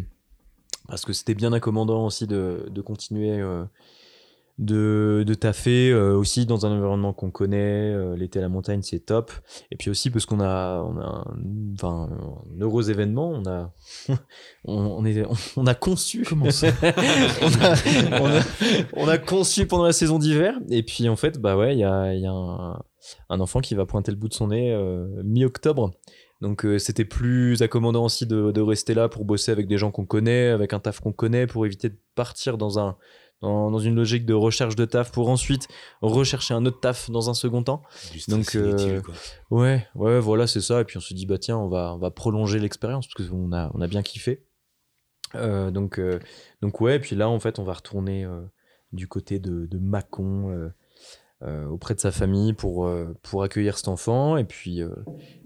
parce 0.87 1.05
que 1.05 1.13
c'était 1.13 1.33
bien 1.35 1.53
accommodant 1.53 2.05
aussi 2.05 2.27
de, 2.27 2.65
de 2.69 2.81
continuer 2.81 3.39
euh, 3.39 3.63
de, 4.59 5.23
de 5.25 5.33
taffer 5.33 5.91
euh, 5.91 6.15
aussi 6.15 6.45
dans 6.45 6.65
un 6.65 6.71
environnement 6.71 7.11
qu'on 7.11 7.31
connaît. 7.31 7.91
euh, 7.93 8.15
L'été 8.15 8.39
à 8.39 8.41
la 8.43 8.49
montagne 8.49 8.81
c'est 8.83 8.99
top. 8.99 9.31
Et 9.71 9.75
puis 9.77 9.89
aussi 9.89 10.09
parce 10.11 10.25
qu'on 10.25 10.39
a 10.39 10.81
on 10.83 10.97
a 10.97 11.03
un, 11.05 11.25
enfin, 11.73 12.09
un 12.11 12.61
heureux 12.61 12.91
événement. 12.91 13.29
On 13.31 13.45
a 13.47 13.73
on, 14.65 14.75
on 14.75 15.05
est 15.05 15.23
on 15.57 15.65
a 15.65 15.73
conçu. 15.75 16.23
Comment 16.27 16.51
ça 16.51 16.67
on, 17.41 17.47
a, 17.47 18.21
on, 18.21 18.27
a, 18.27 18.41
on 18.93 19.07
a 19.07 19.17
conçu 19.17 19.65
pendant 19.65 19.85
la 19.85 19.93
saison 19.93 20.19
d'hiver. 20.19 20.55
Et 20.69 20.83
puis 20.83 21.09
en 21.09 21.15
fait 21.15 21.39
bah 21.39 21.57
ouais 21.57 21.73
il 21.75 21.79
y 21.79 21.83
a, 21.83 22.13
y 22.13 22.25
a 22.25 22.31
un, 22.31 22.79
un 23.29 23.39
enfant 23.39 23.59
qui 23.59 23.73
va 23.75 23.85
pointer 23.85 24.11
le 24.11 24.17
bout 24.17 24.29
de 24.29 24.33
son 24.33 24.49
nez 24.49 24.71
euh, 24.73 25.07
mi-octobre. 25.23 25.91
Donc 26.41 26.65
euh, 26.65 26.77
c'était 26.77 27.05
plus 27.05 27.61
accommodant 27.61 28.03
aussi 28.05 28.27
de, 28.27 28.51
de 28.51 28.61
rester 28.61 28.93
là 28.93 29.07
pour 29.07 29.23
bosser 29.23 29.51
avec 29.51 29.65
des 29.65 29.77
gens 29.77 29.91
qu'on 29.91 30.05
connaît, 30.05 30.49
avec 30.49 30.73
un 30.73 30.79
taf 30.79 30.99
qu'on 30.99 31.13
connaît, 31.13 31.47
pour 31.47 31.65
éviter 31.65 31.87
de 31.89 31.97
partir 32.15 32.57
dans, 32.57 32.79
un, 32.79 32.97
dans, 33.43 33.69
dans 33.69 33.79
une 33.79 33.95
logique 33.95 34.25
de 34.25 34.33
recherche 34.33 34.75
de 34.75 34.85
taf 34.85 35.11
pour 35.11 35.29
ensuite 35.29 35.67
rechercher 36.01 36.55
un 36.55 36.65
autre 36.65 36.79
taf 36.79 37.11
dans 37.11 37.29
un 37.29 37.33
second 37.33 37.61
temps. 37.61 37.83
Du 38.11 38.19
Donc, 38.29 38.55
euh, 38.55 39.01
quoi. 39.01 39.13
Ouais, 39.51 39.85
ouais, 39.95 40.19
voilà, 40.19 40.47
c'est 40.47 40.61
ça. 40.61 40.81
Et 40.81 40.85
puis 40.85 40.97
on 40.97 41.01
se 41.01 41.13
dit, 41.13 41.25
bah 41.25 41.37
tiens, 41.37 41.57
on 41.57 41.67
va, 41.67 41.93
on 41.93 41.97
va 41.99 42.09
prolonger 42.09 42.57
l'expérience 42.57 43.07
parce 43.07 43.29
qu'on 43.29 43.51
a, 43.51 43.69
on 43.75 43.81
a 43.81 43.87
bien 43.87 44.01
kiffé. 44.01 44.45
Euh, 45.35 45.71
donc, 45.71 45.99
euh, 45.99 46.19
donc 46.61 46.79
ouais, 46.79 46.95
et 46.95 46.99
puis 46.99 47.15
là, 47.15 47.27
en 47.27 47.39
fait, 47.39 47.59
on 47.59 47.63
va 47.63 47.73
retourner 47.73 48.23
euh, 48.23 48.41
du 48.91 49.07
côté 49.07 49.39
de, 49.39 49.65
de 49.65 49.77
Mâcon 49.77 50.71
euh, 51.43 51.67
auprès 51.67 51.95
de 51.95 51.99
sa 51.99 52.11
famille 52.11 52.53
pour, 52.53 52.89
pour 53.23 53.43
accueillir 53.43 53.77
cet 53.77 53.89
enfant 53.89 54.37
et 54.37 54.45
puis, 54.45 54.79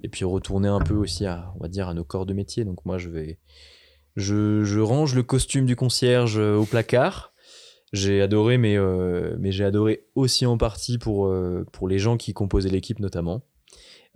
et 0.04 0.10
puis 0.10 0.24
retourner 0.26 0.68
un 0.68 0.82
peu 0.82 0.93
aussi 0.93 1.26
à, 1.26 1.52
on 1.56 1.64
va 1.64 1.68
dire, 1.68 1.88
à 1.88 1.95
nos 1.95 2.04
corps 2.04 2.28
de 2.28 2.34
métier. 2.34 2.64
Donc 2.66 2.86
moi, 2.86 3.00
je 3.00 3.10
vais, 3.10 3.39
je, 4.16 4.64
je 4.64 4.80
range 4.80 5.16
le 5.16 5.24
costume 5.24 5.66
du 5.66 5.76
concierge 5.76 6.38
au 6.38 6.66
placard. 6.66 7.34
J'ai 7.94 8.22
adoré, 8.22 8.58
mais, 8.58 8.78
euh, 8.78 9.36
mais 9.40 9.52
j'ai 9.52 9.64
adoré 9.64 10.06
aussi 10.16 10.46
en 10.46 10.58
partie 10.58 10.98
pour, 10.98 11.28
euh, 11.28 11.66
pour 11.72 11.88
les 11.88 12.00
gens 12.00 12.18
qui 12.18 12.34
composaient 12.34 12.70
l'équipe 12.70 13.00
notamment, 13.00 13.44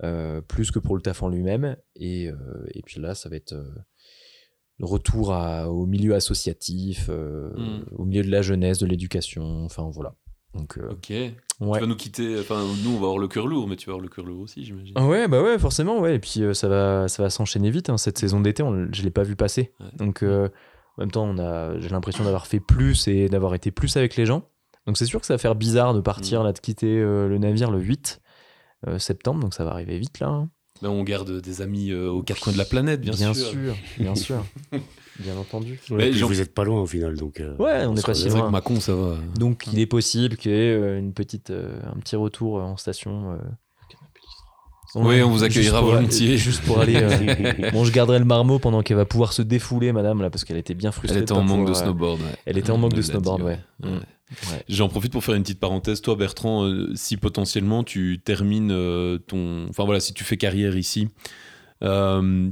euh, 0.03 0.41
plus 0.41 0.71
que 0.71 0.79
pour 0.79 0.95
le 0.95 1.01
taf 1.01 1.23
en 1.23 1.29
lui-même. 1.29 1.77
Et, 1.95 2.25
et 2.73 2.81
puis 2.85 2.99
là, 2.99 3.15
ça 3.15 3.29
va 3.29 3.35
être 3.37 3.55
le 4.77 4.85
retour 4.85 5.31
à- 5.33 5.69
au 5.69 5.85
milieu 5.85 6.15
associatif, 6.15 7.07
euh, 7.09 7.51
Mm. 7.55 7.85
au 7.97 8.05
milieu 8.05 8.23
de 8.23 8.31
la 8.31 8.41
jeunesse, 8.41 8.79
de 8.79 8.87
l'éducation, 8.87 9.63
enfin 9.63 9.89
voilà. 9.93 10.15
Donc, 10.53 10.77
Ok. 10.89 11.09
ouais. 11.11 11.31
Tu 11.61 11.79
vas 11.79 11.85
nous 11.85 11.95
quitter, 11.95 12.37
enfin, 12.39 12.61
nous 12.83 12.89
on 12.89 12.99
va 12.99 13.05
avoir 13.05 13.19
le 13.19 13.29
cœur 13.29 13.47
lourd, 13.47 13.69
mais 13.69 13.77
tu 13.77 13.85
vas 13.85 13.91
avoir 13.93 14.03
le 14.03 14.09
cœur 14.09 14.25
lourd 14.25 14.41
aussi, 14.41 14.65
j'imagine. 14.65 14.91
Ah 14.97 15.07
Ouais, 15.07 15.29
bah 15.29 15.41
ouais, 15.41 15.57
forcément, 15.57 16.01
ouais. 16.01 16.15
Et 16.15 16.19
puis 16.19 16.41
ça 16.53 16.67
va, 16.67 17.07
ça 17.07 17.23
va 17.23 17.29
s'enchaîner 17.29 17.69
vite. 17.71 17.89
hein. 17.89 17.97
Cette 17.97 18.17
saison 18.17 18.41
d'été, 18.41 18.63
on- 18.63 18.91
je 18.91 19.01
l'ai 19.03 19.11
pas 19.11 19.23
vu 19.23 19.37
passer. 19.37 19.71
Ouais. 19.79 19.85
Donc 19.97 20.23
en 20.97 21.01
même 21.01 21.11
temps, 21.11 21.23
on 21.25 21.37
a, 21.37 21.79
j'ai 21.79 21.89
l'impression 21.89 22.23
d'avoir 22.23 22.47
fait 22.47 22.59
plus 22.59 23.07
et 23.07 23.29
d'avoir 23.29 23.53
été 23.55 23.71
plus 23.71 23.95
avec 23.97 24.15
les 24.15 24.25
gens. 24.25 24.43
Donc 24.87 24.97
c'est 24.97 25.05
sûr 25.05 25.19
que 25.19 25.25
ça 25.27 25.33
va 25.35 25.37
faire 25.37 25.55
bizarre 25.55 25.93
de 25.93 26.01
partir 26.01 26.41
Mm. 26.41 26.45
là, 26.45 26.53
de 26.53 26.59
quitter 26.59 26.97
euh, 26.99 27.27
le 27.27 27.37
navire 27.37 27.71
le 27.71 27.79
8 27.79 28.21
euh, 28.87 28.99
septembre. 28.99 29.39
Donc 29.39 29.53
ça 29.53 29.63
va 29.63 29.71
arriver 29.71 29.97
vite 29.99 30.19
là. 30.19 30.47
Mais 30.81 30.87
on 30.87 31.03
garde 31.03 31.39
des 31.41 31.61
amis 31.61 31.91
euh, 31.91 32.09
aux 32.09 32.23
quatre 32.23 32.41
coins 32.41 32.53
de 32.53 32.57
la 32.57 32.65
planète, 32.65 33.01
bien, 33.01 33.13
sûr. 33.13 33.35
sûr, 33.35 33.75
bien 33.99 34.15
sûr, 34.25 34.43
bien 35.19 35.37
entendu. 35.37 35.79
Ouais, 35.91 35.97
Mais 35.97 36.09
puis 36.09 36.17
j'en- 36.19 36.27
vous 36.27 36.41
êtes 36.41 36.55
pas 36.55 36.63
loin 36.63 36.81
au 36.81 36.87
final, 36.87 37.15
donc. 37.15 37.39
euh, 37.39 37.55
Ouais, 37.57 37.85
on 37.85 37.95
est 37.95 38.03
pas 38.03 38.15
si 38.15 38.23
C'est 38.23 38.29
reverra. 38.29 38.29
vrai 38.29 38.39
loin. 38.39 38.47
que 38.47 38.51
Macon, 38.51 38.79
ça 38.79 38.95
va. 38.95 39.17
Donc 39.37 39.67
il 39.71 39.79
est 39.79 39.85
possible 39.85 40.37
qu'il 40.37 40.51
y 40.51 40.55
ait 40.55 40.73
euh, 40.73 40.97
une 40.97 41.13
petite, 41.13 41.51
euh, 41.51 41.79
un 41.85 41.99
petit 41.99 42.15
retour 42.15 42.57
euh, 42.57 42.63
en 42.63 42.77
station. 42.77 43.37
Oui, 44.95 45.21
on 45.21 45.29
vous 45.29 45.43
accueillera 45.43 45.77
juste 45.79 45.83
pour- 45.85 45.93
volontiers. 45.95 46.37
Juste 46.37 46.61
pour 46.63 46.79
aller. 46.79 46.95
euh, 46.97 47.71
Bon, 47.71 47.85
je 47.85 47.91
garderai 47.91 48.19
le 48.19 48.25
marmot 48.25 48.59
pendant 48.59 48.81
qu'elle 48.81 48.97
va 48.97 49.05
pouvoir 49.05 49.31
se 49.33 49.41
défouler, 49.41 49.91
madame, 49.93 50.21
là, 50.21 50.29
parce 50.29 50.43
qu'elle 50.43 50.57
était 50.57 50.73
bien 50.73 50.91
frustrée. 50.91 51.17
Elle 51.17 51.23
était 51.23 51.31
en 51.31 51.43
manque 51.43 51.61
de 51.61 51.65
pouvoir, 51.71 51.83
snowboard. 51.83 52.19
ouais. 52.21 52.35
Elle 52.45 52.57
était 52.57 52.71
en 52.71 52.77
manque 52.77 52.93
de 52.93 53.01
snowboard, 53.01 53.41
ouais. 53.43 53.59
ouais. 53.83 53.89
Mm. 53.89 53.93
Ouais. 53.95 54.63
J'en 54.69 54.87
profite 54.89 55.11
pour 55.11 55.23
faire 55.23 55.35
une 55.35 55.43
petite 55.43 55.59
parenthèse. 55.59 56.01
Toi, 56.01 56.15
Bertrand, 56.15 56.63
euh, 56.65 56.91
si 56.95 57.17
potentiellement 57.17 57.83
tu 57.83 58.21
termines 58.23 58.71
euh, 58.71 59.17
ton. 59.17 59.65
Enfin 59.69 59.83
voilà, 59.85 59.99
si 59.99 60.13
tu 60.13 60.23
fais 60.23 60.37
carrière 60.37 60.77
ici, 60.77 61.09
euh, 61.83 62.49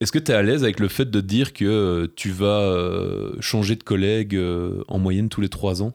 est-ce 0.00 0.12
que 0.12 0.18
tu 0.18 0.32
es 0.32 0.34
à 0.34 0.42
l'aise 0.42 0.62
avec 0.64 0.80
le 0.80 0.88
fait 0.88 1.10
de 1.10 1.20
dire 1.20 1.52
que 1.52 1.64
euh, 1.66 2.06
tu 2.16 2.30
vas 2.30 2.60
euh, 2.60 3.32
changer 3.40 3.76
de 3.76 3.82
collègue 3.82 4.34
euh, 4.34 4.82
en 4.88 4.98
moyenne 4.98 5.28
tous 5.28 5.42
les 5.42 5.50
trois 5.50 5.82
ans? 5.82 5.92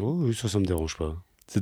Oh, 0.00 0.16
oui, 0.20 0.34
ça, 0.34 0.48
ça 0.48 0.58
me 0.58 0.64
dérange 0.64 0.96
pas. 0.96 1.16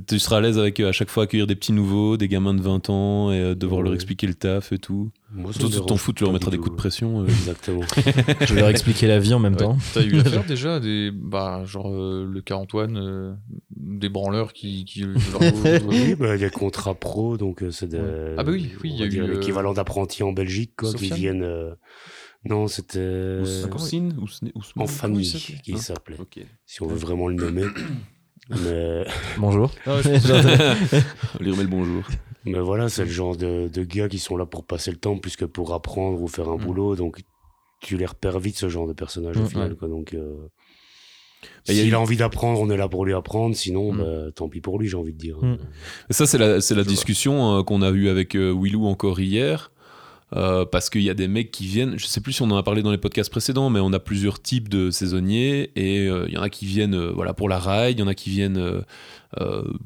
Tu 0.06 0.18
seras 0.18 0.36
à 0.36 0.40
l'aise 0.42 0.58
avec 0.58 0.80
euh, 0.80 0.90
à 0.90 0.92
chaque 0.92 1.08
fois 1.08 1.22
accueillir 1.24 1.46
des 1.46 1.54
petits 1.56 1.72
nouveaux, 1.72 2.18
des 2.18 2.28
gamins 2.28 2.52
de 2.52 2.60
20 2.60 2.90
ans 2.90 3.32
et 3.32 3.40
euh, 3.40 3.54
devoir 3.54 3.80
leur 3.80 3.94
expliquer 3.94 4.26
le 4.26 4.34
taf 4.34 4.70
et 4.72 4.78
tout 4.78 5.10
Moi, 5.32 5.50
tu 5.52 5.60
t'en 5.70 5.96
fous, 5.96 6.12
tu 6.12 6.24
leur 6.24 6.32
mettras 6.34 6.50
des 6.50 6.58
coups 6.58 6.72
de 6.72 6.76
pression. 6.76 7.22
euh. 7.22 7.26
Exactement. 7.26 7.80
Je 8.42 8.52
vais 8.54 8.60
leur 8.60 8.68
expliquer 8.68 9.06
la 9.06 9.18
vie 9.18 9.32
en 9.32 9.38
même 9.38 9.54
Ouais, 9.54 9.60
temps. 9.60 9.78
T'as 9.94 10.02
eu 10.04 10.18
affaire 10.18 10.44
déjà 10.46 10.78
des. 10.78 11.10
Bah, 11.10 11.62
genre 11.64 11.90
euh, 11.90 12.28
le 12.30 12.40
cas 12.42 12.56
Antoine, 12.56 12.98
euh, 12.98 13.32
des 13.76 14.10
branleurs 14.10 14.52
qui. 14.52 14.84
qui 14.84 15.04
oui, 15.86 16.14
bah, 16.16 16.36
il 16.36 16.42
y 16.42 16.44
a 16.44 16.50
contrat 16.50 16.94
pro, 16.94 17.38
donc 17.38 17.64
c'est 17.70 17.88
des. 17.88 17.98
Ah 18.36 18.42
bah 18.42 18.52
oui, 18.52 18.70
oui, 18.84 18.90
il 18.92 19.00
y 19.00 19.02
a 19.02 19.06
eu, 19.06 19.20
euh, 19.22 19.26
l'équivalent 19.38 19.72
d'apprentis 19.72 20.22
en 20.22 20.32
Belgique, 20.32 20.72
quoi, 20.76 20.92
qui 20.92 21.10
viennent. 21.10 21.42
euh, 21.42 21.72
Non, 22.44 22.68
c'était. 22.68 23.40
En 24.76 24.86
famille, 24.86 25.32
qui 25.62 25.72
Hein 25.72 25.76
s'appelait. 25.78 26.16
Si 26.66 26.82
on 26.82 26.86
veut 26.86 26.96
vraiment 26.96 27.28
le 27.28 27.36
nommer. 27.36 27.64
Mais, 28.48 29.04
Bonjour. 29.38 29.70
Ah 29.86 29.96
ouais, 29.96 30.02
On 31.40 31.42
lui 31.42 31.50
remet 31.52 31.62
le 31.64 31.68
bonjour. 31.68 32.02
mais 32.44 32.58
voilà, 32.60 32.88
c'est 32.88 33.04
le 33.04 33.10
genre 33.10 33.36
de, 33.36 33.68
de 33.68 33.82
gars 33.84 34.08
qui 34.08 34.18
sont 34.18 34.36
là 34.36 34.46
pour 34.46 34.64
passer 34.64 34.90
le 34.90 34.96
temps 34.96 35.16
plus 35.18 35.36
que 35.36 35.44
pour 35.44 35.74
apprendre 35.74 36.20
ou 36.22 36.28
faire 36.28 36.48
un 36.48 36.56
Mm. 36.56 36.64
boulot. 36.64 36.96
Donc, 36.96 37.20
tu 37.80 37.96
les 37.96 38.06
repères 38.06 38.38
vite, 38.38 38.56
ce 38.56 38.68
genre 38.68 38.86
de 38.86 38.92
personnage, 38.92 39.36
Mm, 39.36 39.42
au 39.42 39.46
final. 39.46 39.70
ouais. 39.72 39.76
Quoi, 39.76 39.88
donc, 39.88 40.14
euh, 40.14 40.34
Bah, 41.42 41.46
il 41.68 41.74
y 41.76 41.78
a 41.78 41.82
s'il 41.82 41.92
eu- 41.92 41.94
a 41.94 42.00
envie 42.00 42.16
d'apprendre, 42.16 42.60
on 42.60 42.68
est 42.70 42.76
là 42.76 42.88
pour 42.88 43.04
lui 43.04 43.14
apprendre. 43.14 43.54
Sinon, 43.54 43.92
Mm. 43.92 43.98
bah, 43.98 44.32
tant 44.34 44.48
pis 44.48 44.60
pour 44.60 44.78
lui, 44.78 44.88
j'ai 44.88 44.96
envie 44.96 45.12
de 45.12 45.18
dire. 45.18 45.36
Mm. 45.42 45.58
Ça, 46.10 46.26
c'est 46.26 46.38
la, 46.38 46.60
c'est 46.60 46.74
la 46.74 46.84
discussion 46.84 47.58
euh, 47.58 47.62
qu'on 47.62 47.82
a 47.82 47.90
eue 47.90 48.08
avec 48.08 48.34
euh, 48.34 48.52
Willou 48.52 48.86
encore 48.86 49.20
hier. 49.20 49.70
Euh, 50.36 50.66
parce 50.66 50.90
qu'il 50.90 51.02
y 51.02 51.10
a 51.10 51.14
des 51.14 51.28
mecs 51.28 51.50
qui 51.50 51.66
viennent, 51.66 51.98
je 51.98 52.06
sais 52.06 52.20
plus 52.20 52.34
si 52.34 52.42
on 52.42 52.50
en 52.50 52.56
a 52.56 52.62
parlé 52.62 52.82
dans 52.82 52.90
les 52.90 52.98
podcasts 52.98 53.30
précédents, 53.30 53.70
mais 53.70 53.80
on 53.80 53.92
a 53.94 53.98
plusieurs 53.98 54.42
types 54.42 54.68
de 54.68 54.90
saisonniers 54.90 55.70
et 55.74 56.06
euh, 56.06 56.26
il 56.28 56.34
y 56.34 56.36
en 56.36 56.42
a 56.42 56.50
qui 56.50 56.66
viennent 56.66 56.94
euh, 56.94 57.10
voilà, 57.14 57.32
pour 57.32 57.48
la 57.48 57.58
ride, 57.58 57.98
il 57.98 58.00
y 58.00 58.04
en 58.04 58.08
a 58.08 58.14
qui 58.14 58.30
viennent 58.30 58.82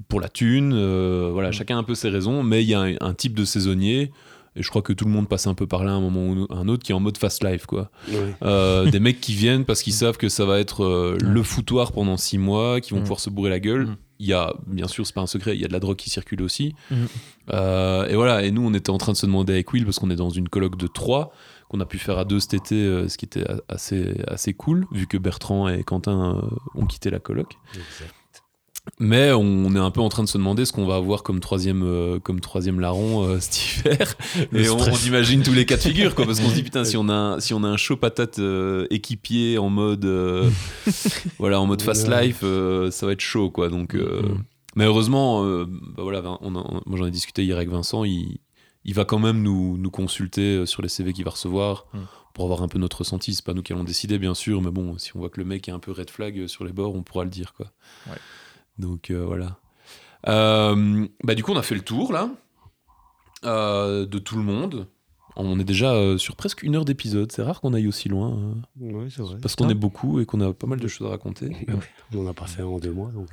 pour 0.08 0.20
la 0.20 0.28
thune, 0.28 0.72
voilà, 1.30 1.52
chacun 1.52 1.76
a 1.76 1.80
un 1.80 1.84
peu 1.84 1.94
ses 1.94 2.08
raisons, 2.08 2.42
mais 2.42 2.62
il 2.62 2.68
y 2.68 2.74
a 2.74 2.80
un, 2.80 2.94
un 3.00 3.14
type 3.14 3.34
de 3.34 3.44
saisonnier, 3.44 4.12
et 4.54 4.62
je 4.62 4.68
crois 4.68 4.82
que 4.82 4.92
tout 4.92 5.04
le 5.06 5.10
monde 5.10 5.28
passe 5.28 5.46
un 5.46 5.54
peu 5.54 5.66
par 5.66 5.82
là 5.84 5.92
à 5.92 5.94
un 5.94 6.00
moment 6.00 6.26
ou 6.28 6.46
un 6.50 6.68
autre, 6.68 6.82
qui 6.82 6.92
est 6.92 6.94
en 6.94 7.00
mode 7.00 7.16
fast 7.18 7.42
life. 7.44 7.66
quoi. 7.66 7.90
Ouais. 8.08 8.34
Euh, 8.42 8.90
des 8.90 9.00
mecs 9.00 9.20
qui 9.20 9.34
viennent 9.34 9.64
parce 9.64 9.82
qu'ils 9.82 9.92
savent 9.94 10.16
que 10.18 10.28
ça 10.28 10.44
va 10.44 10.58
être 10.58 10.84
euh, 10.84 11.16
le 11.22 11.42
foutoir 11.42 11.92
pendant 11.92 12.16
six 12.16 12.38
mois, 12.38 12.80
qui 12.80 12.90
vont 12.92 12.98
Mm. 12.98 13.02
pouvoir 13.02 13.20
se 13.20 13.30
bourrer 13.30 13.50
la 13.50 13.60
gueule. 13.60 13.86
Mm. 13.86 13.96
Il 14.20 14.26
y 14.26 14.32
a, 14.34 14.54
bien 14.66 14.86
sûr, 14.86 15.04
c'est 15.06 15.14
pas 15.14 15.20
un 15.22 15.26
secret, 15.26 15.56
il 15.56 15.60
y 15.60 15.64
a 15.64 15.68
de 15.68 15.72
la 15.72 15.80
drogue 15.80 15.96
qui 15.96 16.08
circule 16.10 16.42
aussi. 16.42 16.74
Mm. 16.90 16.94
Euh, 17.52 18.06
et 18.06 18.14
voilà, 18.14 18.42
et 18.44 18.50
nous, 18.50 18.64
on 18.64 18.72
était 18.74 18.90
en 18.90 18.98
train 18.98 19.12
de 19.12 19.16
se 19.16 19.26
demander 19.26 19.52
avec 19.54 19.72
Will, 19.72 19.84
parce 19.84 19.98
qu'on 19.98 20.10
est 20.10 20.16
dans 20.16 20.30
une 20.30 20.48
colloque 20.48 20.76
de 20.76 20.86
trois, 20.86 21.32
qu'on 21.68 21.80
a 21.80 21.86
pu 21.86 21.98
faire 21.98 22.18
à 22.18 22.24
deux 22.24 22.38
cet 22.38 22.54
été, 22.54 22.74
euh, 22.76 23.08
ce 23.08 23.16
qui 23.18 23.24
était 23.24 23.44
assez, 23.68 24.14
assez 24.28 24.52
cool, 24.52 24.86
vu 24.92 25.06
que 25.06 25.16
Bertrand 25.16 25.68
et 25.68 25.82
Quentin 25.82 26.36
euh, 26.36 26.80
ont 26.80 26.86
quitté 26.86 27.08
la 27.10 27.18
colloque. 27.18 27.54
Mais 28.98 29.30
on 29.32 29.74
est 29.76 29.78
un 29.78 29.90
peu 29.92 30.00
en 30.00 30.08
train 30.08 30.24
de 30.24 30.28
se 30.28 30.38
demander 30.38 30.64
ce 30.64 30.72
qu'on 30.72 30.86
va 30.86 30.96
avoir 30.96 31.22
comme 31.22 31.38
troisième, 31.38 31.84
euh, 31.84 32.18
comme 32.18 32.40
troisième 32.40 32.80
larron 32.80 33.22
euh, 33.22 33.38
cet 33.38 33.78
hiver. 33.78 34.14
Et 34.52 34.68
on, 34.68 34.76
on, 34.76 34.96
imagine 35.06 35.42
tous 35.42 35.52
les 35.52 35.66
cas 35.66 35.76
de 35.76 35.82
figure, 35.82 36.16
quoi, 36.16 36.26
parce 36.26 36.40
qu'on 36.40 36.48
se 36.48 36.54
dit 36.54 36.64
putain, 36.64 36.84
si 36.84 36.96
on 36.96 37.08
a, 37.08 37.12
un, 37.12 37.40
si 37.40 37.54
on 37.54 37.62
a 37.62 37.68
un 37.68 37.76
chaud 37.76 37.96
patate 37.96 38.40
euh, 38.40 38.88
équipier 38.90 39.58
en 39.58 39.70
mode, 39.70 40.04
voilà, 41.38 41.60
en 41.60 41.66
mode 41.66 41.82
fast 41.82 42.08
life, 42.08 42.40
ça 42.40 43.06
va 43.06 43.12
être 43.12 43.20
chaud, 43.20 43.50
quoi. 43.50 43.68
Donc, 43.68 43.94
mm. 43.94 44.42
mais 44.74 44.84
heureusement, 44.84 45.44
bah 45.64 46.02
voilà, 46.02 46.38
on 46.40 46.50
moi 46.50 46.98
j'en 46.98 47.06
ai 47.06 47.12
discuté 47.12 47.44
hier 47.44 47.56
avec 47.56 47.68
Vincent, 47.68 48.02
il, 48.02 48.40
il 48.84 48.94
va 48.94 49.04
quand 49.04 49.20
même 49.20 49.42
nous, 49.42 49.78
nous 49.78 49.90
consulter 49.90 50.66
sur 50.66 50.82
les 50.82 50.88
CV 50.88 51.12
qu'il 51.12 51.24
va 51.24 51.30
recevoir. 51.30 51.86
Mm. 51.94 51.98
Pour 52.34 52.46
avoir 52.46 52.62
un 52.62 52.68
peu 52.68 52.78
notre 52.78 53.00
ressenti, 53.00 53.34
c'est 53.34 53.44
pas 53.44 53.52
nous 53.52 53.62
qui 53.62 53.74
allons 53.74 53.84
décider 53.84 54.18
bien 54.18 54.34
sûr, 54.34 54.62
mais 54.62 54.70
bon, 54.70 54.96
si 54.96 55.14
on 55.14 55.18
voit 55.18 55.28
que 55.28 55.38
le 55.38 55.44
mec 55.44 55.68
est 55.68 55.72
un 55.72 55.78
peu 55.78 55.92
red 55.92 56.08
flag 56.08 56.46
sur 56.46 56.64
les 56.64 56.72
bords, 56.72 56.94
on 56.94 57.02
pourra 57.02 57.24
le 57.24 57.30
dire 57.30 57.52
quoi. 57.52 57.66
Ouais. 58.08 58.16
Donc 58.82 59.10
euh, 59.10 59.24
voilà. 59.24 59.56
Euh, 60.28 61.06
bah, 61.24 61.34
du 61.34 61.42
coup, 61.42 61.52
on 61.52 61.56
a 61.56 61.62
fait 61.62 61.74
le 61.74 61.80
tour 61.80 62.12
là 62.12 62.28
euh, 63.44 64.04
de 64.04 64.18
tout 64.18 64.36
le 64.36 64.42
monde. 64.42 64.86
On 65.34 65.58
est 65.58 65.64
déjà 65.64 66.18
sur 66.18 66.36
presque 66.36 66.62
une 66.62 66.76
heure 66.76 66.84
d'épisode. 66.84 67.32
C'est 67.32 67.40
rare 67.40 67.62
qu'on 67.62 67.72
aille 67.72 67.88
aussi 67.88 68.10
loin. 68.10 68.54
Oui, 68.78 69.10
c'est 69.10 69.22
vrai. 69.22 69.36
Parce 69.40 69.56
qu'on 69.56 69.70
est 69.70 69.74
beaucoup 69.74 70.20
et 70.20 70.26
qu'on 70.26 70.42
a 70.42 70.52
pas 70.52 70.66
mal 70.66 70.78
de 70.78 70.86
choses 70.88 71.06
à 71.06 71.10
raconter. 71.10 71.56
On 72.14 72.22
n'a 72.22 72.34
pas 72.34 72.46
fait 72.46 72.62
en 72.62 72.78
deux 72.78 72.92
mois, 72.92 73.10
donc. 73.12 73.30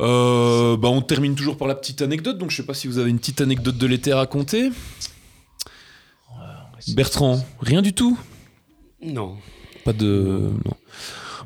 bah, 0.00 0.88
on 0.88 1.00
termine 1.02 1.36
toujours 1.36 1.56
par 1.56 1.68
la 1.68 1.76
petite 1.76 2.02
anecdote. 2.02 2.38
Donc, 2.38 2.50
je 2.50 2.56
sais 2.56 2.66
pas 2.66 2.74
si 2.74 2.88
vous 2.88 2.98
avez 2.98 3.10
une 3.10 3.20
petite 3.20 3.40
anecdote 3.40 3.78
de 3.78 3.86
l'été 3.86 4.10
à 4.10 4.16
raconter. 4.16 4.72
Bertrand, 6.88 7.38
rien 7.60 7.80
du 7.80 7.92
tout? 7.92 8.18
Non. 9.00 9.36
Pas 9.84 9.92
de. 9.92 10.50
Non. 10.64 10.74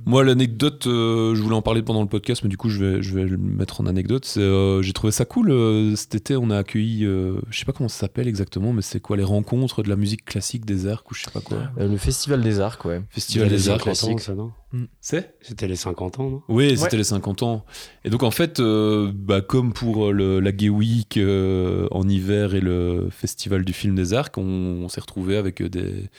Moi, 0.04 0.24
l'anecdote, 0.24 0.86
euh, 0.86 1.34
je 1.34 1.42
voulais 1.42 1.54
en 1.54 1.62
parler 1.62 1.82
pendant 1.82 2.02
le 2.02 2.08
podcast, 2.08 2.42
mais 2.42 2.48
du 2.48 2.56
coup, 2.56 2.68
je 2.68 2.84
vais, 2.84 3.02
je 3.02 3.14
vais 3.14 3.24
le 3.24 3.36
mettre 3.36 3.80
en 3.80 3.86
anecdote. 3.86 4.24
C'est, 4.24 4.40
euh, 4.40 4.82
j'ai 4.82 4.92
trouvé 4.92 5.12
ça 5.12 5.24
cool. 5.24 5.50
Euh, 5.50 5.94
cet 5.96 6.14
été, 6.14 6.36
on 6.36 6.50
a 6.50 6.58
accueilli, 6.58 7.04
je 7.04 7.58
sais 7.58 7.64
pas 7.64 7.72
comment 7.72 7.88
ça 7.88 8.00
s'appelle 8.00 8.28
exactement, 8.28 8.72
mais 8.72 8.82
c'est 8.82 9.00
quoi 9.00 9.16
les 9.16 9.24
rencontres 9.24 9.82
de 9.82 9.88
la 9.88 9.96
musique 9.96 10.24
classique 10.24 10.64
des 10.64 10.86
arcs 10.86 11.10
ou 11.10 11.14
je 11.14 11.24
sais 11.24 11.30
pas 11.30 11.40
quoi. 11.40 11.70
le 11.76 11.96
Festival 11.96 12.42
des 12.42 12.60
arcs, 12.60 12.84
ouais. 12.84 13.02
Festival 13.10 13.48
des, 13.48 13.68
arcs 13.68 13.82
classique. 13.82 14.20
Ça, 14.20 14.34
non 14.34 14.52
hmm. 14.72 14.84
C'est? 15.00 15.34
C'était 15.40 15.68
les 15.68 15.76
50 15.76 16.18
ans, 16.18 16.30
non? 16.30 16.42
Oui, 16.48 16.76
c'était 16.76 16.96
les 16.96 17.04
50 17.04 17.42
ans. 17.42 17.64
Et 18.04 18.10
donc, 18.10 18.22
en 18.22 18.30
fait, 18.30 18.60
bah, 18.60 19.40
comme 19.40 19.72
pour 19.72 20.12
le, 20.12 20.40
la 20.40 20.52
Gay 20.52 20.68
Week 20.68 21.18
en 21.18 22.08
hiver 22.08 22.54
et 22.54 22.60
le 22.60 23.08
Festival 23.10 23.64
du 23.64 23.72
film 23.72 23.94
des 23.94 24.14
arcs, 24.14 24.36
on, 24.36 24.42
on 24.42 24.88
s'est 24.88 25.00
retrouvé 25.00 25.36
avec 25.36 25.62
des 25.62 26.10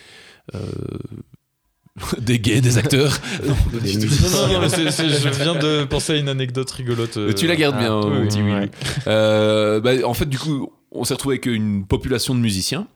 des 2.20 2.40
gays, 2.40 2.62
des 2.62 2.78
acteurs. 2.78 3.20
non, 3.44 3.50
non, 3.50 4.62
non, 4.62 4.68
je 4.68 5.44
viens 5.44 5.56
de 5.56 5.84
penser 5.86 6.14
à 6.14 6.16
une 6.18 6.30
anecdote 6.30 6.70
rigolote. 6.72 7.18
Mais 7.18 7.34
tu 7.34 7.46
la 7.46 7.56
gardes 7.56 7.78
bien, 7.78 8.02
ah, 8.02 8.08
oui, 8.08 8.28
oui, 8.36 8.70
euh, 9.08 9.80
bah, 9.80 9.92
en 10.04 10.14
fait, 10.14 10.26
du 10.26 10.40
coup, 10.40 10.74
on 10.92 11.04
s'est 11.04 11.14
retrouvé 11.14 11.36
avec 11.36 11.46
une 11.46 11.86
population 11.86 12.34
de 12.34 12.40
musiciens 12.40 12.88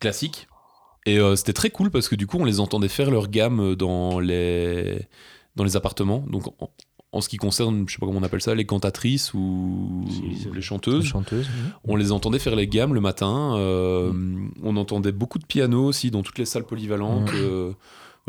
classiques. 0.00 0.48
Et 1.06 1.18
euh, 1.18 1.36
c'était 1.36 1.52
très 1.52 1.70
cool 1.70 1.90
parce 1.90 2.08
que 2.08 2.16
du 2.16 2.26
coup, 2.26 2.38
on 2.38 2.44
les 2.44 2.60
entendait 2.60 2.88
faire 2.88 3.10
leur 3.10 3.28
gamme 3.28 3.76
dans 3.76 4.18
les, 4.18 5.06
dans 5.54 5.62
les 5.62 5.76
appartements. 5.76 6.24
Donc, 6.28 6.52
en, 7.12 7.20
ce 7.20 7.28
qui 7.28 7.36
concerne, 7.36 7.84
je 7.86 7.94
sais 7.94 7.98
pas 8.00 8.06
comment 8.06 8.18
on 8.18 8.24
appelle 8.24 8.42
ça, 8.42 8.54
les 8.54 8.66
cantatrices 8.66 9.32
ou 9.32 10.04
les 10.52 10.60
chanteuses. 10.60 11.04
Les 11.04 11.08
chanteuses 11.08 11.48
On 11.84 11.94
les 11.94 12.10
entendait 12.10 12.40
faire 12.40 12.56
les 12.56 12.66
gammes 12.66 12.94
le 12.94 13.00
matin. 13.00 13.54
Euh. 13.56 14.12
On 14.64 14.76
entendait 14.76 15.12
beaucoup 15.12 15.38
de 15.38 15.46
piano 15.46 15.84
aussi 15.84 16.10
dans 16.10 16.24
toutes 16.24 16.38
les 16.38 16.46
salles 16.46 16.64
polyvalentes. 16.64 17.30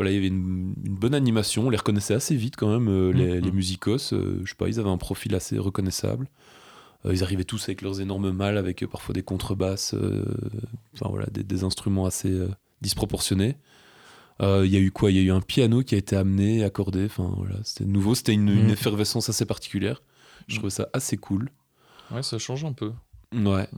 Voilà, 0.00 0.12
il 0.12 0.14
y 0.14 0.16
avait 0.16 0.28
une, 0.28 0.72
bonne 0.78 1.14
animation, 1.14 1.66
on 1.66 1.68
les 1.68 1.76
reconnaissait 1.76 2.14
assez 2.14 2.34
vite 2.34 2.56
quand 2.56 2.70
même, 2.70 2.88
euh, 2.88 3.12
les, 3.12 3.38
mm, 3.38 3.44
mm. 3.44 3.52
musicos. 3.52 4.14
Euh, 4.14 4.40
je 4.44 4.48
sais 4.48 4.56
pas, 4.56 4.66
ils 4.66 4.80
avaient 4.80 4.88
un 4.88 4.96
profil 4.96 5.34
assez 5.34 5.58
reconnaissable. 5.58 6.26
Euh, 7.04 7.12
ils 7.12 7.22
arrivaient 7.22 7.44
tous 7.44 7.64
avec 7.64 7.82
leurs 7.82 8.00
énormes 8.00 8.30
mâles, 8.30 8.56
avec 8.56 8.86
parfois 8.86 9.12
des 9.12 9.22
contrebasses, 9.22 9.94
enfin 10.94 11.10
voilà, 11.10 11.26
des, 11.26 11.64
instruments 11.64 12.06
assez 12.06 12.34
disproportionnés. 12.80 13.58
Il 14.40 14.68
y 14.68 14.76
a 14.76 14.80
eu 14.80 14.90
quoi? 14.90 15.10
Il 15.10 15.18
y 15.18 15.20
a 15.20 15.22
eu 15.22 15.32
un 15.32 15.42
piano 15.42 15.82
qui 15.82 15.94
a 15.94 15.98
été 15.98 16.16
amené, 16.16 16.64
accordé. 16.64 17.04
Enfin 17.04 17.34
voilà, 17.36 17.56
c'était 17.62 17.84
nouveau, 17.84 18.14
c'était 18.14 18.32
une, 18.32 18.48
une, 18.48 18.68
mm. 18.68 18.70
effervescence 18.70 19.28
assez 19.28 19.44
particulière. 19.44 20.02
Je 20.48 20.56
trouvais 20.56 20.70
ça 20.70 20.88
assez 20.94 21.18
cool. 21.18 21.50
Ouais, 22.10 22.22
ça 22.22 22.38
change 22.38 22.64
un 22.64 22.72
peu. 22.72 22.92
Ouais. 23.34 23.68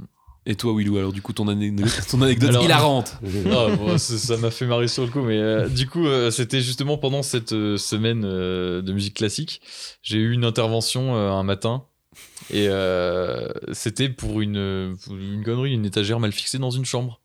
Et 0.45 0.57
toi, 0.57 0.74
Willou, 0.74 0.99
alors 0.99 1.12
du 1.12 1.22
coup, 1.22 1.32
ton, 1.32 1.47
anecdote, 1.47 1.88
ton 2.11 2.20
anecdote 2.20 2.64
hilarante 2.64 3.16
ah, 3.53 3.97
Ça 3.99 4.36
m'a 4.38 4.51
fait 4.51 4.66
marrer 4.66 4.88
sur 4.88 5.05
le 5.05 5.11
coup, 5.11 5.22
mais 5.22 5.38
euh, 5.38 5.68
du 5.68 5.88
coup, 5.88 6.05
euh, 6.05 6.32
c'était 6.32 6.61
justement 6.61 6.99
pendant 6.99 7.22
cette 7.22 7.53
euh, 7.53 7.76
semaine 7.76 8.22
de 8.22 8.93
musique 8.93 9.14
classique. 9.14 9.61
J'ai 10.03 10.18
eu 10.18 10.32
une 10.32 10.45
intervention 10.45 11.14
un 11.14 11.43
matin, 11.45 11.84
et 12.51 12.68
c'était 13.72 14.09
pour 14.09 14.40
une, 14.40 14.97
une 15.11 15.45
connerie, 15.45 15.74
une 15.74 15.86
étagère 15.86 16.18
mal 16.18 16.32
fixée 16.32 16.59
dans 16.59 16.70
une 16.70 16.84
chambre. 16.84 17.20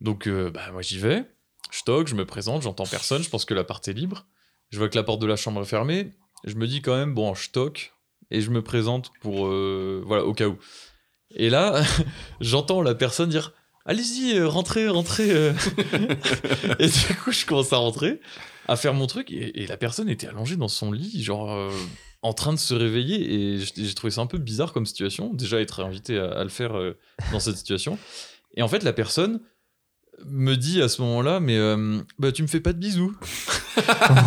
Donc, 0.00 0.28
bah, 0.28 0.70
moi, 0.72 0.82
j'y 0.82 0.98
vais, 0.98 1.24
je 1.72 1.82
toque, 1.82 2.06
je 2.06 2.14
me 2.14 2.24
présente, 2.24 2.62
j'entends 2.62 2.86
personne, 2.86 3.22
je 3.22 3.30
pense 3.30 3.44
que 3.44 3.54
la 3.54 3.64
porte 3.64 3.88
est 3.88 3.92
libre. 3.92 4.26
Je 4.70 4.78
vois 4.78 4.88
que 4.88 4.96
la 4.96 5.02
porte 5.02 5.20
de 5.20 5.26
la 5.26 5.36
chambre 5.36 5.62
est 5.62 5.66
fermée. 5.66 6.10
Je 6.44 6.54
me 6.54 6.68
dis 6.68 6.82
quand 6.82 6.96
même, 6.96 7.14
bon, 7.14 7.34
je 7.34 7.50
toque, 7.50 7.92
et 8.30 8.40
je 8.40 8.50
me 8.50 8.62
présente 8.62 9.10
pour, 9.20 9.48
voilà, 9.48 10.24
au 10.24 10.34
cas 10.34 10.46
où. 10.46 10.56
Et 11.36 11.50
là, 11.50 11.82
j'entends 12.40 12.82
la 12.82 12.94
personne 12.94 13.28
dire 13.28 13.52
Allez-y, 13.86 14.38
euh, 14.38 14.48
rentrez, 14.48 14.88
rentrez. 14.88 15.30
Euh. 15.30 15.52
et 16.78 16.86
du 16.86 17.14
coup, 17.22 17.32
je 17.32 17.44
commence 17.44 17.72
à 17.72 17.76
rentrer, 17.76 18.20
à 18.66 18.76
faire 18.76 18.94
mon 18.94 19.06
truc, 19.06 19.30
et, 19.30 19.66
la 19.66 19.76
personne 19.76 20.08
était 20.08 20.26
allongée 20.26 20.56
dans 20.56 20.68
son 20.68 20.90
lit, 20.90 21.22
genre 21.22 21.52
euh, 21.52 21.70
en 22.22 22.32
train 22.32 22.54
de 22.54 22.58
se 22.58 22.72
réveiller, 22.72 23.34
et 23.34 23.58
j'ai 23.58 23.94
trouvé 23.94 24.10
ça 24.10 24.22
un 24.22 24.26
peu 24.26 24.38
bizarre 24.38 24.72
comme 24.72 24.86
situation, 24.86 25.34
déjà 25.34 25.60
être 25.60 25.84
invité 25.84 26.18
à, 26.18 26.42
le 26.42 26.48
faire 26.48 26.72
dans 27.30 27.40
cette 27.40 27.58
situation. 27.58 27.98
Et 28.54 28.62
en 28.62 28.68
fait, 28.68 28.82
la 28.84 28.94
personne 28.94 29.40
me 30.24 30.54
dit 30.54 30.80
à 30.80 30.88
ce 30.88 31.02
moment-là, 31.02 31.40
mais 31.40 31.58
bah, 32.18 32.32
tu 32.32 32.40
me 32.40 32.46
fais 32.46 32.60
pas 32.60 32.72
de 32.72 32.78
bisous. 32.78 33.14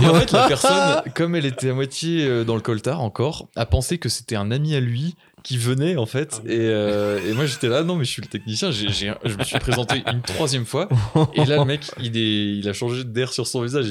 et 0.03 0.05
en 0.05 0.13
fait, 0.13 0.31
la 0.33 0.47
personne, 0.47 1.01
comme 1.15 1.33
elle 1.33 1.47
était 1.47 1.71
à 1.71 1.73
moitié 1.73 2.45
dans 2.45 2.55
le 2.55 2.61
coltard 2.61 3.01
encore, 3.01 3.49
a 3.55 3.65
pensé 3.65 3.97
que 3.97 4.09
c'était 4.09 4.35
un 4.35 4.51
ami 4.51 4.75
à 4.75 4.79
lui 4.79 5.15
qui 5.43 5.57
venait 5.57 5.97
en 5.97 6.05
fait. 6.05 6.41
Ah 6.41 6.51
et, 6.51 6.57
euh, 6.59 7.19
et, 7.25 7.33
moi 7.33 7.45
j'étais 7.45 7.69
là, 7.69 7.83
non 7.83 7.95
mais 7.95 8.05
je 8.05 8.09
suis 8.09 8.21
le 8.21 8.27
technicien, 8.27 8.71
j'ai, 8.71 8.89
je 8.89 9.37
me 9.37 9.43
suis 9.43 9.59
présenté 9.59 10.03
une 10.11 10.21
troisième 10.21 10.65
fois. 10.65 10.89
Et 11.35 11.45
là 11.45 11.57
le 11.57 11.65
mec, 11.65 11.81
il, 12.01 12.17
est, 12.17 12.57
il 12.57 12.67
a 12.67 12.73
changé 12.73 13.03
d'air 13.03 13.31
sur 13.31 13.47
son 13.47 13.61
visage. 13.61 13.87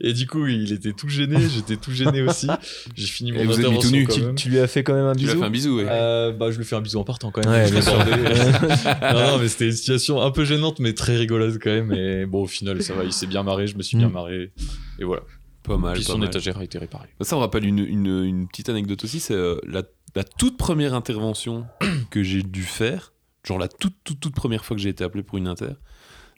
Et, 0.00 0.12
du 0.12 0.26
coup, 0.26 0.46
il 0.46 0.72
était 0.72 0.92
tout 0.92 1.08
gêné, 1.08 1.36
j'étais 1.48 1.76
tout 1.76 1.92
gêné 1.92 2.22
aussi. 2.22 2.48
J'ai 2.94 3.06
fini 3.06 3.32
mon 3.32 3.40
intervention. 3.40 3.90
Quand 4.06 4.14
tu, 4.14 4.34
tu, 4.36 4.48
lui 4.48 4.58
as 4.58 4.66
fait 4.66 4.82
quand 4.82 4.94
même 4.94 5.06
un 5.06 5.12
bisou 5.12 5.32
Tu 5.32 5.34
lui 5.34 5.38
as 5.38 5.40
fait 5.40 5.46
un 5.46 5.50
bisou, 5.50 5.76
ouais. 5.76 5.86
Euh, 5.88 6.32
bah, 6.32 6.50
je 6.50 6.56
lui 6.56 6.62
ai 6.62 6.66
fait 6.66 6.76
un 6.76 6.80
bisou 6.80 6.98
en 6.98 7.04
partant 7.04 7.30
quand 7.30 7.46
même. 7.46 7.72
non, 7.74 9.12
non, 9.12 9.38
mais 9.38 9.48
c'était 9.48 9.66
une 9.66 9.72
situation 9.72 10.22
un 10.22 10.30
peu 10.30 10.44
gênante, 10.44 10.78
mais 10.78 10.92
très 10.92 11.16
rigolote 11.16 11.58
quand 11.60 11.70
même. 11.70 11.92
Et 11.92 12.26
bon, 12.26 12.42
au 12.42 12.46
final, 12.46 12.82
ça 12.82 12.94
va, 12.94 13.04
il 13.04 13.12
s'est 13.12 13.26
bien 13.26 13.42
marré, 13.42 13.66
je 13.66 13.76
me 13.76 13.82
suis 13.82 13.96
bien 13.96 14.08
mm. 14.08 14.12
marré. 14.12 14.52
Et 14.98 15.04
voilà. 15.04 15.22
Pas 15.62 15.76
mal. 15.76 15.94
Puis 15.94 16.04
son 16.04 16.22
étagère 16.22 16.58
a 16.58 16.64
été 16.64 16.78
réparée. 16.78 17.08
Ça 17.20 17.36
me 17.36 17.40
rappelle 17.40 17.66
une, 17.66 17.80
une, 17.80 18.24
une 18.24 18.48
petite 18.48 18.68
anecdote 18.70 19.04
aussi, 19.04 19.20
c'est 19.20 19.34
euh, 19.34 19.56
la 19.66 19.82
la 20.14 20.24
toute 20.24 20.56
première 20.56 20.94
intervention 20.94 21.66
que 22.10 22.22
j'ai 22.22 22.42
dû 22.42 22.62
faire, 22.62 23.12
genre 23.44 23.58
la 23.58 23.68
toute, 23.68 23.94
toute, 24.04 24.20
toute 24.20 24.34
première 24.34 24.64
fois 24.64 24.76
que 24.76 24.82
j'ai 24.82 24.88
été 24.88 25.04
appelé 25.04 25.22
pour 25.22 25.38
une 25.38 25.48
inter, 25.48 25.72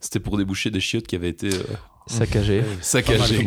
c'était 0.01 0.21
pour 0.21 0.37
déboucher 0.37 0.71
des 0.71 0.81
chiottes 0.81 1.07
qui 1.07 1.17
avaient 1.17 1.29
été 1.29 1.49
euh, 1.49 1.63
saccagées. 2.07 2.65
saccagées. 2.81 3.47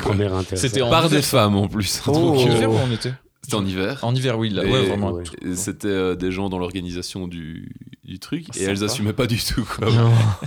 C'était 0.55 0.79
par 0.79 1.09
des 1.09 1.21
femmes 1.21 1.55
en 1.55 1.67
plus. 1.67 2.01
Oh. 2.07 2.11
en 2.11 2.35
hiver 2.35 2.71
ou 2.71 2.77
en 2.77 2.91
été 2.91 3.11
C'était 3.41 3.55
en 3.55 3.65
hiver. 3.65 3.99
En 4.03 4.15
hiver, 4.15 4.39
oui, 4.39 4.49
là, 4.49 4.63
ouais, 4.63 4.85
vraiment. 4.85 5.19
C'était 5.53 5.87
euh, 5.87 6.15
des 6.15 6.31
gens 6.31 6.49
dans 6.49 6.57
l'organisation 6.57 7.27
du, 7.27 7.75
du 8.05 8.19
truc 8.19 8.55
et 8.57 8.63
elles 8.63 8.83
assumaient 8.83 9.13
pas 9.13 9.27
du 9.27 9.37
tout 9.37 9.65
quoi. 9.65 9.87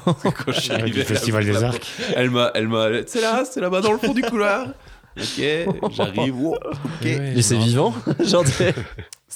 Quand 0.23 0.33
je 0.53 0.61
suis 0.61 0.73
arrivé, 0.73 1.05
festival 1.05 1.45
des 1.45 1.63
arcs. 1.63 1.87
Elle 2.17 2.31
m'a, 2.31 2.51
elle 2.55 2.69
m'a, 2.69 2.89
c'est 3.07 3.21
là, 3.21 3.45
c'est 3.45 3.61
là-bas 3.61 3.83
dans 3.83 3.93
le 3.93 3.99
fond 3.99 4.15
du 4.15 4.23
couloir. 4.23 4.69
Ok, 5.17 5.43
j'arrive. 5.91 6.37
ok. 6.47 6.61
Mais 7.03 7.43
c'est 7.43 7.59
vivant, 7.59 7.95
genre. 8.25 8.45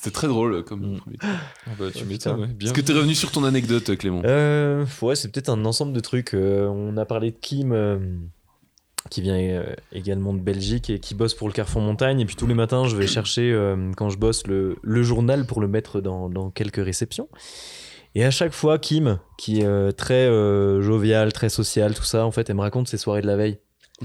C'était 0.02 0.14
très 0.14 0.26
drôle 0.26 0.64
comme. 0.64 0.96
Mm. 0.96 1.00
Ah 1.22 1.70
bah, 1.78 1.84
tu 1.94 2.04
m'étonnes, 2.04 2.56
Est-ce 2.60 2.72
que 2.72 2.80
tu 2.80 2.90
es 2.90 2.94
revenu 2.94 3.14
sur 3.14 3.30
ton 3.30 3.44
anecdote, 3.44 3.96
Clément 3.96 4.22
euh, 4.24 4.84
Ouais, 5.00 5.14
c'est 5.14 5.30
peut-être 5.30 5.48
un 5.48 5.64
ensemble 5.64 5.92
de 5.92 6.00
trucs. 6.00 6.34
Euh, 6.34 6.66
on 6.66 6.96
a 6.96 7.04
parlé 7.04 7.30
de 7.30 7.36
Kim, 7.40 7.70
euh, 7.70 8.00
qui 9.10 9.20
vient 9.20 9.36
euh, 9.36 9.62
également 9.92 10.34
de 10.34 10.40
Belgique 10.40 10.90
et 10.90 10.98
qui 10.98 11.14
bosse 11.14 11.34
pour 11.34 11.46
le 11.46 11.54
Carrefour 11.54 11.82
Montagne. 11.82 12.18
Et 12.18 12.26
puis 12.26 12.34
tous 12.34 12.48
les 12.48 12.54
matins, 12.54 12.88
je 12.88 12.96
vais 12.96 13.06
chercher, 13.06 13.56
quand 13.96 14.08
je 14.08 14.18
bosse, 14.18 14.44
le, 14.48 14.76
le, 14.82 15.02
journal 15.04 15.46
pour 15.46 15.60
le 15.60 15.68
mettre 15.68 16.00
dans, 16.00 16.28
dans, 16.28 16.50
quelques 16.50 16.84
réceptions. 16.84 17.28
Et 18.16 18.24
à 18.24 18.32
chaque 18.32 18.52
fois, 18.52 18.80
Kim, 18.80 19.20
qui 19.38 19.60
est 19.60 19.92
très 19.92 20.26
jovial, 20.82 21.32
très 21.32 21.48
social, 21.48 21.94
tout 21.94 22.02
ça, 22.02 22.26
en 22.26 22.32
fait, 22.32 22.50
elle 22.50 22.56
me 22.56 22.62
raconte 22.62 22.88
ses 22.88 22.98
soirées 22.98 23.22
de 23.22 23.28
la 23.28 23.36
veille. 23.36 23.60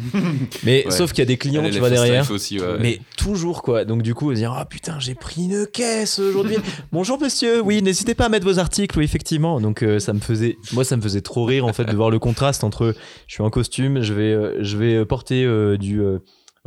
mais 0.64 0.86
sauf 0.89 1.12
qu'il 1.12 1.20
y 1.20 1.24
a 1.24 1.26
des 1.26 1.38
clients, 1.38 1.68
qui 1.70 1.80
vont 1.80 1.89
derrière. 1.89 2.30
Aussi, 2.32 2.60
mais 2.80 3.00
toujours, 3.18 3.62
quoi. 3.62 3.86
Donc, 3.86 4.02
du 4.02 4.14
coup, 4.14 4.34
dire 4.34 4.54
Ah 4.56 4.66
putain, 4.66 5.00
j'ai 5.00 5.16
pris 5.16 5.45
une 5.45 5.68
caisse 5.68 6.20
aujourd'hui. 6.20 6.58
Bonjour, 6.91 7.20
monsieur. 7.20 7.62
Oui, 7.62 7.82
n'hésitez 7.82 8.16
pas 8.16 8.26
à 8.26 8.30
mettre 8.30 8.45
vos 8.45 8.60
articles, 8.60 8.98
oui, 8.98 9.06
effectivement. 9.06 9.60
Donc, 9.60 9.84
euh, 9.84 10.00
ça 10.00 10.14
me 10.14 10.20
faisait, 10.20 10.58
moi, 10.74 10.84
ça 10.84 10.98
me 10.98 11.02
faisait 11.02 11.22
trop 11.22 11.45
rire, 11.45 11.66
en 11.66 11.74
fait, 11.74 11.86
de 11.86 11.95
voir 11.95 12.10
le 12.10 12.20
contraste 12.20 12.64
entre 12.64 12.95
je 13.28 13.34
suis 13.34 13.43
en 13.43 13.50
costume, 13.50 14.02
je 14.02 14.14
vais, 14.14 14.34
euh, 14.34 14.64
je 14.64 14.78
vais 14.78 15.06
porter 15.06 15.43
euh, 15.43 15.78
du 15.78 16.02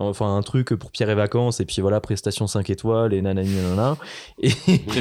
enfin 0.01 0.37
un 0.37 0.43
truc 0.43 0.74
pour 0.74 0.91
Pierre 0.91 1.11
et 1.11 1.14
Vacances, 1.14 1.61
et 1.61 1.64
puis 1.64 1.81
voilà, 1.81 2.01
prestation 2.01 2.47
5 2.47 2.70
étoiles, 2.70 3.12
et 3.12 3.22
nanani 3.22 3.55
nanana. 3.55 3.97
Et, 4.43 4.51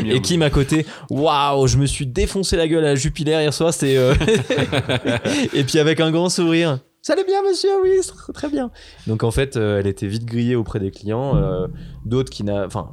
et 0.06 0.22
Kim 0.22 0.42
à 0.42 0.50
côté, 0.50 0.86
waouh, 1.10 1.68
je 1.68 1.78
me 1.78 1.86
suis 1.86 2.06
défoncé 2.06 2.58
la 2.58 2.68
gueule 2.68 2.86
à 2.86 2.96
Jupiler 2.96 3.32
hier 3.32 3.54
soir, 3.54 3.74
euh, 3.84 4.14
et 5.54 5.64
puis 5.64 5.80
avec 5.80 6.00
un 6.00 6.12
grand 6.12 6.30
sourire. 6.30 6.80
Ça 7.02 7.14
allait 7.14 7.24
bien, 7.24 7.42
monsieur, 7.48 7.70
oui, 7.82 7.92
très 8.34 8.50
bien. 8.50 8.72
Donc 9.08 9.24
en 9.24 9.32
fait, 9.32 9.56
euh, 9.58 9.80
elle 9.80 9.88
était 9.88 10.08
vite 10.08 10.26
grillée 10.26 10.56
auprès 10.56 10.80
des 10.80 10.92
clients. 10.92 11.36
euh, 11.38 11.68
D'autres 12.06 12.30
qui 12.32 12.44
n'a. 12.44 12.66
Enfin, 12.66 12.92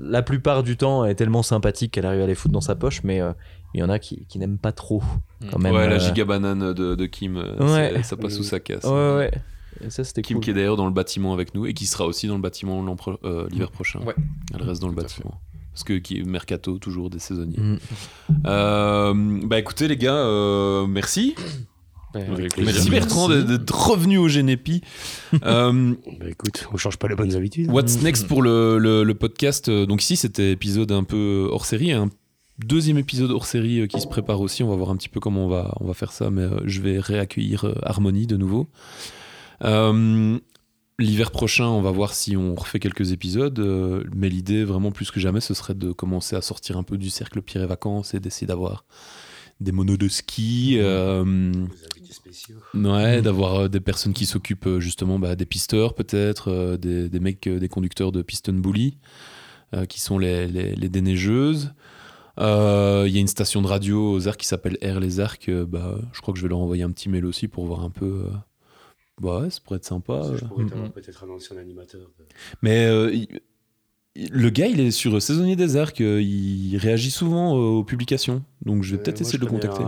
la 0.00 0.22
plupart 0.22 0.62
du 0.62 0.76
temps, 0.76 1.04
elle 1.04 1.12
est 1.12 1.14
tellement 1.14 1.42
sympathique 1.42 1.92
qu'elle 1.92 2.06
arrive 2.06 2.22
à 2.22 2.26
les 2.26 2.34
foutre 2.34 2.52
dans 2.52 2.60
sa 2.60 2.74
poche, 2.74 3.02
mais 3.04 3.20
euh, 3.20 3.32
il 3.74 3.80
y 3.80 3.82
en 3.82 3.88
a 3.90 3.98
qui, 3.98 4.26
qui 4.28 4.38
n'aiment 4.38 4.58
pas 4.58 4.72
trop. 4.72 5.02
Quand 5.50 5.58
même, 5.58 5.74
ouais, 5.74 5.88
la 5.88 5.98
giga 5.98 6.24
banane 6.24 6.72
de, 6.72 6.94
de 6.94 7.06
Kim, 7.06 7.36
Ouais. 7.60 8.02
ça 8.02 8.16
passe 8.16 8.34
sous 8.34 8.42
sa 8.42 8.58
casse. 8.60 8.84
Ouais, 8.84 9.16
ouais. 9.16 9.30
Et 9.84 9.90
ça, 9.90 10.04
c'était 10.04 10.22
Kim 10.22 10.36
cool. 10.36 10.44
qui 10.44 10.50
est 10.50 10.54
d'ailleurs 10.54 10.76
dans 10.76 10.86
le 10.86 10.92
bâtiment 10.92 11.32
avec 11.32 11.54
nous 11.54 11.66
et 11.66 11.74
qui 11.74 11.86
sera 11.86 12.06
aussi 12.06 12.26
dans 12.28 12.36
le 12.36 12.40
bâtiment 12.42 12.82
pro- 12.96 13.18
euh, 13.24 13.46
l'hiver 13.50 13.70
prochain. 13.70 14.00
Ouais. 14.00 14.14
Elle 14.54 14.62
reste 14.62 14.80
dans 14.80 14.88
le 14.88 14.94
bâtiment. 14.94 15.40
Parce 15.72 15.82
que 15.82 15.94
qui 15.94 16.20
est 16.20 16.22
mercato, 16.24 16.78
toujours 16.78 17.10
des 17.10 17.18
saisonniers. 17.18 17.58
Mm. 17.58 17.78
Euh, 18.46 19.40
bah 19.44 19.58
écoutez 19.58 19.88
les 19.88 19.96
gars, 19.96 20.14
euh, 20.14 20.86
merci. 20.86 21.34
Merci. 22.58 22.90
Bertrand 22.90 23.28
d'être- 23.28 23.74
revenu 23.90 24.18
au 24.18 24.28
Génépi. 24.28 24.80
Euh, 25.44 25.94
Bah 26.20 26.26
écoute, 26.28 26.68
on 26.72 26.76
change 26.76 26.96
pas 26.96 27.08
les 27.08 27.16
bonnes 27.16 27.34
habitudes. 27.34 27.70
What's 27.70 28.00
next 28.02 28.26
pour 28.28 28.40
le, 28.42 28.78
le- 28.78 29.02
le 29.02 29.14
podcast? 29.14 29.68
Euh, 29.68 29.84
Donc 29.86 30.02
ici 30.02 30.16
c'était 30.16 30.52
épisode 30.52 30.92
un 30.92 31.02
peu 31.04 31.48
hors 31.50 31.66
série, 31.66 31.90
un 31.92 32.08
deuxième 32.64 32.98
épisode 32.98 33.30
hors 33.32 33.46
série 33.46 33.80
euh, 33.80 33.86
qui 33.88 34.00
se 34.00 34.06
prépare 34.06 34.40
aussi. 34.40 34.62
On 34.62 34.68
va 34.68 34.76
voir 34.76 34.90
un 34.90 34.96
petit 34.96 35.08
peu 35.08 35.18
comment 35.20 35.46
on 35.46 35.48
va, 35.48 35.74
on 35.80 35.86
va 35.86 35.94
faire 35.94 36.12
ça, 36.12 36.30
mais 36.30 36.46
je 36.64 36.80
vais 36.80 37.00
réaccueillir 37.00 37.74
Harmonie 37.82 38.26
de 38.28 38.36
nouveau. 38.36 38.68
Euh, 39.64 40.38
L'hiver 41.00 41.32
prochain, 41.32 41.66
on 41.66 41.82
va 41.82 41.90
voir 41.90 42.14
si 42.14 42.36
on 42.36 42.54
refait 42.54 42.78
quelques 42.78 43.10
épisodes, 43.10 43.58
euh, 43.58 44.04
mais 44.14 44.28
l'idée 44.28 44.62
vraiment 44.62 44.92
plus 44.92 45.10
que 45.10 45.18
jamais, 45.18 45.40
ce 45.40 45.52
serait 45.52 45.74
de 45.74 45.90
commencer 45.90 46.36
à 46.36 46.40
sortir 46.40 46.76
un 46.76 46.84
peu 46.84 46.96
du 46.96 47.10
cercle 47.10 47.42
Pierre 47.42 47.64
et 47.64 47.66
Vacances 47.66 48.14
et 48.14 48.20
d'essayer 48.20 48.46
d'avoir 48.46 48.84
des 49.60 49.72
monos 49.72 49.96
de 49.96 50.08
ski. 50.08 50.76
euh, 50.78 51.22
invités 51.24 52.12
spéciaux. 52.12 52.56
Ouais, 52.74 53.22
d'avoir 53.22 53.54
euh, 53.54 53.68
des 53.68 53.80
personnes 53.80 54.12
qui 54.12 54.26
s'occupent 54.26 54.66
euh, 54.66 54.80
justement 54.80 55.18
bah, 55.18 55.36
des 55.36 55.46
pisteurs 55.46 55.94
peut-être, 55.94 56.48
euh, 56.50 56.76
des, 56.76 57.08
des 57.08 57.20
mecs, 57.20 57.46
euh, 57.46 57.58
des 57.58 57.68
conducteurs 57.68 58.12
de 58.12 58.22
piston 58.22 58.54
bully, 58.54 58.98
euh, 59.74 59.86
qui 59.86 60.00
sont 60.00 60.18
les, 60.18 60.46
les, 60.46 60.74
les 60.74 60.88
déneigeuses. 60.88 61.72
Euh, 62.40 63.04
Il 63.06 63.14
y 63.14 63.18
a 63.18 63.20
une 63.20 63.28
station 63.28 63.62
de 63.62 63.68
radio 63.68 64.12
aux 64.12 64.26
arcs 64.28 64.40
qui 64.40 64.46
s'appelle 64.46 64.76
Air 64.80 64.98
les 65.00 65.20
Arcs. 65.20 65.48
euh, 65.48 65.64
bah, 65.66 65.98
je 66.12 66.20
crois 66.20 66.32
que 66.34 66.38
je 66.38 66.44
vais 66.44 66.48
leur 66.50 66.58
envoyer 66.58 66.82
un 66.82 66.90
petit 66.90 67.08
mail 67.08 67.24
aussi 67.26 67.46
pour 67.48 67.64
voir 67.66 67.84
un 67.84 67.90
peu. 67.90 68.24
euh, 68.26 68.30
Bah 69.20 69.40
ouais, 69.42 69.50
ça 69.50 69.60
pourrait 69.64 69.76
être 69.76 69.84
sympa. 69.84 70.20
Ça, 70.24 70.30
euh. 70.30 70.36
je 70.38 70.44
pourrais 70.46 70.64
avoir 70.64 70.90
peut-être 70.90 71.22
un 71.24 71.30
ancien 71.30 71.56
animateur. 71.58 72.00
de- 72.18 72.24
Mais 72.62 72.86
euh, 72.86 73.14
le 74.16 74.50
gars, 74.50 74.66
il 74.66 74.80
est 74.80 74.90
sur 74.90 75.20
Saisonnier 75.20 75.56
des 75.56 75.76
Arcs, 75.76 76.00
euh, 76.00 76.22
il 76.22 76.76
réagit 76.76 77.10
souvent 77.10 77.56
euh, 77.56 77.78
aux 77.78 77.84
publications. 77.84 78.42
Donc 78.64 78.82
je 78.82 78.92
vais 78.92 79.00
Euh, 79.00 79.02
peut-être 79.02 79.20
essayer 79.20 79.38
de 79.38 79.44
le 79.44 79.50
contacter. 79.50 79.82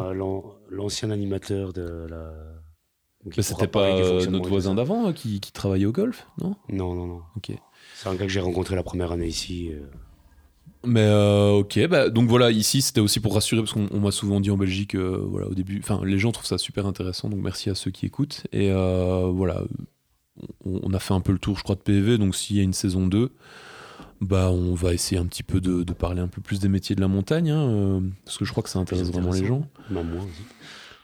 L'ancien 0.71 1.11
animateur 1.11 1.73
de 1.73 2.07
la. 2.09 2.33
Pourra 3.23 3.43
c'était 3.43 3.67
pas 3.67 4.27
notre 4.29 4.49
voisin 4.49 4.75
d'avant 4.75 5.09
euh, 5.09 5.13
qui, 5.13 5.41
qui 5.41 5.51
travaillait 5.53 5.87
au 5.87 5.93
golf, 5.93 6.27
non? 6.41 6.55
Non, 6.69 6.95
non, 6.95 7.07
non. 7.07 7.23
Ok. 7.37 7.51
C'est 7.95 8.09
un 8.09 8.15
gars 8.15 8.27
que 8.27 8.33
j'ai 8.33 8.41
rencontré 8.41 8.77
la 8.77 8.83
première 8.83 9.11
année 9.13 9.27
ici. 9.27 9.71
Mais 10.85 11.01
euh, 11.01 11.51
ok, 11.53 11.89
bah, 11.89 12.11
donc 12.11 12.29
voilà, 12.29 12.53
ici 12.53 12.81
c'était 12.83 13.01
aussi 13.01 13.19
pour 13.19 13.35
rassurer 13.35 13.61
parce 13.63 13.73
qu'on 13.73 13.89
on 13.91 13.99
m'a 13.99 14.13
souvent 14.13 14.39
dit 14.41 14.51
en 14.53 14.57
Belgique, 14.57 14.95
euh, 14.95 15.21
voilà, 15.29 15.49
au 15.49 15.55
début, 15.55 15.81
enfin 15.83 16.01
les 16.05 16.19
gens 16.19 16.31
trouvent 16.31 16.47
ça 16.47 16.59
super 16.59 16.87
intéressant, 16.87 17.29
donc 17.29 17.41
merci 17.43 17.71
à 17.71 17.75
ceux 17.75 17.91
qui 17.91 18.07
écoutent. 18.07 18.47
Et 18.53 18.71
euh, 18.71 19.29
voilà, 19.35 19.63
on, 20.65 20.79
on 20.85 20.95
a 20.95 21.01
fait 21.01 21.15
un 21.15 21.21
peu 21.21 21.33
le 21.33 21.39
tour, 21.39 21.59
je 21.59 21.65
crois, 21.65 21.75
de 21.75 21.81
PV, 21.81 22.19
donc 22.19 22.37
s'il 22.37 22.57
y 22.57 22.61
a 22.61 22.63
une 22.63 22.73
saison 22.75 23.09
2, 23.09 23.33
bah 24.21 24.51
on 24.51 24.75
va 24.75 24.95
essayer 24.95 25.21
un 25.21 25.27
petit 25.27 25.43
peu 25.43 25.61
de, 25.61 25.83
de 25.83 25.93
parler 25.93 26.21
un 26.21 26.29
peu 26.29 26.41
plus 26.41 26.61
des 26.61 26.69
métiers 26.69 26.97
de 26.97 27.01
la 27.01 27.09
montagne, 27.09 27.51
hein, 27.51 27.69
euh, 27.69 28.01
parce 28.25 28.39
que 28.39 28.45
je 28.45 28.51
crois 28.51 28.63
que 28.63 28.71
ça 28.71 28.79
intéresse 28.79 29.11
vraiment 29.11 29.33
les 29.33 29.45
gens. 29.47 29.67
Même 29.91 30.09
moi 30.11 30.23
aussi. 30.23 30.43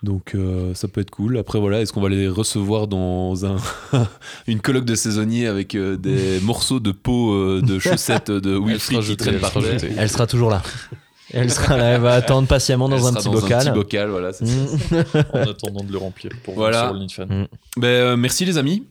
Donc 0.02 0.34
euh, 0.34 0.74
ça 0.74 0.88
peut 0.88 1.00
être 1.00 1.10
cool. 1.12 1.38
Après 1.38 1.60
voilà, 1.60 1.80
est-ce 1.80 1.92
qu'on 1.92 2.00
va 2.00 2.08
les 2.08 2.26
recevoir 2.28 2.88
dans 2.88 3.46
un 3.46 3.56
une 4.48 4.60
colloque 4.60 4.84
de 4.84 4.96
saisonniers 4.96 5.46
avec 5.46 5.74
euh, 5.76 5.96
des 5.96 6.40
morceaux 6.42 6.80
de 6.80 6.90
peau 6.90 7.32
euh, 7.34 7.62
de 7.62 7.78
chaussettes 7.78 8.30
de 8.30 8.58
Wilfried 8.58 9.00
qui 9.02 9.16
traînent 9.16 9.34
elle 9.34 9.40
par 9.40 9.50
sera 9.52 9.62
terre 9.62 9.78
jetée. 9.78 9.92
Elle 9.96 10.08
sera 10.10 10.26
toujours 10.26 10.50
là. 10.50 10.60
Elle 11.34 11.50
sera 11.50 11.78
là, 11.78 11.84
elle 11.94 12.00
va 12.02 12.12
attendre 12.14 12.46
patiemment 12.46 12.88
dans 12.90 12.96
Elle 12.98 13.04
un 13.04 13.06
sera 13.06 13.20
petit 13.20 13.24
dans 13.26 13.32
bocal. 13.40 13.58
un 13.60 13.70
petit 13.70 13.70
bocal, 13.78 14.10
voilà. 14.10 14.32
c'est 14.34 14.44
ça. 14.44 14.54
Mm. 14.54 15.04
en 15.32 15.38
attendant 15.38 15.84
de 15.84 15.92
le 15.92 15.98
remplir 15.98 16.30
pour 16.44 16.54
Voilà. 16.54 16.86
sur 16.86 16.92
le 16.94 16.98
Nitfan. 16.98 17.26
Ben, 17.78 17.86
euh, 17.86 18.16
merci 18.18 18.44
les 18.44 18.58
amis. 18.58 18.84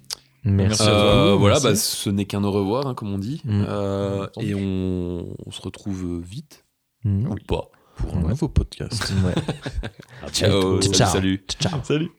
Merci. 0.44 0.82
Merci 0.82 0.82
à 0.84 0.86
toi. 0.86 0.94
Euh, 0.94 1.36
voilà, 1.36 1.56
Merci. 1.56 1.68
bah, 1.68 1.76
ce 1.76 2.10
n'est 2.10 2.26
qu'un 2.26 2.44
au 2.44 2.52
revoir, 2.52 2.88
hein, 2.88 2.94
comme 2.96 3.14
on 3.14 3.18
dit. 3.20 3.42
Mm. 3.46 3.66
Euh, 3.70 4.28
et 4.40 4.56
on, 4.56 5.28
on 5.46 5.52
se 5.52 5.62
retrouve 5.62 6.20
vite 6.22 6.66
Mm. 7.04 7.32
ou 7.32 7.36
pas. 7.48 7.70
Pour 7.98 8.16
un 8.16 8.22
Ouais. 8.24 8.30
nouveau 8.30 8.48
podcast. 8.48 9.12
Ouais. 9.26 9.34
Ciao, 10.32 10.80
Ciao. 10.82 10.94
salut. 10.94 11.08
salut. 11.12 11.46
Ciao. 11.60 11.80
Salut. 11.84 12.12